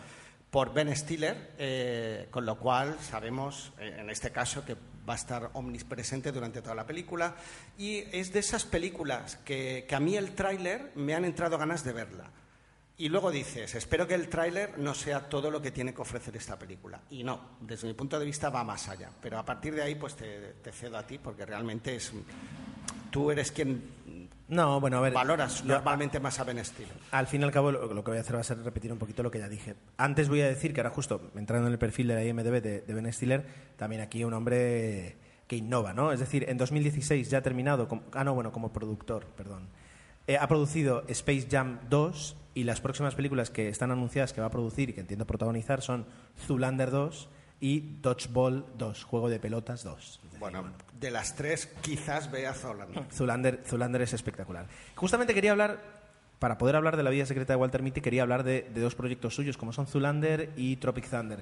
por 0.49 0.73
Ben 0.73 0.95
Stiller, 0.95 1.51
eh, 1.57 2.27
con 2.31 2.45
lo 2.45 2.57
cual 2.57 2.97
sabemos, 2.99 3.71
eh, 3.79 3.97
en 3.99 4.09
este 4.09 4.31
caso, 4.31 4.65
que 4.65 4.75
va 5.07 5.13
a 5.13 5.17
estar 5.17 5.51
omnipresente 5.53 6.31
durante 6.31 6.61
toda 6.61 6.75
la 6.75 6.87
película. 6.87 7.35
Y 7.77 7.97
es 8.11 8.33
de 8.33 8.39
esas 8.39 8.65
películas 8.65 9.37
que, 9.37 9.85
que 9.87 9.95
a 9.95 9.99
mí 9.99 10.15
el 10.15 10.33
tráiler 10.33 10.91
me 10.95 11.13
han 11.13 11.25
entrado 11.25 11.57
ganas 11.57 11.83
de 11.83 11.93
verla. 11.93 12.31
Y 12.99 13.07
luego 13.09 13.31
dices, 13.31 13.73
espero 13.75 14.05
que 14.05 14.13
el 14.13 14.27
tráiler 14.27 14.77
no 14.77 14.93
sea 14.93 15.27
todo 15.29 15.49
lo 15.49 15.61
que 15.61 15.71
tiene 15.71 15.93
que 15.93 16.01
ofrecer 16.01 16.35
esta 16.35 16.59
película. 16.59 16.99
Y 17.09 17.23
no, 17.23 17.39
desde 17.61 17.87
mi 17.87 17.93
punto 17.93 18.19
de 18.19 18.25
vista 18.25 18.49
va 18.49 18.63
más 18.63 18.89
allá. 18.89 19.09
Pero 19.21 19.39
a 19.39 19.45
partir 19.45 19.73
de 19.73 19.81
ahí, 19.81 19.95
pues 19.95 20.15
te, 20.15 20.53
cedo 20.73 20.97
a 20.97 21.07
ti, 21.07 21.17
porque 21.17 21.45
realmente 21.45 21.95
es. 21.95 22.11
Tú 23.09 23.31
eres 23.31 23.51
quien 23.53 24.27
No, 24.49 24.79
bueno, 24.81 24.97
a 24.97 25.01
ver. 25.01 25.13
Valoras 25.13 25.63
lo- 25.63 25.75
normalmente 25.75 26.19
más 26.19 26.39
a 26.39 26.43
Ben 26.43 26.63
Stiller. 26.63 26.91
Al 27.11 27.25
fin 27.27 27.39
y 27.41 27.45
al 27.45 27.51
cabo, 27.51 27.71
lo, 27.71 27.93
lo 27.93 28.03
que 28.03 28.11
voy 28.11 28.17
a 28.17 28.21
hacer 28.21 28.35
va 28.35 28.41
a 28.41 28.43
ser 28.43 28.61
repetir 28.63 28.91
un 28.91 28.99
poquito 28.99 29.23
lo 29.23 29.31
que 29.31 29.39
ya 29.39 29.47
dije. 29.47 29.75
Antes 29.97 30.27
voy 30.27 30.41
a 30.41 30.47
decir 30.49 30.73
que 30.73 30.81
ahora 30.81 30.89
justo 30.91 31.31
entrando 31.35 31.67
en 31.67 31.73
el 31.73 31.79
perfil 31.79 32.09
de 32.09 32.15
la 32.15 32.23
IMDb 32.25 32.61
de, 32.61 32.81
de 32.81 32.93
Ben 32.93 33.11
Stiller, 33.13 33.45
también 33.77 34.01
aquí 34.01 34.23
un 34.25 34.33
hombre 34.33 35.15
que 35.47 35.55
innova, 35.55 35.93
¿no? 35.93 36.11
Es 36.11 36.19
decir, 36.19 36.45
en 36.49 36.57
2016 36.57 37.29
ya 37.29 37.37
ha 37.37 37.41
terminado, 37.41 37.87
como, 37.87 38.03
ah, 38.11 38.23
no, 38.25 38.33
bueno, 38.35 38.51
como 38.51 38.73
productor, 38.73 39.25
perdón. 39.37 39.67
Eh, 40.27 40.37
ha 40.37 40.47
producido 40.47 41.03
Space 41.07 41.47
Jam 41.49 41.79
2 41.89 42.35
y 42.59 42.65
las 42.65 42.81
próximas 42.81 43.15
películas 43.15 43.49
que 43.49 43.69
están 43.69 43.89
anunciadas 43.89 44.33
que 44.33 44.41
va 44.41 44.47
a 44.47 44.51
producir 44.51 44.89
y 44.89 44.93
que 44.93 44.99
entiendo 44.99 45.25
protagonizar 45.25 45.81
son 45.81 46.05
Zoolander 46.45 46.91
2 46.91 47.29
y 47.61 47.79
Dodgeball 48.01 48.65
2, 48.77 49.03
Juego 49.05 49.29
de 49.29 49.39
Pelotas 49.39 49.83
2. 49.83 49.97
Es 49.97 50.23
decir, 50.23 50.39
Bueno, 50.39 50.65
de 50.99 51.09
las 51.09 51.35
tres, 51.35 51.67
quizás 51.81 52.29
vea 52.29 52.53
Zoolander. 52.53 53.05
Zulander, 53.13 53.63
Zulander 53.65 54.01
es 54.01 54.11
espectacular. 54.11 54.67
Justamente 54.95 55.33
quería 55.33 55.51
hablar, 55.51 55.79
para 56.39 56.57
poder 56.57 56.75
hablar 56.75 56.97
de 56.97 57.03
la 57.03 57.11
vida 57.11 57.25
secreta 57.25 57.53
de 57.53 57.57
Walter 57.57 57.81
Mitty, 57.81 58.01
quería 58.01 58.23
hablar 58.23 58.43
de, 58.43 58.69
de 58.73 58.81
dos 58.81 58.95
proyectos 58.95 59.33
suyos, 59.33 59.55
como 59.55 59.71
son 59.71 59.87
Zulander 59.87 60.51
y 60.57 60.75
Tropic 60.75 61.09
Thunder. 61.09 61.39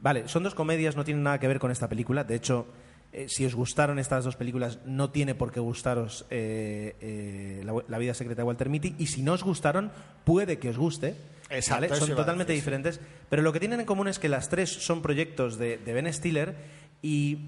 Vale, 0.00 0.28
son 0.28 0.44
dos 0.44 0.54
comedias, 0.54 0.96
no 0.96 1.04
tienen 1.04 1.24
nada 1.24 1.38
que 1.38 1.48
ver 1.48 1.58
con 1.58 1.70
esta 1.70 1.88
película. 1.88 2.24
De 2.24 2.36
hecho, 2.36 2.66
eh, 3.14 3.26
si 3.28 3.46
os 3.46 3.54
gustaron 3.54 3.98
estas 3.98 4.24
dos 4.24 4.36
películas, 4.36 4.80
no 4.84 5.10
tiene 5.10 5.34
por 5.34 5.52
qué 5.52 5.60
gustaros 5.60 6.26
eh, 6.30 6.96
eh, 7.00 7.62
la, 7.64 7.74
la 7.86 7.98
vida 7.98 8.12
secreta 8.12 8.42
de 8.42 8.46
Walter 8.46 8.68
Mitty. 8.68 8.96
Y 8.98 9.06
si 9.06 9.22
no 9.22 9.32
os 9.32 9.42
gustaron, 9.42 9.92
puede 10.24 10.58
que 10.58 10.68
os 10.68 10.76
guste. 10.76 11.14
Exacto, 11.48 11.88
¿vale? 11.88 12.00
Son 12.00 12.16
totalmente 12.16 12.52
diferentes. 12.52 13.00
Pero 13.30 13.42
lo 13.42 13.52
que 13.52 13.60
tienen 13.60 13.80
en 13.80 13.86
común 13.86 14.08
es 14.08 14.18
que 14.18 14.28
las 14.28 14.48
tres 14.48 14.70
son 14.70 15.00
proyectos 15.00 15.58
de, 15.58 15.78
de 15.78 15.92
Ben 15.92 16.12
Stiller 16.12 16.54
y 17.02 17.38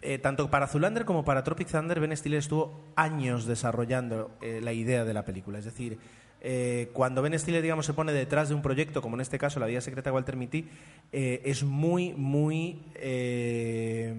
eh, 0.00 0.18
tanto 0.18 0.50
para 0.50 0.68
Zulander 0.68 1.04
como 1.04 1.24
para 1.24 1.42
Tropic 1.42 1.68
Thunder, 1.68 2.00
Ben 2.00 2.16
Stiller 2.16 2.38
estuvo 2.38 2.92
años 2.96 3.46
desarrollando 3.46 4.30
eh, 4.40 4.60
la 4.62 4.72
idea 4.72 5.04
de 5.04 5.14
la 5.14 5.24
película. 5.24 5.58
Es 5.58 5.64
decir, 5.64 5.98
eh, 6.44 6.90
cuando 6.92 7.22
Ben 7.22 7.38
Stiller, 7.38 7.62
digamos, 7.62 7.86
se 7.86 7.94
pone 7.94 8.12
detrás 8.12 8.48
de 8.48 8.54
un 8.56 8.62
proyecto, 8.62 9.00
como 9.00 9.14
en 9.16 9.20
este 9.20 9.38
caso 9.38 9.60
La 9.60 9.66
vida 9.66 9.80
secreta 9.80 10.10
de 10.10 10.14
Walter 10.14 10.36
Mitty, 10.36 10.66
eh, 11.12 11.40
es 11.44 11.62
muy, 11.62 12.12
muy 12.14 12.82
eh, 12.96 14.12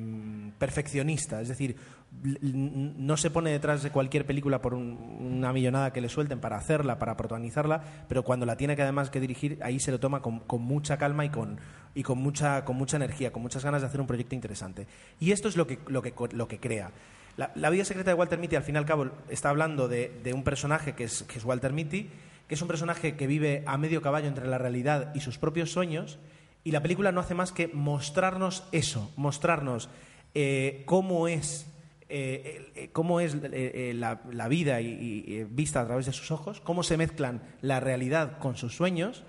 perfeccionista. 0.57 1.41
Es 1.41 1.49
decir, 1.49 1.75
no 2.21 3.17
se 3.17 3.31
pone 3.31 3.49
detrás 3.51 3.83
de 3.83 3.89
cualquier 3.89 4.25
película 4.25 4.61
por 4.61 4.73
un- 4.73 4.97
una 5.19 5.51
millonada 5.51 5.91
que 5.91 5.99
le 5.99 6.09
suelten 6.09 6.39
para 6.39 6.57
hacerla, 6.57 6.99
para 6.99 7.17
protagonizarla, 7.17 7.81
pero 8.07 8.23
cuando 8.23 8.45
la 8.45 8.55
tiene 8.55 8.75
que 8.75 8.83
además 8.83 9.09
que 9.09 9.19
dirigir, 9.19 9.57
ahí 9.61 9.79
se 9.79 9.91
lo 9.91 9.99
toma 9.99 10.21
con, 10.21 10.39
con 10.41 10.61
mucha 10.61 10.97
calma 10.97 11.25
y 11.25 11.29
con, 11.29 11.59
y 11.95 12.03
con 12.03 12.19
mucha, 12.19 12.63
con 12.65 12.77
mucha 12.77 12.97
energía, 12.97 13.31
con 13.33 13.41
muchas 13.41 13.63
ganas 13.65 13.81
de 13.81 13.87
hacer 13.87 13.99
un 13.99 14.07
proyecto 14.07 14.35
interesante. 14.35 14.87
Y 15.19 15.31
esto 15.31 15.47
es 15.49 15.57
lo 15.57 15.65
que, 15.67 15.79
lo 15.87 16.01
que, 16.01 16.13
lo 16.33 16.47
que 16.47 16.59
crea. 16.59 16.91
La, 17.37 17.69
vida 17.69 17.83
secreta 17.83 18.11
de 18.11 18.15
Walter 18.15 18.37
Mitty, 18.37 18.55
al 18.55 18.63
fin 18.63 18.75
y 18.75 18.77
al 18.77 18.85
cabo, 18.85 19.09
está 19.29 19.49
hablando 19.49 19.87
de, 19.87 20.31
un 20.33 20.43
personaje 20.43 20.93
que 20.93 21.05
es, 21.05 21.23
que 21.23 21.39
es 21.39 21.45
Walter 21.45 21.73
Mitty, 21.73 22.09
que 22.47 22.55
es 22.55 22.61
un 22.61 22.67
personaje 22.67 23.15
que 23.15 23.27
vive 23.27 23.63
a 23.65 23.77
medio 23.77 24.01
caballo 24.01 24.27
entre 24.27 24.47
la 24.47 24.57
realidad 24.57 25.13
y 25.15 25.21
sus 25.21 25.37
propios 25.37 25.71
sueños, 25.71 26.19
y 26.63 26.71
la 26.71 26.81
película 26.81 27.11
no 27.11 27.19
hace 27.19 27.33
más 27.33 27.51
que 27.51 27.67
mostrarnos 27.67 28.63
eso, 28.71 29.11
mostrarnos 29.17 29.89
eh, 30.33 30.83
cómo 30.85 31.27
es 31.27 31.67
eh, 32.15 32.71
eh, 32.75 32.89
cómo 32.93 33.19
es 33.19 33.33
eh, 33.33 33.39
eh, 33.51 33.93
la, 33.95 34.47
vida 34.47 34.81
y, 34.81 35.23
eh, 35.27 35.47
vista 35.49 35.81
a 35.81 35.85
través 35.87 36.05
de 36.05 36.13
sus 36.13 36.29
ojos, 36.29 36.61
cómo 36.61 36.83
se 36.83 36.95
mezclan 36.95 37.41
la 37.61 37.79
realidad 37.79 38.37
con 38.37 38.55
sus 38.55 38.75
sueños. 38.75 39.23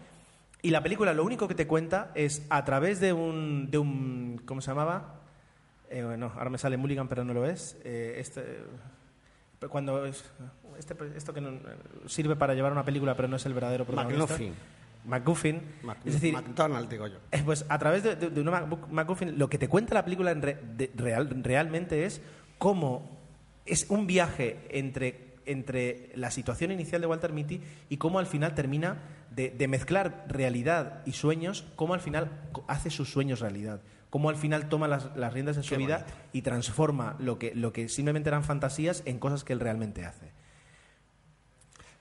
Y 0.61 0.69
la 0.69 0.83
película 0.83 1.15
lo 1.15 1.25
único 1.25 1.49
que 1.49 1.55
te 1.55 1.67
cuenta 1.67 2.11
es 2.15 2.45
a 2.51 2.63
través 2.67 3.01
de 3.01 3.15
un, 3.15 3.71
de 3.71 3.79
un 3.79 4.43
¿cómo 4.45 4.61
se 4.61 4.71
llamaba? 4.71 5.21
Eh, 5.95 6.03
bueno, 6.05 6.33
ahora 6.37 6.51
me 6.51 6.59
sale 6.59 6.77
Mulligan, 6.77 7.07
pero 7.09 7.25
no 7.25 7.33
lo 7.33 7.47
es. 7.47 7.77
Eh, 7.85 8.17
este, 8.19 8.43
cuando 9.69 10.05
es, 10.05 10.25
este, 10.79 10.95
esto 11.17 11.33
que 11.33 11.41
no- 11.41 11.59
sirve 12.07 12.35
para 12.37 12.53
llevar 12.55 12.73
una 12.73 12.85
película, 12.85 13.15
pero 13.17 13.29
no 13.29 13.37
es 13.37 13.47
el 13.47 13.55
verdadero 13.55 13.85
protagonista. 13.85 14.23
McLaughlin. 14.25 14.55
McGuffin. 15.07 15.61
Mac- 15.83 15.99
es 16.05 16.15
decir, 16.15 16.33
McDonald, 16.33 16.89
digo 16.89 17.07
yo. 17.07 17.19
eh, 17.31 17.43
Pues 17.45 17.65
a 17.69 17.79
través 17.79 18.03
de, 18.03 18.17
de, 18.17 18.31
de 18.31 18.41
una 18.41 18.67
MacGuffin, 18.91 19.39
lo 19.39 19.49
que 19.49 19.59
te 19.59 19.69
cuenta 19.69 19.95
la 19.95 20.05
película 20.05 20.31
en 20.33 20.43
re- 20.43 20.59
de- 20.77 20.91
real- 20.97 21.29
realmente 21.45 22.05
es 22.07 22.21
cómo 22.59 23.09
es 23.67 23.87
un 23.91 24.07
viaje 24.07 24.67
entre, 24.71 25.35
entre 25.47 26.11
la 26.17 26.31
situación 26.31 26.73
inicial 26.73 27.01
de 27.03 27.07
Walter 27.07 27.33
Mitty 27.33 27.61
y 27.91 27.99
cómo 27.99 28.19
al 28.19 28.27
final 28.27 28.55
termina 28.55 28.97
de, 29.31 29.51
de 29.51 29.69
mezclar 29.69 30.25
realidad 30.29 31.03
y 31.07 31.13
sueños, 31.13 31.67
cómo 31.77 31.93
al 31.95 32.01
final 32.01 32.31
hace 32.67 32.89
sus 32.91 33.11
sueños 33.13 33.41
realidad, 33.41 33.81
cómo 34.15 34.29
al 34.29 34.37
final 34.37 34.69
toma 34.69 34.87
las, 34.87 35.17
las 35.17 35.33
riendas 35.33 35.57
de 35.57 35.65
su 35.65 35.71
Qué 35.71 35.77
vida 35.77 35.99
bonito. 35.99 36.17
y 36.33 36.43
transforma 36.43 37.17
lo 37.19 37.37
que, 37.37 37.53
lo 37.53 37.73
que 37.73 37.89
simplemente 37.89 38.29
eran 38.29 38.45
fantasías 38.45 39.03
en 39.07 39.19
cosas 39.19 39.43
que 39.43 39.53
él 39.53 39.59
realmente 39.59 40.07
hace. 40.07 40.31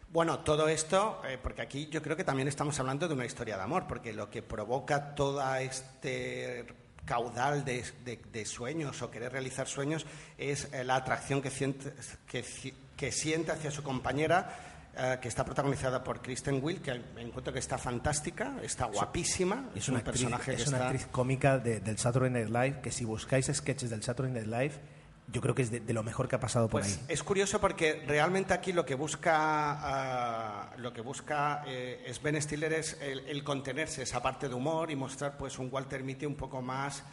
Bueno, 0.10 0.38
todo 0.42 0.68
esto, 0.68 1.20
eh, 1.28 1.40
porque 1.42 1.64
aquí 1.64 1.88
yo 1.88 2.04
creo 2.04 2.16
que 2.16 2.24
también 2.24 2.48
estamos 2.48 2.80
hablando 2.80 3.08
de 3.08 3.16
una 3.16 3.26
historia 3.26 3.58
de 3.58 3.64
amor, 3.64 3.86
porque 3.88 4.14
lo 4.14 4.30
que 4.30 4.44
provoca 4.44 5.16
todo 5.16 5.42
este 5.56 6.68
caudal 7.04 7.66
de, 7.66 7.84
de- 8.06 8.22
de 8.32 8.46
sueños 8.46 9.02
o 9.02 9.10
querer 9.10 9.32
realizar 9.32 9.68
sueños 9.68 10.06
es 10.38 10.72
eh, 10.72 10.84
la 10.84 10.98
atracción 10.98 11.42
que 11.42 11.50
siente, 11.50 11.94
que, 12.28 12.44
ci- 12.44 12.76
que 12.96 13.12
siente 13.12 13.54
hacia 13.54 13.72
su 13.72 13.82
compañera, 13.82 14.56
eh, 14.96 15.18
que 15.22 15.28
está 15.28 15.44
protagonizada 15.44 16.04
por 16.04 16.22
Kristen 16.22 16.60
Wiig, 16.64 16.82
que 16.82 16.92
encuentro 17.18 17.52
que 17.54 17.60
está 17.60 17.78
fantástica, 17.78 18.58
está 18.62 18.86
guapísima, 18.86 19.70
Es 19.76 19.88
una, 19.90 20.00
un 20.00 20.08
actriz, 20.08 20.22
personaje 20.22 20.54
es 20.54 20.64
que 20.64 20.70
una 20.70 20.78
está... 20.78 20.88
actriz 20.90 21.08
cómica 21.12 21.58
de- 21.58 21.80
del 21.80 21.98
Saturday 21.98 22.30
Night 22.30 22.50
Live 22.50 22.82
que 22.82 22.92
si 22.92 23.06
buscáis 23.06 23.48
sketches 23.54 23.90
del 23.90 24.04
Saturday 24.04 24.32
Night 24.34 24.48
Live, 24.48 24.80
yo 25.32 25.40
creo 25.42 25.56
que 25.56 25.62
es 25.62 25.72
de, 25.72 25.80
de 25.80 25.94
lo 25.94 26.04
mejor 26.04 26.28
que 26.28 26.36
ha 26.36 26.40
pasado 26.40 26.68
por 26.68 26.82
Pues 26.82 26.98
ahí. 26.98 27.06
es 27.08 27.24
curioso 27.24 27.60
porque 27.62 28.04
realmente 28.06 28.54
aquí 28.54 28.74
lo 28.74 28.86
que 28.86 28.94
busca 28.96 29.34
ah, 29.38 30.74
lo 30.78 30.92
que 30.94 31.02
busca 31.02 31.64
eh, 31.66 32.04
es 32.06 32.22
Ben 32.22 32.40
Stiller 32.42 32.74
es 32.74 32.98
el, 33.02 33.20
el 33.22 33.44
contenerse 33.44 34.04
esa 34.04 34.22
parte 34.22 34.48
de 34.50 34.54
humor 34.54 34.92
y 34.92 34.96
mostrar 34.96 35.38
pues 35.38 35.58
un 35.60 35.70
Walter 35.72 36.04
Mitty 36.04 36.26
un 36.26 36.36
poco 36.36 36.62
más 36.62 37.04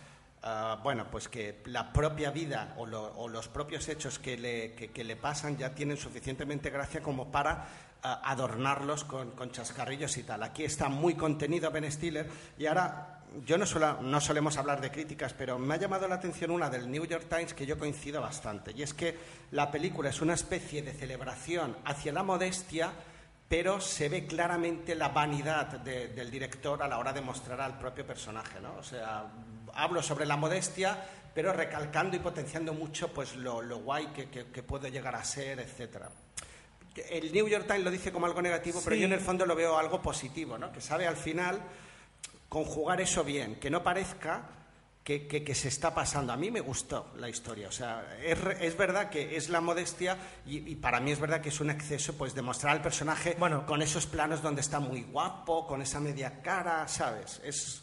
ah, 0.42 0.78
bueno 0.82 1.06
pues 1.10 1.28
que 1.28 1.62
la 1.66 1.92
propia 1.92 2.30
vida 2.30 2.74
o, 2.78 2.86
lo- 2.86 3.12
o 3.16 3.28
los 3.28 3.48
propios 3.48 3.88
hechos 3.88 4.18
que 4.18 4.36
le, 4.36 4.72
que- 4.74 5.04
le 5.04 5.16
pasan 5.16 5.56
ya 5.56 5.74
tienen 5.74 5.96
suficientemente 5.96 6.70
gracia 6.70 7.02
como 7.02 7.30
para 7.30 7.66
ah, 8.02 8.20
adornarlos 8.24 9.04
con, 9.04 9.32
chascarrillos 9.52 10.16
y 10.16 10.22
tal. 10.22 10.42
Aquí 10.42 10.64
está 10.64 10.88
muy 10.88 11.14
contenido 11.14 11.70
Ben 11.70 11.90
Stiller 11.90 12.28
y 12.58 12.66
ahora 12.66 13.16
yo 13.46 13.56
no, 13.58 13.64
suelo- 13.64 14.00
no 14.00 14.20
solemos 14.20 14.56
hablar 14.56 14.80
de 14.80 14.90
críticas, 14.90 15.32
pero 15.34 15.56
me 15.58 15.74
ha 15.74 15.76
llamado 15.76 16.08
la 16.08 16.16
atención 16.16 16.50
una 16.50 16.68
del 16.68 16.90
New 16.90 17.06
York 17.06 17.26
Times 17.28 17.54
que 17.54 17.64
yo 17.64 17.78
coincido 17.78 18.20
bastante, 18.20 18.72
y 18.74 18.82
es 18.82 18.92
que 18.92 19.16
la 19.52 19.70
película 19.70 20.10
es 20.10 20.20
una 20.20 20.34
especie 20.34 20.82
de 20.82 20.92
celebración 20.92 21.76
hacia 21.84 22.12
la 22.12 22.24
modestia, 22.24 22.90
pero 23.48 23.80
se 23.80 24.08
ve 24.08 24.26
claramente 24.26 24.96
la 24.96 25.10
vanidad 25.10 25.66
de- 25.78 26.08
del 26.08 26.28
director 26.28 26.82
a 26.82 26.88
la 26.88 26.98
hora 26.98 27.12
de 27.12 27.20
mostrar 27.20 27.60
al 27.60 27.78
propio 27.78 28.04
personaje, 28.04 28.60
¿no? 28.60 28.74
O 28.78 28.82
sea, 28.82 29.26
hablo 29.74 30.02
sobre 30.02 30.26
la 30.26 30.36
modestia, 30.36 30.98
pero 31.34 31.52
recalcando 31.52 32.16
y 32.16 32.20
potenciando 32.20 32.74
mucho 32.74 33.12
pues 33.12 33.36
lo, 33.36 33.62
lo 33.62 33.78
guay 33.78 34.06
que, 34.08 34.28
que- 34.28 34.46
que 34.46 34.62
puede 34.62 34.90
llegar 34.90 35.14
a 35.14 35.24
ser, 35.24 35.60
etcétera. 35.60 36.10
El 37.08 37.32
New 37.32 37.46
York 37.48 37.66
Times 37.66 37.84
lo 37.84 37.90
dice 37.90 38.10
como 38.12 38.26
algo 38.26 38.42
negativo, 38.42 38.80
pero 38.82 38.96
Sí. 38.96 39.00
yo 39.02 39.06
en 39.06 39.12
el 39.12 39.20
fondo 39.20 39.46
lo 39.46 39.54
veo 39.54 39.78
algo 39.78 40.02
positivo, 40.02 40.58
¿no? 40.58 40.72
Que 40.72 40.80
sabe 40.80 41.06
al 41.06 41.16
final 41.16 41.60
conjugar 42.48 43.00
eso 43.00 43.22
bien, 43.24 43.56
que 43.60 43.70
no 43.70 43.82
parezca 43.82 44.42
que, 45.04 45.26
que- 45.26 45.42
que 45.44 45.54
se 45.54 45.68
está 45.68 45.94
pasando. 45.94 46.32
A 46.32 46.36
mí 46.36 46.50
me 46.50 46.60
gustó 46.60 47.12
la 47.16 47.28
historia, 47.28 47.68
o 47.68 47.72
sea, 47.72 48.18
es, 48.22 48.38
es 48.60 48.76
verdad 48.76 49.08
que 49.08 49.36
es 49.36 49.48
la 49.48 49.60
modestia 49.60 50.16
y, 50.46 50.68
y 50.70 50.74
para 50.76 51.00
mí 51.00 51.10
es 51.12 51.20
verdad 51.20 51.40
que 51.40 51.48
es 51.48 51.60
un 51.60 51.70
exceso 51.70 52.14
pues 52.18 52.34
de 52.34 52.42
mostrar 52.42 52.72
al 52.76 52.82
personaje 52.82 53.36
Bueno. 53.38 53.64
con 53.66 53.80
esos 53.82 54.06
planos 54.06 54.42
donde 54.42 54.60
está 54.60 54.78
muy 54.80 55.02
guapo, 55.04 55.66
con 55.66 55.80
esa 55.80 56.00
media 56.00 56.42
cara, 56.42 56.86
¿sabes? 56.88 57.40
Es 57.44 57.82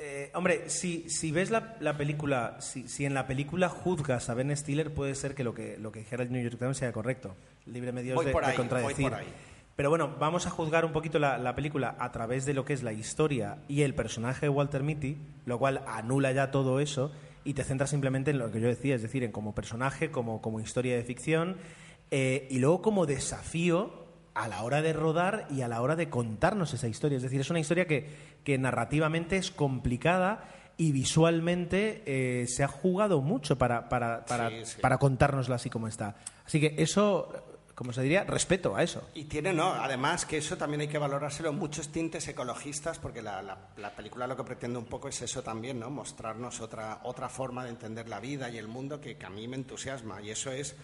Eh, 0.00 0.30
hombre, 0.34 0.70
si, 0.70 1.10
si 1.10 1.32
ves 1.32 1.50
la, 1.50 1.76
la 1.80 1.96
película, 1.96 2.56
si, 2.60 2.86
si 2.86 3.04
en 3.04 3.14
la 3.14 3.26
película 3.26 3.68
juzgas 3.68 4.30
a 4.30 4.34
Ben 4.34 4.56
Stiller, 4.56 4.94
puede 4.94 5.16
ser 5.16 5.34
que 5.34 5.42
lo 5.42 5.54
que, 5.54 5.76
lo 5.76 5.90
que 5.90 6.00
dijera 6.00 6.22
el 6.22 6.30
New 6.30 6.42
York 6.42 6.56
Times 6.56 6.76
sea 6.76 6.92
correcto. 6.92 7.34
Libre 7.66 7.90
medio 7.90 8.20
de, 8.20 8.32
contradecir. 8.32 9.10
por 9.10 9.18
ahí. 9.18 9.26
Pero 9.74 9.90
bueno, 9.90 10.14
vamos 10.18 10.46
a 10.46 10.50
juzgar 10.50 10.84
un 10.84 10.92
poquito 10.92 11.18
la, 11.18 11.36
la 11.38 11.54
película 11.54 11.96
a 11.98 12.12
través 12.12 12.46
de 12.46 12.54
lo 12.54 12.64
que 12.64 12.74
es 12.74 12.82
la 12.82 12.92
historia 12.92 13.58
y 13.66 13.82
el 13.82 13.94
personaje 13.94 14.46
de 14.46 14.50
Walter 14.50 14.82
Mitty, 14.82 15.16
lo 15.46 15.58
cual 15.58 15.82
anula 15.86 16.30
ya 16.32 16.50
todo 16.50 16.78
eso 16.78 17.12
y 17.44 17.54
te 17.54 17.64
centras 17.64 17.90
simplemente 17.90 18.30
en 18.30 18.38
lo 18.38 18.52
que 18.52 18.60
yo 18.60 18.68
decía, 18.68 18.94
es 18.94 19.02
decir, 19.02 19.24
en 19.24 19.32
como 19.32 19.54
personaje, 19.54 20.10
como, 20.10 20.40
como 20.40 20.60
historia 20.60 20.96
de 20.96 21.02
ficción 21.02 21.56
eh, 22.10 22.46
y 22.50 22.58
luego 22.58 22.82
como 22.82 23.06
desafío 23.06 24.06
a 24.34 24.46
la 24.46 24.62
hora 24.62 24.82
de 24.82 24.92
rodar 24.92 25.48
y 25.50 25.62
a 25.62 25.68
la 25.68 25.82
hora 25.82 25.96
de 25.96 26.08
contarnos 26.08 26.72
esa 26.72 26.86
historia. 26.86 27.16
Es 27.16 27.22
decir, 27.22 27.40
es 27.40 27.50
una 27.50 27.58
historia 27.58 27.86
que, 27.86 28.06
que 28.48 28.56
narrativamente 28.56 29.36
es 29.36 29.50
complicada 29.50 30.42
y 30.78 30.90
visualmente 30.92 32.02
eh, 32.06 32.46
se 32.46 32.64
ha 32.64 32.68
jugado 32.68 33.20
mucho 33.20 33.58
para, 33.58 33.90
para, 33.90 34.24
para, 34.24 34.48
Sí, 34.48 34.56
sí. 34.64 34.80
para 34.80 34.96
contárnosla 34.96 35.56
así 35.56 35.68
como 35.68 35.86
está. 35.86 36.16
Así 36.46 36.58
que 36.58 36.74
eso, 36.78 37.30
como 37.74 37.92
se 37.92 38.00
diría, 38.00 38.24
respeto 38.24 38.74
a 38.74 38.82
eso. 38.82 39.06
Y 39.12 39.24
tiene, 39.24 39.52
no, 39.52 39.74
además 39.74 40.24
que 40.24 40.38
eso 40.38 40.56
también 40.56 40.80
hay 40.80 40.88
que 40.88 40.96
valorárselo, 40.96 41.52
muchos 41.52 41.92
tintes 41.92 42.26
ecologistas, 42.26 42.98
porque 42.98 43.20
la, 43.20 43.42
la- 43.42 43.58
la 43.76 43.90
película 43.90 44.26
lo 44.26 44.34
que 44.34 44.44
pretende 44.44 44.78
un 44.78 44.86
poco 44.86 45.08
es 45.08 45.20
eso 45.20 45.42
también, 45.42 45.78
¿no? 45.78 45.90
Mostrarnos 45.90 46.62
otra, 46.62 47.00
otra 47.02 47.28
forma 47.28 47.64
de 47.64 47.68
entender 47.70 48.08
la 48.08 48.18
vida 48.18 48.48
y 48.48 48.56
el 48.56 48.66
mundo 48.66 48.98
que, 48.98 49.18
que 49.18 49.26
a 49.26 49.30
mí 49.30 49.46
me 49.46 49.56
entusiasma. 49.56 50.22
Y 50.22 50.30
eso 50.30 50.50
es 50.50 50.74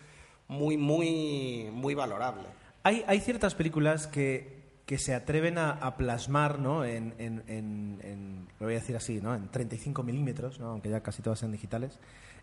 muy, 0.48 0.76
muy, 0.76 1.70
muy 1.72 1.94
valorable. 1.94 2.42
Hay, 2.82 3.02
hay 3.06 3.20
ciertas 3.20 3.54
películas 3.54 4.06
que, 4.06 4.63
que 4.86 4.98
se 4.98 5.14
atreven 5.14 5.56
a, 5.56 5.96
plasmar, 5.96 6.58
¿no? 6.58 6.84
En, 6.84 7.14
en, 7.18 7.42
en, 7.48 8.46
voy 8.60 8.72
a 8.72 8.76
decir 8.76 8.94
así, 8.96 9.20
¿no? 9.20 9.34
En 9.34 9.48
35 9.48 10.02
milímetros, 10.02 10.60
¿no? 10.60 10.66
Aunque 10.68 10.90
ya 10.90 11.00
casi 11.02 11.22
todas 11.22 11.38
sean 11.38 11.52
digitales. 11.52 11.98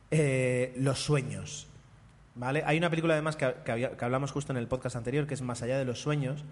eh, 0.09 0.73
los 0.77 0.99
sueños, 1.03 1.67
¿vale? 2.35 2.63
Hay 2.65 2.77
una 2.77 2.89
película 2.89 3.13
además 3.13 3.35
que, 3.35 3.45
hablamos 4.01 4.31
justo 4.31 4.51
en 4.53 4.57
el 4.57 4.67
podcast 4.67 4.95
anterior, 4.95 5.27
que 5.27 5.35
es 5.35 5.41
Más 5.41 5.61
allá 5.61 5.77
de 5.77 5.85
los 5.85 6.01
sueños. 6.01 6.43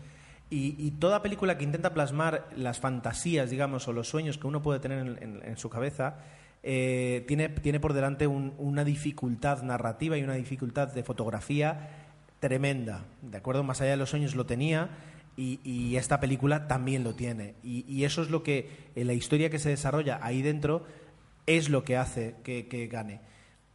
Y, 0.51 0.91
toda 0.99 1.21
película 1.21 1.57
que 1.59 1.63
intenta 1.63 1.93
plasmar 1.93 2.47
las 2.55 2.79
fantasías, 2.79 3.49
digamos, 3.51 3.87
o 3.87 3.93
los 3.93 4.09
sueños 4.09 4.37
que 4.39 4.47
uno 4.47 4.63
puede 4.63 4.79
tener 4.79 4.99
en, 5.21 5.57
su 5.57 5.69
cabeza, 5.69 6.15
eh, 6.63 7.23
tiene, 7.27 7.49
tiene 7.49 7.79
por 7.79 7.93
delante 7.93 8.25
un- 8.25 8.53
una 8.57 8.83
dificultad 8.83 9.61
narrativa 9.61 10.17
y 10.17 10.23
una 10.23 10.33
dificultad 10.33 10.87
de 10.91 11.03
fotografía 11.03 11.89
tremenda. 12.39 13.03
¿De 13.21 13.37
acuerdo? 13.37 13.63
Más 13.63 13.81
allá 13.81 13.91
de 13.91 13.97
los 13.97 14.09
sueños 14.09 14.33
lo 14.35 14.45
tenía 14.47 14.89
y, 15.39 15.59
y 15.63 15.95
esta 15.97 16.19
película 16.19 16.67
también 16.67 17.03
lo 17.03 17.15
tiene. 17.15 17.55
Y, 17.63 17.85
y 17.91 18.03
eso 18.03 18.21
es 18.21 18.29
lo 18.29 18.43
que, 18.43 18.91
en 18.95 19.07
la 19.07 19.13
historia 19.13 19.49
que 19.49 19.59
se 19.59 19.69
desarrolla 19.69 20.19
ahí 20.21 20.41
dentro, 20.41 20.83
es 21.45 21.69
lo 21.69 21.83
que 21.83 21.97
hace 21.97 22.35
que, 22.43 22.67
que 22.67 22.87
gane. 22.87 23.21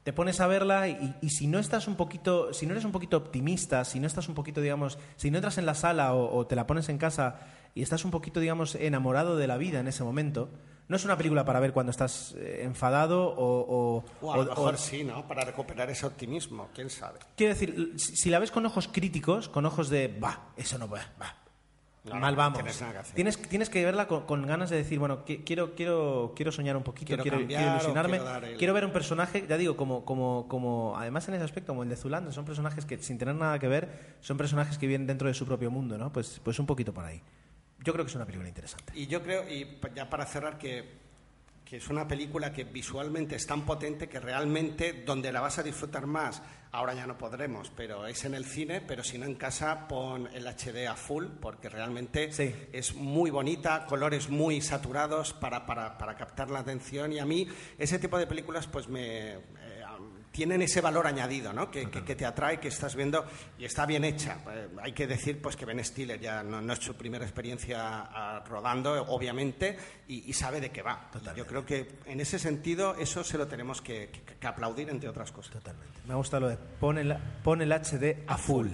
Te 0.04 0.12
pones 0.12 0.38
a 0.40 0.46
verla 0.46 0.86
y, 0.88 1.14
y 1.22 1.30
si 1.30 1.46
no 1.46 1.58
estás 1.58 1.88
un 1.88 1.96
poquito, 1.96 2.52
si 2.52 2.66
no 2.66 2.72
eres 2.72 2.84
un 2.84 2.92
poquito 2.92 3.16
optimista, 3.16 3.84
si 3.86 3.98
no 4.00 4.06
estás 4.06 4.28
un 4.28 4.34
poquito, 4.34 4.60
digamos, 4.60 4.98
si 5.16 5.30
no 5.30 5.38
entras 5.38 5.56
en 5.56 5.64
la 5.64 5.74
sala 5.74 6.12
o, 6.14 6.36
o 6.36 6.46
te 6.46 6.54
la 6.56 6.66
pones 6.66 6.90
en 6.90 6.98
casa 6.98 7.40
y 7.74 7.80
estás 7.82 8.04
un 8.04 8.10
poquito, 8.10 8.38
digamos, 8.38 8.74
enamorado 8.74 9.36
de 9.38 9.46
la 9.46 9.56
vida 9.56 9.80
en 9.80 9.88
ese 9.88 10.04
momento, 10.04 10.50
no 10.88 10.96
es 10.96 11.04
una 11.06 11.16
película 11.16 11.46
para 11.46 11.58
ver 11.60 11.72
cuando 11.72 11.88
estás 11.90 12.34
eh, 12.36 12.60
enfadado 12.64 13.28
o, 13.34 13.64
o- 13.66 14.04
O 14.26 14.32
a 14.32 14.36
lo 14.36 14.42
o- 14.42 14.46
mejor 14.46 14.76
sí, 14.76 15.02
¿no? 15.04 15.26
Para 15.26 15.42
recuperar 15.42 15.88
ese 15.88 16.04
optimismo, 16.04 16.68
quién 16.74 16.90
sabe. 16.90 17.20
Quiero 17.34 17.54
decir, 17.54 17.94
si 17.96 18.14
si 18.16 18.28
la 18.28 18.38
ves 18.38 18.50
con 18.50 18.66
ojos 18.66 18.88
críticos, 18.92 19.48
con 19.48 19.64
ojos 19.64 19.88
de, 19.88 20.08
va, 20.22 20.50
eso 20.58 20.76
no 20.76 20.86
va, 20.86 21.00
va. 21.20 21.34
No, 22.04 22.16
Mal 22.16 22.36
vamos. 22.36 22.58
tienes 22.58 22.76
que. 22.76 23.14
Tienes, 23.14 23.38
tienes 23.48 23.70
que 23.70 23.82
verla 23.82 24.06
con, 24.06 24.26
con 24.26 24.46
ganas 24.46 24.68
de 24.68 24.76
decir, 24.76 24.98
bueno, 24.98 25.24
qui- 25.24 25.42
quiero, 25.42 25.74
quiero, 25.74 26.34
quiero 26.36 26.52
soñar 26.52 26.76
un 26.76 26.82
poquito, 26.82 27.06
Quiero 27.08 27.22
quiero, 27.22 27.38
cambiar 27.38 27.60
quiero 27.62 27.72
o 27.72 27.76
ilusionarme, 27.76 28.10
quiero 28.18 28.24
dar 28.24 28.44
el- 28.44 28.56
quiero 28.58 28.74
ver 28.74 28.84
un 28.84 28.92
personaje, 28.92 29.46
ya 29.48 29.56
digo, 29.56 29.74
como, 29.76 30.04
como, 30.04 30.46
como, 30.46 30.94
además 30.98 31.26
en 31.28 31.34
ese 31.34 31.44
aspecto, 31.44 31.68
como 31.72 31.82
el 31.82 31.88
de 31.88 31.96
Zulander, 31.96 32.32
son 32.34 32.44
personajes 32.44 32.84
que 32.84 32.98
sin 32.98 33.16
tener 33.16 33.34
nada 33.34 33.58
que 33.58 33.68
ver, 33.68 34.16
son 34.20 34.36
personajes 34.36 34.76
que 34.76 34.86
viven 34.86 35.06
dentro 35.06 35.28
de 35.28 35.34
su 35.34 35.46
propio 35.46 35.70
mundo, 35.70 35.96
¿no? 35.96 36.12
Pues, 36.12 36.40
pues 36.44 36.58
un 36.58 36.66
poquito 36.66 36.92
por 36.92 37.06
ahí. 37.06 37.22
Yo 37.82 37.92
creo 37.94 38.04
que 38.04 38.10
es 38.10 38.16
una 38.16 38.26
película 38.26 38.48
interesante. 38.50 38.92
Y 38.94 39.06
yo 39.06 39.22
creo, 39.22 39.48
y 39.48 39.78
ya 39.94 40.10
para 40.10 40.26
cerrar, 40.26 40.58
que, 40.58 40.86
que 41.64 41.78
es 41.78 41.88
una 41.88 42.06
película 42.06 42.52
que 42.52 42.64
visualmente 42.64 43.36
es 43.36 43.46
tan 43.46 43.64
potente 43.64 44.08
que 44.08 44.20
realmente 44.20 45.02
donde 45.04 45.32
la 45.32 45.40
vas 45.40 45.58
a 45.58 45.62
disfrutar 45.62 46.06
más, 46.06 46.42
ahora 46.72 46.92
ya 46.94 47.06
no 47.06 47.16
podremos, 47.16 47.70
pero 47.74 48.06
es 48.06 48.24
en 48.24 48.34
el 48.34 48.44
cine, 48.44 48.80
pero 48.80 49.02
si 49.02 49.16
no 49.16 49.24
en 49.26 49.34
casa, 49.36 49.88
pon 49.88 50.28
el 50.34 50.46
HD 50.46 50.86
a 50.88 50.94
full, 50.96 51.26
porque 51.40 51.68
realmente 51.68 52.32
Sí. 52.32 52.54
es 52.72 52.94
muy 52.94 53.30
bonita, 53.30 53.86
colores 53.86 54.28
muy 54.28 54.60
saturados 54.60 55.32
para, 55.32 55.64
para, 55.64 55.96
para 55.96 56.16
captar 56.16 56.50
la 56.50 56.58
atención 56.58 57.12
y 57.12 57.18
a 57.18 57.24
mí 57.24 57.48
ese 57.78 57.98
tipo 57.98 58.18
de 58.18 58.26
películas 58.26 58.66
pues 58.66 58.88
me... 58.88 59.38
tienen 60.34 60.60
ese 60.62 60.80
valor 60.80 61.06
añadido, 61.06 61.52
¿no? 61.52 61.70
Que, 61.70 61.88
que- 61.88 62.02
que 62.02 62.16
te 62.16 62.26
atrae, 62.26 62.58
que 62.58 62.66
estás 62.66 62.96
viendo 62.96 63.24
y 63.56 63.64
está 63.64 63.86
bien 63.86 64.02
hecha. 64.02 64.38
Eh, 64.50 64.68
hay 64.82 64.92
que 64.92 65.06
decir 65.06 65.40
pues 65.40 65.54
que 65.54 65.64
Ben 65.64 65.82
Stiller 65.84 66.18
ya 66.18 66.42
no, 66.42 66.60
no 66.60 66.72
es 66.72 66.80
su 66.80 66.96
primera 66.96 67.24
experiencia 67.24 67.78
ah, 68.00 68.42
rodando, 68.48 69.00
obviamente, 69.10 69.78
y, 70.08 70.28
y 70.28 70.32
sabe 70.32 70.60
de 70.60 70.70
qué 70.72 70.82
va. 70.82 71.08
Yo 71.36 71.46
creo 71.46 71.64
que 71.64 71.86
en 72.06 72.20
ese 72.20 72.40
sentido 72.40 72.96
eso 72.96 73.22
se 73.22 73.38
lo 73.38 73.46
tenemos 73.46 73.80
que, 73.80 74.10
aplaudir, 74.42 74.90
entre 74.90 75.08
otras 75.08 75.30
cosas. 75.30 75.52
Totalmente. 75.52 76.00
Me 76.08 76.14
gusta 76.16 76.40
lo 76.40 76.48
de 76.48 76.56
pon 76.56 76.98
el, 76.98 77.16
pon 77.44 77.62
el 77.62 77.70
HD 77.72 78.24
a 78.26 78.36
full. 78.36 78.70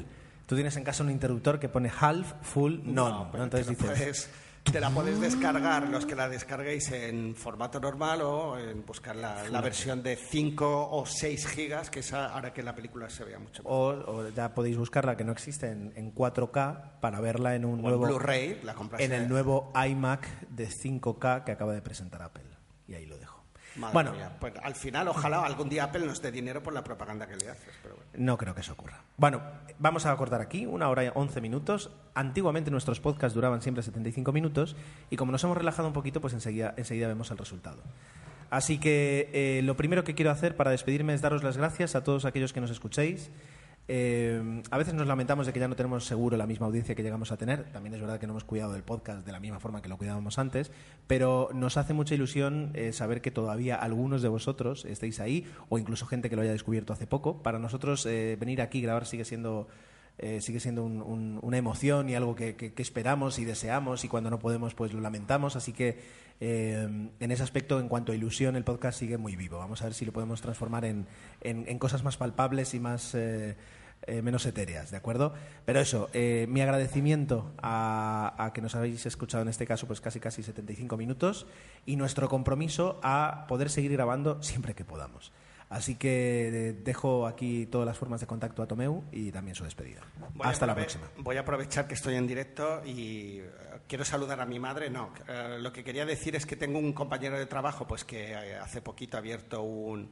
Tú 0.47 0.55
tienes 0.55 0.75
en 0.79 0.85
casa 0.85 1.03
un 1.05 1.11
interruptor 1.11 1.61
que 1.61 1.69
pone 1.69 1.93
half, 2.01 2.33
full, 2.43 2.79
none. 2.85 3.31
¿no? 3.33 3.45
Entonces 3.45 3.69
dices, 3.69 3.85
puedes, 3.87 4.31
te 4.65 4.81
la 4.81 4.91
puedes 4.91 5.21
descargar, 5.21 5.89
los 5.89 6.07
que 6.07 6.15
la 6.15 6.29
descarguéis 6.29 6.93
en 6.93 7.35
formato 7.35 7.81
normal 7.81 8.23
o 8.23 8.59
en 8.59 8.85
buscar 8.87 9.17
la, 9.17 9.49
la 9.49 9.61
versión 9.61 10.03
de 10.03 10.17
5 10.17 10.91
o 10.91 11.07
6 11.07 11.47
gigas, 11.49 11.91
que 11.91 12.01
esa 12.01 12.35
hará 12.37 12.53
que 12.53 12.63
la 12.63 12.75
película 12.75 13.11
se 13.11 13.25
vea 13.25 13.39
mucho 13.39 13.63
mejor. 13.63 14.05
o, 14.07 14.13
o 14.13 14.29
ya 14.29 14.55
podéis 14.55 14.77
buscarla 14.77 15.17
que 15.17 15.25
no 15.25 15.33
existe 15.33 15.69
en, 15.69 15.93
en 15.97 16.15
4K 16.15 17.01
para 17.01 17.21
verla 17.21 17.55
en 17.55 17.65
un 17.65 17.81
O 17.81 17.83
nuevo 17.83 18.07
Blu-ray, 18.07 18.61
la 18.63 18.75
compras 18.75 19.01
en 19.01 19.13
el 19.13 19.29
nuevo 19.29 19.73
iMac 19.75 20.49
de 20.49 20.69
5K 20.69 21.45
que 21.45 21.53
acaba 21.53 21.73
de 21.73 21.83
presentar 21.83 22.23
Apple. 22.23 22.45
Y 22.87 22.95
ahí 22.95 23.07
lo 23.07 23.19
dejo. 23.19 23.40
Madre 23.77 23.93
bueno, 23.93 24.13
mía, 24.13 24.37
pues 24.41 24.53
al 24.63 24.75
final 24.75 25.09
ojalá 25.09 25.45
algún 25.45 25.69
día 25.69 25.85
Apple 25.85 26.05
nos 26.07 26.21
dé 26.21 26.33
dinero 26.33 26.63
por 26.63 26.73
la 26.73 26.83
propaganda 26.83 27.27
que 27.27 27.37
le 27.37 27.51
haces, 27.51 27.73
pero 27.83 27.95
bueno. 27.97 28.11
no 28.15 28.37
creo 28.37 28.55
que 28.55 28.63
eso 28.63 28.73
ocurra. 28.73 29.03
Bueno, 29.17 29.41
vamos 29.79 30.07
a 30.07 30.17
cortar 30.17 30.41
aquí, 30.41 30.67
una 30.67 30.89
hora 30.89 31.05
y 31.05 31.11
11 31.15 31.41
minutos. 31.41 31.91
Antiguamente 32.15 32.71
nuestros 32.71 33.01
podcasts 33.01 33.35
duraban 33.35 33.63
siempre 33.63 33.83
75 33.83 34.33
minutos 34.33 34.77
y 35.09 35.17
como 35.17 35.31
nos 35.33 35.45
hemos 35.45 35.57
relajado 35.57 35.87
un 35.87 35.95
poquito, 35.95 36.21
pues 36.21 36.35
enseguida, 36.35 36.75
enseguida 36.77 37.07
vemos 37.07 37.31
el 37.31 37.39
resultado. 37.39 37.83
Así 38.51 38.79
que 38.79 39.31
eh, 39.33 39.63
lo 39.63 39.77
primero 39.77 40.03
que 40.03 40.17
quiero 40.17 40.33
hacer 40.33 40.57
para 40.57 40.73
despedirme 40.73 41.15
es 41.15 41.23
daros 41.23 41.45
las 41.45 41.57
gracias 41.57 41.95
a 41.95 42.03
todos 42.03 42.25
aquellos 42.25 42.53
que 42.53 42.61
nos 42.61 42.71
escuchéis. 42.71 43.31
Eh, 43.93 44.63
a 44.71 44.79
veces 44.79 44.95
nos 44.95 45.09
lamentamos 45.09 45.47
de 45.47 45.53
que 45.53 45.59
ya 45.59 45.67
no 45.67 45.75
tenemos 45.75 46.05
seguro 46.05 46.37
la 46.37 46.47
misma 46.47 46.67
audiencia 46.67 46.95
que 46.95 47.03
llegamos 47.03 47.33
a 47.33 47.37
tener. 47.37 47.65
También 47.73 47.93
es 47.93 48.01
verdad 48.01 48.21
que 48.21 48.27
no 48.29 48.35
hemos 48.35 48.45
cuidado 48.45 48.73
del 48.73 48.85
podcast 48.85 49.27
de 49.27 49.33
la 49.33 49.41
misma 49.41 49.59
forma 49.59 49.83
que 49.83 49.89
lo 49.89 49.97
cuidábamos 49.99 50.39
antes, 50.39 50.71
pero 51.09 51.49
nos 51.55 51.77
hace 51.77 51.93
mucha 51.93 52.15
ilusión 52.15 52.71
eh, 52.75 52.93
saber 52.93 53.21
que 53.21 53.33
todavía 53.33 53.75
algunos 53.75 54.23
de 54.23 54.29
vosotros 54.29 54.85
estéis 54.85 55.19
ahí 55.19 55.45
o 55.71 55.77
incluso 55.77 56.07
gente 56.07 56.31
que 56.31 56.37
lo 56.37 56.43
haya 56.43 56.53
descubierto 56.53 56.93
hace 56.93 57.09
poco. 57.09 57.43
Para 57.43 57.59
nosotros 57.59 58.07
eh, 58.07 58.37
venir 58.39 58.63
aquí 58.63 58.79
y 58.79 58.83
grabar 58.83 59.07
sigue 59.07 59.25
siendo 59.25 59.67
sigue 60.41 60.61
siendo 60.61 60.85
un- 60.85 61.01
un- 61.01 61.39
una 61.41 61.57
emoción 61.57 62.11
y 62.11 62.15
algo 62.15 62.35
que, 62.35 62.75
esperamos 62.77 63.39
y 63.39 63.47
deseamos 63.47 64.05
y 64.05 64.09
cuando 64.09 64.29
no 64.29 64.39
podemos 64.39 64.75
pues 64.75 64.93
lo 64.93 65.01
lamentamos. 65.01 65.57
Así 65.57 65.73
que 65.73 65.99
en 66.41 67.11
ese 67.33 67.43
aspecto, 67.43 67.81
en 67.81 67.89
cuanto 67.89 68.13
a 68.13 68.15
ilusión, 68.15 68.55
el 68.55 68.63
podcast 68.63 68.99
sigue 68.99 69.17
muy 69.17 69.35
vivo. 69.35 69.57
Vamos 69.57 69.81
a 69.81 69.85
ver 69.85 69.95
si 69.95 70.05
lo 70.05 70.13
podemos 70.13 70.43
transformar 70.43 70.85
en- 70.85 71.07
en 71.41 71.79
cosas 71.79 72.05
más 72.05 72.19
palpables 72.19 72.75
y 72.75 72.81
más... 72.81 73.17
eh, 74.07 74.23
menos 74.23 74.47
etéreas, 74.47 74.91
¿de 74.91 74.97
acuerdo? 74.97 75.35
Pero 75.65 75.81
eso, 75.81 76.09
eh, 76.13 76.47
mi 76.49 76.61
agradecimiento 76.61 77.53
a, 77.63 78.35
a 78.39 78.53
que 78.53 78.61
nos 78.61 78.75
habéis 78.75 79.05
escuchado 79.07 79.43
en 79.43 79.49
este 79.49 79.67
caso 79.67 79.87
pues 79.87 80.01
casi 80.01 80.21
casi 80.21 80.43
75 80.43 80.97
minutos 80.97 81.47
y 81.87 81.97
nuestro 81.97 82.29
compromiso 82.29 83.01
a 83.03 83.45
poder 83.49 83.71
seguir 83.71 83.93
grabando 83.93 84.43
siempre 84.43 84.75
que 84.75 84.85
podamos. 84.85 85.33
Así 85.71 85.95
que 85.95 86.49
eh, 86.49 86.73
dejo 86.73 87.29
aquí 87.29 87.67
todas 87.67 87.87
las 87.87 87.97
formas 87.97 88.21
de 88.21 88.27
contacto 88.27 88.61
a 88.61 88.67
Tomeu 88.67 89.05
y 89.13 89.31
también 89.31 89.55
su 89.55 89.63
despedida. 89.63 90.01
Voy 90.35 90.49
Hasta 90.49 90.67
la 90.67 90.75
próxima. 90.75 91.09
Voy 91.19 91.37
a 91.37 91.41
aprovechar 91.41 91.87
que 91.87 91.95
estoy 91.95 92.17
en 92.17 92.27
directo 92.27 92.83
y 92.85 93.41
quiero 93.87 94.05
saludar 94.05 94.41
a 94.41 94.47
mi 94.47 94.59
madre. 94.59 94.91
No, 94.91 95.13
eh, 95.29 95.59
lo 95.61 95.73
que 95.73 95.85
quería 95.85 96.05
decir 96.05 96.35
es 96.35 96.45
que 96.45 96.57
tengo 96.57 96.81
un 96.81 96.93
compañero 96.93 97.39
de 97.39 97.47
trabajo 97.47 97.87
pues 97.87 98.05
que 98.05 98.35
hace 98.35 98.83
poquito 98.83 99.17
ha 99.17 99.21
abierto 99.21 99.63
un, 99.63 100.11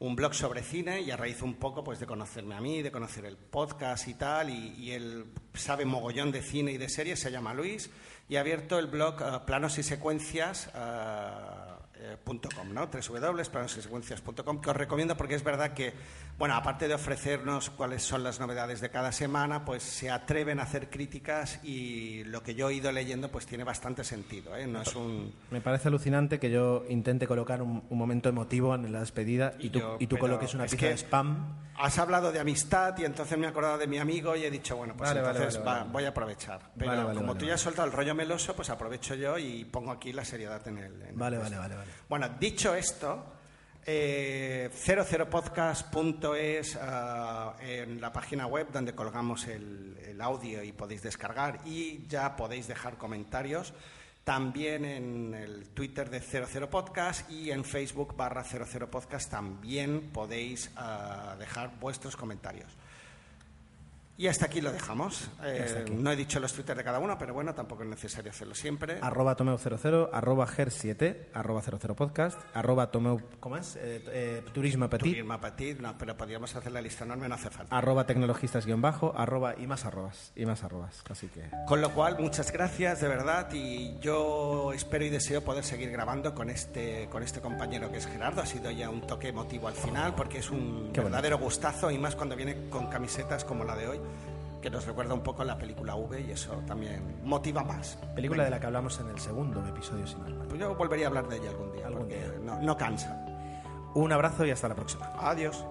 un 0.00 0.16
blog 0.16 0.34
sobre 0.34 0.62
cine 0.62 1.00
y 1.02 1.10
a 1.10 1.16
raíz 1.16 1.42
un 1.42 1.54
poco 1.54 1.84
pues 1.84 2.00
de 2.00 2.06
conocerme 2.06 2.54
a 2.54 2.60
mí, 2.60 2.82
de 2.82 2.90
conocer 2.90 3.24
el 3.26 3.36
podcast 3.36 4.08
y 4.08 4.14
tal, 4.14 4.50
y, 4.50 4.74
y 4.78 4.92
él 4.92 5.26
sabe 5.54 5.84
mogollón 5.84 6.32
de 6.32 6.42
cine 6.42 6.72
y 6.72 6.78
de 6.78 6.88
series, 6.88 7.20
se 7.20 7.30
llama 7.30 7.54
Luis, 7.54 7.90
y 8.28 8.36
ha 8.36 8.40
abierto 8.40 8.78
el 8.78 8.86
blog 8.86 9.20
eh, 9.22 9.40
planos 9.46 9.78
y 9.78 9.82
secuencias. 9.82 10.70
eh, 10.74 11.70
eh, 12.02 12.16
punto 12.24 12.48
.com, 12.54 12.72
¿no? 12.72 12.86
www.planosysecuencias.com, 12.86 14.60
que 14.62 14.70
os 14.70 14.76
recomiendo 14.76 15.18
porque 15.18 15.34
es 15.34 15.44
verdad 15.44 15.74
que, 15.74 15.92
bueno, 16.40 16.54
aparte 16.56 16.88
de 16.88 16.94
ofrecernos 16.94 17.70
cuáles 17.70 18.02
son 18.02 18.24
las 18.24 18.40
novedades 18.40 18.80
de 18.80 18.90
cada 18.90 19.12
semana, 19.12 19.64
pues 19.64 19.82
se 19.84 20.10
atreven 20.10 20.58
a 20.58 20.62
hacer 20.64 20.88
críticas 20.90 21.60
y 21.62 22.24
lo 22.24 22.42
que 22.42 22.54
yo 22.56 22.70
he 22.70 22.74
ido 22.74 22.90
leyendo 22.90 23.30
pues 23.30 23.46
tiene 23.46 23.62
bastante 23.62 24.02
sentido, 24.02 24.56
¿eh? 24.56 24.66
No 24.66 24.80
es 24.82 24.96
un... 24.96 25.32
Me 25.50 25.60
parece 25.60 25.88
alucinante 25.88 26.40
que 26.40 26.50
yo 26.50 26.84
intente 26.88 27.26
colocar 27.28 27.60
un, 27.62 27.84
un 27.88 27.98
momento 27.98 28.28
emotivo 28.30 28.74
en 28.74 28.90
la 28.90 29.00
despedida 29.00 29.52
y, 29.58 29.66
Y 29.66 29.70
tú, 29.70 29.78
yo, 29.80 29.96
y 30.00 30.06
tú 30.06 30.16
pero 30.16 30.28
coloques 30.28 30.54
una 30.54 30.64
pieza 30.66 30.86
de 30.86 30.96
spam. 30.96 31.56
Has 31.76 31.98
hablado 31.98 32.32
de 32.32 32.40
amistad 32.40 32.96
y 32.98 33.04
entonces 33.04 33.36
me 33.38 33.46
he 33.46 33.48
acordado 33.50 33.76
de 33.78 33.86
mi 33.86 33.98
amigo 33.98 34.34
y 34.34 34.44
he 34.44 34.50
dicho, 34.50 34.76
bueno, 34.76 34.94
pues 34.96 35.10
Vale, 35.10 35.20
entonces 35.20 35.54
vale, 35.58 35.66
va- 35.66 35.78
vale. 35.80 35.92
voy 35.92 36.04
a 36.04 36.08
aprovechar. 36.08 36.60
Pero 36.76 37.12
como 37.14 37.36
tú 37.36 37.44
ya 37.44 37.54
has 37.54 37.60
soltado 37.60 37.86
el 37.86 37.92
rollo 37.92 38.14
meloso, 38.14 38.56
pues 38.56 38.70
aprovecho 38.70 39.14
yo 39.14 39.36
y 39.38 39.64
pongo 39.66 39.90
aquí 39.90 40.12
la 40.12 40.24
seriedad 40.24 40.66
en 40.68 40.78
el... 40.78 41.02
en 41.02 41.18
Vale, 41.18 41.36
el- 41.36 41.42
vale, 41.42 41.56
vale, 41.58 41.74
vale. 41.76 41.90
Bueno, 42.08 42.28
dicho 42.40 42.74
esto, 42.74 43.24
eh, 43.86 44.70
00podcast.es 44.72 46.78
ah, 46.80 47.56
en 47.60 48.00
la 48.00 48.12
página 48.12 48.46
web 48.46 48.68
donde 48.72 48.94
colgamos 48.94 49.46
el, 49.46 49.96
audio 50.20 50.62
y 50.62 50.72
podéis 50.72 51.02
descargar 51.02 51.60
y 51.64 52.06
ya 52.06 52.36
podéis 52.36 52.68
dejar 52.68 52.98
comentarios. 52.98 53.72
También 54.22 54.84
en 54.84 55.32
el 55.32 55.70
Twitter 55.70 56.10
de 56.10 56.20
00 56.20 56.68
Podcast 56.68 57.30
y 57.30 57.50
en 57.50 57.64
Facebook 57.64 58.14
barra 58.14 58.44
00 58.44 58.90
Podcast 58.90 59.30
también 59.30 60.10
podéis 60.12 60.70
ah, 60.76 61.36
dejar 61.38 61.80
vuestros 61.80 62.16
comentarios. 62.16 62.76
Y 64.20 64.28
hasta 64.28 64.44
aquí 64.44 64.60
lo 64.60 64.70
dejamos. 64.70 65.30
Eh, 65.42 65.86
no 65.92 66.12
he 66.12 66.16
dicho 66.16 66.40
los 66.40 66.52
twitters 66.52 66.76
de 66.76 66.84
cada 66.84 66.98
uno, 66.98 67.16
pero 67.16 67.32
bueno, 67.32 67.54
tampoco 67.54 67.84
es 67.84 67.88
necesario 67.88 68.30
hacerlo 68.30 68.54
siempre. 68.54 68.98
Arroba 69.00 69.34
Tomeu00, 69.34 70.10
arroba 70.12 70.46
Ger7, 70.46 71.28
arroba 71.32 71.62
00 71.62 71.96
podcast, 71.96 72.38
arroba 72.52 72.90
Tomeu, 72.90 73.18
¿cómo 73.40 73.56
es? 73.56 73.76
Eh, 73.76 74.04
eh, 74.08 74.42
Turismo 74.52 74.90
Petit. 74.90 75.14
Turismo 75.14 75.40
Petit, 75.40 75.80
no, 75.80 75.96
pero 75.96 76.18
podríamos 76.18 76.54
hacer 76.54 76.70
la 76.70 76.82
lista 76.82 77.04
enorme, 77.04 77.30
no 77.30 77.36
hace 77.36 77.48
falta. 77.48 77.74
Arroba 77.74 78.04
tecnologistas 78.04 78.66
guion 78.66 78.82
bajo, 78.82 79.14
arroba 79.16 79.54
y 79.56 79.66
más 79.66 79.86
arrobas, 79.86 80.32
y 80.36 80.44
más 80.44 80.64
arrobas, 80.64 81.02
así 81.08 81.28
que... 81.28 81.48
Con 81.66 81.80
lo 81.80 81.94
cual, 81.94 82.18
muchas 82.18 82.52
gracias, 82.52 83.00
de 83.00 83.08
verdad, 83.08 83.50
y 83.54 83.98
yo 84.00 84.74
espero 84.74 85.06
y 85.06 85.08
deseo 85.08 85.42
poder 85.42 85.64
seguir 85.64 85.90
grabando 85.92 86.34
con 86.34 86.50
este, 86.50 87.08
con 87.10 87.22
este 87.22 87.40
compañero 87.40 87.90
que 87.90 87.96
es 87.96 88.06
Gerardo. 88.06 88.42
Ha 88.42 88.46
sido 88.46 88.70
ya 88.70 88.90
un 88.90 89.00
toque 89.00 89.28
emotivo 89.28 89.68
al 89.68 89.74
final, 89.76 90.14
porque 90.14 90.40
es 90.40 90.50
un 90.50 90.92
verdadero 90.92 91.38
gustazo, 91.38 91.90
y 91.90 91.96
más 91.96 92.16
cuando 92.16 92.36
viene 92.36 92.68
con 92.68 92.88
camisetas 92.88 93.46
como 93.46 93.64
la 93.64 93.76
de 93.76 93.88
hoy 93.88 94.00
que 94.60 94.70
nos 94.70 94.86
recuerda 94.86 95.14
un 95.14 95.22
poco 95.22 95.42
la 95.44 95.56
película 95.56 95.94
V 95.94 96.20
y 96.20 96.30
eso 96.30 96.62
también 96.66 97.20
motiva 97.24 97.64
más. 97.64 97.98
Película 98.14 98.44
de 98.44 98.50
la 98.50 98.60
que 98.60 98.66
hablamos 98.66 98.98
en 99.00 99.08
el 99.08 99.18
segundo 99.18 99.66
episodio, 99.66 100.06
sin 100.06 100.20
Pues 100.48 100.60
yo 100.60 100.74
volvería 100.74 101.06
a 101.06 101.08
hablar 101.08 101.28
de 101.28 101.36
ella 101.36 101.50
algún 101.50 101.72
día, 101.72 101.86
algún 101.86 102.08
día. 102.08 102.32
No, 102.42 102.60
no 102.60 102.76
cansa. 102.76 103.24
Un 103.94 104.12
abrazo 104.12 104.44
y 104.46 104.50
hasta 104.50 104.68
la 104.68 104.74
próxima. 104.74 105.10
Adiós. 105.18 105.64